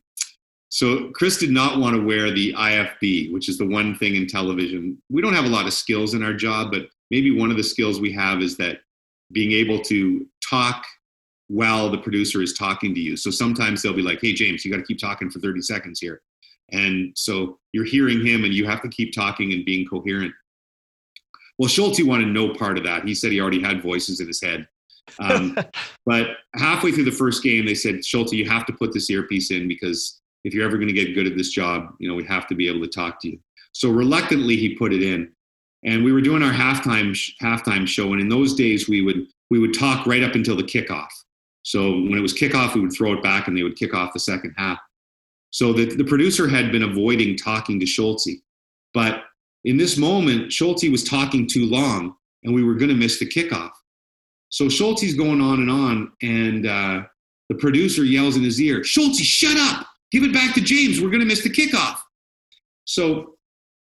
so 0.69 1.11
Chris 1.15 1.39
did 1.39 1.51
not 1.51 1.79
want 1.79 1.97
to 1.97 2.05
wear 2.05 2.31
the 2.31 2.53
IFB, 2.55 3.33
which 3.33 3.49
is 3.49 3.59
the 3.59 3.67
one 3.67 3.95
thing 3.97 4.17
in 4.17 4.27
television. 4.27 5.01
We 5.11 5.23
don't 5.23 5.35
have 5.35 5.45
a 5.45 5.49
lot 5.49 5.67
of 5.67 5.73
skills 5.73 6.15
in 6.15 6.23
our 6.23 6.35
job, 6.35 6.71
but 6.73 6.87
maybe 7.11 7.37
one 7.37 7.51
of 7.51 7.57
the 7.57 7.63
skills 7.63 8.01
we 8.01 8.13
have 8.13 8.41
is 8.41 8.57
that 8.57 8.79
being 9.33 9.53
able 9.53 9.81
to 9.83 10.27
talk 10.49 10.85
while 11.49 11.91
the 11.91 11.99
producer 11.99 12.43
is 12.43 12.55
talking 12.55 12.95
to 12.95 13.01
you. 13.01 13.17
So 13.17 13.31
sometimes 13.31 13.83
they'll 13.83 13.95
be 13.95 14.03
like, 14.03 14.21
hey, 14.21 14.33
James, 14.33 14.65
you 14.65 14.71
got 14.71 14.79
to 14.79 14.85
keep 14.85 14.99
talking 14.99 15.31
for 15.31 15.39
30 15.39 15.63
seconds 15.63 16.01
here. 16.01 16.21
And 16.73 17.13
so 17.17 17.59
you're 17.73 17.85
hearing 17.85 18.25
him 18.25 18.45
and 18.45 18.53
you 18.53 18.67
have 18.67 18.83
to 18.83 18.89
keep 18.89 19.15
talking 19.15 19.53
and 19.53 19.65
being 19.65 19.87
coherent. 19.87 20.33
Well, 21.59 21.69
Schulte 21.69 22.05
wanted 22.05 22.29
no 22.29 22.53
part 22.53 22.77
of 22.77 22.85
that. 22.85 23.05
He 23.05 23.15
said 23.15 23.33
he 23.33 23.41
already 23.41 23.63
had 23.63 23.83
voices 23.83 24.21
in 24.21 24.27
his 24.27 24.43
head. 24.43 24.67
Um, 25.19 25.57
but 26.07 26.29
halfway 26.55 26.93
through 26.93 27.05
the 27.05 27.13
first 27.13 27.43
game, 27.43 27.67
they 27.67 27.75
said, 27.75 28.05
Schulte, 28.05 28.33
you 28.33 28.49
have 28.49 28.67
to 28.67 28.73
put 28.73 28.93
this 28.93 29.11
earpiece 29.11 29.51
in 29.51 29.69
because 29.69 30.21
if 30.45 30.55
you're 30.55 30.65
ever 30.65 30.77
going 30.77 30.89
to 30.89 30.95
get 30.95 31.15
good 31.15 31.27
at 31.27 31.37
this 31.37 31.51
job, 31.51 31.95
you 31.99 32.09
know, 32.09 32.15
we 32.15 32.25
have 32.25 32.47
to 32.49 32.55
be 32.55 32.69
able 32.69 32.81
to 32.81 32.89
talk 32.89 33.21
to 33.21 33.31
you. 33.31 33.39
So 33.73 33.91
reluctantly, 33.91 34.57
he 34.57 34.75
put 34.75 34.93
it 34.93 35.03
in. 35.03 35.33
And 35.85 36.05
we 36.05 36.13
were 36.13 36.23
doing 36.23 36.43
our 36.43 36.53
halftime 36.53 37.17
halftime 37.41 37.87
show, 37.87 38.13
and 38.13 38.21
in 38.21 38.29
those 38.29 38.55
days, 38.55 38.89
we 38.89 39.03
would 39.03 39.27
we 39.51 39.59
would 39.59 39.75
talk 39.75 40.07
right 40.07 40.23
up 40.23 40.35
until 40.35 40.57
the 40.57 40.63
kickoff. 40.63 41.11
So 41.63 41.91
when 41.93 42.15
it 42.15 42.23
was 42.23 42.33
kickoff, 42.33 42.75
we 42.75 42.81
would 42.81 42.93
throw 42.93 43.13
it 43.13 43.23
back, 43.23 43.47
and 43.47 43.57
they 43.57 43.63
would 43.63 43.77
kick 43.77 43.95
off 43.95 44.13
the 44.13 44.19
second 44.19 44.55
half. 44.57 44.79
So 45.51 45.73
the, 45.73 45.85
the 45.85 46.05
producer 46.05 46.49
had 46.49 46.73
been 46.73 46.83
avoiding 46.83 47.37
talking 47.37 47.79
to 47.81 47.87
Schulte, 47.87 48.41
but 48.95 49.25
in 49.65 49.77
this 49.77 49.97
moment, 49.97 50.53
Schulte 50.53 50.91
was 50.91 51.05
talking 51.05 51.47
too 51.47 51.67
long, 51.67 52.15
and 52.45 52.55
we 52.55 52.65
were 52.65 52.75
going 52.75 52.89
to 52.89 52.95
miss 52.95 53.19
the 53.19 53.27
kickoff. 53.27 53.73
So 54.49 54.69
Schulte's 54.69 55.15
going 55.15 55.41
on 55.41 55.61
and 55.61 55.71
on, 55.71 56.13
and 56.23 56.67
uh, 56.67 57.03
the 57.49 57.57
producer 57.57 58.05
yells 58.05 58.37
in 58.37 58.43
his 58.43 58.61
ear, 58.61 58.85
Schulte, 58.85 59.17
shut 59.17 59.57
up! 59.57 59.87
Give 60.13 60.23
it 60.23 60.33
back 60.33 60.55
to 60.55 60.61
James. 60.61 61.01
We're 61.01 61.11
going 61.11 61.21
to 61.21 61.27
miss 61.27 61.43
the 61.43 61.51
kickoff. 61.51 61.99
So 62.85 63.37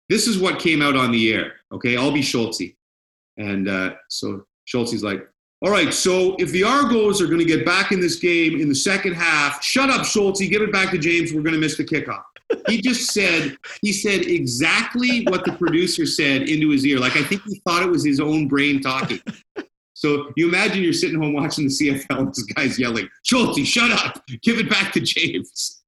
this 0.10 0.28
is 0.28 0.40
what 0.40 0.60
came 0.60 0.82
out 0.82 0.96
on 0.96 1.12
the 1.12 1.34
air. 1.34 1.54
Okay, 1.72 1.98
I'll 1.98 2.12
be 2.12 2.22
Schulte. 2.22 2.76
And 3.38 3.68
uh, 3.68 3.96
so 4.10 4.46
Schulte's 4.66 5.04
like, 5.04 5.28
all 5.62 5.72
right, 5.72 5.94
so 5.94 6.36
if 6.40 6.52
the 6.52 6.64
Argos 6.64 7.22
are 7.22 7.28
going 7.28 7.40
to 7.40 7.46
get 7.46 7.66
back 7.66 7.92
in 7.92 8.00
this 8.00 8.18
game 8.18 8.60
in 8.60 8.68
the 8.68 8.76
second 8.76 9.14
half, 9.14 9.64
shut 9.64 9.90
up, 9.90 10.06
Schulte, 10.06 10.50
give 10.50 10.62
it 10.62 10.72
back 10.72 10.92
to 10.92 10.98
James. 10.98 11.34
We're 11.34 11.42
going 11.42 11.54
to 11.54 11.60
miss 11.60 11.78
the 11.78 11.86
kickoff. 11.86 12.24
He 12.68 12.82
just 12.82 13.12
said, 13.12 13.58
he 13.82 13.94
said 13.94 14.26
exactly 14.26 15.24
what 15.30 15.46
the 15.46 15.54
producer 15.54 16.06
said 16.06 16.44
into 16.44 16.70
his 16.70 16.86
ear. 16.86 17.00
Like 17.00 17.16
I 17.16 17.24
think 17.24 17.42
he 17.44 17.62
thought 17.66 17.82
it 17.82 17.90
was 17.90 18.06
his 18.06 18.20
own 18.20 18.48
brain 18.48 18.82
talking. 18.82 19.20
So 20.04 20.34
you 20.36 20.50
imagine 20.50 20.84
you're 20.84 20.92
sitting 20.92 21.18
home 21.18 21.32
watching 21.32 21.64
the 21.64 21.70
CFL 21.70 22.20
and 22.20 22.28
this 22.28 22.44
guy's 22.44 22.78
yelling, 22.78 23.08
Schulte, 23.24 23.66
shut 23.66 23.90
up, 23.90 24.22
give 24.42 24.60
it 24.60 24.70
back 24.70 24.92
to 24.94 25.00
James. 25.00 25.82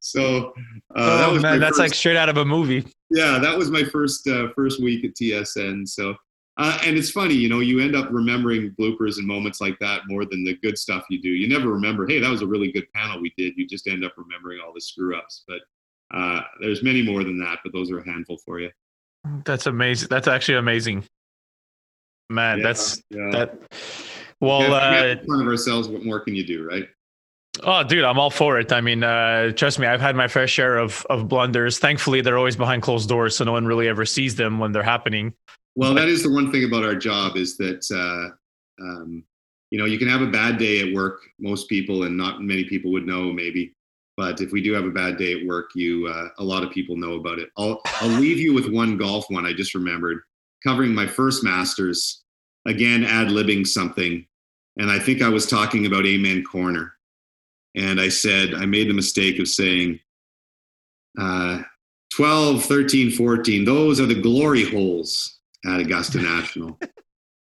So 0.00 0.52
uh, 0.96 0.96
oh, 0.96 1.18
that 1.18 1.30
was 1.30 1.42
man, 1.42 1.60
that's 1.60 1.76
first, 1.76 1.78
like 1.78 1.94
straight 1.94 2.16
out 2.16 2.28
of 2.28 2.38
a 2.38 2.44
movie. 2.44 2.84
Yeah, 3.10 3.38
that 3.38 3.56
was 3.56 3.70
my 3.70 3.84
first 3.84 4.26
uh, 4.26 4.48
first 4.56 4.82
week 4.82 5.04
at 5.04 5.14
TSN. 5.14 5.86
So 5.86 6.16
uh, 6.56 6.80
and 6.84 6.96
it's 6.96 7.12
funny, 7.12 7.34
you 7.34 7.48
know, 7.48 7.60
you 7.60 7.78
end 7.78 7.94
up 7.94 8.08
remembering 8.10 8.72
bloopers 8.72 9.18
and 9.18 9.26
moments 9.26 9.60
like 9.60 9.78
that 9.78 10.00
more 10.08 10.24
than 10.24 10.42
the 10.42 10.56
good 10.64 10.76
stuff 10.76 11.04
you 11.08 11.22
do. 11.22 11.28
You 11.28 11.46
never 11.46 11.68
remember, 11.68 12.08
hey, 12.08 12.18
that 12.18 12.30
was 12.30 12.42
a 12.42 12.46
really 12.46 12.72
good 12.72 12.90
panel 12.92 13.20
we 13.20 13.32
did. 13.38 13.52
You 13.56 13.68
just 13.68 13.86
end 13.86 14.04
up 14.04 14.14
remembering 14.16 14.58
all 14.66 14.72
the 14.74 14.80
screw 14.80 15.16
ups. 15.16 15.44
But 15.46 15.60
uh, 16.12 16.40
there's 16.60 16.82
many 16.82 17.02
more 17.02 17.22
than 17.22 17.38
that, 17.38 17.60
but 17.62 17.72
those 17.72 17.92
are 17.92 18.00
a 18.00 18.04
handful 18.04 18.38
for 18.44 18.58
you. 18.58 18.70
That's 19.44 19.66
amazing. 19.66 20.08
That's 20.10 20.26
actually 20.26 20.56
amazing 20.56 21.04
man 22.30 22.58
yeah, 22.58 22.64
that's 22.64 23.02
yeah. 23.10 23.30
that 23.32 23.58
well 24.40 24.62
yeah, 24.62 25.14
uh, 25.28 25.40
of 25.40 25.46
ourselves 25.46 25.88
what 25.88 26.04
more 26.04 26.20
can 26.20 26.34
you 26.34 26.46
do 26.46 26.66
right 26.66 26.88
Oh, 27.64 27.82
dude, 27.82 28.04
I'm 28.04 28.18
all 28.18 28.30
for 28.30 28.58
it. 28.60 28.72
I 28.72 28.80
mean, 28.80 29.02
uh, 29.02 29.50
trust 29.52 29.80
me, 29.80 29.86
I've 29.86 30.00
had 30.00 30.14
my 30.14 30.28
fair 30.28 30.46
share 30.46 30.78
of 30.78 31.04
of 31.10 31.28
blunders. 31.28 31.78
Thankfully, 31.78 32.20
they're 32.20 32.38
always 32.38 32.56
behind 32.56 32.80
closed 32.82 33.08
doors, 33.08 33.36
so 33.36 33.44
no 33.44 33.52
one 33.52 33.66
really 33.66 33.88
ever 33.88 34.06
sees 34.06 34.36
them 34.36 34.60
when 34.60 34.70
they're 34.70 34.84
happening. 34.84 35.34
Well, 35.74 35.92
that 35.94 36.08
is 36.08 36.22
the 36.22 36.30
one 36.30 36.52
thing 36.52 36.64
about 36.64 36.84
our 36.84 36.94
job 36.94 37.36
is 37.36 37.56
that 37.58 37.84
uh, 37.92 38.82
um, 38.82 39.24
you 39.70 39.78
know 39.78 39.84
you 39.84 39.98
can 39.98 40.08
have 40.08 40.22
a 40.22 40.28
bad 40.28 40.58
day 40.58 40.80
at 40.80 40.94
work. 40.94 41.20
Most 41.40 41.68
people, 41.68 42.04
and 42.04 42.16
not 42.16 42.40
many 42.40 42.64
people, 42.64 42.92
would 42.92 43.04
know 43.04 43.32
maybe. 43.32 43.74
But 44.16 44.40
if 44.40 44.52
we 44.52 44.62
do 44.62 44.72
have 44.72 44.84
a 44.84 44.90
bad 44.90 45.18
day 45.18 45.40
at 45.40 45.46
work, 45.46 45.70
you 45.74 46.06
uh, 46.06 46.28
a 46.38 46.44
lot 46.44 46.62
of 46.62 46.70
people 46.70 46.96
know 46.96 47.14
about 47.14 47.40
it. 47.40 47.50
I'll 47.58 47.80
I'll 48.00 48.20
leave 48.20 48.38
you 48.38 48.54
with 48.54 48.72
one 48.72 48.96
golf 48.96 49.26
one 49.28 49.44
I 49.44 49.52
just 49.52 49.74
remembered 49.74 50.20
covering 50.62 50.94
my 50.94 51.06
first 51.06 51.42
masters, 51.44 52.19
again 52.66 53.04
ad 53.04 53.28
libbing 53.28 53.66
something, 53.66 54.26
and 54.78 54.90
I 54.90 54.98
think 54.98 55.22
I 55.22 55.28
was 55.28 55.46
talking 55.46 55.86
about 55.86 56.06
Amen 56.06 56.44
Corner, 56.44 56.94
and 57.76 58.00
I 58.00 58.08
said 58.08 58.54
I 58.54 58.66
made 58.66 58.88
the 58.88 58.94
mistake 58.94 59.38
of 59.38 59.48
saying 59.48 60.00
uh, 61.18 61.62
12, 62.14 62.64
13, 62.64 63.10
14. 63.12 63.64
Those 63.64 64.00
are 64.00 64.06
the 64.06 64.20
glory 64.20 64.64
holes 64.64 65.38
at 65.66 65.80
Augusta 65.80 66.18
National. 66.22 66.78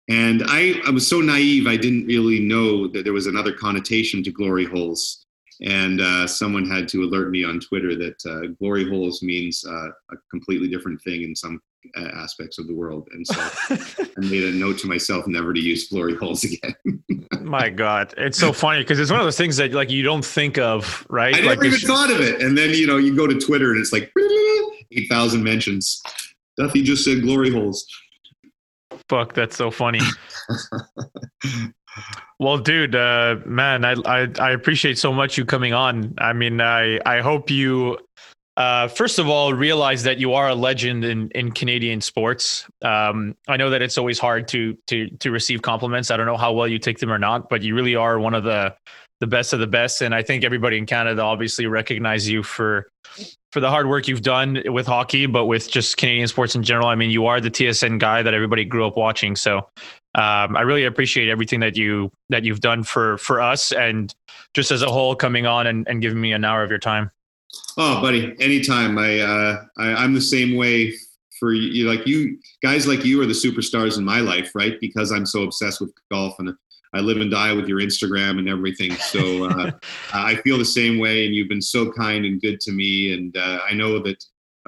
And 0.08 0.42
I, 0.46 0.80
I 0.86 0.90
was 0.90 1.08
so 1.08 1.20
naive, 1.20 1.66
I 1.66 1.76
didn't 1.76 2.06
really 2.06 2.40
know 2.40 2.88
that 2.88 3.04
there 3.04 3.12
was 3.12 3.26
another 3.26 3.52
connotation 3.52 4.22
to 4.24 4.30
glory 4.30 4.64
holes. 4.64 5.24
And 5.62 6.00
uh, 6.00 6.26
someone 6.26 6.68
had 6.68 6.88
to 6.88 7.04
alert 7.04 7.30
me 7.30 7.44
on 7.44 7.60
Twitter 7.60 7.94
that 7.96 8.26
uh, 8.26 8.48
glory 8.58 8.88
holes 8.88 9.22
means 9.22 9.64
uh, 9.64 9.88
a 10.10 10.16
completely 10.30 10.68
different 10.68 11.00
thing 11.02 11.22
in 11.22 11.36
some 11.36 11.60
uh, 11.96 12.08
aspects 12.16 12.58
of 12.58 12.66
the 12.66 12.74
world. 12.74 13.08
And 13.12 13.26
so 13.26 13.34
I 13.70 14.20
made 14.20 14.44
a 14.44 14.52
note 14.52 14.78
to 14.78 14.86
myself 14.86 15.26
never 15.26 15.52
to 15.52 15.60
use 15.60 15.88
glory 15.88 16.16
holes 16.16 16.44
again. 16.44 16.74
My 17.40 17.70
God, 17.70 18.14
it's 18.16 18.38
so 18.38 18.52
funny 18.52 18.80
because 18.80 18.98
it's 18.98 19.10
one 19.10 19.20
of 19.20 19.26
those 19.26 19.36
things 19.36 19.56
that 19.56 19.72
like 19.72 19.90
you 19.90 20.02
don't 20.02 20.24
think 20.24 20.58
of, 20.58 21.06
right? 21.10 21.34
I 21.34 21.40
like 21.40 21.58
never 21.58 21.64
even 21.66 21.80
thought 21.80 22.10
of 22.10 22.20
it. 22.20 22.40
And 22.40 22.56
then 22.56 22.70
you 22.70 22.86
know 22.86 22.96
you 22.96 23.16
go 23.16 23.26
to 23.26 23.38
Twitter 23.38 23.72
and 23.72 23.80
it's 23.80 23.92
like 23.92 24.12
eight 24.92 25.08
thousand 25.10 25.42
mentions. 25.42 26.02
Duthie 26.58 26.82
just 26.82 27.04
said 27.04 27.22
glory 27.22 27.50
holes. 27.50 27.86
Fuck, 29.08 29.34
that's 29.34 29.56
so 29.56 29.70
funny. 29.70 30.00
well, 32.38 32.58
dude, 32.58 32.94
uh, 32.94 33.36
man, 33.44 33.84
I, 33.84 33.94
I 34.04 34.28
I 34.38 34.50
appreciate 34.52 34.98
so 34.98 35.12
much 35.12 35.36
you 35.36 35.44
coming 35.44 35.72
on. 35.72 36.14
I 36.18 36.32
mean, 36.32 36.60
I 36.60 37.00
I 37.04 37.20
hope 37.20 37.50
you 37.50 37.98
uh, 38.56 38.88
first 38.88 39.18
of 39.18 39.28
all, 39.28 39.54
realize 39.54 40.02
that 40.02 40.18
you 40.18 40.34
are 40.34 40.48
a 40.48 40.54
legend 40.54 41.04
in, 41.04 41.30
in 41.30 41.52
Canadian 41.52 42.00
sports. 42.00 42.66
Um, 42.82 43.34
I 43.48 43.56
know 43.56 43.70
that 43.70 43.80
it's 43.80 43.96
always 43.96 44.18
hard 44.18 44.46
to 44.48 44.76
to 44.88 45.08
to 45.08 45.30
receive 45.30 45.62
compliments. 45.62 46.10
I 46.10 46.16
don't 46.16 46.26
know 46.26 46.36
how 46.36 46.52
well 46.52 46.68
you 46.68 46.78
take 46.78 46.98
them 46.98 47.10
or 47.10 47.18
not, 47.18 47.48
but 47.48 47.62
you 47.62 47.74
really 47.74 47.96
are 47.96 48.18
one 48.18 48.34
of 48.34 48.44
the 48.44 48.74
the 49.20 49.26
best 49.26 49.52
of 49.52 49.60
the 49.60 49.66
best. 49.66 50.02
And 50.02 50.14
I 50.14 50.22
think 50.22 50.44
everybody 50.44 50.76
in 50.76 50.84
Canada 50.84 51.22
obviously 51.22 51.66
recognize 51.66 52.28
you 52.28 52.42
for 52.42 52.88
for 53.52 53.60
the 53.60 53.70
hard 53.70 53.88
work 53.88 54.08
you've 54.08 54.22
done 54.22 54.62
with 54.66 54.86
hockey, 54.86 55.26
but 55.26 55.46
with 55.46 55.70
just 55.70 55.96
Canadian 55.96 56.28
sports 56.28 56.54
in 56.54 56.62
general. 56.62 56.88
I 56.88 56.94
mean, 56.94 57.10
you 57.10 57.26
are 57.26 57.40
the 57.40 57.50
TSN 57.50 57.98
guy 57.98 58.22
that 58.22 58.34
everybody 58.34 58.64
grew 58.64 58.86
up 58.86 58.96
watching. 58.96 59.36
So 59.36 59.58
um, 60.14 60.56
I 60.56 60.62
really 60.62 60.84
appreciate 60.84 61.28
everything 61.28 61.60
that 61.60 61.76
you 61.76 62.10
that 62.28 62.44
you've 62.44 62.60
done 62.60 62.82
for 62.82 63.16
for 63.16 63.40
us 63.40 63.72
and 63.72 64.14
just 64.52 64.70
as 64.70 64.82
a 64.82 64.88
whole 64.88 65.14
coming 65.14 65.46
on 65.46 65.66
and, 65.66 65.88
and 65.88 66.02
giving 66.02 66.20
me 66.20 66.32
an 66.32 66.44
hour 66.44 66.62
of 66.62 66.68
your 66.68 66.78
time. 66.78 67.10
Oh, 67.76 68.00
buddy, 68.00 68.34
anytime. 68.40 68.98
I, 68.98 69.20
uh, 69.20 69.64
I 69.78 69.94
I'm 69.94 70.14
the 70.14 70.20
same 70.20 70.56
way 70.56 70.94
for 71.38 71.52
you. 71.52 71.88
Like 71.88 72.06
you 72.06 72.38
guys, 72.62 72.86
like 72.86 73.04
you 73.04 73.20
are 73.20 73.26
the 73.26 73.32
superstars 73.32 73.98
in 73.98 74.04
my 74.04 74.20
life, 74.20 74.52
right? 74.54 74.78
Because 74.80 75.10
I'm 75.10 75.26
so 75.26 75.42
obsessed 75.42 75.80
with 75.80 75.92
golf 76.10 76.34
and 76.38 76.54
I 76.94 77.00
live 77.00 77.20
and 77.20 77.30
die 77.30 77.52
with 77.52 77.68
your 77.68 77.80
Instagram 77.80 78.38
and 78.38 78.48
everything. 78.48 78.92
So 78.92 79.48
uh, 79.48 79.70
I 80.12 80.36
feel 80.36 80.58
the 80.58 80.64
same 80.64 80.98
way, 80.98 81.24
and 81.26 81.34
you've 81.34 81.48
been 81.48 81.62
so 81.62 81.90
kind 81.90 82.24
and 82.24 82.40
good 82.40 82.60
to 82.60 82.72
me. 82.72 83.14
And 83.14 83.36
uh, 83.36 83.60
I 83.68 83.74
know 83.74 83.98
that 84.00 84.22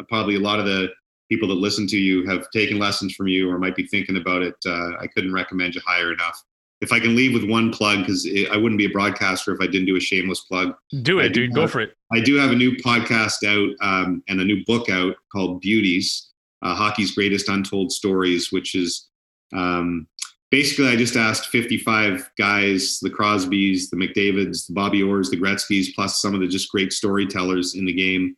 probably 0.08 0.36
a 0.36 0.40
lot 0.40 0.58
of 0.58 0.66
the 0.66 0.88
people 1.30 1.48
that 1.48 1.54
listen 1.54 1.86
to 1.86 1.96
you 1.96 2.26
have 2.26 2.50
taken 2.50 2.78
lessons 2.78 3.14
from 3.14 3.28
you 3.28 3.50
or 3.50 3.58
might 3.58 3.76
be 3.76 3.86
thinking 3.86 4.16
about 4.16 4.42
it. 4.42 4.54
Uh, 4.66 4.92
I 4.98 5.06
couldn't 5.06 5.32
recommend 5.32 5.74
you 5.74 5.80
higher 5.86 6.12
enough. 6.12 6.42
If 6.84 6.92
I 6.92 7.00
can 7.00 7.16
leave 7.16 7.32
with 7.32 7.48
one 7.48 7.72
plug, 7.72 8.00
because 8.00 8.28
I 8.52 8.58
wouldn't 8.58 8.78
be 8.78 8.84
a 8.84 8.90
broadcaster 8.90 9.54
if 9.54 9.60
I 9.62 9.66
didn't 9.66 9.86
do 9.86 9.96
a 9.96 10.00
shameless 10.00 10.40
plug. 10.40 10.74
Do 11.02 11.18
it, 11.20 11.30
do 11.30 11.46
dude. 11.46 11.50
have, 11.50 11.56
Go 11.56 11.66
for 11.66 11.80
it. 11.80 11.96
I 12.12 12.20
do 12.20 12.34
have 12.36 12.50
a 12.50 12.54
new 12.54 12.76
podcast 12.76 13.42
out 13.42 13.74
um, 13.80 14.22
and 14.28 14.38
a 14.38 14.44
new 14.44 14.62
book 14.66 14.90
out 14.90 15.16
called 15.32 15.62
Beauties, 15.62 16.30
uh, 16.60 16.74
Hockey's 16.74 17.14
Greatest 17.14 17.48
Untold 17.48 17.90
Stories, 17.90 18.52
which 18.52 18.74
is 18.74 19.08
um, 19.54 20.06
basically 20.50 20.88
I 20.88 20.96
just 20.96 21.16
asked 21.16 21.48
55 21.48 22.30
guys, 22.36 22.98
the 23.00 23.08
Crosbys, 23.08 23.88
the 23.88 23.96
McDavids, 23.96 24.66
the 24.66 24.74
Bobby 24.74 25.00
Orrs, 25.00 25.30
the 25.30 25.40
Gretzkys, 25.40 25.86
plus 25.94 26.20
some 26.20 26.34
of 26.34 26.40
the 26.40 26.46
just 26.46 26.70
great 26.70 26.92
storytellers 26.92 27.74
in 27.74 27.86
the 27.86 27.94
game 27.94 28.36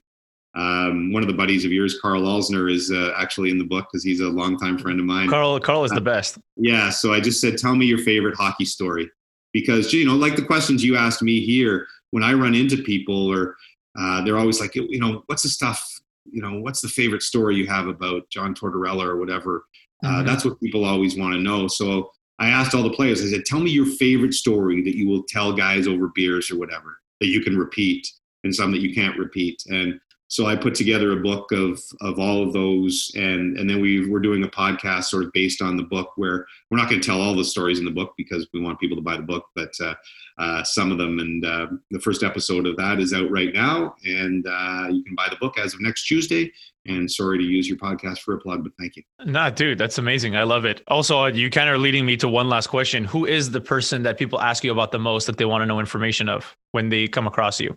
um, 0.57 1.13
one 1.13 1.23
of 1.23 1.29
the 1.29 1.35
buddies 1.35 1.65
of 1.65 1.73
yours, 1.73 1.99
Karl 2.01 2.23
Alzner, 2.23 2.73
is 2.73 2.91
uh, 2.91 3.13
actually 3.17 3.51
in 3.51 3.59
the 3.59 3.65
book 3.65 3.87
because 3.91 4.03
he's 4.03 4.21
a 4.21 4.29
longtime 4.29 4.79
friend 4.79 4.99
of 4.99 5.05
mine. 5.05 5.29
Carl, 5.29 5.61
Karl 5.61 5.85
is 5.85 5.91
the 5.91 5.99
uh, 5.99 6.01
best. 6.01 6.39
Yeah, 6.57 6.89
so 6.91 7.13
I 7.13 7.21
just 7.21 7.41
said, 7.41 7.59
tell 7.59 7.77
me 7.77 7.85
your 7.85 7.99
favorite 7.99 8.37
hockey 8.37 8.65
story, 8.65 9.11
because 9.53 9.93
you 9.93 10.07
know, 10.07 10.17
like 10.17 10.35
the 10.35 10.45
questions 10.45 10.83
you 10.83 10.97
asked 10.97 11.23
me 11.23 11.41
here, 11.41 11.87
when 12.11 12.23
I 12.23 12.33
run 12.33 12.55
into 12.55 12.83
people, 12.83 13.31
or 13.31 13.55
uh, 13.99 14.25
they're 14.25 14.39
always 14.39 14.61
like, 14.61 14.75
you 14.75 14.99
know, 14.99 15.23
what's 15.27 15.43
the 15.43 15.49
stuff, 15.51 15.87
you 16.25 16.41
know, 16.41 16.61
what's 16.61 16.81
the 16.81 16.89
favorite 16.89 17.23
story 17.23 17.57
you 17.57 17.67
have 17.67 17.87
about 17.87 18.29
John 18.31 18.55
Tortorella 18.55 19.05
or 19.05 19.17
whatever? 19.19 19.65
Uh, 20.05 20.09
mm-hmm. 20.09 20.27
that's 20.27 20.45
what 20.45 20.61
people 20.61 20.85
always 20.85 21.19
want 21.19 21.35
to 21.35 21.41
know. 21.41 21.69
So 21.69 22.11
I 22.39 22.49
asked 22.49 22.75
all 22.75 22.83
the 22.83 22.91
players, 22.91 23.23
I 23.23 23.27
said, 23.27 23.45
tell 23.45 23.61
me 23.61 23.71
your 23.71 23.87
favorite 23.87 24.35
story 24.35 24.83
that 24.83 24.97
you 24.97 25.09
will 25.09 25.25
tell 25.29 25.53
guys 25.53 25.87
over 25.87 26.09
beers 26.15 26.51
or 26.51 26.59
whatever 26.59 26.99
that 27.21 27.29
you 27.29 27.41
can 27.41 27.57
repeat 27.57 28.07
and 28.45 28.55
some 28.55 28.71
that 28.73 28.81
you 28.81 28.95
can't 28.95 29.19
repeat. 29.19 29.63
And 29.69 29.99
so 30.29 30.47
I 30.47 30.57
put 30.57 30.75
together 30.75 31.13
a 31.13 31.23
book 31.23 31.53
of 31.53 31.81
of 32.01 32.19
all 32.19 32.43
of 32.43 32.53
those, 32.53 33.13
and 33.15 33.57
and 33.57 33.71
then 33.71 33.81
we 33.81 34.09
we're 34.09 34.21
doing 34.21 34.43
a 34.43 34.49
podcast 34.49 35.05
sort 35.05 35.25
of 35.25 35.33
based 35.33 35.63
on 35.63 35.77
the 35.77 35.85
book, 35.85 36.13
where 36.17 36.47
we're 36.71 36.79
not 36.79 36.89
going 36.89 37.01
to 37.01 37.07
tell 37.07 37.21
all 37.21 37.37
the 37.37 37.45
stories 37.45 37.79
in 37.79 37.85
the 37.85 37.91
book 37.93 38.15
because 38.17 38.49
we 38.53 38.61
want 38.61 38.81
people 38.81 38.97
to 38.97 39.03
buy 39.03 39.17
the 39.17 39.23
book, 39.23 39.47
but 39.55 39.73
uh, 39.81 39.95
uh, 40.39 40.65
some 40.65 40.91
of 40.91 40.99
them. 40.99 41.21
And 41.21 41.45
uh, 41.45 41.67
the 41.91 42.01
first 42.01 42.25
episode 42.25 42.67
of 42.67 42.77
that 42.77 42.99
is 42.99 43.15
out 43.15 43.31
right 43.31 43.53
now, 43.55 43.95
and 44.05 44.47
uh, 44.47 44.89
you 44.91 45.05
can 45.05 45.15
buy 45.15 45.29
the 45.31 45.37
book 45.37 45.59
as 45.59 45.75
of 45.75 45.81
next 45.81 46.07
Tuesday. 46.07 46.53
And 46.89 47.11
sorry 47.11 47.39
to 47.39 47.45
use 47.45 47.69
your 47.69 47.79
podcast 47.79 48.21
for 48.21 48.35
a 48.35 48.39
plug, 48.39 48.63
but 48.63 48.73
thank 48.79 48.95
you. 48.95 49.03
Nah, 49.25 49.51
dude, 49.51 49.77
that's 49.77 49.99
amazing. 49.99 50.37
I 50.37 50.45
love 50.45 50.65
it. 50.65 50.83
Also, 50.87 51.27
you 51.27 51.51
kind 51.51 51.69
of 51.69 51.75
are 51.75 51.79
leading 51.79 52.07
me 52.07 52.17
to 52.19 52.29
one 52.29 52.49
last 52.49 52.69
question: 52.69 53.05
Who 53.05 53.27
is 53.27 53.51
the 53.51 53.61
person 53.61 54.03
that 54.05 54.19
people 54.19 54.41
ask 54.41 54.65
you 54.65 54.73
about 54.73 54.93
the 54.93 54.99
most 54.99 55.27
that 55.27 55.37
they 55.37 55.45
want 55.45 55.63
to 55.63 55.67
know 55.67 55.81
information 55.81 56.29
of 56.29 56.57
when 56.73 56.89
they 56.89 57.07
come 57.07 57.27
across 57.29 57.61
you? 57.61 57.77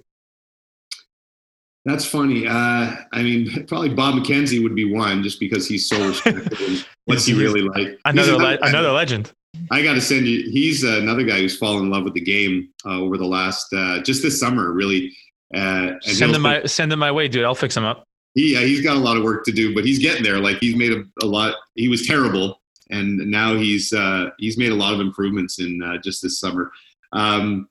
That's 1.85 2.05
funny. 2.05 2.45
Uh, 2.45 2.95
I 3.13 3.23
mean, 3.23 3.65
probably 3.67 3.89
Bob 3.89 4.15
McKenzie 4.15 4.61
would 4.61 4.75
be 4.75 4.91
one, 4.93 5.23
just 5.23 5.39
because 5.39 5.67
he's 5.67 5.87
so 5.87 6.07
respected. 6.09 6.85
what's 7.05 7.25
he 7.25 7.33
really 7.33 7.61
like? 7.61 7.99
Another 8.05 8.35
another, 8.35 8.57
le- 8.57 8.67
another 8.67 8.91
legend. 8.91 9.31
I 9.71 9.81
got 9.81 9.93
to 9.93 10.01
send 10.01 10.27
you. 10.27 10.49
He's 10.51 10.83
another 10.83 11.23
guy 11.23 11.39
who's 11.39 11.57
fallen 11.57 11.85
in 11.85 11.89
love 11.89 12.03
with 12.03 12.13
the 12.13 12.21
game 12.21 12.69
uh, 12.85 12.99
over 12.99 13.17
the 13.17 13.25
last 13.25 13.71
uh, 13.73 14.01
just 14.01 14.21
this 14.21 14.39
summer, 14.39 14.71
really. 14.71 15.15
Uh, 15.55 15.93
send 16.01 16.33
them 16.33 16.41
my 16.41 16.63
send 16.65 16.91
them 16.91 16.99
my 16.99 17.11
way, 17.11 17.27
dude. 17.27 17.45
I'll 17.45 17.55
fix 17.55 17.75
him 17.75 17.85
up. 17.85 18.03
He 18.35 18.55
uh, 18.55 18.61
he's 18.61 18.81
got 18.81 18.95
a 18.95 18.99
lot 18.99 19.17
of 19.17 19.23
work 19.23 19.45
to 19.45 19.51
do, 19.51 19.73
but 19.73 19.85
he's 19.85 19.99
getting 19.99 20.23
there. 20.23 20.37
Like 20.37 20.57
he's 20.59 20.75
made 20.75 20.91
a, 20.91 21.03
a 21.23 21.25
lot. 21.25 21.55
He 21.75 21.87
was 21.87 22.05
terrible, 22.05 22.61
and 22.89 23.17
now 23.31 23.55
he's 23.55 23.91
uh, 23.93 24.29
he's 24.37 24.57
made 24.57 24.71
a 24.71 24.75
lot 24.75 24.93
of 24.93 24.99
improvements 24.99 25.59
in 25.59 25.81
uh, 25.81 25.97
just 26.03 26.21
this 26.21 26.39
summer. 26.39 26.71
Um, 27.13 27.67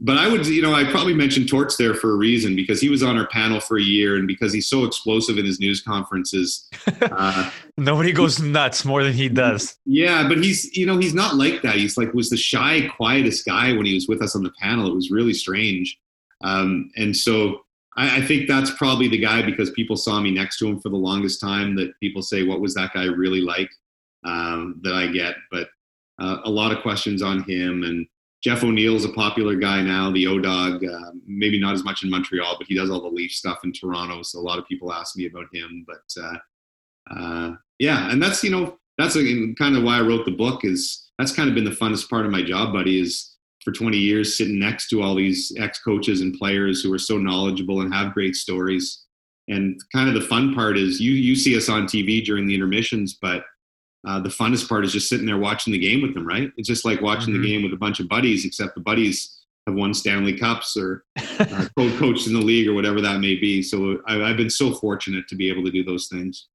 but 0.00 0.18
I 0.18 0.28
would, 0.28 0.46
you 0.46 0.60
know, 0.60 0.74
I 0.74 0.84
probably 0.90 1.14
mentioned 1.14 1.48
Torts 1.48 1.76
there 1.76 1.94
for 1.94 2.10
a 2.10 2.16
reason 2.16 2.56
because 2.56 2.80
he 2.80 2.88
was 2.88 3.02
on 3.02 3.16
our 3.16 3.28
panel 3.28 3.60
for 3.60 3.78
a 3.78 3.82
year, 3.82 4.16
and 4.16 4.26
because 4.26 4.52
he's 4.52 4.68
so 4.68 4.84
explosive 4.84 5.38
in 5.38 5.44
his 5.44 5.60
news 5.60 5.80
conferences. 5.80 6.68
Uh, 7.00 7.50
Nobody 7.76 8.12
goes 8.12 8.40
nuts 8.40 8.84
more 8.84 9.04
than 9.04 9.12
he 9.12 9.28
does. 9.28 9.78
Yeah, 9.86 10.26
but 10.26 10.38
he's, 10.38 10.76
you 10.76 10.84
know, 10.84 10.98
he's 10.98 11.14
not 11.14 11.36
like 11.36 11.62
that. 11.62 11.76
He's 11.76 11.96
like 11.96 12.12
was 12.12 12.28
the 12.28 12.36
shy, 12.36 12.88
quietest 12.96 13.44
guy 13.44 13.72
when 13.72 13.86
he 13.86 13.94
was 13.94 14.08
with 14.08 14.20
us 14.20 14.34
on 14.34 14.42
the 14.42 14.52
panel. 14.60 14.88
It 14.88 14.94
was 14.94 15.10
really 15.12 15.34
strange, 15.34 15.98
um, 16.42 16.90
and 16.96 17.16
so 17.16 17.64
I, 17.96 18.18
I 18.18 18.26
think 18.26 18.48
that's 18.48 18.72
probably 18.72 19.08
the 19.08 19.18
guy 19.18 19.42
because 19.42 19.70
people 19.70 19.96
saw 19.96 20.20
me 20.20 20.32
next 20.32 20.58
to 20.58 20.66
him 20.66 20.80
for 20.80 20.88
the 20.88 20.96
longest 20.96 21.40
time. 21.40 21.76
That 21.76 21.98
people 22.00 22.20
say, 22.22 22.42
"What 22.42 22.60
was 22.60 22.74
that 22.74 22.92
guy 22.94 23.04
really 23.04 23.40
like?" 23.40 23.70
Um, 24.24 24.80
that 24.82 24.94
I 24.94 25.06
get, 25.06 25.36
but 25.52 25.68
uh, 26.18 26.38
a 26.44 26.50
lot 26.50 26.72
of 26.72 26.82
questions 26.82 27.22
on 27.22 27.44
him 27.44 27.82
and 27.84 28.06
Jeff 28.44 28.62
O'Neill's 28.62 29.06
a 29.06 29.12
popular 29.12 29.56
guy 29.56 29.80
now, 29.80 30.10
the 30.12 30.26
O 30.26 30.38
Dog. 30.38 30.84
Uh, 30.84 31.12
maybe 31.26 31.58
not 31.58 31.72
as 31.72 31.82
much 31.82 32.04
in 32.04 32.10
Montreal, 32.10 32.56
but 32.58 32.66
he 32.66 32.74
does 32.74 32.90
all 32.90 33.00
the 33.00 33.08
Leaf 33.08 33.32
stuff 33.32 33.60
in 33.64 33.72
Toronto. 33.72 34.22
So 34.22 34.38
a 34.38 34.42
lot 34.42 34.58
of 34.58 34.66
people 34.66 34.92
ask 34.92 35.16
me 35.16 35.26
about 35.26 35.46
him. 35.50 35.86
But 35.86 36.22
uh, 36.22 36.36
uh, 37.18 37.52
yeah, 37.78 38.10
and 38.10 38.22
that's 38.22 38.44
you 38.44 38.50
know 38.50 38.78
that's 38.98 39.14
kind 39.14 39.76
of 39.76 39.82
why 39.82 39.96
I 39.96 40.02
wrote 40.02 40.26
the 40.26 40.36
book. 40.36 40.62
Is 40.62 41.10
that's 41.18 41.32
kind 41.32 41.48
of 41.48 41.54
been 41.54 41.64
the 41.64 41.70
funnest 41.70 42.10
part 42.10 42.26
of 42.26 42.32
my 42.32 42.42
job, 42.42 42.74
buddy. 42.74 43.00
Is 43.00 43.34
for 43.64 43.72
20 43.72 43.96
years 43.96 44.36
sitting 44.36 44.58
next 44.58 44.90
to 44.90 45.00
all 45.00 45.14
these 45.14 45.50
ex 45.58 45.80
coaches 45.80 46.20
and 46.20 46.34
players 46.34 46.82
who 46.82 46.92
are 46.92 46.98
so 46.98 47.16
knowledgeable 47.16 47.80
and 47.80 47.94
have 47.94 48.12
great 48.12 48.36
stories. 48.36 49.06
And 49.48 49.80
kind 49.90 50.06
of 50.06 50.14
the 50.14 50.28
fun 50.28 50.54
part 50.54 50.76
is 50.76 51.00
you 51.00 51.12
you 51.12 51.34
see 51.34 51.56
us 51.56 51.70
on 51.70 51.84
TV 51.86 52.22
during 52.22 52.46
the 52.46 52.54
intermissions, 52.54 53.16
but 53.22 53.44
uh, 54.06 54.20
the 54.20 54.28
funnest 54.28 54.68
part 54.68 54.84
is 54.84 54.92
just 54.92 55.08
sitting 55.08 55.26
there 55.26 55.38
watching 55.38 55.72
the 55.72 55.78
game 55.78 56.02
with 56.02 56.14
them, 56.14 56.26
right? 56.26 56.50
It's 56.56 56.68
just 56.68 56.84
like 56.84 57.00
watching 57.00 57.32
mm-hmm. 57.32 57.42
the 57.42 57.48
game 57.48 57.62
with 57.62 57.72
a 57.72 57.76
bunch 57.76 58.00
of 58.00 58.08
buddies, 58.08 58.44
except 58.44 58.74
the 58.74 58.80
buddies 58.80 59.44
have 59.66 59.76
won 59.76 59.94
Stanley 59.94 60.36
Cups 60.36 60.76
or 60.76 61.04
uh, 61.16 61.68
coached 61.98 62.26
in 62.26 62.34
the 62.34 62.40
league 62.40 62.68
or 62.68 62.74
whatever 62.74 63.00
that 63.00 63.20
may 63.20 63.34
be. 63.36 63.62
So 63.62 64.02
I, 64.06 64.22
I've 64.22 64.36
been 64.36 64.50
so 64.50 64.74
fortunate 64.74 65.26
to 65.28 65.34
be 65.34 65.48
able 65.48 65.64
to 65.64 65.70
do 65.70 65.82
those 65.82 66.08
things. 66.08 66.48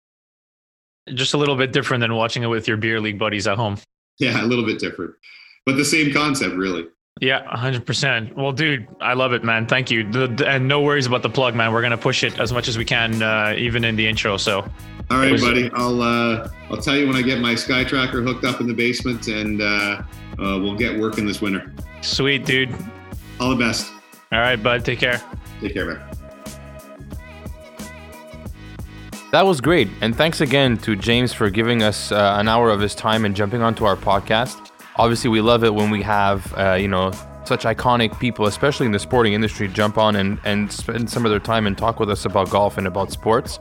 Just 1.13 1.33
a 1.33 1.37
little 1.37 1.55
bit 1.55 1.71
different 1.71 2.01
than 2.01 2.13
watching 2.13 2.43
it 2.43 2.47
with 2.47 2.67
your 2.67 2.77
beer 2.77 3.01
league 3.01 3.17
buddies 3.17 3.47
at 3.47 3.57
home. 3.57 3.77
Yeah, 4.19 4.43
a 4.43 4.45
little 4.45 4.65
bit 4.65 4.79
different, 4.79 5.13
but 5.65 5.75
the 5.75 5.85
same 5.85 6.13
concept, 6.13 6.55
really. 6.55 6.85
Yeah, 7.21 7.43
100%. 7.53 8.35
Well, 8.35 8.53
dude, 8.53 8.87
I 9.01 9.13
love 9.13 9.33
it, 9.33 9.43
man. 9.43 9.67
Thank 9.67 9.91
you. 9.91 10.09
The, 10.09 10.27
the, 10.27 10.47
and 10.47 10.67
no 10.67 10.81
worries 10.81 11.05
about 11.05 11.21
the 11.21 11.29
plug, 11.29 11.53
man. 11.53 11.73
We're 11.73 11.81
going 11.81 11.91
to 11.91 11.97
push 11.97 12.23
it 12.23 12.39
as 12.39 12.53
much 12.53 12.69
as 12.69 12.77
we 12.77 12.85
can, 12.85 13.21
uh, 13.21 13.55
even 13.57 13.83
in 13.83 13.97
the 13.97 14.07
intro. 14.07 14.37
So, 14.37 14.61
all 15.09 15.17
right, 15.17 15.31
was, 15.31 15.41
buddy. 15.41 15.69
I'll 15.73 16.01
uh, 16.01 16.49
I'll 16.69 16.77
tell 16.77 16.95
you 16.95 17.07
when 17.07 17.17
I 17.17 17.21
get 17.21 17.39
my 17.39 17.55
Sky 17.55 17.83
Tracker 17.83 18.21
hooked 18.21 18.45
up 18.45 18.61
in 18.61 18.67
the 18.67 18.73
basement, 18.73 19.27
and 19.27 19.61
uh, 19.61 19.65
uh, 19.65 20.03
we'll 20.37 20.77
get 20.77 20.97
working 20.97 21.25
this 21.25 21.41
winter. 21.41 21.73
Sweet, 22.01 22.45
dude. 22.45 22.73
All 23.41 23.49
the 23.49 23.55
best. 23.57 23.91
All 24.31 24.39
right, 24.39 24.61
bud. 24.61 24.85
Take 24.85 24.99
care. 24.99 25.21
Take 25.59 25.73
care, 25.73 25.87
man. 25.87 26.09
That 29.31 29.45
was 29.45 29.61
great. 29.61 29.89
And 30.01 30.15
thanks 30.15 30.41
again 30.41 30.77
to 30.79 30.95
James 30.95 31.33
for 31.33 31.49
giving 31.49 31.83
us 31.83 32.11
uh, 32.11 32.35
an 32.39 32.47
hour 32.47 32.69
of 32.71 32.79
his 32.79 32.95
time 32.95 33.25
and 33.25 33.35
jumping 33.35 33.61
onto 33.61 33.85
our 33.85 33.95
podcast 33.95 34.71
obviously 34.95 35.29
we 35.29 35.41
love 35.41 35.63
it 35.63 35.73
when 35.73 35.89
we 35.89 36.01
have 36.01 36.53
uh, 36.57 36.73
you 36.73 36.87
know 36.87 37.11
such 37.45 37.63
iconic 37.63 38.17
people, 38.19 38.45
especially 38.45 38.85
in 38.85 38.91
the 38.91 38.99
sporting 38.99 39.33
industry, 39.33 39.67
jump 39.67 39.97
on 39.97 40.15
and, 40.15 40.39
and 40.45 40.71
spend 40.71 41.09
some 41.09 41.25
of 41.25 41.31
their 41.31 41.39
time 41.39 41.65
and 41.65 41.77
talk 41.77 41.99
with 41.99 42.09
us 42.09 42.25
about 42.25 42.49
golf 42.49 42.77
and 42.77 42.85
about 42.85 43.11
sports. 43.11 43.59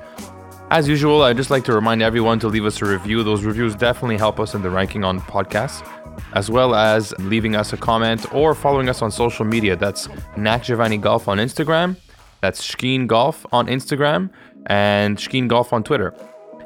As 0.70 0.86
usual, 0.86 1.22
I'd 1.22 1.38
just 1.38 1.48
like 1.48 1.64
to 1.64 1.72
remind 1.72 2.02
everyone 2.02 2.38
to 2.40 2.48
leave 2.48 2.66
us 2.66 2.82
a 2.82 2.84
review. 2.84 3.22
Those 3.22 3.44
reviews 3.44 3.74
definitely 3.74 4.18
help 4.18 4.38
us 4.38 4.54
in 4.54 4.60
the 4.60 4.68
ranking 4.68 5.02
on 5.04 5.18
podcasts, 5.22 5.88
as 6.34 6.50
well 6.50 6.74
as 6.74 7.14
leaving 7.18 7.56
us 7.56 7.72
a 7.72 7.78
comment 7.78 8.30
or 8.34 8.54
following 8.54 8.90
us 8.90 9.00
on 9.00 9.10
social 9.10 9.46
media. 9.46 9.74
That's 9.74 10.10
Nac 10.36 10.64
Giovanni 10.64 10.98
Golf 10.98 11.26
on 11.26 11.38
Instagram, 11.38 11.96
that's 12.42 12.60
Shkeen 12.60 13.06
Golf 13.06 13.46
on 13.50 13.68
Instagram, 13.68 14.28
and 14.66 15.16
Shkeen 15.16 15.48
Golf 15.48 15.72
on 15.72 15.82
Twitter. 15.82 16.14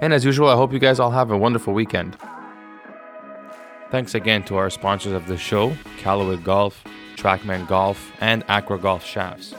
And 0.01 0.13
as 0.13 0.25
usual, 0.25 0.49
I 0.49 0.57
hope 0.57 0.73
you 0.73 0.81
guys 0.81 0.99
all 0.99 1.13
have 1.13 1.31
a 1.31 1.39
wonderful 1.39 1.73
weekend. 1.73 2.17
Thanks 3.93 4.15
again 4.15 4.43
to 4.45 4.57
our 4.57 4.71
sponsors 4.71 5.13
of 5.13 5.27
the 5.27 5.37
show, 5.37 5.77
Callaway 5.99 6.39
Golf, 6.39 6.83
Trackman 7.17 7.69
Golf, 7.69 8.11
and 8.23 8.43
ACCRA 8.47 8.81
Golf 8.81 9.05
Shafts. 9.05 9.55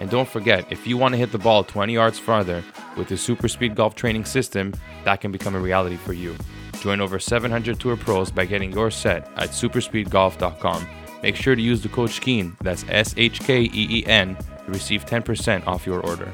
And 0.00 0.10
don't 0.10 0.28
forget, 0.28 0.70
if 0.70 0.86
you 0.86 0.98
want 0.98 1.14
to 1.14 1.18
hit 1.18 1.32
the 1.32 1.38
ball 1.38 1.64
20 1.64 1.94
yards 1.94 2.18
farther 2.18 2.62
with 2.98 3.08
the 3.08 3.16
Super 3.16 3.48
Speed 3.48 3.74
Golf 3.74 3.94
training 3.94 4.26
system, 4.26 4.74
that 5.04 5.22
can 5.22 5.32
become 5.32 5.54
a 5.54 5.58
reality 5.58 5.96
for 5.96 6.12
you. 6.12 6.36
Join 6.82 7.00
over 7.00 7.18
700 7.18 7.80
tour 7.80 7.96
pros 7.96 8.30
by 8.30 8.44
getting 8.44 8.70
your 8.70 8.90
set 8.90 9.30
at 9.36 9.48
superspeedgolf.com. 9.48 10.86
Make 11.22 11.36
sure 11.36 11.54
to 11.54 11.62
use 11.62 11.82
the 11.82 11.88
code 11.88 12.10
SHKEEN, 12.10 12.58
that's 12.58 12.84
S 12.90 13.14
H 13.16 13.40
K 13.40 13.62
E 13.62 13.70
E 13.72 14.04
N, 14.04 14.36
to 14.36 14.72
receive 14.72 15.06
10% 15.06 15.66
off 15.66 15.86
your 15.86 16.00
order. 16.02 16.30